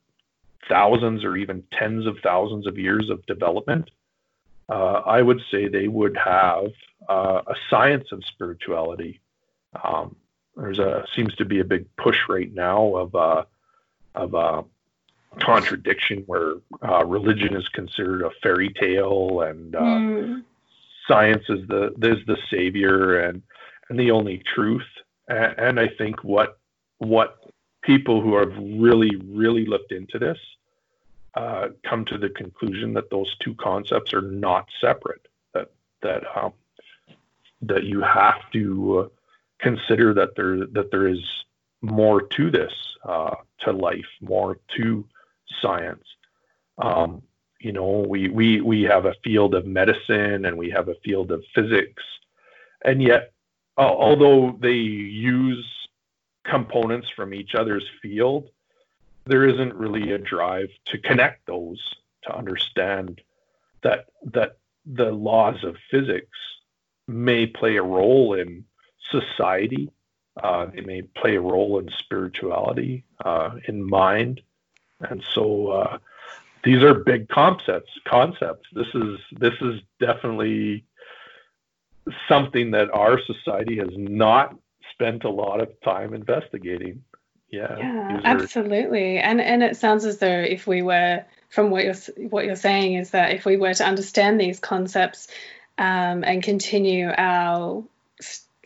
thousands 0.68 1.24
or 1.24 1.36
even 1.36 1.64
tens 1.72 2.06
of 2.06 2.18
thousands 2.22 2.66
of 2.66 2.78
years 2.78 3.10
of 3.10 3.26
development, 3.26 3.90
uh, 4.68 5.02
I 5.04 5.22
would 5.22 5.40
say 5.50 5.66
they 5.66 5.88
would 5.88 6.16
have 6.16 6.70
uh, 7.08 7.42
a 7.46 7.54
science 7.70 8.12
of 8.12 8.24
spirituality. 8.24 9.20
Um, 9.82 10.16
there's 10.56 10.78
a 10.78 11.04
seems 11.14 11.34
to 11.36 11.44
be 11.44 11.60
a 11.60 11.64
big 11.64 11.86
push 11.96 12.18
right 12.28 12.52
now 12.52 12.96
of 12.96 13.14
uh, 13.14 13.44
of 14.14 14.34
uh, 14.34 14.62
contradiction 15.40 16.24
where 16.26 16.54
religion 17.04 17.56
is 17.56 17.68
considered 17.68 18.22
a 18.22 18.30
fairy 18.42 18.70
tale 18.70 19.40
and 19.42 19.72
mm. 19.72 20.42
Science 21.08 21.44
is 21.48 21.66
the 21.68 21.94
is 22.02 22.24
the 22.26 22.36
savior 22.50 23.18
and 23.20 23.42
and 23.88 23.98
the 23.98 24.10
only 24.10 24.42
truth. 24.54 24.86
And, 25.28 25.54
and, 25.58 25.80
I 25.80 25.88
think 25.88 26.22
what 26.22 26.58
what 26.98 27.38
people 27.82 28.20
who 28.20 28.36
have 28.36 28.54
really 28.56 29.16
really 29.26 29.66
looked 29.66 29.92
into 29.92 30.18
this 30.18 30.38
uh, 31.34 31.68
come 31.84 32.04
to 32.06 32.18
the 32.18 32.28
conclusion 32.28 32.94
that 32.94 33.10
those 33.10 33.34
two 33.40 33.54
concepts 33.54 34.12
are 34.12 34.22
not 34.22 34.68
separate. 34.80 35.26
That 35.54 35.70
that 36.02 36.24
um, 36.36 36.52
that 37.62 37.84
you 37.84 38.00
have 38.00 38.50
to 38.52 39.10
consider 39.58 40.14
that 40.14 40.36
there 40.36 40.66
that 40.66 40.90
there 40.90 41.08
is 41.08 41.20
more 41.80 42.22
to 42.22 42.50
this, 42.50 42.72
uh, 43.04 43.36
to 43.60 43.72
life, 43.72 44.06
more 44.20 44.58
to 44.76 45.04
science. 45.62 46.04
Um, 46.78 47.22
you 47.60 47.72
know, 47.72 48.04
we, 48.08 48.28
we, 48.28 48.60
we 48.60 48.82
have 48.82 49.04
a 49.04 49.14
field 49.24 49.54
of 49.54 49.66
medicine 49.66 50.44
and 50.44 50.56
we 50.56 50.70
have 50.70 50.88
a 50.88 50.94
field 51.04 51.30
of 51.30 51.44
physics. 51.54 52.02
And 52.84 53.02
yet, 53.02 53.32
uh, 53.76 53.82
although 53.82 54.56
they 54.60 54.74
use 54.74 55.66
components 56.44 57.08
from 57.14 57.34
each 57.34 57.54
other's 57.54 57.86
field, 58.00 58.48
there 59.26 59.46
isn't 59.46 59.74
really 59.74 60.12
a 60.12 60.18
drive 60.18 60.70
to 60.86 60.98
connect 60.98 61.46
those 61.46 61.80
to 62.22 62.36
understand 62.36 63.20
that 63.82 64.06
that 64.32 64.58
the 64.86 65.10
laws 65.12 65.62
of 65.64 65.76
physics 65.90 66.38
may 67.06 67.46
play 67.46 67.76
a 67.76 67.82
role 67.82 68.34
in 68.34 68.64
society. 69.10 69.90
Uh, 70.42 70.66
they 70.66 70.80
may 70.80 71.02
play 71.02 71.36
a 71.36 71.40
role 71.40 71.78
in 71.78 71.90
spirituality, 71.98 73.04
uh, 73.24 73.50
in 73.66 73.82
mind, 73.82 74.40
and 75.00 75.22
so 75.34 75.68
uh, 75.68 75.98
these 76.64 76.82
are 76.82 76.94
big 76.94 77.28
concepts. 77.28 77.90
Concepts. 78.06 78.66
This 78.72 78.88
is 78.94 79.18
this 79.32 79.54
is 79.60 79.80
definitely 80.00 80.84
something 82.28 82.70
that 82.72 82.90
our 82.90 83.20
society 83.20 83.78
has 83.78 83.90
not 83.92 84.56
spent 84.92 85.24
a 85.24 85.30
lot 85.30 85.60
of 85.60 85.68
time 85.82 86.14
investigating. 86.14 87.02
Yeah, 87.50 87.76
yeah, 87.78 88.20
absolutely. 88.24 89.18
And 89.18 89.40
and 89.40 89.62
it 89.62 89.76
sounds 89.76 90.04
as 90.04 90.18
though 90.18 90.26
if 90.40 90.66
we 90.66 90.82
were 90.82 91.24
from 91.48 91.70
what 91.70 91.84
you're 91.84 91.94
what 92.28 92.44
you're 92.44 92.56
saying 92.56 92.94
is 92.94 93.10
that 93.10 93.32
if 93.32 93.44
we 93.44 93.56
were 93.56 93.72
to 93.74 93.86
understand 93.86 94.38
these 94.38 94.60
concepts 94.60 95.28
um, 95.78 96.24
and 96.24 96.42
continue 96.42 97.10
our 97.16 97.84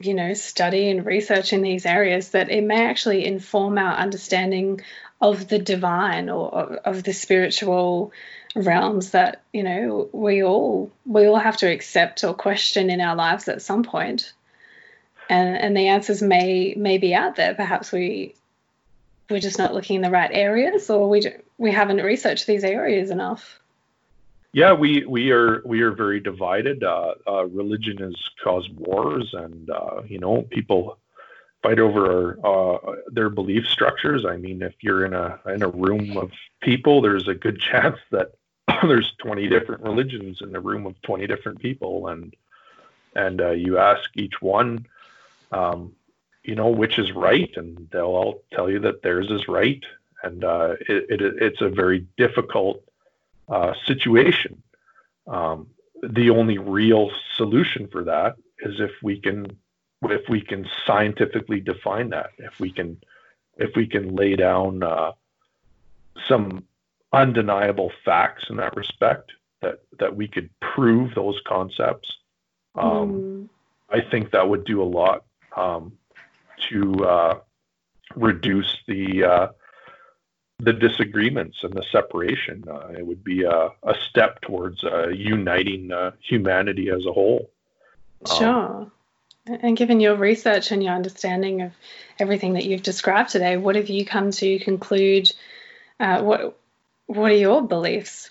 you 0.00 0.14
know 0.14 0.34
study 0.34 0.90
and 0.90 1.06
research 1.06 1.52
in 1.52 1.62
these 1.62 1.86
areas, 1.86 2.30
that 2.30 2.50
it 2.50 2.64
may 2.64 2.86
actually 2.86 3.24
inform 3.24 3.78
our 3.78 3.94
understanding 3.94 4.80
of 5.22 5.46
the 5.46 5.60
divine 5.60 6.28
or 6.28 6.50
of 6.84 7.04
the 7.04 7.12
spiritual 7.12 8.12
realms 8.56 9.12
that 9.12 9.42
you 9.52 9.62
know 9.62 10.10
we 10.12 10.42
all 10.42 10.90
we 11.06 11.26
all 11.26 11.38
have 11.38 11.56
to 11.56 11.70
accept 11.70 12.24
or 12.24 12.34
question 12.34 12.90
in 12.90 13.00
our 13.00 13.14
lives 13.14 13.48
at 13.48 13.62
some 13.62 13.84
point. 13.84 14.32
And 15.30 15.56
and 15.56 15.76
the 15.76 15.86
answers 15.86 16.20
may 16.20 16.74
may 16.76 16.98
be 16.98 17.14
out 17.14 17.36
there. 17.36 17.54
Perhaps 17.54 17.92
we 17.92 18.34
we're 19.30 19.40
just 19.40 19.58
not 19.58 19.72
looking 19.72 19.96
in 19.96 20.02
the 20.02 20.10
right 20.10 20.30
areas 20.32 20.90
or 20.90 21.08
we 21.08 21.22
we 21.56 21.70
haven't 21.70 21.98
researched 21.98 22.48
these 22.48 22.64
areas 22.64 23.10
enough. 23.10 23.60
Yeah 24.52 24.72
we 24.72 25.06
we 25.06 25.30
are 25.30 25.62
we 25.64 25.82
are 25.82 25.92
very 25.92 26.18
divided. 26.18 26.82
Uh, 26.82 27.14
uh, 27.28 27.46
religion 27.46 27.98
has 27.98 28.16
caused 28.42 28.76
wars 28.76 29.30
and 29.32 29.70
uh, 29.70 30.02
you 30.04 30.18
know 30.18 30.42
people 30.42 30.98
fight 31.62 31.78
over 31.78 32.38
uh, 32.44 32.78
their 33.08 33.30
belief 33.30 33.66
structures. 33.66 34.24
I 34.24 34.36
mean 34.36 34.62
if 34.62 34.74
you're 34.80 35.04
in 35.04 35.14
a 35.14 35.38
in 35.46 35.62
a 35.62 35.68
room 35.68 36.16
of 36.16 36.32
people 36.60 37.00
there's 37.00 37.28
a 37.28 37.34
good 37.34 37.60
chance 37.70 37.98
that 38.10 38.32
there's 38.82 39.14
20 39.18 39.48
different 39.48 39.82
religions 39.82 40.38
in 40.40 40.54
a 40.54 40.60
room 40.60 40.86
of 40.86 41.00
20 41.02 41.26
different 41.26 41.60
people. 41.60 42.08
And 42.08 42.34
and 43.14 43.40
uh, 43.40 43.50
you 43.50 43.78
ask 43.78 44.08
each 44.14 44.40
one 44.40 44.86
um, 45.52 45.92
you 46.44 46.54
know 46.54 46.68
which 46.68 46.98
is 46.98 47.12
right 47.12 47.52
and 47.56 47.88
they'll 47.92 48.04
all 48.04 48.42
tell 48.52 48.70
you 48.70 48.80
that 48.80 49.02
theirs 49.02 49.30
is 49.30 49.48
right. 49.48 49.82
And 50.24 50.44
uh, 50.44 50.76
it, 50.88 51.06
it, 51.08 51.20
it's 51.42 51.60
a 51.60 51.68
very 51.68 52.06
difficult 52.16 52.82
uh, 53.48 53.74
situation. 53.86 54.62
Um, 55.26 55.68
the 56.02 56.30
only 56.30 56.58
real 56.58 57.10
solution 57.36 57.88
for 57.88 58.04
that 58.04 58.36
is 58.60 58.80
if 58.80 58.90
we 59.02 59.20
can 59.20 59.56
if 60.10 60.28
we 60.28 60.40
can 60.40 60.66
scientifically 60.86 61.60
define 61.60 62.10
that 62.10 62.30
if 62.38 62.58
we 62.58 62.70
can 62.70 63.00
if 63.56 63.70
we 63.76 63.86
can 63.86 64.14
lay 64.16 64.34
down 64.34 64.82
uh, 64.82 65.12
some 66.28 66.64
undeniable 67.12 67.92
facts 68.04 68.44
in 68.50 68.56
that 68.56 68.74
respect 68.76 69.30
that 69.60 69.80
that 69.98 70.16
we 70.16 70.26
could 70.26 70.50
prove 70.60 71.14
those 71.14 71.40
concepts 71.46 72.16
um, 72.74 73.12
mm. 73.12 73.48
i 73.90 74.00
think 74.10 74.30
that 74.30 74.48
would 74.48 74.64
do 74.64 74.82
a 74.82 74.84
lot 74.84 75.24
um, 75.56 75.92
to 76.68 77.04
uh, 77.04 77.38
reduce 78.16 78.78
the 78.86 79.24
uh, 79.24 79.48
the 80.62 80.72
disagreements 80.72 81.58
and 81.62 81.72
the 81.72 81.82
separation. 81.90 82.64
Uh, 82.68 82.92
it 82.96 83.04
would 83.04 83.24
be 83.24 83.42
a, 83.42 83.68
a 83.82 83.94
step 84.08 84.40
towards 84.42 84.84
uh, 84.84 85.08
uniting 85.08 85.90
uh, 85.90 86.12
humanity 86.20 86.88
as 86.88 87.04
a 87.04 87.12
whole. 87.12 87.50
Um, 88.30 88.38
sure. 88.38 88.92
And 89.46 89.76
given 89.76 90.00
your 90.00 90.16
research 90.16 90.70
and 90.70 90.82
your 90.82 90.94
understanding 90.94 91.62
of 91.62 91.72
everything 92.18 92.54
that 92.54 92.64
you've 92.64 92.82
described 92.82 93.30
today, 93.30 93.56
what 93.56 93.76
have 93.76 93.88
you 93.88 94.04
come 94.04 94.30
to 94.30 94.58
conclude? 94.60 95.32
Uh, 95.98 96.22
what 96.22 96.58
What 97.06 97.32
are 97.32 97.36
your 97.36 97.66
beliefs? 97.66 98.30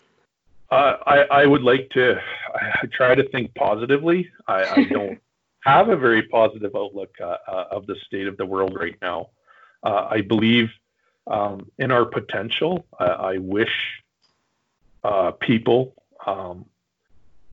I, 0.70 1.26
I 1.30 1.46
would 1.46 1.64
like 1.64 1.90
to 1.92 2.22
I 2.56 2.88
try 2.88 3.16
to 3.16 3.28
think 3.28 3.54
positively. 3.56 4.32
I, 4.48 4.64
I 4.64 4.84
don't 4.90 5.20
have 5.62 5.90
a 5.90 5.98
very 5.98 6.24
positive 6.24 6.72
outlook 6.76 7.16
uh, 7.22 7.38
uh, 7.48 7.66
of 7.72 7.86
the 7.88 7.96
state 8.06 8.28
of 8.28 8.38
the 8.38 8.46
world 8.46 8.76
right 8.80 8.96
now. 9.02 9.30
Uh, 9.84 10.08
I 10.10 10.22
believe 10.22 10.70
um, 11.28 11.70
in 11.78 11.92
our 11.92 12.06
potential. 12.06 12.86
I 13.00 13.38
wish 13.38 13.72
uh, 15.04 15.32
people 15.32 15.94
um, 16.26 16.66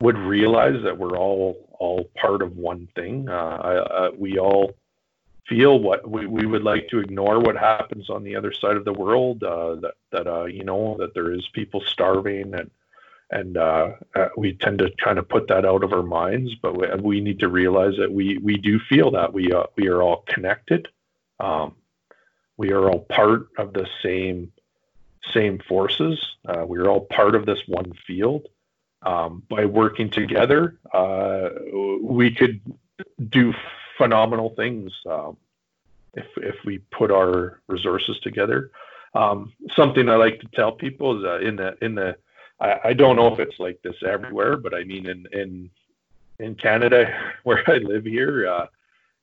would 0.00 0.18
realize 0.18 0.82
that 0.84 0.98
we're 0.98 1.16
all 1.16 1.67
all 1.78 2.10
part 2.16 2.42
of 2.42 2.56
one 2.56 2.88
thing. 2.94 3.28
Uh, 3.28 4.10
we 4.16 4.38
all 4.38 4.74
feel 5.48 5.78
what 5.78 6.08
we, 6.08 6.26
we 6.26 6.44
would 6.44 6.62
like 6.62 6.88
to 6.88 6.98
ignore 6.98 7.40
what 7.40 7.56
happens 7.56 8.10
on 8.10 8.22
the 8.22 8.36
other 8.36 8.52
side 8.52 8.76
of 8.76 8.84
the 8.84 8.92
world. 8.92 9.40
that 9.40 9.94
that 10.10 10.52
you 10.52 10.64
know 10.64 10.96
that 10.98 11.14
there 11.14 11.32
is 11.32 11.48
people 11.52 11.80
starving 11.80 12.54
and 12.54 12.70
and 13.30 13.56
uh, 13.56 13.92
uh, 14.14 14.28
we 14.36 14.54
tend 14.54 14.78
to 14.78 14.90
kind 15.02 15.18
of 15.18 15.28
put 15.28 15.48
that 15.48 15.64
out 15.64 15.84
of 15.84 15.92
our 15.92 16.02
minds. 16.02 16.54
But 16.62 16.78
we, 16.78 16.88
we 17.00 17.20
need 17.20 17.40
to 17.40 17.48
realize 17.48 17.96
that 17.98 18.12
we 18.12 18.38
we 18.38 18.56
do 18.56 18.78
feel 18.78 19.10
that 19.12 19.32
we 19.32 19.52
uh, 19.52 19.64
we 19.76 19.88
are 19.88 20.02
all 20.02 20.24
connected. 20.26 20.88
Um, 21.40 21.74
we 22.56 22.72
are 22.72 22.90
all 22.90 23.00
part 23.00 23.48
of 23.58 23.72
the 23.72 23.86
same 24.02 24.52
same 25.32 25.58
forces. 25.68 26.18
Uh, 26.46 26.64
we 26.66 26.78
are 26.78 26.88
all 26.88 27.02
part 27.02 27.34
of 27.34 27.44
this 27.44 27.60
one 27.66 27.92
field. 28.06 28.48
Um, 29.02 29.44
by 29.48 29.64
working 29.64 30.10
together, 30.10 30.76
uh, 30.92 31.50
we 32.02 32.34
could 32.34 32.60
do 33.30 33.54
phenomenal 33.96 34.54
things 34.56 34.92
um, 35.08 35.36
if 36.14 36.26
if 36.36 36.56
we 36.64 36.78
put 36.90 37.10
our 37.10 37.60
resources 37.68 38.18
together. 38.20 38.70
Um, 39.14 39.52
something 39.76 40.08
I 40.08 40.16
like 40.16 40.40
to 40.40 40.48
tell 40.48 40.72
people 40.72 41.18
is 41.18 41.24
uh, 41.24 41.38
in 41.38 41.56
the 41.56 41.76
in 41.80 41.94
the 41.94 42.16
I, 42.60 42.80
I 42.86 42.92
don't 42.92 43.16
know 43.16 43.32
if 43.32 43.38
it's 43.38 43.58
like 43.58 43.80
this 43.82 43.96
everywhere, 44.04 44.56
but 44.56 44.74
I 44.74 44.84
mean 44.84 45.06
in 45.06 45.26
in 45.32 45.70
in 46.38 46.54
Canada 46.54 47.06
where 47.44 47.62
I 47.70 47.78
live 47.78 48.04
here, 48.04 48.48
uh, 48.48 48.66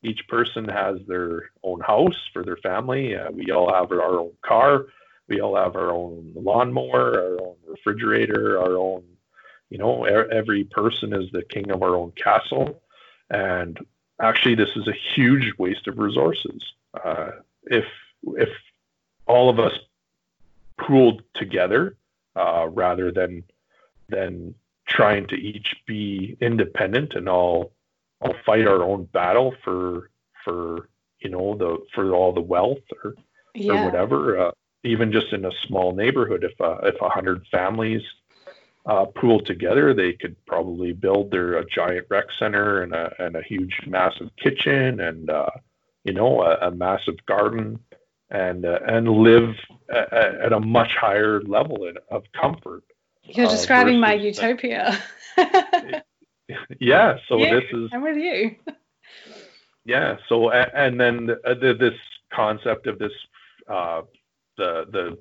each 0.04 0.28
person 0.28 0.68
has 0.68 0.98
their 1.08 1.52
own 1.64 1.82
house 1.82 2.30
for 2.32 2.44
their 2.44 2.58
family. 2.58 3.16
Uh, 3.16 3.32
we 3.32 3.52
all 3.52 3.74
have 3.74 3.92
our 3.92 4.20
own 4.20 4.32
car. 4.42 4.86
We 5.28 5.42
all 5.42 5.56
have 5.56 5.76
our 5.76 5.92
own 5.92 6.34
lawnmower, 6.36 7.20
our 7.20 7.42
own 7.42 7.56
refrigerator, 7.68 8.60
our 8.60 8.78
own. 8.78 9.04
You 9.70 9.78
know, 9.80 10.06
every 10.06 10.64
person 10.64 11.14
is 11.14 11.32
the 11.32 11.44
king 11.44 11.72
of 11.72 11.82
our 11.82 11.96
own 11.96 12.12
castle, 12.12 12.82
and 13.30 13.78
actually, 14.22 14.56
this 14.56 14.70
is 14.76 14.88
a 14.88 14.94
huge 15.16 15.54
waste 15.58 15.88
of 15.88 15.98
resources. 15.98 16.64
Uh, 16.94 17.32
if 17.64 17.86
if 18.24 18.50
all 19.26 19.50
of 19.50 19.60
us 19.60 19.74
pooled 20.78 21.24
together 21.34 21.96
uh, 22.36 22.68
rather 22.70 23.12
than 23.12 23.44
than 24.10 24.54
trying 24.88 25.28
to 25.28 25.36
each 25.36 25.76
be 25.88 26.38
independent 26.40 27.14
and 27.16 27.28
all 27.28 27.72
all 28.22 28.36
fight 28.46 28.68
our 28.68 28.84
own 28.84 29.06
battle 29.06 29.54
for 29.64 30.10
for 30.44 30.90
you 31.20 31.30
know 31.30 31.56
the 31.56 31.78
for 31.94 32.14
all 32.14 32.34
the 32.34 32.42
wealth 32.42 32.84
or 33.04 33.16
yeah. 33.54 33.74
or 33.74 33.86
whatever. 33.86 34.40
Uh, 34.40 34.52
even 34.84 35.12
just 35.12 35.34
in 35.34 35.46
a 35.46 35.52
small 35.66 35.94
neighborhood, 35.94 36.44
if 36.44 36.60
uh, 36.62 36.78
if 36.84 37.02
a 37.02 37.10
hundred 37.10 37.46
families 37.48 38.04
uh, 38.86 39.06
pooled 39.06 39.46
together, 39.46 39.94
they 39.94 40.14
could 40.14 40.36
probably 40.46 40.94
build 40.94 41.32
their 41.32 41.56
a 41.56 41.66
giant 41.66 42.06
rec 42.10 42.26
center 42.38 42.82
and 42.82 42.94
a 42.94 43.14
and 43.20 43.36
a 43.36 43.42
huge 43.42 43.82
massive 43.88 44.30
kitchen 44.38 45.00
and 45.00 45.30
uh, 45.30 45.50
you 46.04 46.14
know 46.14 46.42
a, 46.42 46.68
a 46.68 46.72
massive 46.72 47.16
garden 47.26 47.80
and 48.30 48.66
uh, 48.66 48.80
and 48.88 49.10
live 49.10 49.56
at, 49.90 50.14
at, 50.14 50.54
a 50.54 50.60
much 50.60 50.96
higher 50.96 51.42
level 51.42 51.90
of 52.10 52.24
comfort. 52.40 52.84
You're 53.24 53.48
uh, 53.48 53.50
describing 53.50 54.00
my 54.00 54.14
utopia. 54.14 55.02
yeah. 56.80 57.18
So 57.28 57.38
yeah, 57.38 57.56
this 57.56 57.64
is. 57.72 57.90
I'm 57.92 58.02
with 58.02 58.18
you. 58.18 58.56
yeah. 59.86 60.18
So 60.28 60.52
and 60.52 61.00
then 61.00 61.28
the, 61.28 61.40
the, 61.44 61.76
this 61.80 62.00
concept 62.32 62.88
of 62.88 63.00
this 63.00 63.14
uh, 63.68 64.02
the 64.58 64.86
the 64.92 65.18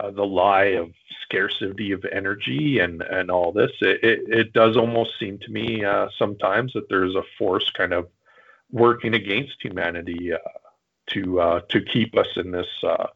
uh, 0.00 0.10
the 0.10 0.24
lie 0.24 0.76
of 0.82 0.90
scarcity 1.22 1.92
of 1.92 2.04
energy 2.10 2.78
and 2.78 3.02
and 3.02 3.30
all 3.30 3.52
this 3.52 3.70
it, 3.80 4.02
it, 4.02 4.20
it 4.28 4.52
does 4.52 4.76
almost 4.76 5.10
seem 5.18 5.38
to 5.38 5.50
me 5.50 5.84
uh, 5.84 6.08
sometimes 6.18 6.72
that 6.72 6.88
there's 6.88 7.14
a 7.14 7.22
force 7.38 7.70
kind 7.70 7.92
of 7.92 8.08
working 8.72 9.14
against 9.14 9.62
humanity 9.62 10.32
uh, 10.32 10.38
to 11.06 11.40
uh, 11.40 11.60
to 11.68 11.80
keep 11.80 12.16
us 12.16 12.28
in 12.36 12.50
this 12.50 12.68
uh, 12.84 13.06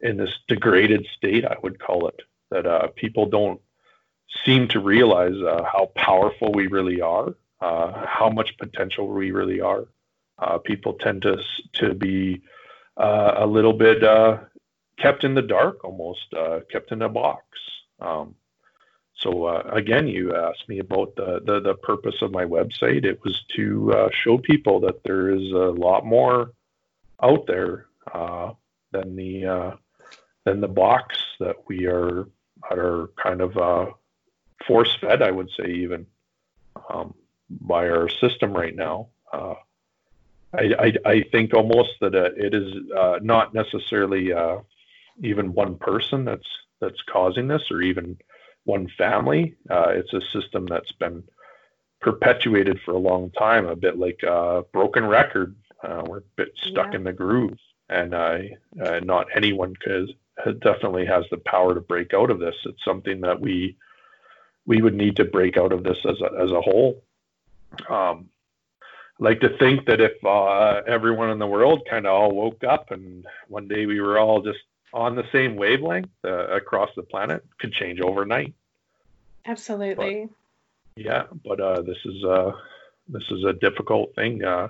in 0.00 0.16
this 0.16 0.32
degraded 0.48 1.06
state. 1.16 1.44
I 1.44 1.56
would 1.62 1.78
call 1.78 2.08
it 2.08 2.20
that 2.50 2.66
uh, 2.66 2.88
people 2.94 3.26
don't 3.26 3.60
seem 4.44 4.68
to 4.68 4.80
realize 4.80 5.34
how 5.72 5.90
powerful 5.94 6.52
we 6.52 6.66
really 6.66 7.00
are, 7.00 7.34
how 7.60 8.30
much 8.32 8.56
potential 8.58 9.08
we 9.08 9.30
really 9.30 9.60
are. 9.60 9.86
People 10.64 10.94
tend 10.94 11.22
to 11.22 11.42
to 11.74 11.94
be 11.94 12.42
a 12.96 13.46
little 13.46 13.72
bit 13.72 14.02
kept 14.98 15.24
in 15.24 15.34
the 15.34 15.42
dark, 15.42 15.84
almost 15.84 16.34
kept 16.70 16.92
in 16.92 17.02
a 17.02 17.08
box. 17.08 17.44
Um, 18.00 18.34
so 19.18 19.46
uh, 19.46 19.62
again, 19.72 20.06
you 20.06 20.34
asked 20.34 20.68
me 20.68 20.78
about 20.78 21.16
the, 21.16 21.40
the, 21.44 21.60
the 21.60 21.74
purpose 21.74 22.16
of 22.20 22.32
my 22.32 22.44
website. 22.44 23.04
It 23.04 23.22
was 23.24 23.42
to 23.56 23.92
uh, 23.92 24.08
show 24.12 24.38
people 24.38 24.80
that 24.80 25.02
there 25.04 25.30
is 25.30 25.50
a 25.52 25.72
lot 25.72 26.04
more 26.04 26.52
out 27.22 27.46
there 27.46 27.86
uh, 28.12 28.52
than 28.92 29.16
the 29.16 29.46
uh, 29.46 29.76
than 30.44 30.60
the 30.60 30.68
box 30.68 31.16
that 31.40 31.56
we 31.66 31.86
are 31.86 32.28
are 32.70 33.10
kind 33.16 33.40
of 33.40 33.56
uh, 33.56 33.86
force 34.66 34.94
fed. 35.00 35.22
I 35.22 35.30
would 35.30 35.50
say 35.58 35.70
even 35.70 36.06
um, 36.90 37.14
by 37.50 37.88
our 37.88 38.08
system 38.08 38.52
right 38.52 38.74
now. 38.74 39.08
Uh, 39.32 39.54
I, 40.52 40.74
I, 40.78 41.10
I 41.10 41.22
think 41.32 41.52
almost 41.52 41.90
that 42.00 42.14
it 42.14 42.54
is 42.54 42.72
not 43.22 43.52
necessarily 43.52 44.32
even 45.22 45.54
one 45.54 45.76
person 45.76 46.24
that's 46.24 46.48
that's 46.80 47.00
causing 47.10 47.48
this, 47.48 47.70
or 47.70 47.80
even 47.82 48.18
one 48.64 48.88
family. 48.98 49.54
Uh, 49.70 49.88
it's 49.88 50.12
a 50.12 50.20
system 50.32 50.66
that's 50.66 50.92
been 50.92 51.22
perpetuated 52.00 52.78
for 52.84 52.92
a 52.92 52.98
long 52.98 53.30
time, 53.30 53.66
a 53.66 53.76
bit 53.76 53.98
like 53.98 54.20
a 54.22 54.62
broken 54.72 55.06
record. 55.06 55.56
Uh, 55.82 56.02
we're 56.06 56.18
a 56.18 56.22
bit 56.36 56.52
stuck 56.62 56.92
yeah. 56.92 56.96
in 56.96 57.04
the 57.04 57.12
groove, 57.12 57.58
and 57.88 58.14
uh, 58.14 58.38
not 59.02 59.26
anyone 59.34 59.74
could 59.76 60.10
definitely 60.60 61.06
has 61.06 61.24
the 61.30 61.38
power 61.38 61.74
to 61.74 61.80
break 61.80 62.12
out 62.12 62.30
of 62.30 62.38
this. 62.38 62.54
It's 62.64 62.84
something 62.84 63.20
that 63.22 63.40
we 63.40 63.76
we 64.66 64.82
would 64.82 64.94
need 64.94 65.16
to 65.16 65.24
break 65.24 65.56
out 65.56 65.72
of 65.72 65.84
this 65.84 65.98
as 66.08 66.20
a, 66.20 66.42
as 66.42 66.50
a 66.50 66.60
whole. 66.60 67.02
Um, 67.88 68.28
like 69.18 69.40
to 69.40 69.56
think 69.58 69.86
that 69.86 70.00
if 70.00 70.12
uh, 70.24 70.82
everyone 70.86 71.30
in 71.30 71.38
the 71.38 71.46
world 71.46 71.86
kind 71.88 72.06
of 72.06 72.12
all 72.12 72.34
woke 72.34 72.64
up 72.64 72.90
and 72.90 73.24
one 73.48 73.68
day 73.68 73.86
we 73.86 74.00
were 74.00 74.18
all 74.18 74.42
just 74.42 74.58
on 74.92 75.14
the 75.14 75.24
same 75.32 75.56
wavelength 75.56 76.10
uh, 76.24 76.48
across 76.48 76.90
the 76.96 77.02
planet 77.02 77.44
could 77.58 77.72
change 77.72 78.00
overnight. 78.00 78.54
Absolutely. 79.44 80.28
But, 80.94 81.02
yeah, 81.02 81.24
but 81.44 81.60
uh, 81.60 81.82
this 81.82 81.98
is 82.04 82.24
uh, 82.24 82.52
this 83.08 83.24
is 83.30 83.44
a 83.44 83.52
difficult 83.52 84.14
thing. 84.14 84.44
Uh, 84.44 84.68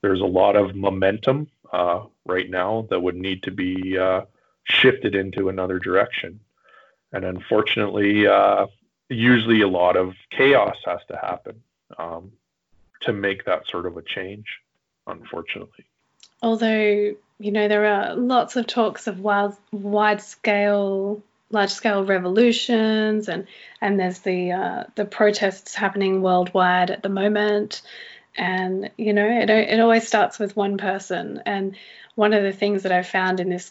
there's 0.00 0.20
a 0.20 0.26
lot 0.26 0.56
of 0.56 0.74
momentum 0.74 1.48
uh, 1.72 2.04
right 2.24 2.48
now 2.48 2.86
that 2.90 3.00
would 3.00 3.16
need 3.16 3.42
to 3.42 3.50
be 3.50 3.98
uh, 3.98 4.22
shifted 4.64 5.14
into 5.14 5.48
another 5.48 5.78
direction, 5.78 6.40
and 7.12 7.24
unfortunately, 7.24 8.26
usually 9.08 9.60
a 9.62 9.68
lot 9.68 9.96
of 9.96 10.14
chaos 10.30 10.76
has 10.84 11.00
to 11.08 11.16
happen 11.16 11.62
um, 11.98 12.32
to 13.00 13.12
make 13.12 13.44
that 13.44 13.66
sort 13.68 13.86
of 13.86 13.96
a 13.96 14.02
change. 14.02 14.46
Unfortunately. 15.08 15.84
Although 16.42 17.14
you 17.38 17.52
know, 17.52 17.68
there 17.68 17.86
are 17.86 18.14
lots 18.14 18.56
of 18.56 18.66
talks 18.66 19.06
of 19.06 19.20
wild, 19.20 19.56
wide 19.70 20.22
scale, 20.22 21.22
large 21.50 21.70
scale 21.70 22.04
revolutions, 22.04 23.28
and 23.28 23.46
and 23.80 24.00
there's 24.00 24.20
the 24.20 24.52
uh, 24.52 24.84
the 24.94 25.04
protests 25.04 25.74
happening 25.74 26.22
worldwide 26.22 26.90
at 26.90 27.02
the 27.02 27.08
moment. 27.08 27.82
And 28.36 28.90
you 28.96 29.12
know, 29.12 29.28
it 29.28 29.50
it 29.50 29.80
always 29.80 30.06
starts 30.06 30.38
with 30.38 30.56
one 30.56 30.78
person. 30.78 31.42
And 31.44 31.76
one 32.14 32.32
of 32.32 32.42
the 32.42 32.52
things 32.52 32.84
that 32.84 32.92
I've 32.92 33.06
found 33.06 33.40
in 33.40 33.50
this 33.50 33.70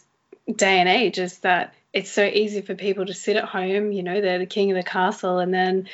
day 0.54 0.78
and 0.78 0.88
age 0.88 1.18
is 1.18 1.38
that 1.38 1.74
it's 1.92 2.10
so 2.10 2.24
easy 2.24 2.60
for 2.60 2.74
people 2.74 3.06
to 3.06 3.14
sit 3.14 3.36
at 3.36 3.44
home. 3.44 3.90
You 3.90 4.04
know, 4.04 4.20
they're 4.20 4.38
the 4.38 4.46
king 4.46 4.70
of 4.70 4.76
the 4.76 4.88
castle, 4.88 5.40
and 5.40 5.52
then 5.52 5.88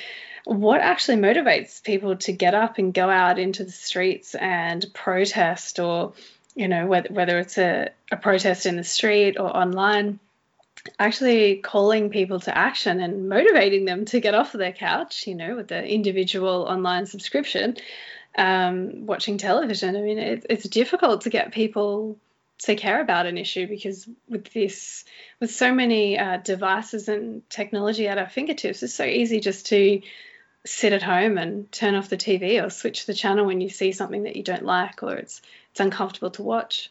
what 0.44 0.80
actually 0.80 1.16
motivates 1.18 1.82
people 1.82 2.16
to 2.16 2.32
get 2.32 2.54
up 2.54 2.76
and 2.78 2.92
go 2.92 3.08
out 3.08 3.38
into 3.38 3.64
the 3.64 3.70
streets 3.70 4.34
and 4.34 4.84
protest 4.92 5.78
or 5.78 6.14
you 6.54 6.68
know, 6.68 6.86
whether, 6.86 7.12
whether 7.12 7.38
it's 7.38 7.58
a, 7.58 7.90
a 8.10 8.16
protest 8.16 8.66
in 8.66 8.76
the 8.76 8.84
street 8.84 9.38
or 9.38 9.54
online, 9.56 10.18
actually 10.98 11.56
calling 11.56 12.10
people 12.10 12.40
to 12.40 12.56
action 12.56 13.00
and 13.00 13.28
motivating 13.28 13.84
them 13.84 14.04
to 14.06 14.20
get 14.20 14.34
off 14.34 14.54
of 14.54 14.58
their 14.58 14.72
couch, 14.72 15.26
you 15.26 15.34
know, 15.34 15.56
with 15.56 15.68
the 15.68 15.84
individual 15.84 16.66
online 16.68 17.06
subscription, 17.06 17.76
um, 18.36 19.06
watching 19.06 19.38
television. 19.38 19.96
I 19.96 20.00
mean, 20.00 20.18
it, 20.18 20.46
it's 20.50 20.68
difficult 20.68 21.22
to 21.22 21.30
get 21.30 21.52
people 21.52 22.18
to 22.60 22.76
care 22.76 23.00
about 23.00 23.26
an 23.26 23.38
issue 23.38 23.66
because 23.66 24.08
with 24.28 24.52
this, 24.52 25.04
with 25.40 25.50
so 25.50 25.74
many 25.74 26.18
uh, 26.18 26.38
devices 26.38 27.08
and 27.08 27.48
technology 27.50 28.08
at 28.08 28.18
our 28.18 28.28
fingertips, 28.28 28.82
it's 28.82 28.94
so 28.94 29.04
easy 29.04 29.40
just 29.40 29.66
to 29.66 30.00
sit 30.64 30.92
at 30.92 31.02
home 31.02 31.38
and 31.38 31.70
turn 31.72 31.94
off 31.94 32.08
the 32.08 32.16
TV 32.16 32.64
or 32.64 32.70
switch 32.70 33.06
the 33.06 33.14
channel 33.14 33.46
when 33.46 33.60
you 33.60 33.68
see 33.68 33.92
something 33.92 34.24
that 34.24 34.36
you 34.36 34.42
don't 34.42 34.64
like 34.64 35.02
or 35.02 35.14
it's 35.16 35.42
it's 35.70 35.80
uncomfortable 35.80 36.30
to 36.30 36.42
watch. 36.42 36.90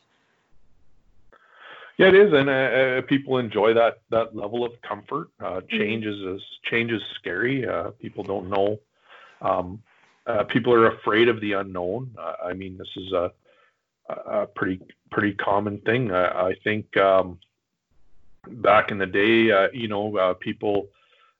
Yeah, 1.97 2.07
it 2.07 2.15
is, 2.15 2.33
and 2.33 2.49
uh, 2.49 2.51
uh, 2.51 3.01
people 3.03 3.37
enjoy 3.37 3.75
that 3.75 3.99
that 4.09 4.35
level 4.35 4.65
of 4.65 4.81
comfort. 4.81 5.29
Uh, 5.39 5.61
mm-hmm. 5.61 5.77
change 5.77 6.05
is, 6.05 6.19
is 6.19 6.41
change 6.63 6.91
is 6.91 7.01
scary. 7.19 7.67
Uh, 7.67 7.91
people 7.91 8.23
don't 8.23 8.49
know. 8.49 8.79
Um, 9.41 9.83
uh, 10.25 10.43
people 10.45 10.73
are 10.73 10.87
afraid 10.87 11.27
of 11.27 11.39
the 11.41 11.53
unknown. 11.53 12.15
Uh, 12.17 12.33
I 12.43 12.53
mean, 12.53 12.77
this 12.77 12.87
is 12.97 13.11
a, 13.11 13.31
a 14.09 14.47
pretty 14.47 14.81
pretty 15.11 15.33
common 15.33 15.79
thing. 15.79 16.11
I, 16.11 16.49
I 16.49 16.55
think 16.63 16.97
um, 16.97 17.39
back 18.47 18.89
in 18.89 18.97
the 18.97 19.05
day, 19.05 19.69
you 19.71 19.87
know, 19.87 20.35
people 20.39 20.87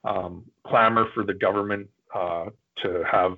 um, 0.04 0.46
clamor 0.64 1.08
for 1.14 1.24
the 1.24 1.34
government 1.34 1.90
to 2.14 3.04
have 3.10 3.38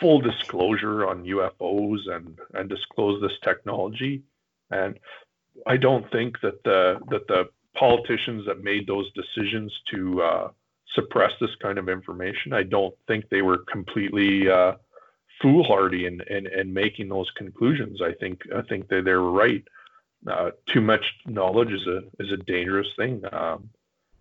full 0.00 0.20
disclosure 0.20 1.06
on 1.06 1.24
UFOs 1.24 2.08
and 2.10 2.38
and 2.54 2.68
disclose 2.68 3.20
this 3.20 3.38
technology. 3.42 4.22
And 4.70 4.98
I 5.66 5.76
don't 5.76 6.10
think 6.10 6.40
that 6.40 6.62
the 6.64 7.00
that 7.10 7.26
the 7.28 7.48
politicians 7.74 8.46
that 8.46 8.62
made 8.62 8.86
those 8.86 9.10
decisions 9.12 9.72
to 9.92 10.22
uh, 10.22 10.50
suppress 10.94 11.32
this 11.40 11.54
kind 11.60 11.78
of 11.78 11.88
information, 11.88 12.52
I 12.52 12.62
don't 12.62 12.94
think 13.06 13.28
they 13.28 13.42
were 13.42 13.58
completely 13.58 14.48
uh, 14.48 14.74
foolhardy 15.40 16.06
in, 16.06 16.20
in, 16.22 16.46
in 16.46 16.72
making 16.72 17.08
those 17.08 17.30
conclusions. 17.36 18.00
I 18.00 18.12
think 18.12 18.42
I 18.54 18.62
think 18.62 18.88
that 18.88 19.04
they 19.04 19.12
were 19.12 19.30
right. 19.30 19.64
Uh, 20.26 20.50
too 20.72 20.80
much 20.80 21.04
knowledge 21.26 21.70
is 21.70 21.86
a 21.86 21.98
is 22.18 22.32
a 22.32 22.38
dangerous 22.38 22.88
thing, 22.96 23.22
um, 23.32 23.68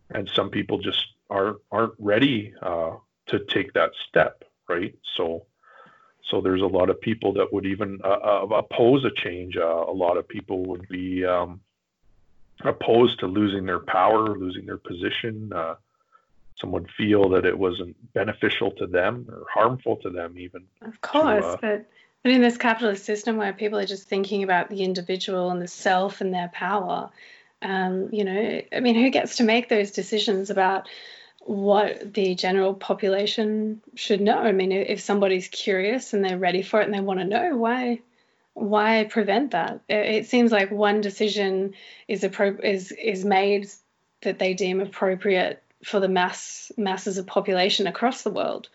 and 0.10 0.30
some 0.36 0.50
people 0.50 0.78
just 0.80 1.06
aren't 1.30 1.58
aren't 1.72 1.94
ready 1.98 2.54
uh, 2.62 2.92
to 3.28 3.40
take 3.40 3.74
that 3.74 3.92
step. 4.08 4.44
Right. 4.68 4.96
So 5.16 5.46
so 6.30 6.42
there's 6.42 6.62
a 6.62 6.68
lot 6.68 6.90
of 6.90 7.00
people 7.00 7.34
that 7.34 7.52
would 7.52 7.66
even 7.66 8.00
uh, 8.04 8.08
uh, 8.08 8.48
oppose 8.56 9.06
a 9.06 9.12
change. 9.12 9.58
Uh, 9.58 9.86
a 9.88 9.92
lot 9.92 10.18
of 10.18 10.28
people 10.28 10.66
would 10.66 10.88
be 10.88 11.26
um, 11.26 11.60
opposed 12.64 13.20
to 13.20 13.28
losing 13.28 13.66
their 13.66 13.80
power, 13.80 14.38
losing 14.38 14.66
their 14.66 14.78
position. 14.78 15.52
Uh, 15.54 15.76
some 16.60 16.72
would 16.72 16.90
feel 16.98 17.30
that 17.30 17.46
it 17.46 17.58
wasn't 17.58 17.96
beneficial 18.14 18.72
to 18.72 18.88
them 18.88 19.28
or 19.30 19.46
harmful 19.54 19.98
to 19.98 20.10
them, 20.10 20.38
even. 20.38 20.64
Of 20.82 21.02
course, 21.02 21.46
to, 21.46 21.52
uh, 21.52 21.58
but 21.62 21.86
but 22.24 22.32
in 22.32 22.42
this 22.42 22.58
capitalist 22.58 23.04
system 23.04 23.36
where 23.36 23.52
people 23.52 23.78
are 23.78 23.86
just 23.86 24.08
thinking 24.08 24.44
about 24.44 24.70
the 24.70 24.84
individual 24.84 25.52
and 25.52 25.62
the 25.62 25.68
self 25.68 26.22
and 26.22 26.34
their 26.34 26.48
power, 26.54 27.10
um, 27.62 28.10
you 28.14 28.24
know, 28.24 28.62
I 28.72 28.80
mean, 28.80 28.96
who 28.96 29.10
gets 29.10 29.38
to 29.38 29.44
make 29.44 29.68
those 29.68 29.92
decisions 29.92 30.50
about? 30.50 30.88
What 31.46 32.14
the 32.14 32.36
general 32.36 32.74
population 32.74 33.82
should 33.96 34.22
know. 34.22 34.38
I 34.38 34.52
mean, 34.52 34.72
if 34.72 35.02
somebody's 35.02 35.48
curious 35.48 36.14
and 36.14 36.24
they're 36.24 36.38
ready 36.38 36.62
for 36.62 36.82
it 36.82 36.86
and 36.86 36.94
they 36.94 37.02
want 37.02 37.20
to 37.20 37.26
know, 37.26 37.58
why 37.58 38.00
why 38.54 39.06
prevent 39.10 39.52
that? 39.52 39.82
It 39.90 40.28
seems 40.28 40.52
like 40.52 40.72
one 40.72 41.02
decision 41.02 41.74
is 42.08 42.22
appro- 42.22 42.64
is 42.64 42.92
is 42.92 43.26
made 43.26 43.68
that 44.22 44.40
they 44.40 44.54
deem 44.54 44.80
appropriate 44.80 45.62
for 45.84 46.00
the 46.00 46.08
mass 46.08 46.72
masses 46.78 47.18
of 47.18 47.28
population 47.28 47.88
across 47.88 48.22
the 48.22 48.30
world. 48.30 48.70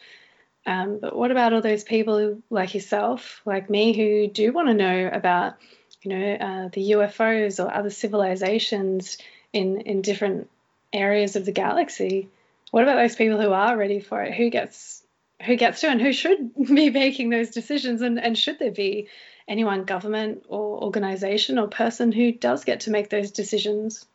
Um, 0.66 0.98
but 1.00 1.16
what 1.16 1.30
about 1.30 1.54
all 1.54 1.62
those 1.62 1.84
people 1.84 2.42
like 2.50 2.74
yourself, 2.74 3.40
like 3.46 3.70
me, 3.70 3.96
who 3.96 4.28
do 4.28 4.52
want 4.52 4.68
to 4.68 4.74
know 4.74 5.08
about, 5.10 5.54
you 6.02 6.10
know, 6.10 6.32
uh, 6.34 6.68
the 6.72 6.90
UFOs 6.90 7.64
or 7.64 7.72
other 7.72 7.90
civilizations 7.90 9.16
in 9.52 9.80
in 9.82 10.02
different 10.02 10.50
areas 10.92 11.36
of 11.36 11.46
the 11.46 11.52
galaxy? 11.52 12.28
What 12.70 12.82
about 12.82 12.96
those 12.96 13.16
people 13.16 13.40
who 13.40 13.52
are 13.52 13.76
ready 13.76 14.00
for 14.00 14.22
it? 14.22 14.34
Who 14.34 14.50
gets 14.50 15.02
who 15.44 15.56
gets 15.56 15.80
to 15.80 15.88
and 15.88 16.00
who 16.00 16.12
should 16.12 16.54
be 16.66 16.90
making 16.90 17.30
those 17.30 17.50
decisions? 17.50 18.02
And, 18.02 18.18
and 18.18 18.36
should 18.36 18.58
there 18.58 18.72
be 18.72 19.08
anyone 19.46 19.84
government 19.84 20.44
or 20.48 20.82
organization 20.82 21.58
or 21.58 21.68
person 21.68 22.12
who 22.12 22.32
does 22.32 22.64
get 22.64 22.80
to 22.80 22.90
make 22.90 23.10
those 23.10 23.30
decisions? 23.30 24.06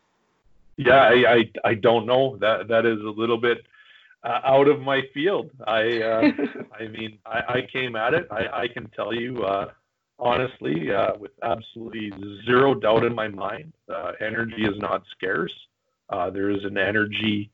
Yeah 0.77 1.01
i 1.01 1.33
i, 1.33 1.51
I 1.63 1.73
don't 1.75 2.05
know. 2.05 2.37
That 2.37 2.67
that 2.69 2.85
is 2.85 2.99
a 2.99 3.09
little 3.21 3.37
bit 3.37 3.65
uh, 4.23 4.39
out 4.43 4.67
of 4.67 4.81
my 4.81 5.01
field. 5.13 5.51
I 5.65 6.01
uh, 6.01 6.31
i 6.79 6.87
mean 6.87 7.19
I, 7.25 7.39
I 7.47 7.67
came 7.71 7.95
at 7.95 8.13
it. 8.13 8.27
I 8.31 8.63
i 8.63 8.67
can 8.67 8.89
tell 8.89 9.13
you 9.13 9.43
uh, 9.43 9.71
honestly, 10.19 10.91
uh, 10.91 11.15
with 11.19 11.31
absolutely 11.43 12.11
zero 12.45 12.73
doubt 12.73 13.03
in 13.03 13.13
my 13.13 13.27
mind, 13.27 13.73
uh, 13.89 14.13
energy 14.19 14.63
is 14.63 14.77
not 14.77 15.03
scarce. 15.15 15.53
Uh, 16.09 16.29
there 16.29 16.49
is 16.49 16.63
an 16.63 16.77
energy 16.77 17.49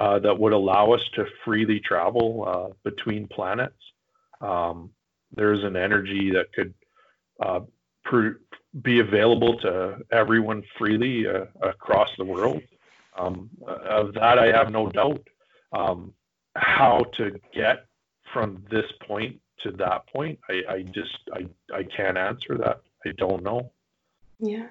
that 0.00 0.38
would 0.38 0.52
allow 0.52 0.92
us 0.92 1.02
to 1.14 1.26
freely 1.44 1.80
travel 1.80 2.44
uh, 2.46 2.74
between 2.84 3.28
planets. 3.28 3.82
Um, 4.40 4.90
there's 5.34 5.62
an 5.64 5.76
energy 5.76 6.30
that 6.30 6.52
could 6.52 6.74
uh, 7.40 7.60
be 8.82 9.00
available 9.00 9.58
to 9.60 9.98
everyone 10.10 10.62
freely 10.78 11.26
across 11.62 12.10
the 12.16 12.24
world. 12.24 12.62
Um, 13.16 13.50
of 13.66 14.14
that, 14.14 14.38
I 14.38 14.46
have 14.46 14.70
no 14.70 14.88
doubt. 14.88 15.22
Um, 15.72 16.14
how 16.56 17.04
to 17.16 17.38
get 17.54 17.86
from 18.32 18.64
this 18.70 18.90
point 19.06 19.40
to 19.62 19.70
that 19.72 20.06
point, 20.08 20.38
I 20.48 20.84
can't 21.96 22.16
answer 22.16 22.56
that. 22.58 22.80
I 23.06 23.12
don't 23.12 23.42
know. 23.42 23.70
Yeah. 24.38 24.68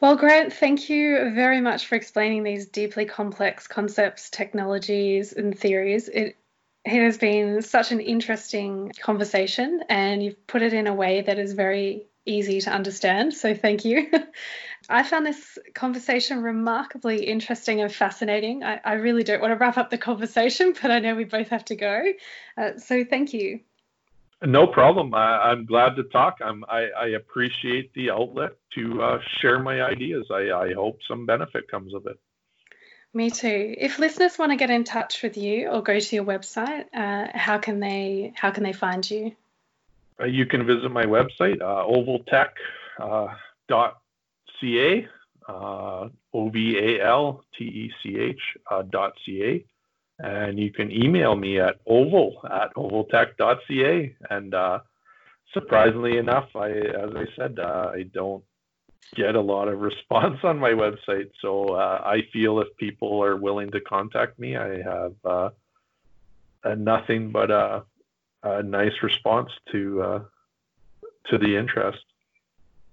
Well, 0.00 0.16
Grant, 0.16 0.52
thank 0.52 0.88
you 0.88 1.30
very 1.34 1.60
much 1.60 1.86
for 1.86 1.96
explaining 1.96 2.44
these 2.44 2.66
deeply 2.66 3.04
complex 3.04 3.66
concepts, 3.66 4.30
technologies, 4.30 5.32
and 5.32 5.58
theories. 5.58 6.08
It 6.08 6.36
it 6.84 7.02
has 7.02 7.18
been 7.18 7.60
such 7.62 7.90
an 7.92 8.00
interesting 8.00 8.92
conversation, 9.00 9.82
and 9.88 10.22
you've 10.22 10.46
put 10.46 10.62
it 10.62 10.72
in 10.72 10.86
a 10.86 10.94
way 10.94 11.20
that 11.22 11.38
is 11.38 11.52
very 11.52 12.06
easy 12.24 12.60
to 12.60 12.70
understand. 12.70 13.34
So, 13.34 13.54
thank 13.54 13.84
you. 13.84 14.08
I 14.88 15.02
found 15.02 15.26
this 15.26 15.58
conversation 15.74 16.42
remarkably 16.42 17.24
interesting 17.26 17.80
and 17.80 17.92
fascinating. 17.92 18.62
I, 18.62 18.80
I, 18.84 18.92
really 18.94 19.24
don't 19.24 19.40
want 19.40 19.52
to 19.52 19.56
wrap 19.56 19.76
up 19.78 19.90
the 19.90 19.98
conversation, 19.98 20.74
but 20.82 20.90
I 20.92 21.00
know 21.00 21.14
we 21.16 21.24
both 21.24 21.48
have 21.48 21.64
to 21.66 21.76
go. 21.76 22.12
Uh, 22.56 22.78
so 22.78 23.04
thank 23.04 23.34
you. 23.34 23.60
No 24.42 24.66
problem. 24.66 25.14
I, 25.14 25.50
am 25.50 25.66
glad 25.66 25.96
to 25.96 26.04
talk. 26.04 26.38
I'm, 26.44 26.64
I, 26.68 26.88
I 26.90 27.06
appreciate 27.08 27.92
the 27.94 28.10
outlet 28.10 28.52
to 28.74 29.02
uh, 29.02 29.18
share 29.40 29.58
my 29.58 29.82
ideas. 29.82 30.26
I, 30.30 30.50
I 30.52 30.74
hope 30.74 31.00
some 31.08 31.26
benefit 31.26 31.68
comes 31.68 31.92
of 31.92 32.06
it. 32.06 32.18
Me 33.12 33.30
too. 33.30 33.74
If 33.76 33.98
listeners 33.98 34.38
want 34.38 34.52
to 34.52 34.56
get 34.56 34.70
in 34.70 34.84
touch 34.84 35.22
with 35.22 35.36
you 35.36 35.68
or 35.68 35.82
go 35.82 35.98
to 35.98 36.14
your 36.14 36.24
website, 36.24 36.84
uh, 36.94 37.26
how 37.36 37.58
can 37.58 37.80
they 37.80 38.32
how 38.36 38.50
can 38.50 38.62
they 38.62 38.74
find 38.74 39.08
you? 39.10 39.32
Uh, 40.20 40.26
you 40.26 40.46
can 40.46 40.66
visit 40.66 40.90
my 40.90 41.04
website, 41.04 41.60
uh, 41.60 41.84
ovaltech 41.86 42.50
uh, 43.00 43.34
uh, 45.48 46.08
O 46.34 46.48
V 46.50 46.78
A 46.78 47.04
L 47.04 47.44
T 47.56 47.64
E 47.64 47.92
C 48.02 48.18
H 48.18 48.40
uh, 48.70 48.82
dot 48.82 49.14
ca. 49.24 49.64
And 50.18 50.58
you 50.58 50.72
can 50.72 50.90
email 50.90 51.36
me 51.36 51.60
at 51.60 51.76
oval 51.86 52.40
at 52.50 52.74
ovaltech.ca. 52.74 54.16
And 54.30 54.54
uh, 54.54 54.80
surprisingly 55.54 56.18
enough, 56.18 56.48
I, 56.56 56.70
as 56.70 57.10
I 57.14 57.24
said, 57.36 57.58
uh, 57.58 57.92
I 57.94 58.02
don't 58.12 58.42
get 59.14 59.34
a 59.34 59.40
lot 59.40 59.68
of 59.68 59.80
response 59.90 60.38
on 60.42 60.58
my 60.58 60.70
website. 60.70 61.30
So 61.40 61.74
uh, 61.74 62.02
I 62.04 62.22
feel 62.32 62.60
if 62.60 62.68
people 62.76 63.22
are 63.22 63.36
willing 63.36 63.70
to 63.70 63.80
contact 63.80 64.38
me, 64.38 64.56
I 64.56 64.82
have 64.82 65.14
uh, 65.24 65.50
nothing 66.76 67.30
but 67.30 67.50
a, 67.50 67.84
a, 68.42 68.62
nice 68.62 69.02
response 69.02 69.50
to 69.72 70.02
uh, 70.02 70.20
to 71.30 71.38
the 71.38 71.56
interest. 71.56 71.98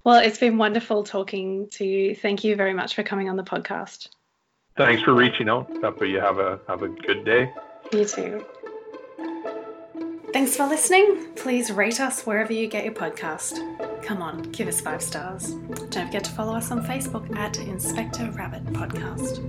Well, 0.04 0.20
it's 0.20 0.38
been 0.38 0.58
wonderful 0.58 1.04
talking 1.04 1.68
to 1.72 1.86
you. 1.86 2.16
Thank 2.16 2.44
you 2.44 2.56
very 2.56 2.74
much 2.74 2.94
for 2.94 3.04
coming 3.04 3.30
on 3.30 3.38
the 3.38 3.44
podcast. 3.44 4.10
Thanks 4.78 5.04
for 5.04 5.14
reaching 5.14 5.48
out. 5.48 5.70
Hope 5.82 6.02
you 6.06 6.20
have 6.20 6.38
a 6.38 6.60
have 6.68 6.82
a 6.82 6.90
good 6.90 7.24
day. 7.24 7.52
You 7.94 8.06
too. 8.06 8.46
Thanks 10.34 10.58
for 10.58 10.68
listening. 10.68 11.28
Please 11.36 11.72
rate 11.72 12.02
us 12.02 12.26
wherever 12.26 12.52
you 12.52 12.68
get 12.68 12.84
your 12.84 12.94
podcast. 12.94 13.54
Come 14.04 14.22
on, 14.22 14.42
give 14.52 14.68
us 14.68 14.82
five 14.82 15.02
stars. 15.02 15.54
Don't 15.54 16.08
forget 16.08 16.26
to 16.26 16.32
follow 16.32 16.54
us 16.54 16.72
on 16.72 16.86
Facebook 16.86 17.34
at 17.38 17.58
Inspector 17.58 18.30
Rabbit 18.32 18.66
Podcast. 18.66 19.42